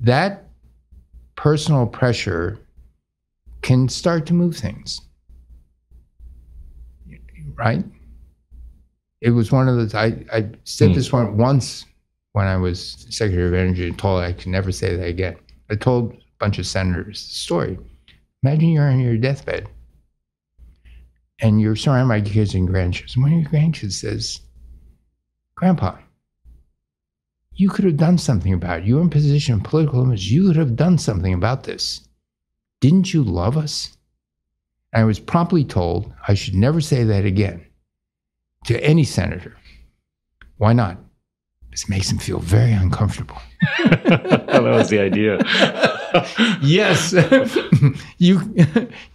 That 0.00 0.48
personal 1.34 1.86
pressure 1.86 2.58
can 3.62 3.88
start 3.88 4.26
to 4.26 4.34
move 4.34 4.56
things. 4.56 5.00
Right? 7.54 7.84
It 9.20 9.30
was 9.30 9.50
one 9.50 9.68
of 9.68 9.76
those, 9.76 9.94
I, 9.94 10.24
I 10.32 10.48
said 10.64 10.90
Hmm. 10.90 10.94
this 10.94 11.12
one 11.12 11.36
once 11.36 11.84
when 12.32 12.46
I 12.46 12.56
was 12.56 13.06
Secretary 13.10 13.48
of 13.48 13.54
Energy 13.54 13.88
and 13.88 13.98
told 13.98 14.22
I 14.22 14.32
could 14.32 14.48
never 14.48 14.70
say 14.72 14.94
that 14.94 15.06
again. 15.06 15.36
I 15.70 15.74
told 15.74 16.12
a 16.12 16.16
bunch 16.38 16.58
of 16.58 16.66
senators 16.66 17.26
the 17.26 17.34
story. 17.34 17.78
Imagine 18.42 18.70
you're 18.70 18.90
on 18.90 19.00
your 19.00 19.16
deathbed 19.16 19.68
and 21.40 21.60
you're 21.60 21.76
surrounded 21.76 22.08
by 22.08 22.30
kids 22.30 22.54
and 22.54 22.68
grandkids. 22.68 23.14
And 23.14 23.24
one 23.24 23.32
of 23.32 23.40
your 23.40 23.50
grandkids 23.50 23.92
says, 23.92 24.40
Grandpa, 25.56 25.96
you 27.54 27.70
could 27.70 27.86
have 27.86 27.96
done 27.96 28.18
something 28.18 28.52
about 28.52 28.80
it. 28.80 28.84
You're 28.86 29.00
in 29.00 29.08
position 29.10 29.54
of 29.54 29.64
political 29.64 30.02
image. 30.02 30.30
You 30.30 30.46
could 30.46 30.56
have 30.56 30.76
done 30.76 30.98
something 30.98 31.32
about 31.32 31.64
this. 31.64 32.06
Didn't 32.82 33.14
you 33.14 33.24
love 33.24 33.56
us? 33.56 33.96
I 34.92 35.04
was 35.04 35.18
promptly 35.18 35.64
told 35.64 36.12
I 36.28 36.34
should 36.34 36.54
never 36.54 36.80
say 36.82 37.02
that 37.04 37.24
again 37.24 37.65
to 38.66 38.82
any 38.84 39.04
senator. 39.04 39.56
Why 40.58 40.72
not? 40.72 40.98
This 41.70 41.88
makes 41.88 42.10
him 42.10 42.18
feel 42.18 42.38
very 42.38 42.72
uncomfortable. 42.72 43.36
that 43.84 44.62
was 44.62 44.88
the 44.88 44.98
idea. 44.98 45.38
yes, 46.62 47.14
you. 48.18 48.40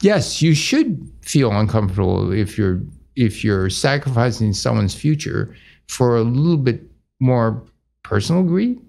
Yes, 0.01 0.41
you 0.41 0.53
should 0.53 1.11
feel 1.21 1.51
uncomfortable 1.51 2.31
if 2.31 2.57
you're 2.57 2.81
if 3.15 3.43
you're 3.43 3.69
sacrificing 3.69 4.53
someone's 4.53 4.93
future 4.93 5.55
for 5.87 6.17
a 6.17 6.21
little 6.21 6.57
bit 6.57 6.81
more 7.19 7.63
personal 8.03 8.43
greed, 8.43 8.79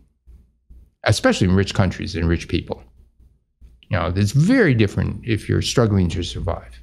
especially 1.05 1.49
in 1.49 1.57
rich 1.57 1.75
countries 1.75 2.15
and 2.15 2.29
rich 2.29 2.49
people. 2.49 2.83
You 3.89 3.99
know, 3.99 4.13
it's 4.15 4.33
very 4.33 4.75
different 4.75 5.25
if 5.25 5.49
you're 5.49 5.63
struggling 5.63 6.09
to 6.11 6.23
survive. 6.23 6.82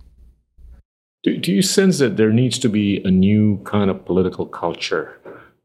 Do, 1.23 1.37
do 1.37 1.51
you 1.51 1.61
sense 1.61 1.99
that 1.99 2.17
there 2.17 2.31
needs 2.31 2.57
to 2.59 2.69
be 2.69 3.01
a 3.03 3.11
new 3.11 3.61
kind 3.65 3.89
of 3.89 4.05
political 4.05 4.45
culture 4.45 5.19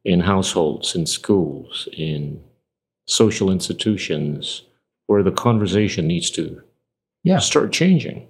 in 0.05 0.21
households, 0.21 0.95
in 0.95 1.07
schools, 1.07 1.89
in 1.97 2.41
social 3.07 3.51
institutions, 3.51 4.63
where 5.07 5.23
the 5.23 5.31
conversation 5.33 6.07
needs 6.07 6.31
to 6.31 6.61
Yeah. 7.23 7.39
start 7.39 7.73
changing, 7.73 8.27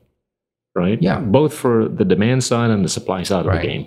right? 0.75 1.01
Yeah. 1.03 1.21
Both 1.21 1.55
for 1.55 1.89
the 1.89 2.05
demand 2.05 2.45
side 2.45 2.71
and 2.71 2.85
the 2.85 2.89
supply 2.89 3.23
side 3.23 3.47
Right. 3.47 3.57
of 3.57 3.63
the 3.63 3.69
game. 3.69 3.87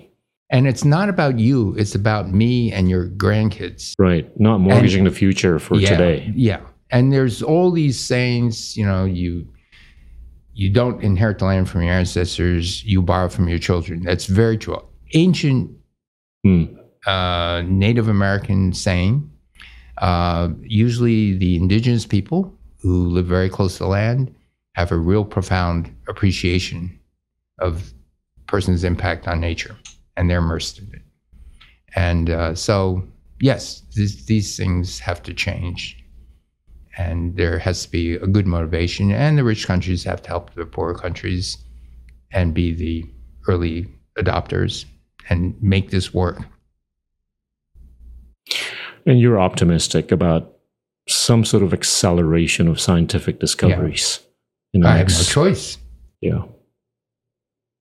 And 0.50 0.66
it's 0.68 0.86
not 0.86 1.10
about 1.10 1.40
you, 1.40 1.76
it's 1.78 1.94
about 1.94 2.32
me 2.32 2.72
and 2.72 2.90
your 2.90 3.08
grandkids. 3.08 3.94
Right. 4.00 4.28
Not 4.40 4.60
mortgaging 4.62 5.04
the 5.04 5.12
future 5.12 5.60
for 5.60 5.76
yeah, 5.76 5.90
today. 5.90 6.32
Yeah. 6.36 6.62
And 6.90 7.12
there's 7.12 7.44
all 7.44 7.70
these 7.70 8.00
sayings, 8.00 8.78
you 8.78 8.86
know, 8.86 9.04
you 9.04 9.46
you 10.58 10.72
don't 10.72 11.04
inherit 11.04 11.38
the 11.38 11.46
land 11.46 11.70
from 11.70 11.84
your 11.84 11.94
ancestors, 11.94 12.84
you 12.84 13.00
borrow 13.02 13.30
from 13.30 13.48
your 13.48 13.60
children. 13.60 14.02
That's 14.02 14.26
very 14.26 14.58
true. 14.58 14.82
Ancient 15.14 15.72
Hmm. 16.44 16.66
uh, 17.06 17.62
Native 17.66 18.08
American 18.08 18.74
saying. 18.74 19.30
Uh, 20.00 20.50
usually, 20.62 21.38
the 21.38 21.56
indigenous 21.56 22.06
people 22.06 22.54
who 22.82 23.08
live 23.10 23.26
very 23.26 23.50
close 23.50 23.78
to 23.78 23.84
the 23.84 23.90
land 23.90 24.34
have 24.74 24.92
a 24.92 24.98
real 24.98 25.26
profound 25.26 25.94
appreciation 26.08 27.00
of 27.60 27.94
person's 28.48 28.84
impact 28.84 29.28
on 29.28 29.40
nature, 29.40 29.76
and 30.16 30.30
they're 30.30 30.40
immersed 30.40 30.80
in 30.80 30.88
it. 30.94 31.02
And 31.96 32.30
uh, 32.30 32.56
so, 32.56 33.04
yes, 33.42 33.82
these, 33.96 34.26
these 34.26 34.56
things 34.58 35.00
have 35.00 35.22
to 35.24 35.34
change, 35.34 35.97
and 36.98 37.36
there 37.38 37.60
has 37.60 37.86
to 37.86 37.92
be 37.92 38.16
a 38.16 38.28
good 38.28 38.48
motivation. 38.48 39.12
And 39.12 39.38
the 39.38 39.44
rich 39.44 39.68
countries 39.68 40.04
have 40.04 40.22
to 40.24 40.30
help 40.30 40.54
the 40.56 40.66
poorer 40.66 40.96
countries, 40.96 41.58
and 42.32 42.54
be 42.54 42.74
the 42.74 43.06
early 43.48 43.88
adopters 44.18 44.86
and 45.30 45.56
make 45.62 45.92
this 45.92 46.14
work. 46.14 46.40
And 49.06 49.20
you're 49.20 49.40
optimistic 49.40 50.12
about 50.12 50.54
some 51.08 51.46
sort 51.46 51.64
of 51.64 51.74
acceleration 51.74 52.68
of 52.68 52.80
scientific 52.80 53.40
discoveries 53.40 54.20
in 54.74 54.82
the 54.82 54.88
I 54.88 54.98
have 54.98 55.08
no 55.08 55.14
next. 55.14 55.32
choice. 55.32 55.78
yeah. 56.22 56.42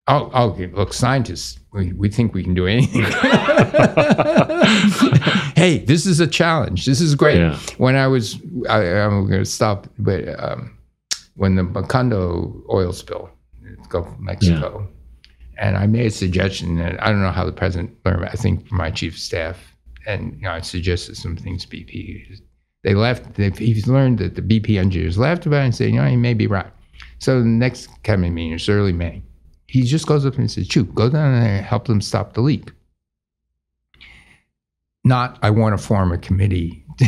Oh, 0.07 0.49
okay. 0.49 0.67
Look, 0.67 0.93
scientists, 0.93 1.59
we, 1.71 1.93
we 1.93 2.09
think 2.09 2.33
we 2.33 2.43
can 2.43 2.53
do 2.53 2.67
anything. 2.67 3.03
hey, 5.55 5.77
this 5.79 6.05
is 6.05 6.19
a 6.19 6.27
challenge. 6.27 6.85
This 6.85 6.99
is 6.99 7.15
great. 7.15 7.37
Yeah. 7.37 7.57
When 7.77 7.95
I 7.95 8.07
was, 8.07 8.37
I, 8.69 8.81
I'm 8.81 9.27
going 9.27 9.39
to 9.39 9.45
stop, 9.45 9.87
but 9.97 10.27
um, 10.43 10.77
when 11.35 11.55
the 11.55 11.63
Macondo 11.63 12.61
oil 12.69 12.91
spill 12.91 13.29
in 13.61 13.77
the 13.81 13.87
Gulf 13.87 14.07
of 14.07 14.19
Mexico, 14.19 14.89
and 15.57 15.77
I 15.77 15.87
made 15.87 16.07
a 16.07 16.11
suggestion 16.11 16.75
that 16.79 17.01
I 17.01 17.09
don't 17.09 17.21
know 17.21 17.31
how 17.31 17.45
the 17.45 17.53
president 17.53 17.95
learned, 18.05 18.25
I 18.25 18.33
think 18.33 18.69
my 18.73 18.91
chief 18.91 19.13
of 19.13 19.19
staff, 19.19 19.73
and 20.05 20.35
you 20.35 20.41
know, 20.41 20.51
I 20.51 20.59
suggested 20.59 21.15
some 21.15 21.37
things 21.37 21.65
BP. 21.65 22.41
They 22.83 22.93
left, 22.93 23.35
they, 23.35 23.51
he's 23.51 23.87
learned 23.87 24.17
that 24.17 24.35
the 24.35 24.41
BP 24.41 24.77
engineers 24.77 25.17
laughed 25.17 25.45
about 25.45 25.61
it 25.61 25.65
and 25.65 25.75
said, 25.75 25.91
you 25.91 26.01
know, 26.01 26.07
he 26.07 26.17
may 26.17 26.33
be 26.33 26.47
right. 26.47 26.69
So 27.19 27.39
the 27.39 27.45
next 27.45 27.87
cabinet 28.03 28.31
meeting 28.31 28.51
is 28.51 28.67
early 28.67 28.91
May 28.91 29.23
he 29.73 29.81
just 29.81 30.05
goes 30.05 30.23
up 30.23 30.37
and 30.37 30.51
says, 30.51 30.67
Shoot, 30.67 30.93
go 30.93 31.09
down 31.09 31.41
there 31.41 31.55
and 31.55 31.65
help 31.65 31.87
them 31.87 31.99
stop 31.99 32.33
the 32.33 32.41
leak. 32.41 32.71
Not, 35.03 35.39
I 35.41 35.49
want 35.49 35.75
to 35.75 35.83
form 35.83 36.11
a 36.11 36.17
committee, 36.19 36.85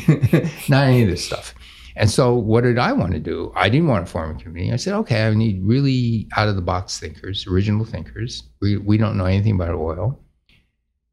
not 0.68 0.88
any 0.88 1.04
of 1.04 1.10
this 1.10 1.24
stuff. 1.24 1.54
And 1.96 2.10
so, 2.10 2.34
what 2.34 2.64
did 2.64 2.80
I 2.80 2.92
want 2.92 3.14
to 3.14 3.20
do? 3.20 3.54
I 3.56 3.70
didn't 3.70 3.88
want 3.88 4.08
to 4.08 4.12
form 4.12 4.36
a 4.36 4.42
committee. 4.42 4.74
I 4.74 4.78
said, 4.78 4.96
okay, 4.96 5.28
I 5.28 5.34
need 5.36 5.64
really 5.64 6.28
out 6.36 6.48
of 6.48 6.56
the 6.56 6.62
box 6.64 7.00
thinkers, 7.00 7.46
original 7.46 7.86
thinkers. 7.86 8.42
We, 8.62 8.78
we 8.78 8.98
don't 8.98 9.16
know 9.16 9.26
anything 9.26 9.54
about 9.54 9.76
oil, 9.76 10.20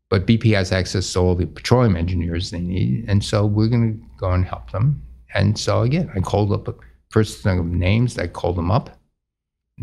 but 0.09 0.27
BP 0.27 0.55
has 0.55 0.73
access 0.73 1.13
to 1.13 1.19
all 1.19 1.35
the 1.35 1.47
petroleum 1.47 1.97
engineers 1.97 2.51
they 2.51 2.61
need. 2.61 3.05
And 3.09 3.23
so, 3.23 3.45
we're 3.45 3.69
going 3.69 4.01
to 4.01 4.07
go 4.17 4.33
and 4.33 4.47
help 4.47 4.71
them. 4.73 5.03
And 5.35 5.59
so, 5.59 5.83
again, 5.83 6.11
I 6.17 6.21
called 6.21 6.51
up 6.51 6.75
first 7.11 7.43
thing 7.43 7.59
of 7.59 7.67
names, 7.67 8.19
I 8.19 8.27
called 8.27 8.57
them 8.57 8.71
up. 8.71 9.02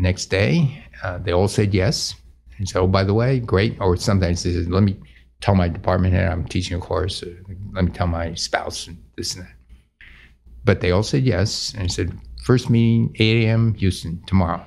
Next 0.00 0.26
day, 0.26 0.82
uh, 1.02 1.18
they 1.18 1.32
all 1.32 1.46
said 1.46 1.74
yes. 1.74 2.14
And 2.56 2.66
so, 2.66 2.80
oh, 2.80 2.86
by 2.86 3.04
the 3.04 3.12
way, 3.12 3.38
great. 3.38 3.76
Or 3.80 3.98
sometimes 3.98 4.42
they 4.42 4.54
said, 4.54 4.70
let 4.70 4.82
me 4.82 4.96
tell 5.42 5.54
my 5.54 5.68
department 5.68 6.14
head 6.14 6.32
I'm 6.32 6.46
teaching 6.46 6.78
a 6.78 6.80
course. 6.80 7.22
Or 7.22 7.36
let 7.74 7.84
me 7.84 7.90
tell 7.90 8.06
my 8.06 8.32
spouse 8.32 8.86
and 8.86 8.96
this 9.18 9.34
and 9.36 9.44
that. 9.44 9.52
But 10.64 10.80
they 10.80 10.90
all 10.90 11.02
said 11.02 11.24
yes. 11.24 11.74
And 11.74 11.82
I 11.82 11.86
said, 11.88 12.18
first 12.44 12.70
meeting, 12.70 13.14
8 13.18 13.44
a.m., 13.44 13.74
Houston, 13.74 14.22
tomorrow. 14.26 14.64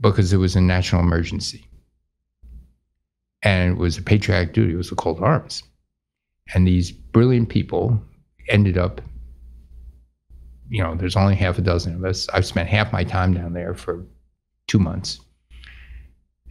Because 0.00 0.32
it 0.32 0.36
was 0.36 0.54
a 0.54 0.60
national 0.60 1.02
emergency. 1.02 1.66
And 3.42 3.72
it 3.72 3.76
was 3.76 3.98
a 3.98 4.02
patriotic 4.02 4.54
duty, 4.54 4.74
it 4.74 4.76
was 4.76 4.92
a 4.92 4.94
call 4.94 5.16
to 5.16 5.24
arms. 5.24 5.64
And 6.54 6.64
these 6.64 6.92
brilliant 6.92 7.48
people 7.48 8.00
ended 8.48 8.78
up 8.78 9.00
you 10.68 10.82
know, 10.82 10.94
there's 10.94 11.16
only 11.16 11.34
half 11.34 11.58
a 11.58 11.62
dozen 11.62 11.94
of 11.94 12.04
us. 12.04 12.28
I've 12.30 12.46
spent 12.46 12.68
half 12.68 12.92
my 12.92 13.04
time 13.04 13.34
down 13.34 13.52
there 13.52 13.74
for 13.74 14.04
two 14.66 14.78
months. 14.78 15.20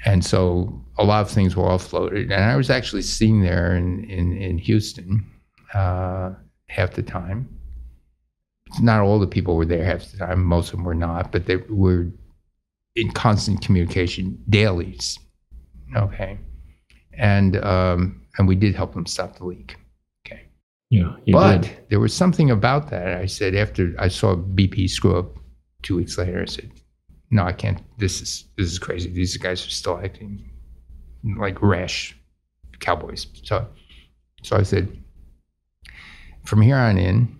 And 0.06 0.24
so 0.24 0.84
a 0.98 1.04
lot 1.04 1.22
of 1.22 1.30
things 1.30 1.56
were 1.56 1.64
offloaded. 1.64 2.24
And 2.26 2.44
I 2.44 2.56
was 2.56 2.70
actually 2.70 3.02
seen 3.02 3.42
there 3.42 3.76
in, 3.76 4.04
in, 4.10 4.38
in 4.38 4.58
Houston 4.58 5.26
uh, 5.74 6.32
half 6.68 6.92
the 6.92 7.04
time. 7.04 7.50
Not 8.82 9.02
all 9.02 9.20
the 9.20 9.28
people 9.28 9.56
were 9.56 9.66
there 9.66 9.84
half 9.84 10.12
the 10.12 10.18
time, 10.18 10.44
most 10.44 10.68
of 10.68 10.78
them 10.78 10.84
were 10.86 10.96
not, 10.96 11.32
but 11.32 11.46
they 11.46 11.58
were 11.58 12.08
in 12.96 13.12
constant 13.12 13.62
communication 13.62 14.42
dailies. 14.50 15.20
Okay. 15.96 16.38
And, 17.14 17.58
um, 17.64 18.22
and 18.38 18.48
we 18.48 18.56
did 18.56 18.76
help 18.76 18.94
them 18.94 19.06
stop 19.06 19.38
the 19.38 19.46
leak. 19.46 19.78
Yeah. 20.90 21.16
You 21.26 21.34
but 21.34 21.62
did. 21.64 21.78
there 21.90 22.00
was 22.00 22.14
something 22.14 22.52
about 22.52 22.90
that. 22.90 23.18
I 23.18 23.26
said 23.26 23.56
after 23.56 23.94
I 24.00 24.08
saw 24.08 24.36
BP 24.36 24.90
screw 24.90 25.18
up 25.18 25.38
two 25.82 25.96
weeks 25.98 26.18
later, 26.18 26.42
I 26.42 26.46
said, 26.46 26.72
"No, 27.32 27.44
I 27.44 27.54
can't. 27.54 27.82
This 27.98 28.22
is 28.22 28.46
this 28.58 28.72
is 28.72 28.80
crazy. 28.80 29.10
These 29.10 29.38
guys 29.38 29.66
are 29.66 29.72
still 29.72 29.98
acting 29.98 30.52
like 31.38 31.62
rash 31.62 32.16
cowboys." 32.80 33.28
So, 33.44 33.68
so 34.44 34.58
I 34.58 34.64
said, 34.64 34.96
"From 36.46 36.62
here 36.62 36.78
on 36.78 36.98
in, 36.98 37.40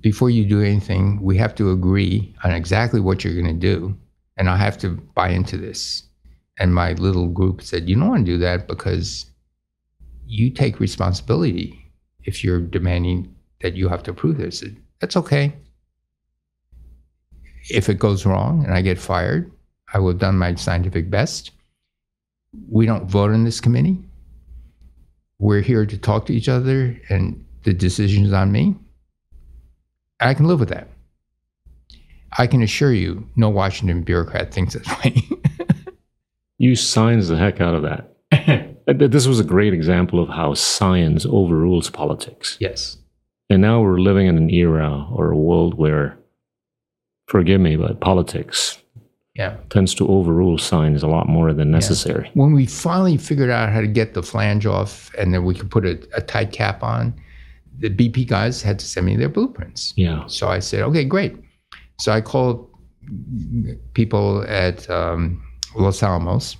before 0.00 0.30
you 0.30 0.44
do 0.46 0.62
anything, 0.62 1.20
we 1.22 1.36
have 1.36 1.54
to 1.56 1.70
agree 1.70 2.34
on 2.42 2.52
exactly 2.52 3.00
what 3.00 3.22
you're 3.22 3.34
going 3.34 3.60
to 3.60 3.66
do, 3.74 3.96
and 4.38 4.48
I 4.48 4.56
have 4.56 4.78
to 4.78 4.90
buy 5.14 5.28
into 5.28 5.56
this." 5.58 6.04
And 6.58 6.74
my 6.74 6.92
little 6.94 7.28
group 7.28 7.62
said, 7.62 7.88
"You 7.88 7.96
don't 7.96 8.08
want 8.08 8.26
to 8.26 8.32
do 8.32 8.38
that 8.38 8.66
because 8.66 9.26
you 10.26 10.50
take 10.50 10.80
responsibility." 10.80 11.81
If 12.24 12.44
you're 12.44 12.60
demanding 12.60 13.34
that 13.60 13.74
you 13.74 13.88
have 13.88 14.02
to 14.04 14.10
approve 14.10 14.38
this. 14.38 14.62
That's 15.00 15.16
okay. 15.16 15.54
If 17.70 17.88
it 17.88 17.98
goes 17.98 18.26
wrong 18.26 18.64
and 18.64 18.74
I 18.74 18.82
get 18.82 18.98
fired, 18.98 19.50
I 19.92 19.98
will 19.98 20.08
have 20.10 20.18
done 20.18 20.38
my 20.38 20.54
scientific 20.54 21.10
best. 21.10 21.52
We 22.68 22.86
don't 22.86 23.08
vote 23.10 23.32
in 23.32 23.44
this 23.44 23.60
committee. 23.60 23.98
We're 25.38 25.60
here 25.60 25.86
to 25.86 25.98
talk 25.98 26.26
to 26.26 26.34
each 26.34 26.48
other, 26.48 27.00
and 27.08 27.44
the 27.64 27.72
decision's 27.72 28.32
on 28.32 28.52
me. 28.52 28.76
I 30.20 30.34
can 30.34 30.46
live 30.46 30.60
with 30.60 30.68
that. 30.68 30.88
I 32.38 32.46
can 32.46 32.62
assure 32.62 32.92
you, 32.92 33.28
no 33.36 33.48
Washington 33.48 34.02
bureaucrat 34.02 34.54
thinks 34.54 34.74
that 34.74 35.04
way. 35.04 35.16
you 36.58 36.76
science 36.76 37.28
the 37.28 37.36
heck 37.36 37.60
out 37.60 37.74
of 37.74 37.82
that. 37.82 38.11
This 38.86 39.26
was 39.26 39.40
a 39.40 39.44
great 39.44 39.72
example 39.72 40.20
of 40.20 40.28
how 40.28 40.54
science 40.54 41.26
overrules 41.26 41.90
politics. 41.90 42.56
Yes. 42.60 42.96
And 43.50 43.62
now 43.62 43.80
we're 43.80 43.98
living 43.98 44.26
in 44.26 44.36
an 44.36 44.50
era 44.50 45.06
or 45.10 45.30
a 45.30 45.36
world 45.36 45.74
where, 45.74 46.18
forgive 47.26 47.60
me, 47.60 47.76
but 47.76 48.00
politics 48.00 48.78
yeah. 49.34 49.56
tends 49.70 49.94
to 49.96 50.08
overrule 50.08 50.58
science 50.58 51.02
a 51.02 51.06
lot 51.06 51.28
more 51.28 51.52
than 51.52 51.70
necessary. 51.70 52.26
Yeah. 52.26 52.42
When 52.42 52.52
we 52.52 52.66
finally 52.66 53.16
figured 53.16 53.50
out 53.50 53.70
how 53.70 53.80
to 53.80 53.86
get 53.86 54.14
the 54.14 54.22
flange 54.22 54.66
off 54.66 55.12
and 55.18 55.32
then 55.32 55.44
we 55.44 55.54
could 55.54 55.70
put 55.70 55.84
a, 55.84 56.00
a 56.14 56.20
tight 56.20 56.52
cap 56.52 56.82
on, 56.82 57.14
the 57.78 57.90
BP 57.90 58.26
guys 58.28 58.62
had 58.62 58.78
to 58.78 58.86
send 58.86 59.06
me 59.06 59.16
their 59.16 59.28
blueprints. 59.28 59.94
Yeah. 59.96 60.26
So 60.26 60.48
I 60.48 60.58
said, 60.58 60.82
okay, 60.82 61.04
great. 61.04 61.36
So 62.00 62.12
I 62.12 62.20
called 62.20 62.68
people 63.94 64.44
at 64.48 64.88
um, 64.90 65.42
Los 65.74 66.02
Alamos 66.02 66.56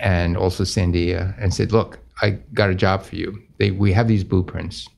and 0.00 0.36
also 0.36 0.64
Sandia 0.64 1.34
and 1.40 1.52
said, 1.52 1.72
look, 1.72 1.98
I 2.20 2.30
got 2.52 2.70
a 2.70 2.74
job 2.74 3.02
for 3.02 3.16
you. 3.16 3.40
They, 3.58 3.70
we 3.70 3.92
have 3.92 4.08
these 4.08 4.24
blueprints. 4.24 4.88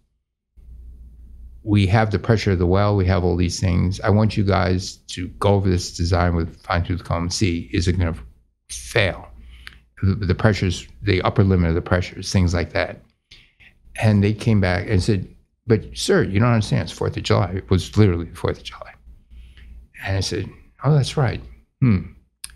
We 1.63 1.87
have 1.89 2.11
the 2.11 2.19
pressure 2.19 2.53
of 2.53 2.59
the 2.59 2.67
well. 2.67 2.97
We 2.97 3.05
have 3.07 3.23
all 3.25 3.37
these 3.37 3.61
things. 3.61 4.01
I 4.01 4.11
want 4.11 4.37
you 4.37 4.45
guys 4.45 4.97
to 5.09 5.29
go 5.39 5.51
over 5.55 5.69
this 5.69 5.95
design 5.95 6.35
with 6.35 6.61
fine 6.63 6.85
tooth 6.85 7.05
comb. 7.05 7.31
See, 7.31 7.69
is 7.73 7.87
it 7.87 7.99
going 7.99 8.15
to 8.15 8.21
fail? 8.71 9.29
The, 10.03 10.15
the 10.15 10.35
pressures, 10.35 10.89
the 11.03 11.21
upper 11.23 11.45
limit 11.45 11.69
of 11.69 11.75
the 11.75 11.83
pressures, 11.83 12.33
things 12.33 12.55
like 12.55 12.73
that. 12.73 13.03
And 14.01 14.25
they 14.25 14.33
came 14.33 14.61
back 14.61 14.89
and 14.89 15.03
said, 15.03 15.29
"But 15.67 15.85
sir, 15.93 16.23
you 16.23 16.41
don't 16.41 16.49
understand. 16.49 16.85
It's 16.85 16.93
Fourth 16.93 17.19
of 17.19 17.23
July. 17.23 17.53
It 17.57 17.69
was 17.69 17.95
literally 17.99 18.31
Fourth 18.33 18.59
of 18.59 18.65
July." 18.65 18.95
And 20.07 20.17
I 20.17 20.21
said, 20.21 20.49
"Oh, 20.85 20.95
that's 20.95 21.19
right. 21.19 21.43
Hmm. 21.83 22.13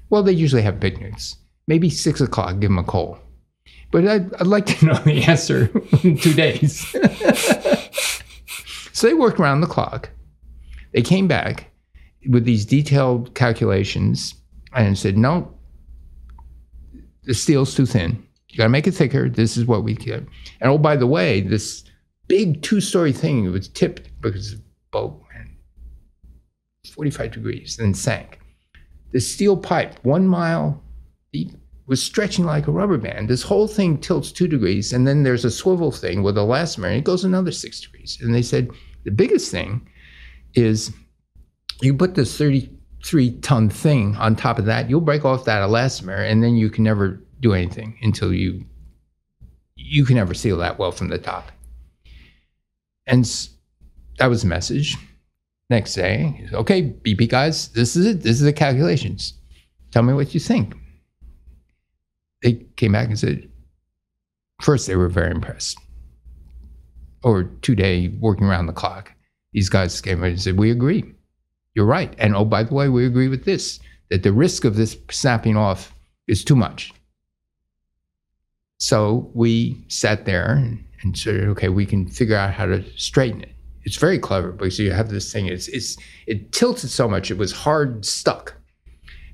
Well, 0.09 0.23
they 0.23 0.33
usually 0.33 0.63
have 0.63 0.81
picnics. 0.81 1.37
Maybe 1.67 1.91
six 1.91 2.21
o'clock. 2.21 2.61
Give 2.61 2.71
them 2.71 2.79
a 2.79 2.85
call." 2.85 3.19
But 3.91 4.09
I'd, 4.09 4.35
I'd 4.35 4.47
like 4.49 4.67
to 4.67 4.85
know 4.87 4.95
the 4.95 5.23
answer 5.23 5.71
in 6.03 6.19
two 6.19 6.35
days. 6.35 6.85
so 8.93 9.07
they 9.07 9.15
worked 9.15 9.39
around 9.39 9.61
the 9.61 9.69
clock. 9.69 10.11
They 10.93 11.03
came 11.03 11.29
back 11.29 11.71
with 12.29 12.45
these 12.45 12.65
detailed 12.65 13.35
calculations 13.35 14.35
and 14.75 14.99
said, 14.99 15.17
no, 15.17 15.53
the 17.25 17.35
steel's 17.35 17.75
too 17.75 17.87
thin. 17.87 18.27
You 18.49 18.59
got 18.59 18.65
to 18.65 18.69
make 18.69 18.87
it 18.87 18.93
thicker. 18.93 19.29
This 19.29 19.57
is 19.57 19.67
what 19.67 19.85
we 19.85 19.95
get. 19.95 20.25
And 20.61 20.71
oh, 20.71 20.79
by 20.79 20.97
the 20.97 21.07
way, 21.07 21.41
this 21.41 21.85
big 22.29 22.63
two 22.63 22.81
story 22.81 23.13
thing 23.13 23.51
was 23.51 23.69
tipped 23.69 24.09
because 24.21 24.53
the 24.53 24.63
boat 24.91 25.21
went 25.33 25.51
45 26.95 27.33
degrees, 27.33 27.79
and 27.79 27.97
sank. 27.97 28.41
The 29.13 29.21
steel 29.21 29.57
pipe, 29.57 29.97
one 30.05 30.27
mile 30.27 30.83
was 31.87 32.03
stretching 32.03 32.45
like 32.45 32.67
a 32.67 32.73
rubber 32.73 32.99
band. 32.99 33.29
This 33.29 33.43
whole 33.43 33.69
thing 33.69 33.99
tilts 33.99 34.33
two 34.33 34.49
degrees, 34.49 34.93
and 34.93 35.07
then 35.07 35.23
there's 35.23 35.45
a 35.45 35.51
swivel 35.51 35.91
thing 35.91 36.23
with 36.23 36.37
elastomer, 36.37 36.87
and 36.87 36.97
it 36.97 37.05
goes 37.05 37.25
another 37.25 37.53
six 37.53 37.81
degrees. 37.81 38.19
And 38.21 38.35
they 38.35 38.43
said 38.43 38.71
the 39.05 39.11
biggest 39.11 39.51
thing 39.51 39.87
is 40.55 40.93
you 41.83 41.95
put 41.95 42.15
this 42.15 42.37
33 42.39 43.33
ton 43.41 43.69
thing 43.69 44.17
on 44.17 44.37
top 44.37 44.59
of 44.59 44.65
that, 44.67 44.89
you'll 44.89 45.01
break 45.01 45.25
off 45.25 45.45
that 45.45 45.63
elastomer, 45.63 46.31
and 46.31 46.43
then 46.43 46.57
you 46.57 46.71
can 46.71 46.85
never 46.85 47.23
do 47.41 47.53
anything 47.53 47.99
until 48.03 48.33
you 48.33 48.65
you 49.77 50.07
can 50.07 50.17
never 50.17 50.33
seal 50.33 50.57
that 50.57 50.79
well 50.79 50.93
from 50.93 51.09
the 51.09 51.19
top. 51.19 51.53
And 53.07 53.25
that 54.19 54.29
was 54.29 54.43
the 54.43 54.49
message. 54.49 54.97
Next 55.69 55.95
day, 55.95 56.49
okay, 56.53 56.83
BP 56.83 57.29
guys, 57.29 57.69
this 57.69 57.97
is 57.97 58.07
it. 58.07 58.23
This 58.23 58.37
is 58.37 58.43
the 58.43 58.53
calculations. 58.53 59.35
Tell 59.91 60.03
me 60.03 60.15
what 60.15 60.33
you 60.33 60.41
think 60.41 60.75
they 62.45 62.65
came 62.77 62.93
back 62.93 63.09
and 63.09 63.19
said, 63.19 63.51
first, 64.63 64.87
they 64.87 64.95
were 64.95 65.09
very 65.09 65.33
impressed. 65.33 65.79
Over 67.25 67.45
two 67.63 67.75
day 67.75 68.09
working 68.21 68.47
around 68.47 68.67
the 68.67 68.73
clock, 68.73 69.11
these 69.53 69.69
guys 69.69 70.01
came 70.01 70.23
in 70.23 70.33
and 70.33 70.41
said, 70.41 70.59
We 70.59 70.71
agree. 70.71 71.05
You're 71.75 71.87
right. 71.87 72.15
And 72.19 72.37
oh, 72.37 72.45
by 72.45 72.63
the 72.63 72.75
way, 72.75 72.89
we 72.89 73.07
agree 73.07 73.29
with 73.29 73.45
this 73.45 73.81
that 74.11 74.23
the 74.23 74.33
risk 74.33 74.65
of 74.65 74.77
this 74.77 74.97
snapping 75.11 75.57
off 75.57 75.93
is 76.29 76.45
too 76.45 76.55
much. 76.55 76.93
So 78.79 79.31
we 79.35 79.83
sat 79.89 80.27
there 80.27 80.53
and, 80.53 80.85
and 81.03 81.17
said, 81.17 81.45
okay, 81.45 81.71
we 81.71 81.87
can 81.87 82.07
figure 82.07 82.37
out 82.37 82.53
how 82.53 82.67
to 82.67 82.85
straighten 82.99 83.43
it. 83.43 83.53
It's 83.85 83.97
very 83.97 84.19
clever 84.19 84.53
because 84.53 84.79
you 84.79 84.93
have 84.93 85.09
this 85.09 85.33
thing, 85.33 85.47
it's, 85.47 85.69
it's, 85.69 85.97
it 86.27 86.53
tilted 86.53 86.91
so 86.91 87.09
much, 87.09 87.31
it 87.31 87.39
was 87.39 87.53
hard 87.53 88.05
stuck. 88.05 88.55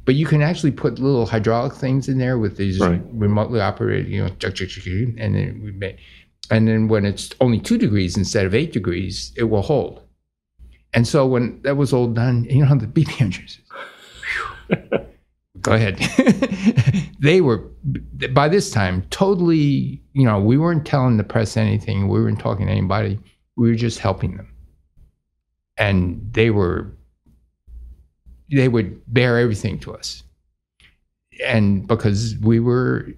But 0.05 0.15
you 0.15 0.27
can 0.27 0.43
actually 0.43 0.73
put 0.73 0.99
little 0.99 1.27
hydraulic 1.27 1.75
things 1.75 2.09
in 2.09 2.19
there 2.19 2.39
with 2.39 2.57
these 2.57 2.81
Right. 2.81 3.03
remotely 3.13 3.61
operated, 3.61 4.09
you 4.09 4.23
know, 4.23 4.31
and 5.19 5.35
then 5.35 5.61
we 5.63 5.73
make, 5.73 5.99
and 6.51 6.67
then 6.67 6.89
when 6.89 7.05
it's 7.05 7.31
only 7.41 7.61
two 7.61 7.79
degrees 7.79 8.17
instead 8.17 8.47
of 8.47 8.55
eight 8.55 8.73
degrees, 8.73 9.33
it 9.37 9.45
will 9.45 9.63
hold. 9.63 10.03
And 10.93 11.07
so 11.07 11.27
when 11.27 11.61
that 11.63 11.77
was 11.77 11.93
all 11.93 12.09
done, 12.09 12.45
you 12.45 12.65
know, 12.65 12.75
the 12.77 12.87
BP 12.87 13.21
engines. 13.21 13.59
Go 15.61 15.73
ahead. 15.73 15.99
they 17.21 17.41
were 17.41 17.59
by 18.33 18.49
this 18.49 18.71
time 18.71 19.03
totally, 19.11 20.03
you 20.15 20.25
know, 20.25 20.41
we 20.41 20.57
weren't 20.57 20.87
telling 20.87 21.17
the 21.17 21.25
press 21.25 21.57
anything. 21.57 22.09
We 22.09 22.21
weren't 22.21 22.41
talking 22.41 22.67
to 22.67 22.73
anybody. 22.73 23.19
We 23.57 23.69
were 23.69 23.77
just 23.77 23.99
helping 23.99 24.37
them. 24.37 24.49
And 25.77 26.29
they 26.33 26.51
were 26.51 26.93
they 28.51 28.69
would 28.69 29.01
bear 29.13 29.39
everything 29.39 29.79
to 29.81 29.95
us. 29.95 30.23
And 31.47 31.87
because 31.87 32.37
we 32.43 32.61
were, 32.61 33.09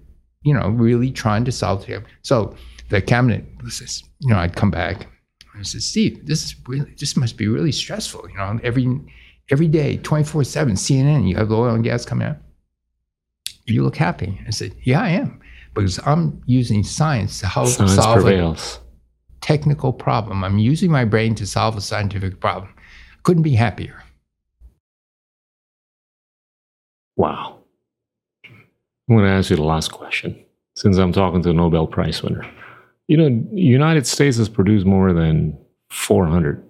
you 0.43 0.53
know, 0.53 0.69
really 0.69 1.11
trying 1.11 1.45
to 1.45 1.51
solve 1.51 1.87
it. 1.89 2.03
So 2.21 2.55
the 2.89 3.01
cabinet 3.01 3.45
was 3.63 3.79
this, 3.79 4.03
you 4.19 4.29
know, 4.29 4.37
I'd 4.39 4.55
come 4.55 4.71
back 4.71 5.07
and 5.53 5.59
I 5.59 5.63
said, 5.63 5.81
Steve, 5.81 6.25
this 6.25 6.45
is 6.45 6.55
really 6.67 6.93
this 6.97 7.17
must 7.17 7.37
be 7.37 7.47
really 7.47 7.71
stressful. 7.71 8.29
You 8.29 8.37
know, 8.37 8.59
every 8.63 8.87
every 9.49 9.67
day, 9.67 9.97
24-7, 9.97 10.71
CNN, 10.71 11.27
you 11.27 11.35
have 11.35 11.49
the 11.49 11.57
oil 11.57 11.73
and 11.75 11.83
gas 11.83 12.05
coming 12.05 12.27
out. 12.27 12.37
You 13.65 13.83
look 13.83 13.95
happy. 13.97 14.39
I 14.47 14.51
said, 14.51 14.75
Yeah, 14.83 15.01
I 15.01 15.09
am. 15.09 15.39
Because 15.73 15.99
I'm 16.05 16.41
using 16.45 16.83
science 16.83 17.39
to 17.39 17.47
help 17.47 17.67
Science 17.67 17.95
solve 17.95 18.19
a 18.19 18.21
prevails. 18.21 18.79
technical 19.41 19.91
problem. 19.91 20.43
I'm 20.43 20.59
using 20.59 20.91
my 20.91 21.03
brain 21.03 21.33
to 21.35 21.47
solve 21.47 21.75
a 21.75 21.81
scientific 21.81 22.39
problem. 22.39 22.71
Couldn't 23.23 23.43
be 23.43 23.55
happier. 23.55 24.02
Wow. 27.15 27.59
I'm 28.45 29.15
going 29.17 29.25
to 29.25 29.31
ask 29.31 29.49
you 29.49 29.55
the 29.57 29.63
last 29.63 29.91
question 29.91 30.37
since 30.75 30.97
I'm 30.97 31.11
talking 31.13 31.41
to 31.43 31.49
a 31.49 31.53
Nobel 31.53 31.87
Prize 31.87 32.23
winner. 32.23 32.49
You 33.07 33.17
know, 33.17 33.45
United 33.53 34.07
States 34.07 34.37
has 34.37 34.47
produced 34.49 34.85
more 34.85 35.13
than 35.13 35.57
400 35.89 36.63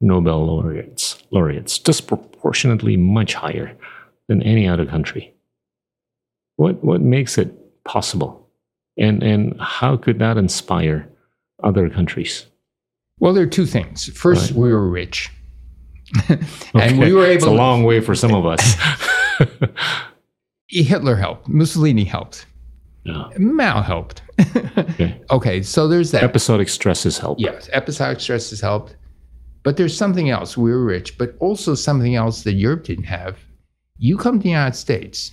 Nobel 0.00 0.44
laureates, 0.46 1.22
laureates, 1.30 1.78
disproportionately 1.78 2.96
much 2.96 3.34
higher 3.34 3.76
than 4.28 4.42
any 4.42 4.66
other 4.66 4.84
country. 4.86 5.34
What 6.56 6.82
what 6.84 7.00
makes 7.00 7.38
it 7.38 7.54
possible, 7.84 8.48
and 8.98 9.22
and 9.22 9.58
how 9.60 9.96
could 9.96 10.18
that 10.18 10.36
inspire 10.36 11.08
other 11.62 11.88
countries? 11.88 12.46
Well, 13.18 13.32
there 13.32 13.44
are 13.44 13.46
two 13.46 13.66
things. 13.66 14.06
First, 14.18 14.50
Right. 14.50 14.58
we 14.60 14.72
were 14.72 14.88
rich. 14.88 15.30
and 16.28 16.42
Okay, 16.74 16.98
we 16.98 17.12
were 17.12 17.24
able. 17.24 17.34
It's 17.36 17.44
a 17.44 17.50
long 17.50 17.84
way 17.84 18.00
for 18.00 18.14
some 18.14 18.34
of 18.34 18.44
us. 18.46 18.76
Hitler 20.68 21.16
helped, 21.16 21.48
Mussolini 21.48 22.04
helped, 22.04 22.46
Yeah. 23.04 23.28
Mao 23.38 23.82
helped. 23.82 24.22
Okay. 24.78 25.20
okay, 25.30 25.62
so 25.62 25.86
there's 25.88 26.10
that. 26.12 26.22
Episodic 26.22 26.68
stresses 26.68 27.18
helped. 27.18 27.40
Yes, 27.40 27.68
episodic 27.72 28.20
stress 28.20 28.50
has 28.50 28.60
helped. 28.60 28.96
But 29.62 29.76
there's 29.76 29.96
something 29.96 30.30
else. 30.30 30.56
We 30.56 30.70
were 30.70 30.82
rich, 30.84 31.18
but 31.18 31.34
also 31.38 31.74
something 31.74 32.14
else 32.16 32.42
that 32.44 32.54
Europe 32.54 32.84
didn't 32.84 33.04
have. 33.04 33.38
You 33.98 34.16
come 34.16 34.38
to 34.38 34.42
the 34.42 34.48
United 34.48 34.76
States, 34.76 35.32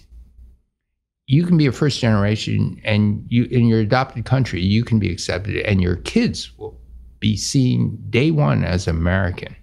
you 1.28 1.46
can 1.46 1.56
be 1.58 1.66
a 1.68 1.72
first 1.72 2.00
generation, 2.02 2.82
and 2.84 3.26
you 3.30 3.46
in 3.46 3.66
your 3.68 3.80
adopted 3.80 4.26
country, 4.26 4.62
you 4.62 4.84
can 4.84 5.00
be 5.00 5.10
accepted, 5.12 5.58
and 5.66 5.82
your 5.82 5.96
kids 5.98 6.52
will 6.58 6.78
be 7.20 7.38
seen 7.38 7.98
day 8.10 8.32
one 8.32 8.64
as 8.64 8.88
American. 8.88 9.56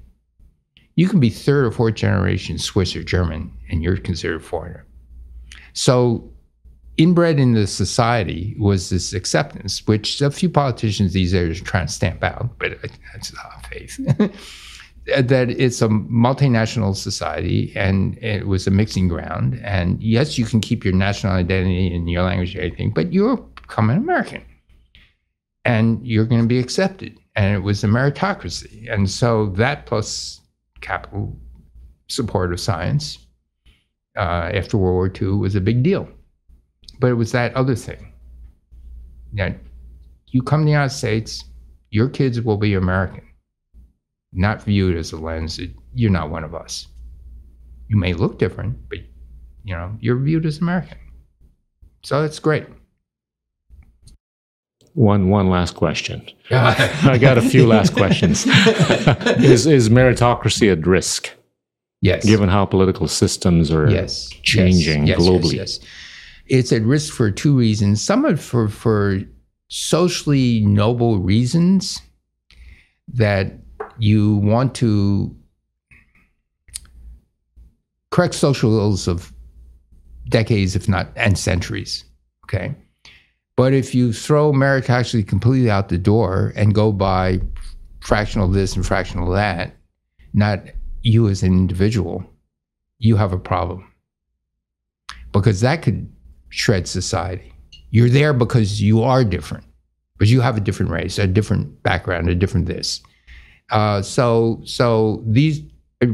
You 0.97 1.09
can 1.09 1.21
be 1.21 1.31
third 1.31 1.67
or 1.67 1.71
fourth 1.71 1.95
generation 1.95 2.59
Swiss 2.59 2.95
or 2.95 3.03
German, 3.03 3.53
and 3.69 3.83
you're 3.83 3.97
considered 3.97 4.45
foreigner. 4.45 4.87
So 5.73 6.31
inbred 6.97 7.41
in 7.41 7.55
the 7.55 7.67
society 7.67 8.55
was 8.59 8.91
this 8.91 9.13
acceptance, 9.13 9.87
which 9.87 10.21
a 10.21 10.31
few 10.31 10.49
politicians 10.49 11.13
these 11.13 11.33
days 11.33 11.61
are 11.61 11.65
trying 11.65 11.87
to 11.87 11.93
stamp 11.93 12.23
out, 12.23 12.57
but 12.59 12.79
that's 13.13 13.33
not 13.35 13.67
faith. 13.67 13.99
that 15.07 15.51
it's 15.51 15.83
a 15.83 15.89
multinational 15.89 16.97
society 16.97 17.73
and 17.77 18.17
it 18.23 18.47
was 18.47 18.67
a 18.67 18.71
mixing 18.71 19.09
ground. 19.09 19.61
And 19.63 20.03
yes, 20.03 20.39
you 20.39 20.47
can 20.47 20.61
keep 20.61 20.85
your 20.85 20.95
national 20.95 21.35
identity 21.35 21.95
and 21.95 22.09
your 22.09 22.23
language 22.23 22.55
and 22.55 22.65
everything, 22.65 22.91
but 22.91 23.13
you're 23.13 23.37
becoming 23.37 23.99
American 23.99 24.43
and 25.65 26.05
you're 26.07 26.25
going 26.25 26.41
to 26.41 26.47
be 26.47 26.59
accepted. 26.59 27.19
And 27.37 27.55
it 27.55 27.61
was 27.61 27.83
a 27.85 27.89
meritocracy. 27.89 28.91
And 28.91 29.11
so 29.11 29.47
that 29.57 29.87
plus 29.87 30.41
capital 30.85 31.35
support 32.09 32.53
of 32.53 32.61
science 32.61 33.27
uh, 34.17 34.51
after 34.55 34.77
World 34.77 34.95
War 34.95 35.13
II 35.21 35.39
was 35.39 35.55
a 35.55 35.61
big 35.61 35.83
deal 35.83 36.09
but 37.01 37.11
it 37.11 37.15
was 37.15 37.33
that 37.33 37.55
other 37.55 37.75
thing. 37.75 38.13
That 39.35 39.57
you 40.29 40.43
come 40.43 40.61
to 40.61 40.65
the 40.65 40.71
United 40.71 40.95
States, 40.95 41.45
your 41.91 42.09
kids 42.09 42.41
will 42.41 42.57
be 42.57 42.75
American, 42.75 43.25
not 44.33 44.63
viewed 44.63 44.97
as 44.97 45.13
a 45.13 45.17
lens 45.17 45.57
that 45.57 45.73
you're 45.95 46.11
not 46.11 46.31
one 46.31 46.45
of 46.45 46.55
us. 46.55 46.87
You 47.89 47.97
may 47.97 48.15
look 48.15 48.39
different, 48.39 48.89
but 48.89 48.99
you 49.65 49.75
know 49.75 49.97
you're 50.01 50.19
viewed 50.19 50.47
as 50.47 50.59
American. 50.59 50.99
So 52.05 52.23
that's 52.23 52.39
great. 52.39 52.67
One 54.95 55.29
one 55.29 55.51
last 55.51 55.75
question. 55.75 56.27
I 56.51 57.19
got 57.21 57.37
a 57.37 57.43
few 57.43 57.67
last 57.67 57.93
questions. 57.97 58.47
is 58.47 59.67
is 59.67 59.89
meritocracy 59.89 60.71
at 60.71 60.87
risk 60.87 61.31
yes. 62.05 62.25
given 62.25 62.49
how 62.49 62.65
political 62.67 63.09
systems 63.09 63.73
are 63.73 63.91
yes, 63.91 64.29
changing 64.43 65.07
yes, 65.07 65.19
yes, 65.19 65.29
globally? 65.29 65.55
Yes. 65.55 65.81
It's 66.47 66.73
at 66.73 66.83
risk 66.83 67.13
for 67.13 67.31
two 67.31 67.57
reasons. 67.57 68.03
Some 68.03 68.25
of 68.25 68.41
for 68.41 68.69
for 68.69 69.21
socially 69.69 70.61
noble 70.61 71.19
reasons 71.19 72.01
that 73.09 73.53
you 73.99 74.37
want 74.37 74.75
to 74.77 75.35
correct 78.11 78.35
social 78.35 78.79
ills 78.79 79.09
of 79.09 79.33
decades, 80.29 80.77
if 80.77 80.89
not 80.89 81.09
and 81.17 81.39
centuries. 81.39 82.05
Okay. 82.45 82.75
But 83.57 83.73
if 83.73 83.95
you 83.95 84.13
throw 84.13 84.53
meritocracy 84.53 85.27
completely 85.27 85.71
out 85.71 85.89
the 85.89 85.99
door 85.99 86.53
and 86.57 86.75
go 86.75 86.91
by 86.93 87.41
fractional 88.01 88.49
this 88.49 88.75
and 88.75 88.85
fractional 88.85 89.31
that, 89.33 89.77
not 90.33 90.61
you 91.03 91.29
as 91.29 91.43
an 91.43 91.53
individual, 91.53 92.25
you 92.99 93.17
have 93.17 93.33
a 93.33 93.39
problem. 93.39 93.91
Because 95.33 95.61
that 95.61 95.83
could 95.83 96.11
shred 96.49 96.89
society. 96.89 97.53
You're 97.91 98.09
there 98.09 98.33
because 98.33 98.83
you 98.83 99.03
are 99.03 99.25
different, 99.25 99.65
because 100.19 100.33
you 100.33 100.41
have 100.41 100.57
a 100.57 100.61
different 100.61 100.91
race, 100.91 101.19
a 101.19 101.27
different 101.27 101.83
background, 101.83 102.29
a 102.29 102.35
different 102.35 102.67
this. 102.67 103.01
Uh, 103.71 104.03
so, 104.03 104.61
so 104.65 105.23
these 105.27 105.61
are 106.03 106.09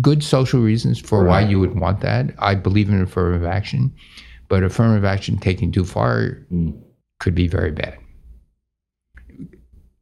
good 0.00 0.22
social 0.22 0.60
reasons 0.60 0.98
for 0.98 1.24
why 1.24 1.40
you 1.40 1.60
would 1.60 1.78
want 1.78 2.00
that. 2.00 2.34
I 2.38 2.54
believe 2.54 2.88
in 2.88 3.00
affirmative 3.00 3.46
action, 3.46 3.94
but 4.54 4.62
affirmative 4.62 5.04
action 5.04 5.36
taken 5.36 5.72
too 5.72 5.84
far 5.84 6.44
hmm. 6.48 6.70
could 7.18 7.34
be 7.34 7.48
very 7.48 7.72
bad. 7.72 7.98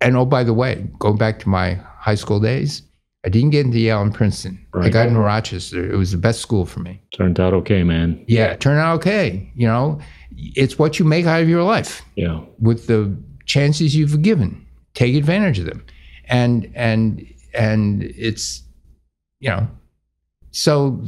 And 0.03 0.15
oh, 0.15 0.27
by 0.27 0.45
the 0.45 0.53
way, 0.53 0.87
going 0.99 1.17
back 1.17 1.39
to 1.39 1.49
my 1.49 1.77
high 1.97 2.17
school 2.17 2.39
days, 2.39 2.83
I 3.25 3.31
didn't 3.31 3.49
get 3.49 3.65
into 3.65 3.79
Yale 3.79 4.03
and 4.03 4.13
Princeton. 4.13 4.63
I 4.75 4.91
got 4.91 5.09
into 5.09 5.21
Rochester. 5.21 5.91
It 5.91 5.97
was 5.97 6.13
the 6.13 6.19
best 6.19 6.41
school 6.41 6.67
for 6.67 6.81
me. 6.81 7.01
Turned 7.17 7.41
out 7.41 7.55
okay, 7.55 7.83
man. 7.83 8.23
Yeah, 8.29 8.55
turned 8.57 8.79
out 8.79 8.97
okay. 8.97 9.51
You 9.55 9.69
know, 9.69 9.99
it's 10.37 10.79
what 10.79 10.99
you 10.99 11.07
make 11.07 11.25
out 11.25 11.41
of 11.41 11.49
your 11.49 11.63
life 11.63 12.03
Yeah. 12.17 12.43
with 12.59 12.89
the 12.89 13.17
chances 13.47 13.97
you've 13.97 14.21
given. 14.21 14.67
Take 14.93 15.15
advantage 15.15 15.61
of 15.61 15.65
them. 15.65 15.83
And 16.27 16.71
and 16.75 17.27
and 17.55 18.03
it's 18.03 18.63
you 19.41 19.49
know, 19.49 19.67
so 20.51 21.03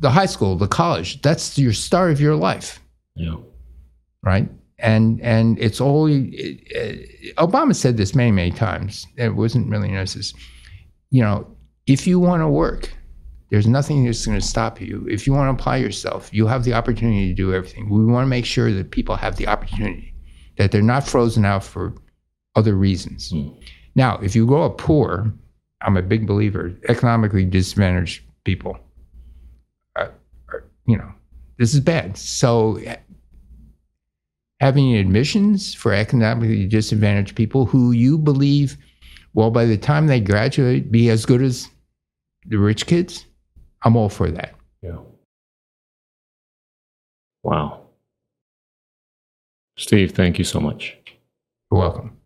the 0.00 0.10
high 0.10 0.26
school, 0.26 0.56
the 0.56 0.68
college, 0.68 1.20
that's 1.22 1.58
your 1.58 1.72
start 1.72 2.10
of 2.10 2.20
your 2.20 2.36
life, 2.36 2.80
Yeah. 3.14 3.36
right? 4.22 4.48
And 4.78 5.20
and 5.22 5.58
it's 5.58 5.80
all 5.80 6.06
it, 6.06 6.28
it, 6.34 7.36
Obama 7.36 7.74
said 7.74 7.96
this 7.96 8.14
many 8.14 8.30
many 8.30 8.50
times. 8.50 9.06
It 9.16 9.34
wasn't 9.34 9.70
really 9.70 9.90
noticed. 9.90 10.36
You 11.10 11.22
know, 11.22 11.46
if 11.86 12.06
you 12.06 12.20
want 12.20 12.42
to 12.42 12.48
work, 12.48 12.90
there's 13.50 13.66
nothing 13.66 14.04
that's 14.04 14.26
going 14.26 14.38
to 14.38 14.46
stop 14.46 14.80
you. 14.80 15.06
If 15.08 15.26
you 15.26 15.32
want 15.32 15.46
to 15.48 15.60
apply 15.62 15.76
yourself, 15.78 16.28
you 16.32 16.46
have 16.46 16.64
the 16.64 16.74
opportunity 16.74 17.28
to 17.28 17.34
do 17.34 17.54
everything. 17.54 17.88
We 17.88 18.04
want 18.04 18.24
to 18.24 18.28
make 18.28 18.44
sure 18.44 18.70
that 18.72 18.90
people 18.90 19.16
have 19.16 19.36
the 19.36 19.46
opportunity, 19.46 20.12
that 20.58 20.72
they're 20.72 20.82
not 20.82 21.06
frozen 21.06 21.44
out 21.46 21.64
for 21.64 21.94
other 22.54 22.74
reasons. 22.74 23.30
Hmm. 23.30 23.48
Now, 23.94 24.18
if 24.18 24.36
you 24.36 24.46
grow 24.46 24.64
up 24.64 24.76
poor, 24.76 25.32
I'm 25.80 25.96
a 25.96 26.02
big 26.02 26.26
believer, 26.26 26.74
economically 26.88 27.44
disadvantaged 27.46 28.24
people, 28.44 28.78
you 30.86 30.96
know, 30.96 31.12
this 31.58 31.74
is 31.74 31.80
bad. 31.80 32.16
So 32.16 32.78
having 34.60 34.94
admissions 34.96 35.74
for 35.74 35.92
economically 35.92 36.66
disadvantaged 36.66 37.36
people 37.36 37.66
who 37.66 37.92
you 37.92 38.18
believe 38.18 38.76
well 39.34 39.50
by 39.50 39.66
the 39.66 39.76
time 39.76 40.06
they 40.06 40.20
graduate, 40.20 40.90
be 40.90 41.10
as 41.10 41.26
good 41.26 41.42
as 41.42 41.68
the 42.46 42.56
rich 42.56 42.86
kids, 42.86 43.26
I'm 43.82 43.96
all 43.96 44.08
for 44.08 44.30
that. 44.30 44.54
Yeah. 44.82 44.98
Wow. 47.42 47.82
Steve, 49.76 50.12
thank 50.12 50.38
you 50.38 50.44
so 50.44 50.58
much. 50.58 50.96
You're 51.70 51.80
welcome. 51.80 52.16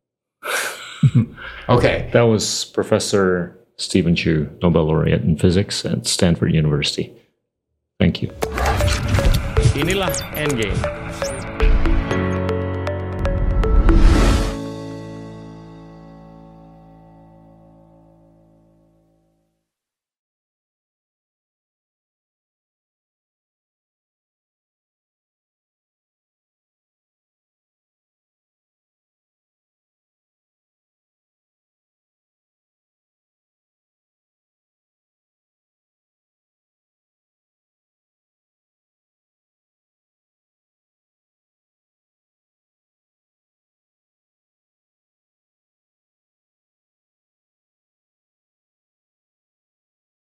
okay. 1.68 2.08
That 2.12 2.22
was 2.22 2.66
Professor 2.66 3.58
Steven 3.76 4.14
Chu, 4.14 4.48
Nobel 4.62 4.84
laureate 4.84 5.22
in 5.22 5.36
physics 5.36 5.84
at 5.84 6.06
Stanford 6.06 6.54
University. 6.54 7.12
Thank 8.00 8.24
you. 8.24 8.32
Inilah 9.76 10.08
Endgame, 10.32 10.74